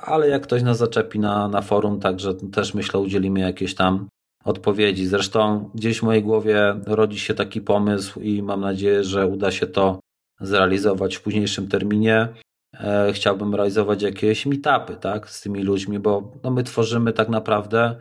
ale 0.00 0.28
jak 0.28 0.42
ktoś 0.42 0.62
nas 0.62 0.78
zaczepi 0.78 1.18
na, 1.18 1.48
na 1.48 1.62
forum, 1.62 2.00
także 2.00 2.34
też 2.34 2.74
myślę, 2.74 3.00
udzielimy 3.00 3.40
jakieś 3.40 3.74
tam 3.74 4.08
odpowiedzi. 4.44 5.06
Zresztą 5.06 5.70
gdzieś 5.74 5.98
w 5.98 6.02
mojej 6.02 6.22
głowie 6.22 6.74
rodzi 6.86 7.18
się 7.18 7.34
taki 7.34 7.60
pomysł 7.60 8.20
i 8.20 8.42
mam 8.42 8.60
nadzieję, 8.60 9.04
że 9.04 9.26
uda 9.26 9.50
się 9.50 9.66
to 9.66 10.00
zrealizować 10.40 11.16
w 11.16 11.22
późniejszym 11.22 11.68
terminie. 11.68 12.28
E, 12.74 13.12
chciałbym 13.12 13.54
realizować 13.54 14.02
jakieś 14.02 14.46
meetupy 14.46 14.96
tak, 14.96 15.30
z 15.30 15.40
tymi 15.40 15.62
ludźmi, 15.62 15.98
bo 15.98 16.32
no 16.42 16.50
my 16.50 16.62
tworzymy 16.62 17.12
tak 17.12 17.28
naprawdę 17.28 17.96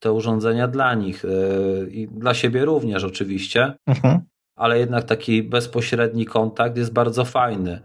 te 0.00 0.12
urządzenia 0.12 0.68
dla 0.68 0.94
nich 0.94 1.24
e, 1.24 1.28
i 1.90 2.08
dla 2.08 2.34
siebie 2.34 2.64
również 2.64 3.04
oczywiście, 3.04 3.74
mhm. 3.86 4.20
ale 4.56 4.78
jednak 4.78 5.04
taki 5.04 5.42
bezpośredni 5.42 6.26
kontakt 6.26 6.76
jest 6.76 6.92
bardzo 6.92 7.24
fajny. 7.24 7.80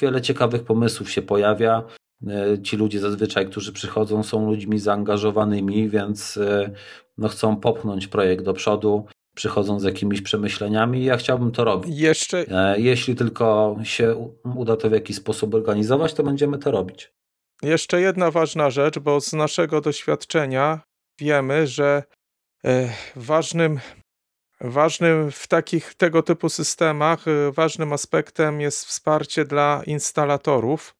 Wiele 0.00 0.22
ciekawych 0.22 0.64
pomysłów 0.64 1.10
się 1.10 1.22
pojawia. 1.22 1.82
E, 2.26 2.62
ci 2.62 2.76
ludzie 2.76 3.00
zazwyczaj, 3.00 3.46
którzy 3.46 3.72
przychodzą, 3.72 4.22
są 4.22 4.50
ludźmi 4.50 4.78
zaangażowanymi, 4.78 5.88
więc 5.88 6.36
e, 6.36 6.70
no, 7.18 7.28
chcą 7.28 7.56
popchnąć 7.56 8.06
projekt 8.06 8.44
do 8.44 8.52
przodu, 8.52 9.06
przychodzą 9.36 9.80
z 9.80 9.84
jakimiś 9.84 10.22
przemyśleniami 10.22 11.00
i 11.00 11.04
ja 11.04 11.16
chciałbym 11.16 11.52
to 11.52 11.64
robić. 11.64 11.98
Jeszcze... 11.98 12.44
Jeśli 12.76 13.14
tylko 13.14 13.76
się 13.82 14.30
uda 14.56 14.76
to 14.76 14.88
w 14.88 14.92
jakiś 14.92 15.16
sposób 15.16 15.54
organizować, 15.54 16.14
to 16.14 16.22
będziemy 16.22 16.58
to 16.58 16.70
robić. 16.70 17.12
Jeszcze 17.62 18.00
jedna 18.00 18.30
ważna 18.30 18.70
rzecz, 18.70 18.98
bo 18.98 19.20
z 19.20 19.32
naszego 19.32 19.80
doświadczenia 19.80 20.80
wiemy, 21.18 21.66
że 21.66 22.02
e, 22.64 22.92
ważnym, 23.16 23.80
ważnym 24.60 25.30
w 25.30 25.46
takich 25.46 25.94
tego 25.94 26.22
typu 26.22 26.48
systemach, 26.48 27.28
e, 27.28 27.52
ważnym 27.52 27.92
aspektem 27.92 28.60
jest 28.60 28.84
wsparcie 28.84 29.44
dla 29.44 29.82
instalatorów. 29.86 30.94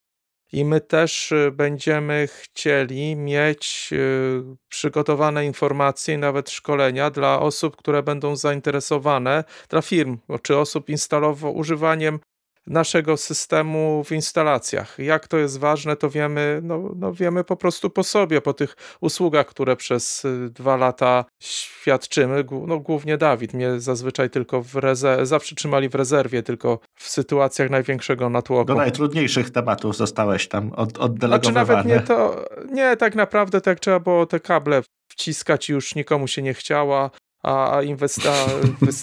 I 0.51 0.65
my 0.65 0.81
też 0.81 1.31
e, 1.31 1.51
będziemy 1.51 2.27
chcieli 2.31 3.15
mieć 3.15 3.89
przygotowane 4.69 5.45
informacje, 5.45 6.17
nawet 6.17 6.49
szkolenia 6.49 7.09
dla 7.09 7.39
osób, 7.39 7.75
które 7.75 8.03
będą 8.03 8.35
zainteresowane, 8.35 9.43
dla 9.69 9.81
firm 9.81 10.17
czy 10.41 10.57
osób 10.57 10.89
instalowo 10.89 11.51
używaniem 11.51 12.19
naszego 12.67 13.17
systemu 13.17 14.03
w 14.03 14.11
instalacjach. 14.11 14.99
Jak 14.99 15.27
to 15.27 15.37
jest 15.37 15.59
ważne, 15.59 15.95
to 15.95 16.09
wiemy, 16.09 16.59
no, 16.63 16.89
no 16.95 17.13
wiemy 17.13 17.43
po 17.43 17.55
prostu 17.55 17.89
po 17.89 18.03
sobie, 18.03 18.41
po 18.41 18.53
tych 18.53 18.75
usługach, 19.01 19.45
które 19.47 19.75
przez 19.75 20.25
y, 20.25 20.49
dwa 20.49 20.77
lata 20.77 21.25
świadczymy. 21.39 22.43
No, 22.67 22.79
głównie 22.79 23.17
Dawid 23.17 23.53
mnie 23.53 23.79
zazwyczaj 23.79 24.29
tylko 24.29 24.61
w 24.61 24.75
rezerwie, 24.75 25.25
zawsze 25.25 25.55
trzymali 25.55 25.89
w 25.89 25.95
rezerwie, 25.95 26.43
tylko 26.43 26.79
w 26.95 27.09
sytuacjach 27.09 27.69
największego 27.69 28.29
natłoku. 28.29 28.65
Do 28.65 28.75
najtrudniejszych 28.75 29.49
tematów 29.49 29.97
zostałeś 29.97 30.47
tam 30.47 30.71
od, 30.71 30.97
oddelegowany. 30.97 31.65
Znaczy 31.65 31.73
nawet 31.73 31.85
nie 31.85 31.99
to, 31.99 32.45
nie, 32.71 32.97
tak 32.97 33.15
naprawdę 33.15 33.61
tak 33.61 33.79
trzeba 33.79 33.99
było 33.99 34.25
te 34.25 34.39
kable 34.39 34.81
wciskać 35.07 35.69
i 35.69 35.73
już 35.73 35.95
nikomu 35.95 36.27
się 36.27 36.41
nie 36.41 36.53
chciała, 36.53 37.11
a 37.43 37.81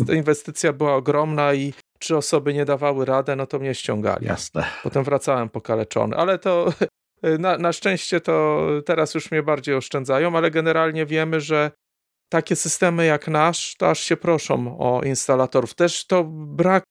inwestycja 0.19 0.73
była 0.73 0.95
ogromna 0.95 1.55
i 1.55 1.75
trzy 2.05 2.17
osoby 2.17 2.55
nie 2.55 2.65
dawały 2.65 3.05
radę, 3.05 3.37
no 3.37 3.47
to 3.47 3.59
mnie 3.59 3.75
ściągali. 3.75 4.27
Jasne. 4.27 4.65
Potem 4.83 5.05
wracałem 5.05 5.49
pokaleczony, 5.49 6.17
ale 6.17 6.39
to 6.39 6.73
na, 7.39 7.59
na 7.59 7.73
szczęście 7.73 8.21
to 8.21 8.67
teraz 8.87 9.15
już 9.15 9.31
mnie 9.31 9.43
bardziej 9.43 9.75
oszczędzają, 9.75 10.37
ale 10.37 10.51
generalnie 10.51 11.07
wiemy, 11.07 11.41
że 11.41 11.71
takie 12.29 12.57
systemy 12.57 13.07
jak 13.07 13.29
nasz, 13.29 13.75
to 13.79 13.91
aż 13.91 14.01
się 14.01 14.17
proszą 14.17 14.79
o 14.79 15.03
instalatorów. 15.03 15.75
Też 15.75 16.07
to 16.07 16.25
brak 16.31 16.85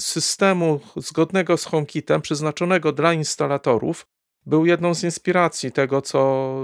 systemu 0.00 0.80
zgodnego 0.96 1.56
z 1.56 1.64
HomeKitem, 1.64 2.20
przeznaczonego 2.20 2.92
dla 2.92 3.12
instalatorów, 3.12 4.04
był 4.46 4.66
jedną 4.66 4.94
z 4.94 5.04
inspiracji 5.04 5.72
tego, 5.72 6.02
co 6.02 6.54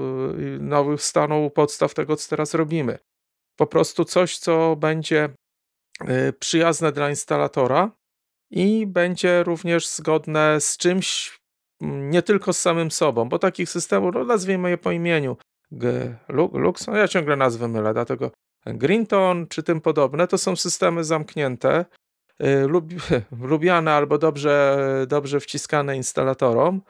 nowych 0.61 1.03
stanął 1.03 1.45
u 1.45 1.51
podstaw 1.51 1.95
tego, 1.95 2.16
co 2.16 2.31
teraz 2.31 2.55
robimy. 2.55 2.99
Po 3.57 3.66
prostu 3.66 4.05
coś, 4.05 4.39
co 4.39 4.77
będzie 4.77 5.25
y, 5.25 5.44
przyjazne 6.39 6.93
dla 6.93 7.11
instalatora 7.11 7.91
i 8.51 8.87
będzie 8.87 9.43
również 9.43 9.89
zgodne 9.89 10.61
z 10.61 10.77
czymś, 10.77 11.39
mm, 11.83 12.11
nie 12.11 12.23
tylko 12.23 12.53
z 12.53 12.61
samym 12.61 12.91
sobą, 12.91 13.29
bo 13.29 13.39
takich 13.39 13.71
systemów, 13.71 14.15
no 14.15 14.25
nazwijmy 14.25 14.71
je 14.71 14.79
po 14.79 14.93
imieniu, 14.93 15.37
Lux, 16.53 16.87
no 16.87 16.97
ja 16.97 17.09
ciągle 17.09 17.37
nazwy 17.37 17.69
mylę, 17.69 17.93
dlatego 17.93 18.31
Greenton 18.66 19.47
czy 19.49 19.62
tym 19.62 19.81
podobne, 19.81 20.27
to 20.27 20.39
są 20.39 20.57
systemy 20.57 21.05
zamknięte, 21.05 21.85
y, 22.43 22.66
lub, 22.69 22.85
lubiane 23.51 23.93
albo 23.93 24.19
dobrze, 24.19 24.79
dobrze 25.09 25.41
wciskane 25.41 25.97
instalatorom, 25.97 26.83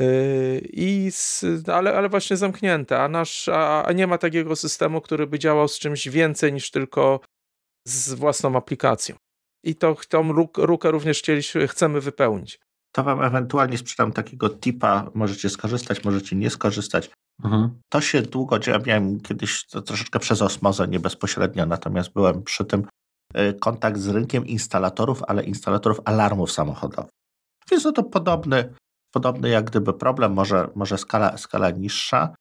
y, 0.00 0.68
i 0.72 1.08
z, 1.10 1.44
ale, 1.68 1.96
ale 1.96 2.08
właśnie 2.08 2.36
zamknięte, 2.36 3.02
a, 3.02 3.08
nasz, 3.08 3.48
a, 3.48 3.84
a 3.84 3.92
nie 3.92 4.06
ma 4.06 4.18
takiego 4.18 4.56
systemu, 4.56 5.00
który 5.00 5.26
by 5.26 5.38
działał 5.38 5.68
z 5.68 5.78
czymś 5.78 6.08
więcej 6.08 6.52
niż 6.52 6.70
tylko 6.70 7.20
z 7.86 8.14
własną 8.14 8.56
aplikacją. 8.56 9.16
I 9.64 9.74
to, 9.74 9.96
tą 10.08 10.32
lukę 10.56 10.90
również 10.90 11.18
chcieliśmy, 11.18 11.68
chcemy 11.68 12.00
wypełnić. 12.00 12.60
To 12.92 13.04
wam 13.04 13.22
ewentualnie 13.22 13.78
sprzedam 13.78 14.12
takiego 14.12 14.50
tipa, 14.50 15.10
możecie 15.14 15.50
skorzystać, 15.50 16.04
możecie 16.04 16.36
nie 16.36 16.50
skorzystać. 16.50 17.10
Mhm. 17.44 17.80
To 17.88 18.00
się 18.00 18.22
długo 18.22 18.58
dzieje. 18.58 18.78
Miałem 18.86 19.20
kiedyś 19.20 19.66
to 19.66 19.82
troszeczkę 19.82 20.18
przez 20.18 20.42
osmozę, 20.42 20.88
nie 20.88 21.00
bezpośrednio, 21.00 21.66
natomiast 21.66 22.12
byłem 22.12 22.42
przy 22.42 22.64
tym 22.64 22.86
y, 23.36 23.54
kontakt 23.60 23.98
z 23.98 24.08
rynkiem 24.08 24.46
instalatorów, 24.46 25.22
ale 25.28 25.44
instalatorów 25.44 26.00
alarmów 26.04 26.52
samochodowych. 26.52 27.10
Więc 27.70 27.84
no 27.84 27.92
to 27.92 28.02
podobny, 28.02 28.74
podobny 29.14 29.48
jak 29.48 29.64
gdyby 29.64 29.92
problem, 29.92 30.32
może, 30.32 30.68
może 30.74 30.98
skala, 30.98 31.36
skala 31.36 31.70
niższa. 31.70 32.34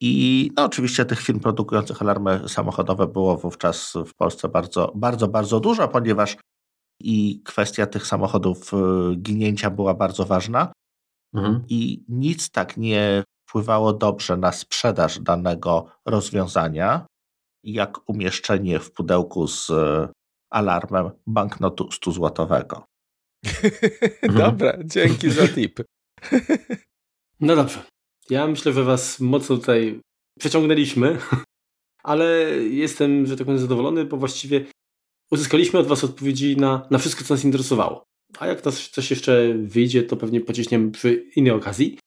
I 0.00 0.50
no 0.56 0.64
oczywiście 0.64 1.04
tych 1.04 1.20
firm 1.20 1.40
produkujących 1.40 2.02
alarmy 2.02 2.48
samochodowe 2.48 3.06
było 3.06 3.36
wówczas 3.36 3.92
w 4.06 4.14
Polsce 4.14 4.48
bardzo, 4.48 4.92
bardzo, 4.94 5.28
bardzo 5.28 5.60
dużo, 5.60 5.88
ponieważ 5.88 6.36
i 7.00 7.42
kwestia 7.44 7.86
tych 7.86 8.06
samochodów 8.06 8.72
y, 8.72 8.76
ginięcia 9.16 9.70
była 9.70 9.94
bardzo 9.94 10.24
ważna. 10.24 10.72
Mhm. 11.34 11.64
I 11.68 12.04
nic 12.08 12.50
tak 12.50 12.76
nie 12.76 13.24
wpływało 13.48 13.92
dobrze 13.92 14.36
na 14.36 14.52
sprzedaż 14.52 15.18
danego 15.18 15.86
rozwiązania, 16.06 17.06
jak 17.64 18.10
umieszczenie 18.10 18.80
w 18.80 18.92
pudełku 18.92 19.46
z 19.46 19.70
e, 19.70 20.08
alarmem 20.50 21.10
banknotu 21.26 21.90
100 21.92 22.12
złotowego. 22.12 22.84
Dobra, 24.38 24.78
dzięki 24.84 25.30
za 25.30 25.48
tip. 25.48 25.80
no 27.40 27.56
dobrze. 27.56 27.82
Ja 28.30 28.46
myślę, 28.46 28.72
że 28.72 28.84
was 28.84 29.20
mocno 29.20 29.56
tutaj 29.56 30.00
przeciągnęliśmy, 30.38 31.18
ale 32.02 32.26
jestem, 32.70 33.26
że 33.26 33.36
tak 33.36 33.44
powiem, 33.46 33.60
zadowolony, 33.60 34.04
bo 34.04 34.16
właściwie 34.16 34.64
uzyskaliśmy 35.30 35.78
od 35.78 35.86
was 35.86 36.04
odpowiedzi 36.04 36.56
na, 36.56 36.86
na 36.90 36.98
wszystko, 36.98 37.24
co 37.24 37.34
nas 37.34 37.44
interesowało. 37.44 38.04
A 38.38 38.46
jak 38.46 38.60
to 38.60 38.72
coś 38.72 39.10
jeszcze 39.10 39.54
wyjdzie, 39.54 40.02
to 40.02 40.16
pewnie 40.16 40.40
pociśniemy 40.40 40.90
przy 40.90 41.14
innej 41.36 41.52
okazji. 41.52 41.98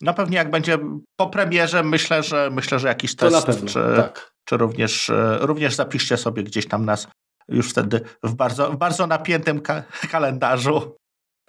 No 0.00 0.14
pewnie 0.14 0.36
jak 0.36 0.50
będzie 0.50 0.78
po 1.16 1.26
premierze, 1.26 1.82
myślę, 1.82 2.22
że 2.22 2.50
myślę, 2.52 2.78
że 2.78 2.88
jakiś 2.88 3.16
test, 3.16 3.36
to 3.36 3.42
pewno, 3.42 3.68
czy, 3.68 3.80
tak. 3.96 4.32
czy 4.44 4.56
również, 4.56 5.10
e, 5.10 5.38
również 5.40 5.74
zapiszcie 5.74 6.16
sobie 6.16 6.42
gdzieś 6.42 6.66
tam 6.66 6.84
nas 6.84 7.08
już 7.48 7.70
wtedy 7.70 8.00
w 8.22 8.34
bardzo, 8.34 8.72
w 8.72 8.76
bardzo 8.76 9.06
napiętym 9.06 9.60
ka 9.60 9.82
kalendarzu. 10.10 10.96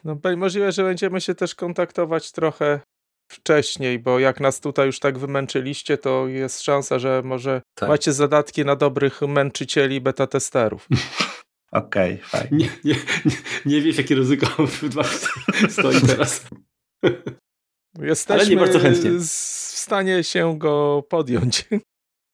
No 0.03 0.18
możliwe, 0.38 0.72
że 0.72 0.84
będziemy 0.84 1.22
się 1.22 1.35
też 1.35 1.56
kontaktować 1.56 2.31
trochę 2.31 2.81
wcześniej, 3.32 3.99
bo 3.99 4.20
jak 4.20 4.40
nas 4.40 4.60
tutaj 4.60 4.86
już 4.86 4.99
tak 4.99 5.18
wymęczyliście, 5.18 5.98
to 5.98 6.28
jest 6.28 6.62
szansa, 6.62 6.99
że 6.99 7.22
może 7.26 7.62
tak. 7.76 7.90
macie 7.90 8.14
zadatki 8.14 8.66
na 8.66 8.76
dobrych 8.76 9.22
męczycieli 9.22 10.02
beta 10.02 10.28
testerów. 10.28 10.88
Okej, 11.72 12.14
okay, 12.14 12.28
fajnie. 12.28 12.58
Nie, 12.58 12.70
nie, 12.84 12.95
nie, 13.26 13.36
nie 13.66 13.82
wiesz, 13.82 13.98
jakie 13.98 14.16
ryzyko 14.16 14.48
stoi 15.70 16.02
teraz. 16.08 16.45
Jesteśmy 17.99 18.41
Ale 18.41 18.49
nie 18.49 18.58
bardzo 18.58 18.80
chętnie. 18.80 19.12
w 19.12 19.24
stanie 19.24 20.24
się 20.24 20.58
go 20.58 21.03
podjąć. 21.10 21.66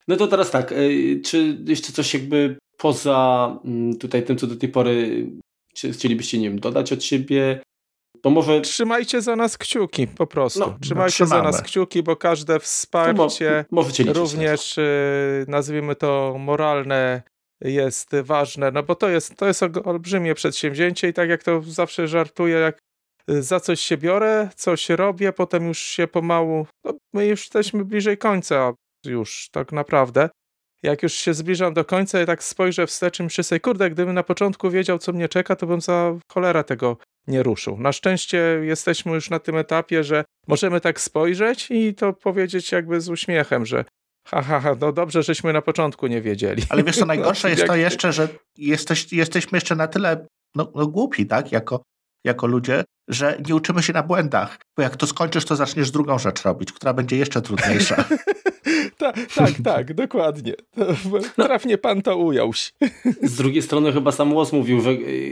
No 0.07 0.15
to 0.15 0.27
teraz 0.27 0.51
tak, 0.51 0.71
y, 0.71 1.21
czy 1.25 1.57
jeszcze 1.65 1.93
coś 1.93 2.13
jakby 2.13 2.57
poza 2.77 3.59
mm, 3.65 3.97
tutaj 3.97 4.23
tym, 4.23 4.37
co 4.37 4.47
do 4.47 4.55
tej 4.55 4.69
pory 4.69 5.27
chcielibyście, 5.75 6.37
nie 6.37 6.49
wiem, 6.49 6.59
dodać 6.59 6.93
od 6.93 7.03
siebie? 7.03 7.61
To 8.21 8.29
może... 8.29 8.61
Trzymajcie 8.61 9.21
za 9.21 9.35
nas 9.35 9.57
kciuki, 9.57 10.07
po 10.07 10.27
prostu. 10.27 10.59
No, 10.59 10.77
Trzymajcie 10.81 11.23
no, 11.23 11.27
za 11.27 11.41
nas 11.41 11.61
kciuki, 11.61 12.03
bo 12.03 12.15
każde 12.15 12.59
wsparcie, 12.59 13.65
mo 13.71 13.85
również 14.13 14.77
y, 14.77 15.45
nazwijmy 15.47 15.95
to 15.95 16.35
moralne, 16.39 17.21
jest 17.61 18.15
ważne, 18.23 18.71
no 18.71 18.83
bo 18.83 18.95
to 18.95 19.09
jest, 19.09 19.35
to 19.35 19.47
jest 19.47 19.63
olbrzymie 19.83 20.35
przedsięwzięcie 20.35 21.07
i 21.07 21.13
tak 21.13 21.29
jak 21.29 21.43
to 21.43 21.61
zawsze 21.61 22.07
żartuję, 22.07 22.57
jak 22.57 22.79
za 23.27 23.59
coś 23.59 23.81
się 23.81 23.97
biorę, 23.97 24.49
coś 24.55 24.89
robię, 24.89 25.33
potem 25.33 25.67
już 25.67 25.79
się 25.79 26.07
pomału, 26.07 26.67
no 26.85 26.93
my 27.13 27.27
już 27.27 27.41
jesteśmy 27.41 27.85
bliżej 27.85 28.17
końca, 28.17 28.73
już 29.05 29.49
tak 29.51 29.71
naprawdę. 29.71 30.29
Jak 30.83 31.03
już 31.03 31.13
się 31.13 31.33
zbliżam 31.33 31.73
do 31.73 31.85
końca 31.85 32.21
i 32.21 32.25
tak 32.25 32.43
spojrzę 32.43 32.87
wstecz 32.87 33.19
i 33.19 33.23
myślę 33.23 33.43
sobie, 33.43 33.59
kurde, 33.59 33.89
gdybym 33.89 34.15
na 34.15 34.23
początku 34.23 34.69
wiedział, 34.69 34.97
co 34.97 35.13
mnie 35.13 35.29
czeka, 35.29 35.55
to 35.55 35.67
bym 35.67 35.81
za 35.81 36.13
cholera 36.31 36.63
tego 36.63 36.97
nie 37.27 37.43
ruszył. 37.43 37.77
Na 37.77 37.91
szczęście 37.91 38.37
jesteśmy 38.61 39.11
już 39.11 39.29
na 39.29 39.39
tym 39.39 39.57
etapie, 39.57 40.03
że 40.03 40.25
możemy 40.47 40.81
tak 40.81 41.01
spojrzeć 41.01 41.67
i 41.71 41.93
to 41.93 42.13
powiedzieć 42.13 42.71
jakby 42.71 43.01
z 43.01 43.09
uśmiechem, 43.09 43.65
że 43.65 43.85
ha, 44.27 44.41
ha, 44.41 44.59
ha 44.59 44.75
no 44.81 44.91
dobrze, 44.91 45.23
żeśmy 45.23 45.53
na 45.53 45.61
początku 45.61 46.07
nie 46.07 46.21
wiedzieli. 46.21 46.63
Ale 46.69 46.83
wiesz 46.83 46.97
co, 46.97 47.05
najgorsze 47.15 47.49
jest 47.49 47.65
to 47.65 47.75
jeszcze, 47.75 48.13
że 48.13 48.27
jesteś, 48.57 49.13
jesteśmy 49.13 49.57
jeszcze 49.57 49.75
na 49.75 49.87
tyle 49.87 50.27
no, 50.55 50.71
no, 50.75 50.87
głupi, 50.87 51.25
tak, 51.25 51.51
jako, 51.51 51.81
jako 52.25 52.47
ludzie, 52.47 52.83
że 53.09 53.37
nie 53.47 53.55
uczymy 53.55 53.83
się 53.83 53.93
na 53.93 54.03
błędach, 54.03 54.57
bo 54.77 54.83
jak 54.83 54.95
to 54.95 55.07
skończysz, 55.07 55.45
to 55.45 55.55
zaczniesz 55.55 55.91
drugą 55.91 56.19
rzecz 56.19 56.41
robić, 56.41 56.71
która 56.71 56.93
będzie 56.93 57.17
jeszcze 57.17 57.41
trudniejsza. 57.41 57.95
tak, 58.97 59.15
tak, 59.35 59.51
tak, 59.63 59.93
dokładnie. 59.93 60.53
No. 60.77 60.85
Trafnie 61.35 61.77
pan 61.77 62.01
to 62.01 62.17
ujął. 62.17 62.51
Z 63.23 63.35
drugiej 63.35 63.61
strony 63.61 63.93
chyba 63.93 64.11
sam 64.11 64.33
Łos 64.33 64.53
mówił, 64.53 64.81
że 64.81 64.89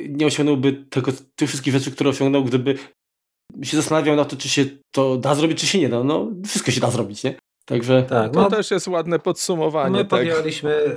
nie 0.09 0.25
osiągnąłby 0.25 0.73
tego, 0.73 1.11
tych 1.35 1.49
wszystkich 1.49 1.73
rzeczy, 1.73 1.91
które 1.91 2.09
osiągnął, 2.09 2.43
gdyby 2.43 2.77
się 3.63 3.77
zastanawiał 3.77 4.15
na 4.15 4.25
to, 4.25 4.35
czy 4.35 4.49
się 4.49 4.65
to 4.91 5.17
da 5.17 5.35
zrobić, 5.35 5.59
czy 5.59 5.67
się 5.67 5.79
nie 5.79 5.89
da. 5.89 6.03
No, 6.03 6.31
wszystko 6.45 6.71
się 6.71 6.81
da 6.81 6.91
zrobić, 6.91 7.23
nie? 7.23 7.35
Także 7.65 8.03
tak, 8.03 8.33
to 8.33 8.41
no, 8.41 8.49
też 8.49 8.71
jest 8.71 8.87
ładne 8.87 9.19
podsumowanie. 9.19 9.97
My 9.97 10.05
podjęliśmy 10.05 10.95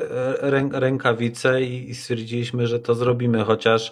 rękawice 0.72 1.62
i 1.62 1.94
stwierdziliśmy, 1.94 2.66
że 2.66 2.78
to 2.78 2.94
zrobimy, 2.94 3.44
chociaż 3.44 3.90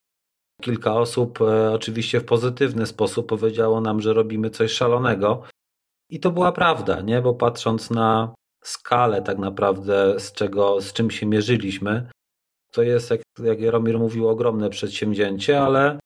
Kilka 0.63 0.95
osób 0.95 1.41
e, 1.41 1.73
oczywiście 1.73 2.21
w 2.21 2.25
pozytywny 2.25 2.87
sposób 2.87 3.29
powiedziało 3.29 3.81
nam, 3.81 4.01
że 4.01 4.13
robimy 4.13 4.51
coś 4.51 4.73
szalonego. 4.73 5.43
I 6.11 6.21
to 6.21 6.31
była 6.31 6.53
prawda, 6.53 7.01
nie? 7.01 7.23
Bo 7.23 7.35
patrząc 7.35 7.91
na 7.91 8.35
skalę 8.65 9.23
tak 9.23 9.39
naprawdę, 9.39 10.21
z, 10.21 10.33
czego, 10.33 10.81
z 10.81 10.93
czym 10.93 11.11
się 11.11 11.27
mierzyliśmy, 11.27 12.11
to 12.73 12.83
jest, 12.83 13.11
jak, 13.11 13.21
jak 13.43 13.61
Jaromir 13.61 13.99
mówił, 13.99 14.29
ogromne 14.29 14.71
przedsięwzięcie, 14.71 15.61
ale 15.61 15.99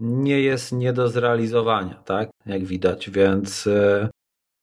nie 0.00 0.40
jest 0.40 0.72
nie 0.72 0.92
do 0.92 1.08
zrealizowania, 1.08 1.94
tak? 1.94 2.30
Jak 2.46 2.64
widać, 2.64 3.10
więc, 3.10 3.66
e, 3.66 4.08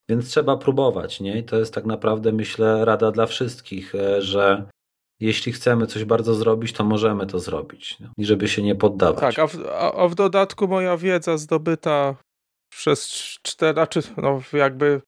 więc 0.09 0.29
trzeba 0.29 0.57
próbować, 0.57 1.19
nie? 1.19 1.39
I 1.39 1.43
to 1.43 1.59
jest 1.59 1.73
tak 1.73 1.85
naprawdę, 1.85 2.31
myślę, 2.31 2.85
rada 2.85 3.11
dla 3.11 3.25
wszystkich, 3.25 3.95
e, 3.95 4.21
że 4.21 4.65
jeśli 5.19 5.51
chcemy 5.51 5.87
coś 5.87 6.05
bardzo 6.05 6.35
zrobić, 6.35 6.73
to 6.73 6.83
możemy 6.83 7.27
to 7.27 7.39
zrobić. 7.39 7.99
No. 7.99 8.09
I 8.17 8.25
żeby 8.25 8.47
się 8.47 8.61
nie 8.61 8.75
poddawać. 8.75 9.35
Tak, 9.35 9.39
a 9.39 9.47
w, 9.47 9.67
a, 9.67 9.93
a 9.93 10.07
w 10.07 10.15
dodatku 10.15 10.67
moja 10.67 10.97
wiedza 10.97 11.37
zdobyta 11.37 12.15
przez 12.69 13.07
cztery, 13.43 13.73
znaczy, 13.73 14.01
no 14.17 14.41
jakby 14.53 15.01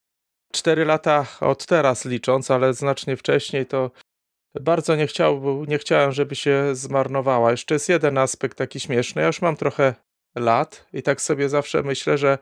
cztery 0.53 0.85
lata 0.85 1.25
od 1.41 1.65
teraz 1.65 2.05
licząc, 2.05 2.51
ale 2.51 2.73
znacznie 2.73 3.17
wcześniej, 3.17 3.65
to 3.65 3.91
bardzo 4.61 4.95
nie, 4.95 5.07
chciał, 5.07 5.65
nie 5.65 5.77
chciałem, 5.77 6.11
żeby 6.11 6.35
się 6.35 6.75
zmarnowała. 6.75 7.51
Jeszcze 7.51 7.75
jest 7.75 7.89
jeden 7.89 8.17
aspekt 8.17 8.57
taki 8.57 8.79
śmieszny. 8.79 9.21
Ja 9.21 9.27
już 9.27 9.41
mam 9.41 9.55
trochę 9.55 9.95
lat 10.35 10.87
i 10.93 11.03
tak 11.03 11.21
sobie 11.21 11.49
zawsze 11.49 11.83
myślę, 11.83 12.17
że 12.17 12.37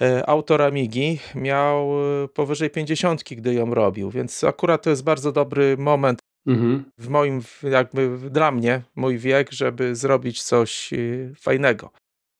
e, 0.00 0.28
autor 0.28 0.62
Amigi 0.62 1.18
miał 1.34 1.90
e, 2.24 2.28
powyżej 2.28 2.70
50, 2.70 3.22
gdy 3.22 3.54
ją 3.54 3.74
robił, 3.74 4.10
więc 4.10 4.44
akurat 4.44 4.82
to 4.82 4.90
jest 4.90 5.04
bardzo 5.04 5.32
dobry 5.32 5.76
moment 5.76 6.18
mhm. 6.46 6.84
w 6.98 7.08
moim, 7.08 7.42
jakby 7.62 8.18
dla 8.30 8.50
mnie, 8.50 8.82
mój 8.96 9.18
wiek, 9.18 9.52
żeby 9.52 9.96
zrobić 9.96 10.42
coś 10.42 10.92
e, 10.92 10.96
fajnego. 11.34 11.90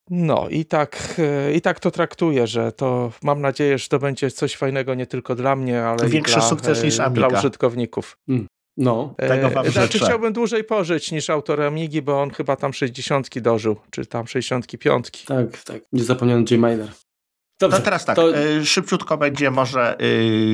No 0.09 0.49
i 0.49 0.65
tak, 0.65 1.21
i 1.55 1.61
tak 1.61 1.79
to 1.79 1.91
traktuję, 1.91 2.47
że 2.47 2.71
to 2.71 3.11
mam 3.23 3.41
nadzieję, 3.41 3.77
że 3.77 3.87
to 3.87 3.99
będzie 3.99 4.31
coś 4.31 4.55
fajnego 4.55 4.93
nie 4.93 5.05
tylko 5.05 5.35
dla 5.35 5.55
mnie, 5.55 5.83
ale 5.83 6.09
Większy 6.09 6.33
i 6.33 6.35
dla, 6.35 6.49
sukces 6.49 6.83
niż 6.83 6.99
Amiga. 6.99 7.27
dla 7.29 7.39
użytkowników. 7.39 8.17
Mm. 8.29 8.47
No, 8.77 9.15
tego 9.17 9.49
wam 9.49 9.65
e, 9.65 9.71
Znaczy 9.71 9.99
chciałbym 9.99 10.33
dłużej 10.33 10.63
pożyć 10.63 11.11
niż 11.11 11.29
autor 11.29 11.61
Amigi, 11.61 12.01
bo 12.01 12.21
on 12.21 12.29
chyba 12.29 12.55
tam 12.55 12.73
60 12.73 13.39
dożył, 13.39 13.75
czy 13.91 14.05
tam 14.05 14.27
65. 14.27 15.25
Tak, 15.25 15.63
tak. 15.63 15.81
Nie 15.91 16.03
zapomniałem 16.03 16.45
J-Miner. 16.51 16.91
Dobrze, 17.59 17.77
no 17.77 17.83
teraz 17.83 18.05
tak, 18.05 18.15
to... 18.15 18.37
y, 18.39 18.65
szybciutko 18.65 19.17
będzie 19.17 19.51
może 19.51 20.01
y, 20.01 20.05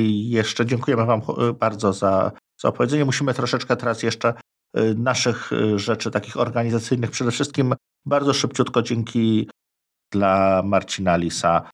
jeszcze, 0.08 0.66
dziękujemy 0.66 1.06
wam 1.06 1.20
y, 1.20 1.52
bardzo 1.52 1.92
za, 1.92 2.32
za 2.60 2.68
opowiedzenie. 2.68 3.04
Musimy 3.04 3.34
troszeczkę 3.34 3.76
teraz 3.76 4.02
jeszcze 4.02 4.34
naszych 4.96 5.50
rzeczy 5.76 6.10
takich 6.10 6.36
organizacyjnych, 6.36 7.10
przede 7.10 7.30
wszystkim 7.30 7.74
bardzo 8.06 8.34
szybciutko 8.34 8.82
dzięki 8.82 9.50
dla 10.12 10.62
Marcina 10.64 11.16
Lisa 11.16 11.70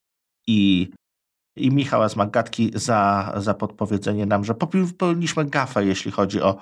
i 0.47 0.91
i 1.57 1.71
Michała 1.71 2.09
z 2.09 2.17
Magatki 2.17 2.71
za, 2.75 3.33
za 3.37 3.55
podpowiedzenie 3.55 4.27
nam, 4.27 4.45
że 4.45 4.55
popełniliśmy 4.55 5.45
gafę, 5.45 5.85
jeśli 5.85 6.11
chodzi 6.11 6.43
o 6.43 6.57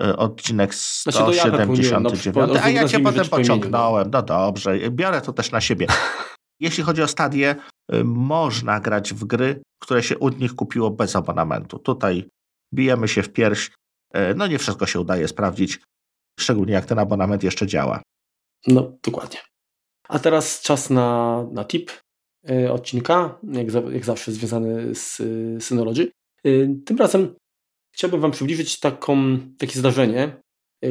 e, 0.00 0.16
odcinek 0.16 0.74
179. 0.74 1.78
Znaczy 2.18 2.32
no, 2.54 2.60
a 2.62 2.70
ja 2.70 2.88
cię 2.88 3.00
potem 3.00 3.28
pociągnąłem. 3.28 4.10
No 4.10 4.22
dobrze, 4.22 4.90
biorę 4.90 5.20
to 5.20 5.32
też 5.32 5.52
na 5.52 5.60
siebie. 5.60 5.86
Jeśli 6.60 6.84
chodzi 6.84 7.02
o 7.02 7.08
stadie, 7.08 7.56
można 8.04 8.80
grać 8.80 9.14
w 9.14 9.24
gry, 9.24 9.62
które 9.82 10.02
się 10.02 10.18
u 10.18 10.28
nich 10.28 10.54
kupiło 10.54 10.90
bez 10.90 11.16
abonamentu. 11.16 11.78
Tutaj 11.78 12.28
bijemy 12.74 13.08
się 13.08 13.22
w 13.22 13.32
pierś. 13.32 13.70
E, 14.12 14.34
no 14.34 14.46
nie 14.46 14.58
wszystko 14.58 14.86
się 14.86 15.00
udaje 15.00 15.28
sprawdzić, 15.28 15.80
szczególnie 16.40 16.72
jak 16.72 16.86
ten 16.86 16.98
abonament 16.98 17.42
jeszcze 17.42 17.66
działa. 17.66 18.02
No, 18.66 18.98
dokładnie. 19.02 19.38
A 20.08 20.18
teraz 20.18 20.60
czas 20.60 20.90
na, 20.90 21.42
na 21.52 21.64
tip. 21.64 21.90
E, 22.50 22.72
odcinka, 22.72 23.38
jak, 23.52 23.70
za, 23.70 23.80
jak 23.80 24.04
zawsze 24.04 24.32
związany 24.32 24.94
z 24.94 25.22
Synology. 25.64 26.10
E, 26.44 26.50
tym 26.84 26.98
razem 26.98 27.34
chciałbym 27.94 28.20
Wam 28.20 28.30
przybliżyć 28.30 28.80
taką, 28.80 29.38
takie 29.58 29.78
zdarzenie, 29.78 30.40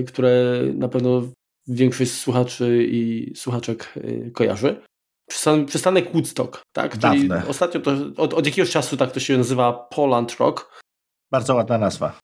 które 0.07 0.61
na 0.73 0.89
pewno 0.89 1.21
większość 1.67 2.11
słuchaczy 2.11 2.87
i 2.91 3.31
słuchaczek 3.35 3.93
kojarzy. 4.33 4.81
Przystanek 5.67 6.11
Woodstock, 6.11 6.61
tak? 6.73 6.99
Czyli 6.99 7.29
ostatnio 7.47 7.81
to, 7.81 7.91
od, 8.17 8.33
od, 8.33 8.45
jakiegoś 8.45 8.71
czasu 8.71 8.97
tak 8.97 9.11
to 9.11 9.19
się 9.19 9.37
nazywa 9.37 9.73
Poland 9.73 10.35
Rock. 10.39 10.81
Bardzo 11.31 11.55
ładna 11.55 11.77
nazwa. 11.77 12.19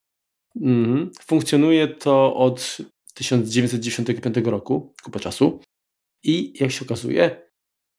Mhm. 0.62 1.12
Funkcjonuje 1.22 1.88
to 1.88 2.36
od 2.36 2.78
1995 3.14 4.38
roku, 4.46 4.94
kupę 5.04 5.20
czasu. 5.20 5.60
I 6.24 6.54
jak 6.60 6.72
się 6.72 6.86
okazuje, 6.86 7.50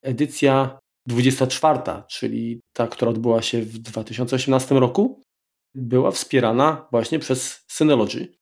edycja 0.03 0.79
24, 1.09 1.81
czyli 2.09 2.61
ta, 2.73 2.87
która 2.89 3.11
odbyła 3.11 3.43
się 3.43 3.63
w 3.63 3.79
2018 3.79 4.75
roku, 4.75 5.23
była 5.75 6.11
wspierana 6.11 6.89
właśnie 6.91 7.19
przez 7.19 7.65
Synology, 7.69 8.35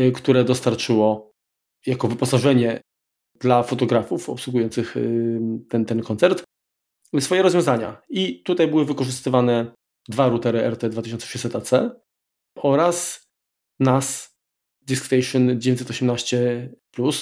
y, 0.00 0.12
które 0.12 0.44
dostarczyło 0.44 1.32
jako 1.86 2.08
wyposażenie 2.08 2.80
dla 3.40 3.62
fotografów 3.62 4.30
obsługujących 4.30 4.96
y, 4.96 5.40
ten, 5.68 5.84
ten 5.84 6.02
koncert 6.02 6.44
swoje 7.20 7.42
rozwiązania. 7.42 8.02
I 8.08 8.42
tutaj 8.42 8.68
były 8.68 8.84
wykorzystywane 8.84 9.74
dwa 10.08 10.28
routery 10.28 10.70
RT2600AC 10.70 11.90
oraz 12.56 13.26
NAS 13.80 14.36
DiskStation 14.82 15.60
918 15.60 16.68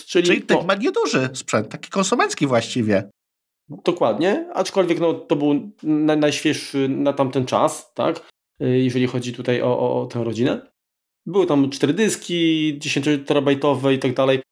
czyli, 0.07 0.27
czyli 0.27 0.43
to, 0.43 0.63
ma 0.63 0.75
nieduży 0.75 1.29
sprzęt, 1.35 1.69
taki 1.69 1.91
konsumencki 1.91 2.47
właściwie. 2.47 3.11
Dokładnie, 3.69 4.49
aczkolwiek 4.55 5.01
no, 5.01 5.15
to 5.15 5.37
był 5.37 5.73
na, 5.83 6.17
najświeższy 6.17 6.89
na 6.89 7.13
tamten 7.13 7.47
czas, 7.47 7.95
tak? 7.95 8.29
Jeżeli 8.61 9.07
chodzi 9.07 9.33
tutaj 9.33 9.63
o, 9.63 9.79
o, 9.79 10.03
o 10.03 10.07
tę 10.07 10.25
rodzinę. 10.25 10.67
Były 11.27 11.47
tam 11.47 11.71
cztery 11.71 11.93
dyski, 11.93 12.75
10 12.79 13.07
terabajtowe 13.27 13.95
i 13.95 13.99
tak 13.99 14.15
dalej. 14.15 14.43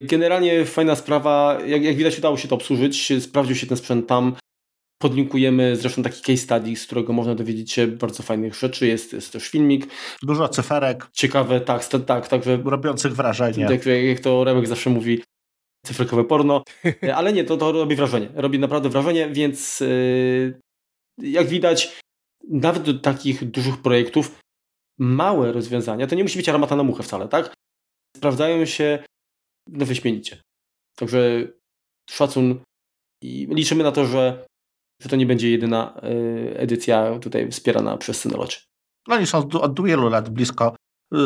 Generalnie 0.00 0.64
fajna 0.64 0.96
sprawa, 0.96 1.58
jak, 1.66 1.82
jak 1.82 1.96
widać 1.96 2.18
udało 2.18 2.36
się 2.36 2.48
to 2.48 2.54
obsłużyć, 2.54 3.12
sprawdził 3.22 3.56
się 3.56 3.66
ten 3.66 3.76
sprzęt 3.76 4.06
tam. 4.06 4.34
Podlinkujemy 5.02 5.76
zresztą 5.76 6.02
taki 6.02 6.22
case 6.22 6.36
study, 6.36 6.76
z 6.76 6.86
którego 6.86 7.12
można 7.12 7.34
dowiedzieć 7.34 7.72
się 7.72 7.86
bardzo 7.86 8.22
fajnych 8.22 8.54
rzeczy. 8.54 8.86
Jest, 8.86 9.12
jest 9.12 9.32
też 9.32 9.48
filmik. 9.48 9.86
Dużo 10.22 10.48
cyferek. 10.48 11.08
Ciekawe, 11.12 11.60
tak, 11.60 11.84
tak, 12.06 12.28
także. 12.28 12.62
Robiących 12.64 13.14
wrażenie. 13.14 13.68
Tak, 13.68 13.86
jak 13.86 14.20
to 14.20 14.44
Remek 14.44 14.68
zawsze 14.68 14.90
mówi, 14.90 15.22
cyfrkowe 15.86 16.24
porno, 16.24 16.62
ale 17.16 17.32
nie, 17.32 17.44
to, 17.44 17.56
to 17.56 17.72
robi 17.72 17.96
wrażenie. 17.96 18.28
Robi 18.34 18.58
naprawdę 18.58 18.88
wrażenie, 18.88 19.28
więc 19.30 19.80
yy, 19.80 20.60
jak 21.18 21.46
widać, 21.46 22.00
nawet 22.48 22.82
do 22.82 22.94
takich 22.94 23.50
dużych 23.50 23.82
projektów 23.82 24.38
małe 24.98 25.52
rozwiązania, 25.52 26.06
to 26.06 26.14
nie 26.14 26.22
musi 26.22 26.38
być 26.38 26.48
armata 26.48 26.76
na 26.76 26.82
muchę 26.82 27.02
wcale, 27.02 27.28
tak? 27.28 27.54
Sprawdzają 28.16 28.64
się 28.64 29.04
no 29.68 29.86
wyśmienicie. 29.86 30.40
Także 30.96 31.48
szacun 32.10 32.62
i 33.22 33.46
liczymy 33.50 33.84
na 33.84 33.92
to, 33.92 34.06
że, 34.06 34.46
że 35.02 35.08
to 35.08 35.16
nie 35.16 35.26
będzie 35.26 35.50
jedyna 35.50 36.00
yy, 36.02 36.58
edycja 36.58 37.18
tutaj 37.18 37.50
wspierana 37.50 37.96
przez 37.96 38.20
Synology. 38.20 38.56
No 39.08 39.14
oni 39.14 39.26
są 39.26 39.48
od 39.48 39.84
wielu 39.84 40.08
lat 40.08 40.28
blisko 40.30 40.76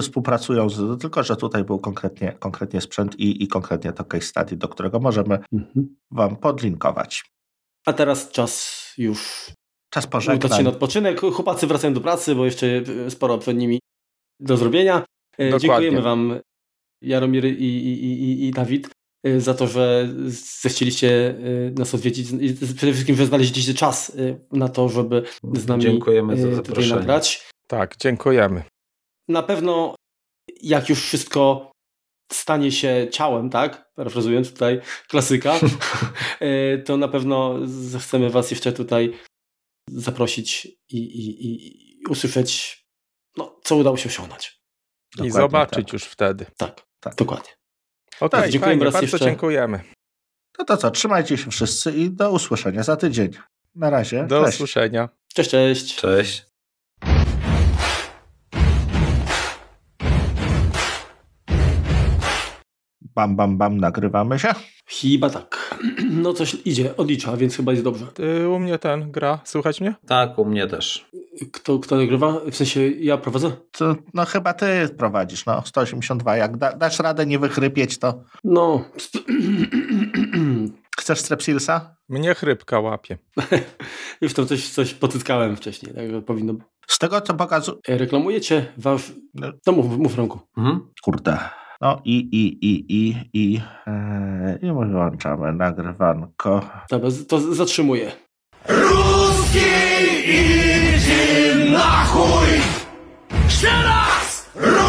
współpracują, 0.02 0.70
z, 0.70 1.00
tylko 1.00 1.22
że 1.22 1.36
tutaj 1.36 1.64
był 1.64 1.78
konkretnie, 1.78 2.32
konkretnie 2.32 2.80
sprzęt 2.80 3.20
i, 3.20 3.44
i 3.44 3.48
konkretnie 3.48 3.92
to 3.92 4.04
case 4.04 4.26
study, 4.26 4.56
do 4.56 4.68
którego 4.68 5.00
możemy 5.00 5.38
mhm. 5.52 5.96
Wam 6.10 6.36
podlinkować. 6.36 7.24
A 7.86 7.92
teraz 7.92 8.30
czas 8.30 8.92
już 8.98 9.50
czas 9.90 10.06
pożegnać. 10.06 10.56
się 10.56 10.62
na 10.62 10.70
odpoczynek. 10.70 11.20
Chłopacy 11.20 11.66
wracają 11.66 11.94
do 11.94 12.00
pracy, 12.00 12.34
bo 12.34 12.44
jeszcze 12.44 12.66
sporo 13.08 13.38
przed 13.38 13.56
nimi 13.56 13.80
do 14.40 14.56
zrobienia. 14.56 15.04
Dokładnie. 15.38 15.60
Dziękujemy 15.60 16.02
Wam, 16.02 16.40
Jaromir 17.02 17.44
i, 17.44 17.64
i, 17.64 18.04
i, 18.04 18.46
i 18.46 18.50
Dawid, 18.50 18.90
za 19.38 19.54
to, 19.54 19.66
że 19.66 20.08
zechcieliście 20.60 21.28
e, 21.28 21.70
nas 21.70 21.94
odwiedzić 21.94 22.30
i 22.30 22.54
przede 22.54 22.92
wszystkim, 22.92 23.16
że 23.16 23.26
znaleźliście 23.26 23.74
czas 23.74 24.16
na 24.52 24.68
to, 24.68 24.88
żeby 24.88 25.22
z 25.54 25.66
nami 25.66 25.82
Dziękujemy 25.82 26.54
za 26.54 26.62
tutaj 26.62 26.88
nagrać. 26.88 27.48
Tak, 27.66 27.96
dziękujemy 27.96 28.62
na 29.28 29.42
pewno 29.42 29.94
jak 30.62 30.88
już 30.88 31.02
wszystko 31.02 31.72
stanie 32.32 32.72
się 32.72 33.08
ciałem, 33.10 33.50
tak? 33.50 33.92
Parafrazując 33.94 34.52
tutaj 34.52 34.80
klasyka, 35.08 35.60
to 36.86 36.96
na 36.96 37.08
pewno 37.08 37.58
chcemy 38.00 38.30
Was 38.30 38.50
jeszcze 38.50 38.72
tutaj 38.72 39.18
zaprosić 39.90 40.66
i, 40.66 40.98
i, 40.98 41.46
i 41.46 42.06
usłyszeć, 42.08 42.80
no, 43.36 43.60
co 43.64 43.76
udało 43.76 43.96
się 43.96 44.08
osiągnąć. 44.08 44.60
I 45.24 45.30
zobaczyć 45.30 45.84
tak. 45.84 45.92
już 45.92 46.04
wtedy. 46.04 46.46
Tak, 46.56 46.86
tak. 47.00 47.14
dokładnie. 47.14 47.55
Okay, 48.20 48.50
dziękujemy 48.50 48.84
bardzo 48.84 49.02
jeszcze. 49.02 49.18
dziękujemy. 49.18 49.80
No 50.58 50.64
to 50.64 50.76
co, 50.76 50.90
trzymajcie 50.90 51.38
się 51.38 51.50
wszyscy 51.50 51.92
i 51.92 52.10
do 52.10 52.30
usłyszenia 52.30 52.82
za 52.82 52.96
tydzień. 52.96 53.30
Na 53.74 53.90
razie. 53.90 54.26
Do 54.26 54.44
cześć. 54.44 54.56
usłyszenia. 54.56 55.08
Cześć, 55.34 55.50
cześć. 55.50 55.96
Cześć. 55.96 56.45
Bam, 63.16 63.36
bam, 63.36 63.58
bam, 63.58 63.76
nagrywamy 63.76 64.38
się? 64.38 64.48
Chyba 64.86 65.30
tak. 65.30 65.76
No 66.22 66.32
coś 66.32 66.56
idzie, 66.64 66.96
odlicza, 66.96 67.36
więc 67.36 67.56
chyba 67.56 67.72
jest 67.72 67.84
dobrze. 67.84 68.06
Ty, 68.06 68.48
u 68.48 68.58
mnie 68.58 68.78
ten 68.78 69.10
gra, 69.12 69.40
słychać 69.44 69.80
mnie? 69.80 69.94
Tak, 70.06 70.38
u 70.38 70.44
mnie 70.44 70.66
też. 70.66 71.06
Kto, 71.52 71.78
kto 71.78 71.96
nagrywa? 71.96 72.40
W 72.50 72.56
sensie 72.56 72.88
ja 72.88 73.18
prowadzę? 73.18 73.52
To, 73.72 73.96
no 74.14 74.24
chyba 74.24 74.54
ty 74.54 74.88
prowadzisz, 74.98 75.46
no 75.46 75.62
182. 75.64 76.36
Jak 76.36 76.56
da, 76.56 76.72
dasz 76.72 76.98
radę 76.98 77.26
nie 77.26 77.38
wychrypieć, 77.38 77.98
to... 77.98 78.24
No... 78.44 78.84
Chcesz 80.98 81.20
strepsilsa? 81.20 81.96
Mnie 82.08 82.34
chrypka 82.34 82.80
łapie. 82.80 83.18
Już 84.20 84.34
to 84.34 84.46
coś, 84.46 84.68
coś 84.68 84.94
potyskałem 84.94 85.56
wcześniej, 85.56 85.94
także 85.94 86.22
powinno... 86.22 86.54
Z 86.86 86.98
tego, 86.98 87.20
co 87.20 87.34
pokazuje... 87.34 87.78
Reklamujecie 87.88 88.66
wasz... 88.76 89.12
No. 89.34 89.52
To 89.64 89.72
mów, 89.72 89.98
mów 89.98 90.16
Romku. 90.16 90.40
Mhm. 90.56 90.80
Kurde 91.02 91.38
No 91.80 92.00
i, 92.04 92.14
i, 92.16 92.66
i, 92.66 92.84
i, 92.88 93.16
i, 93.32 93.60
e, 93.86 94.58
i 94.62 94.66
wyłączamy 94.66 95.52
nagrywanko. 95.52 96.60
Dobra, 96.90 97.08
to 97.28 97.40
zatrzymuję. 97.54 98.12
Ruski 98.68 99.58
idzie 100.28 101.54
na 101.72 102.04
chuj! 102.04 102.48
Strzelaj! 103.48 104.85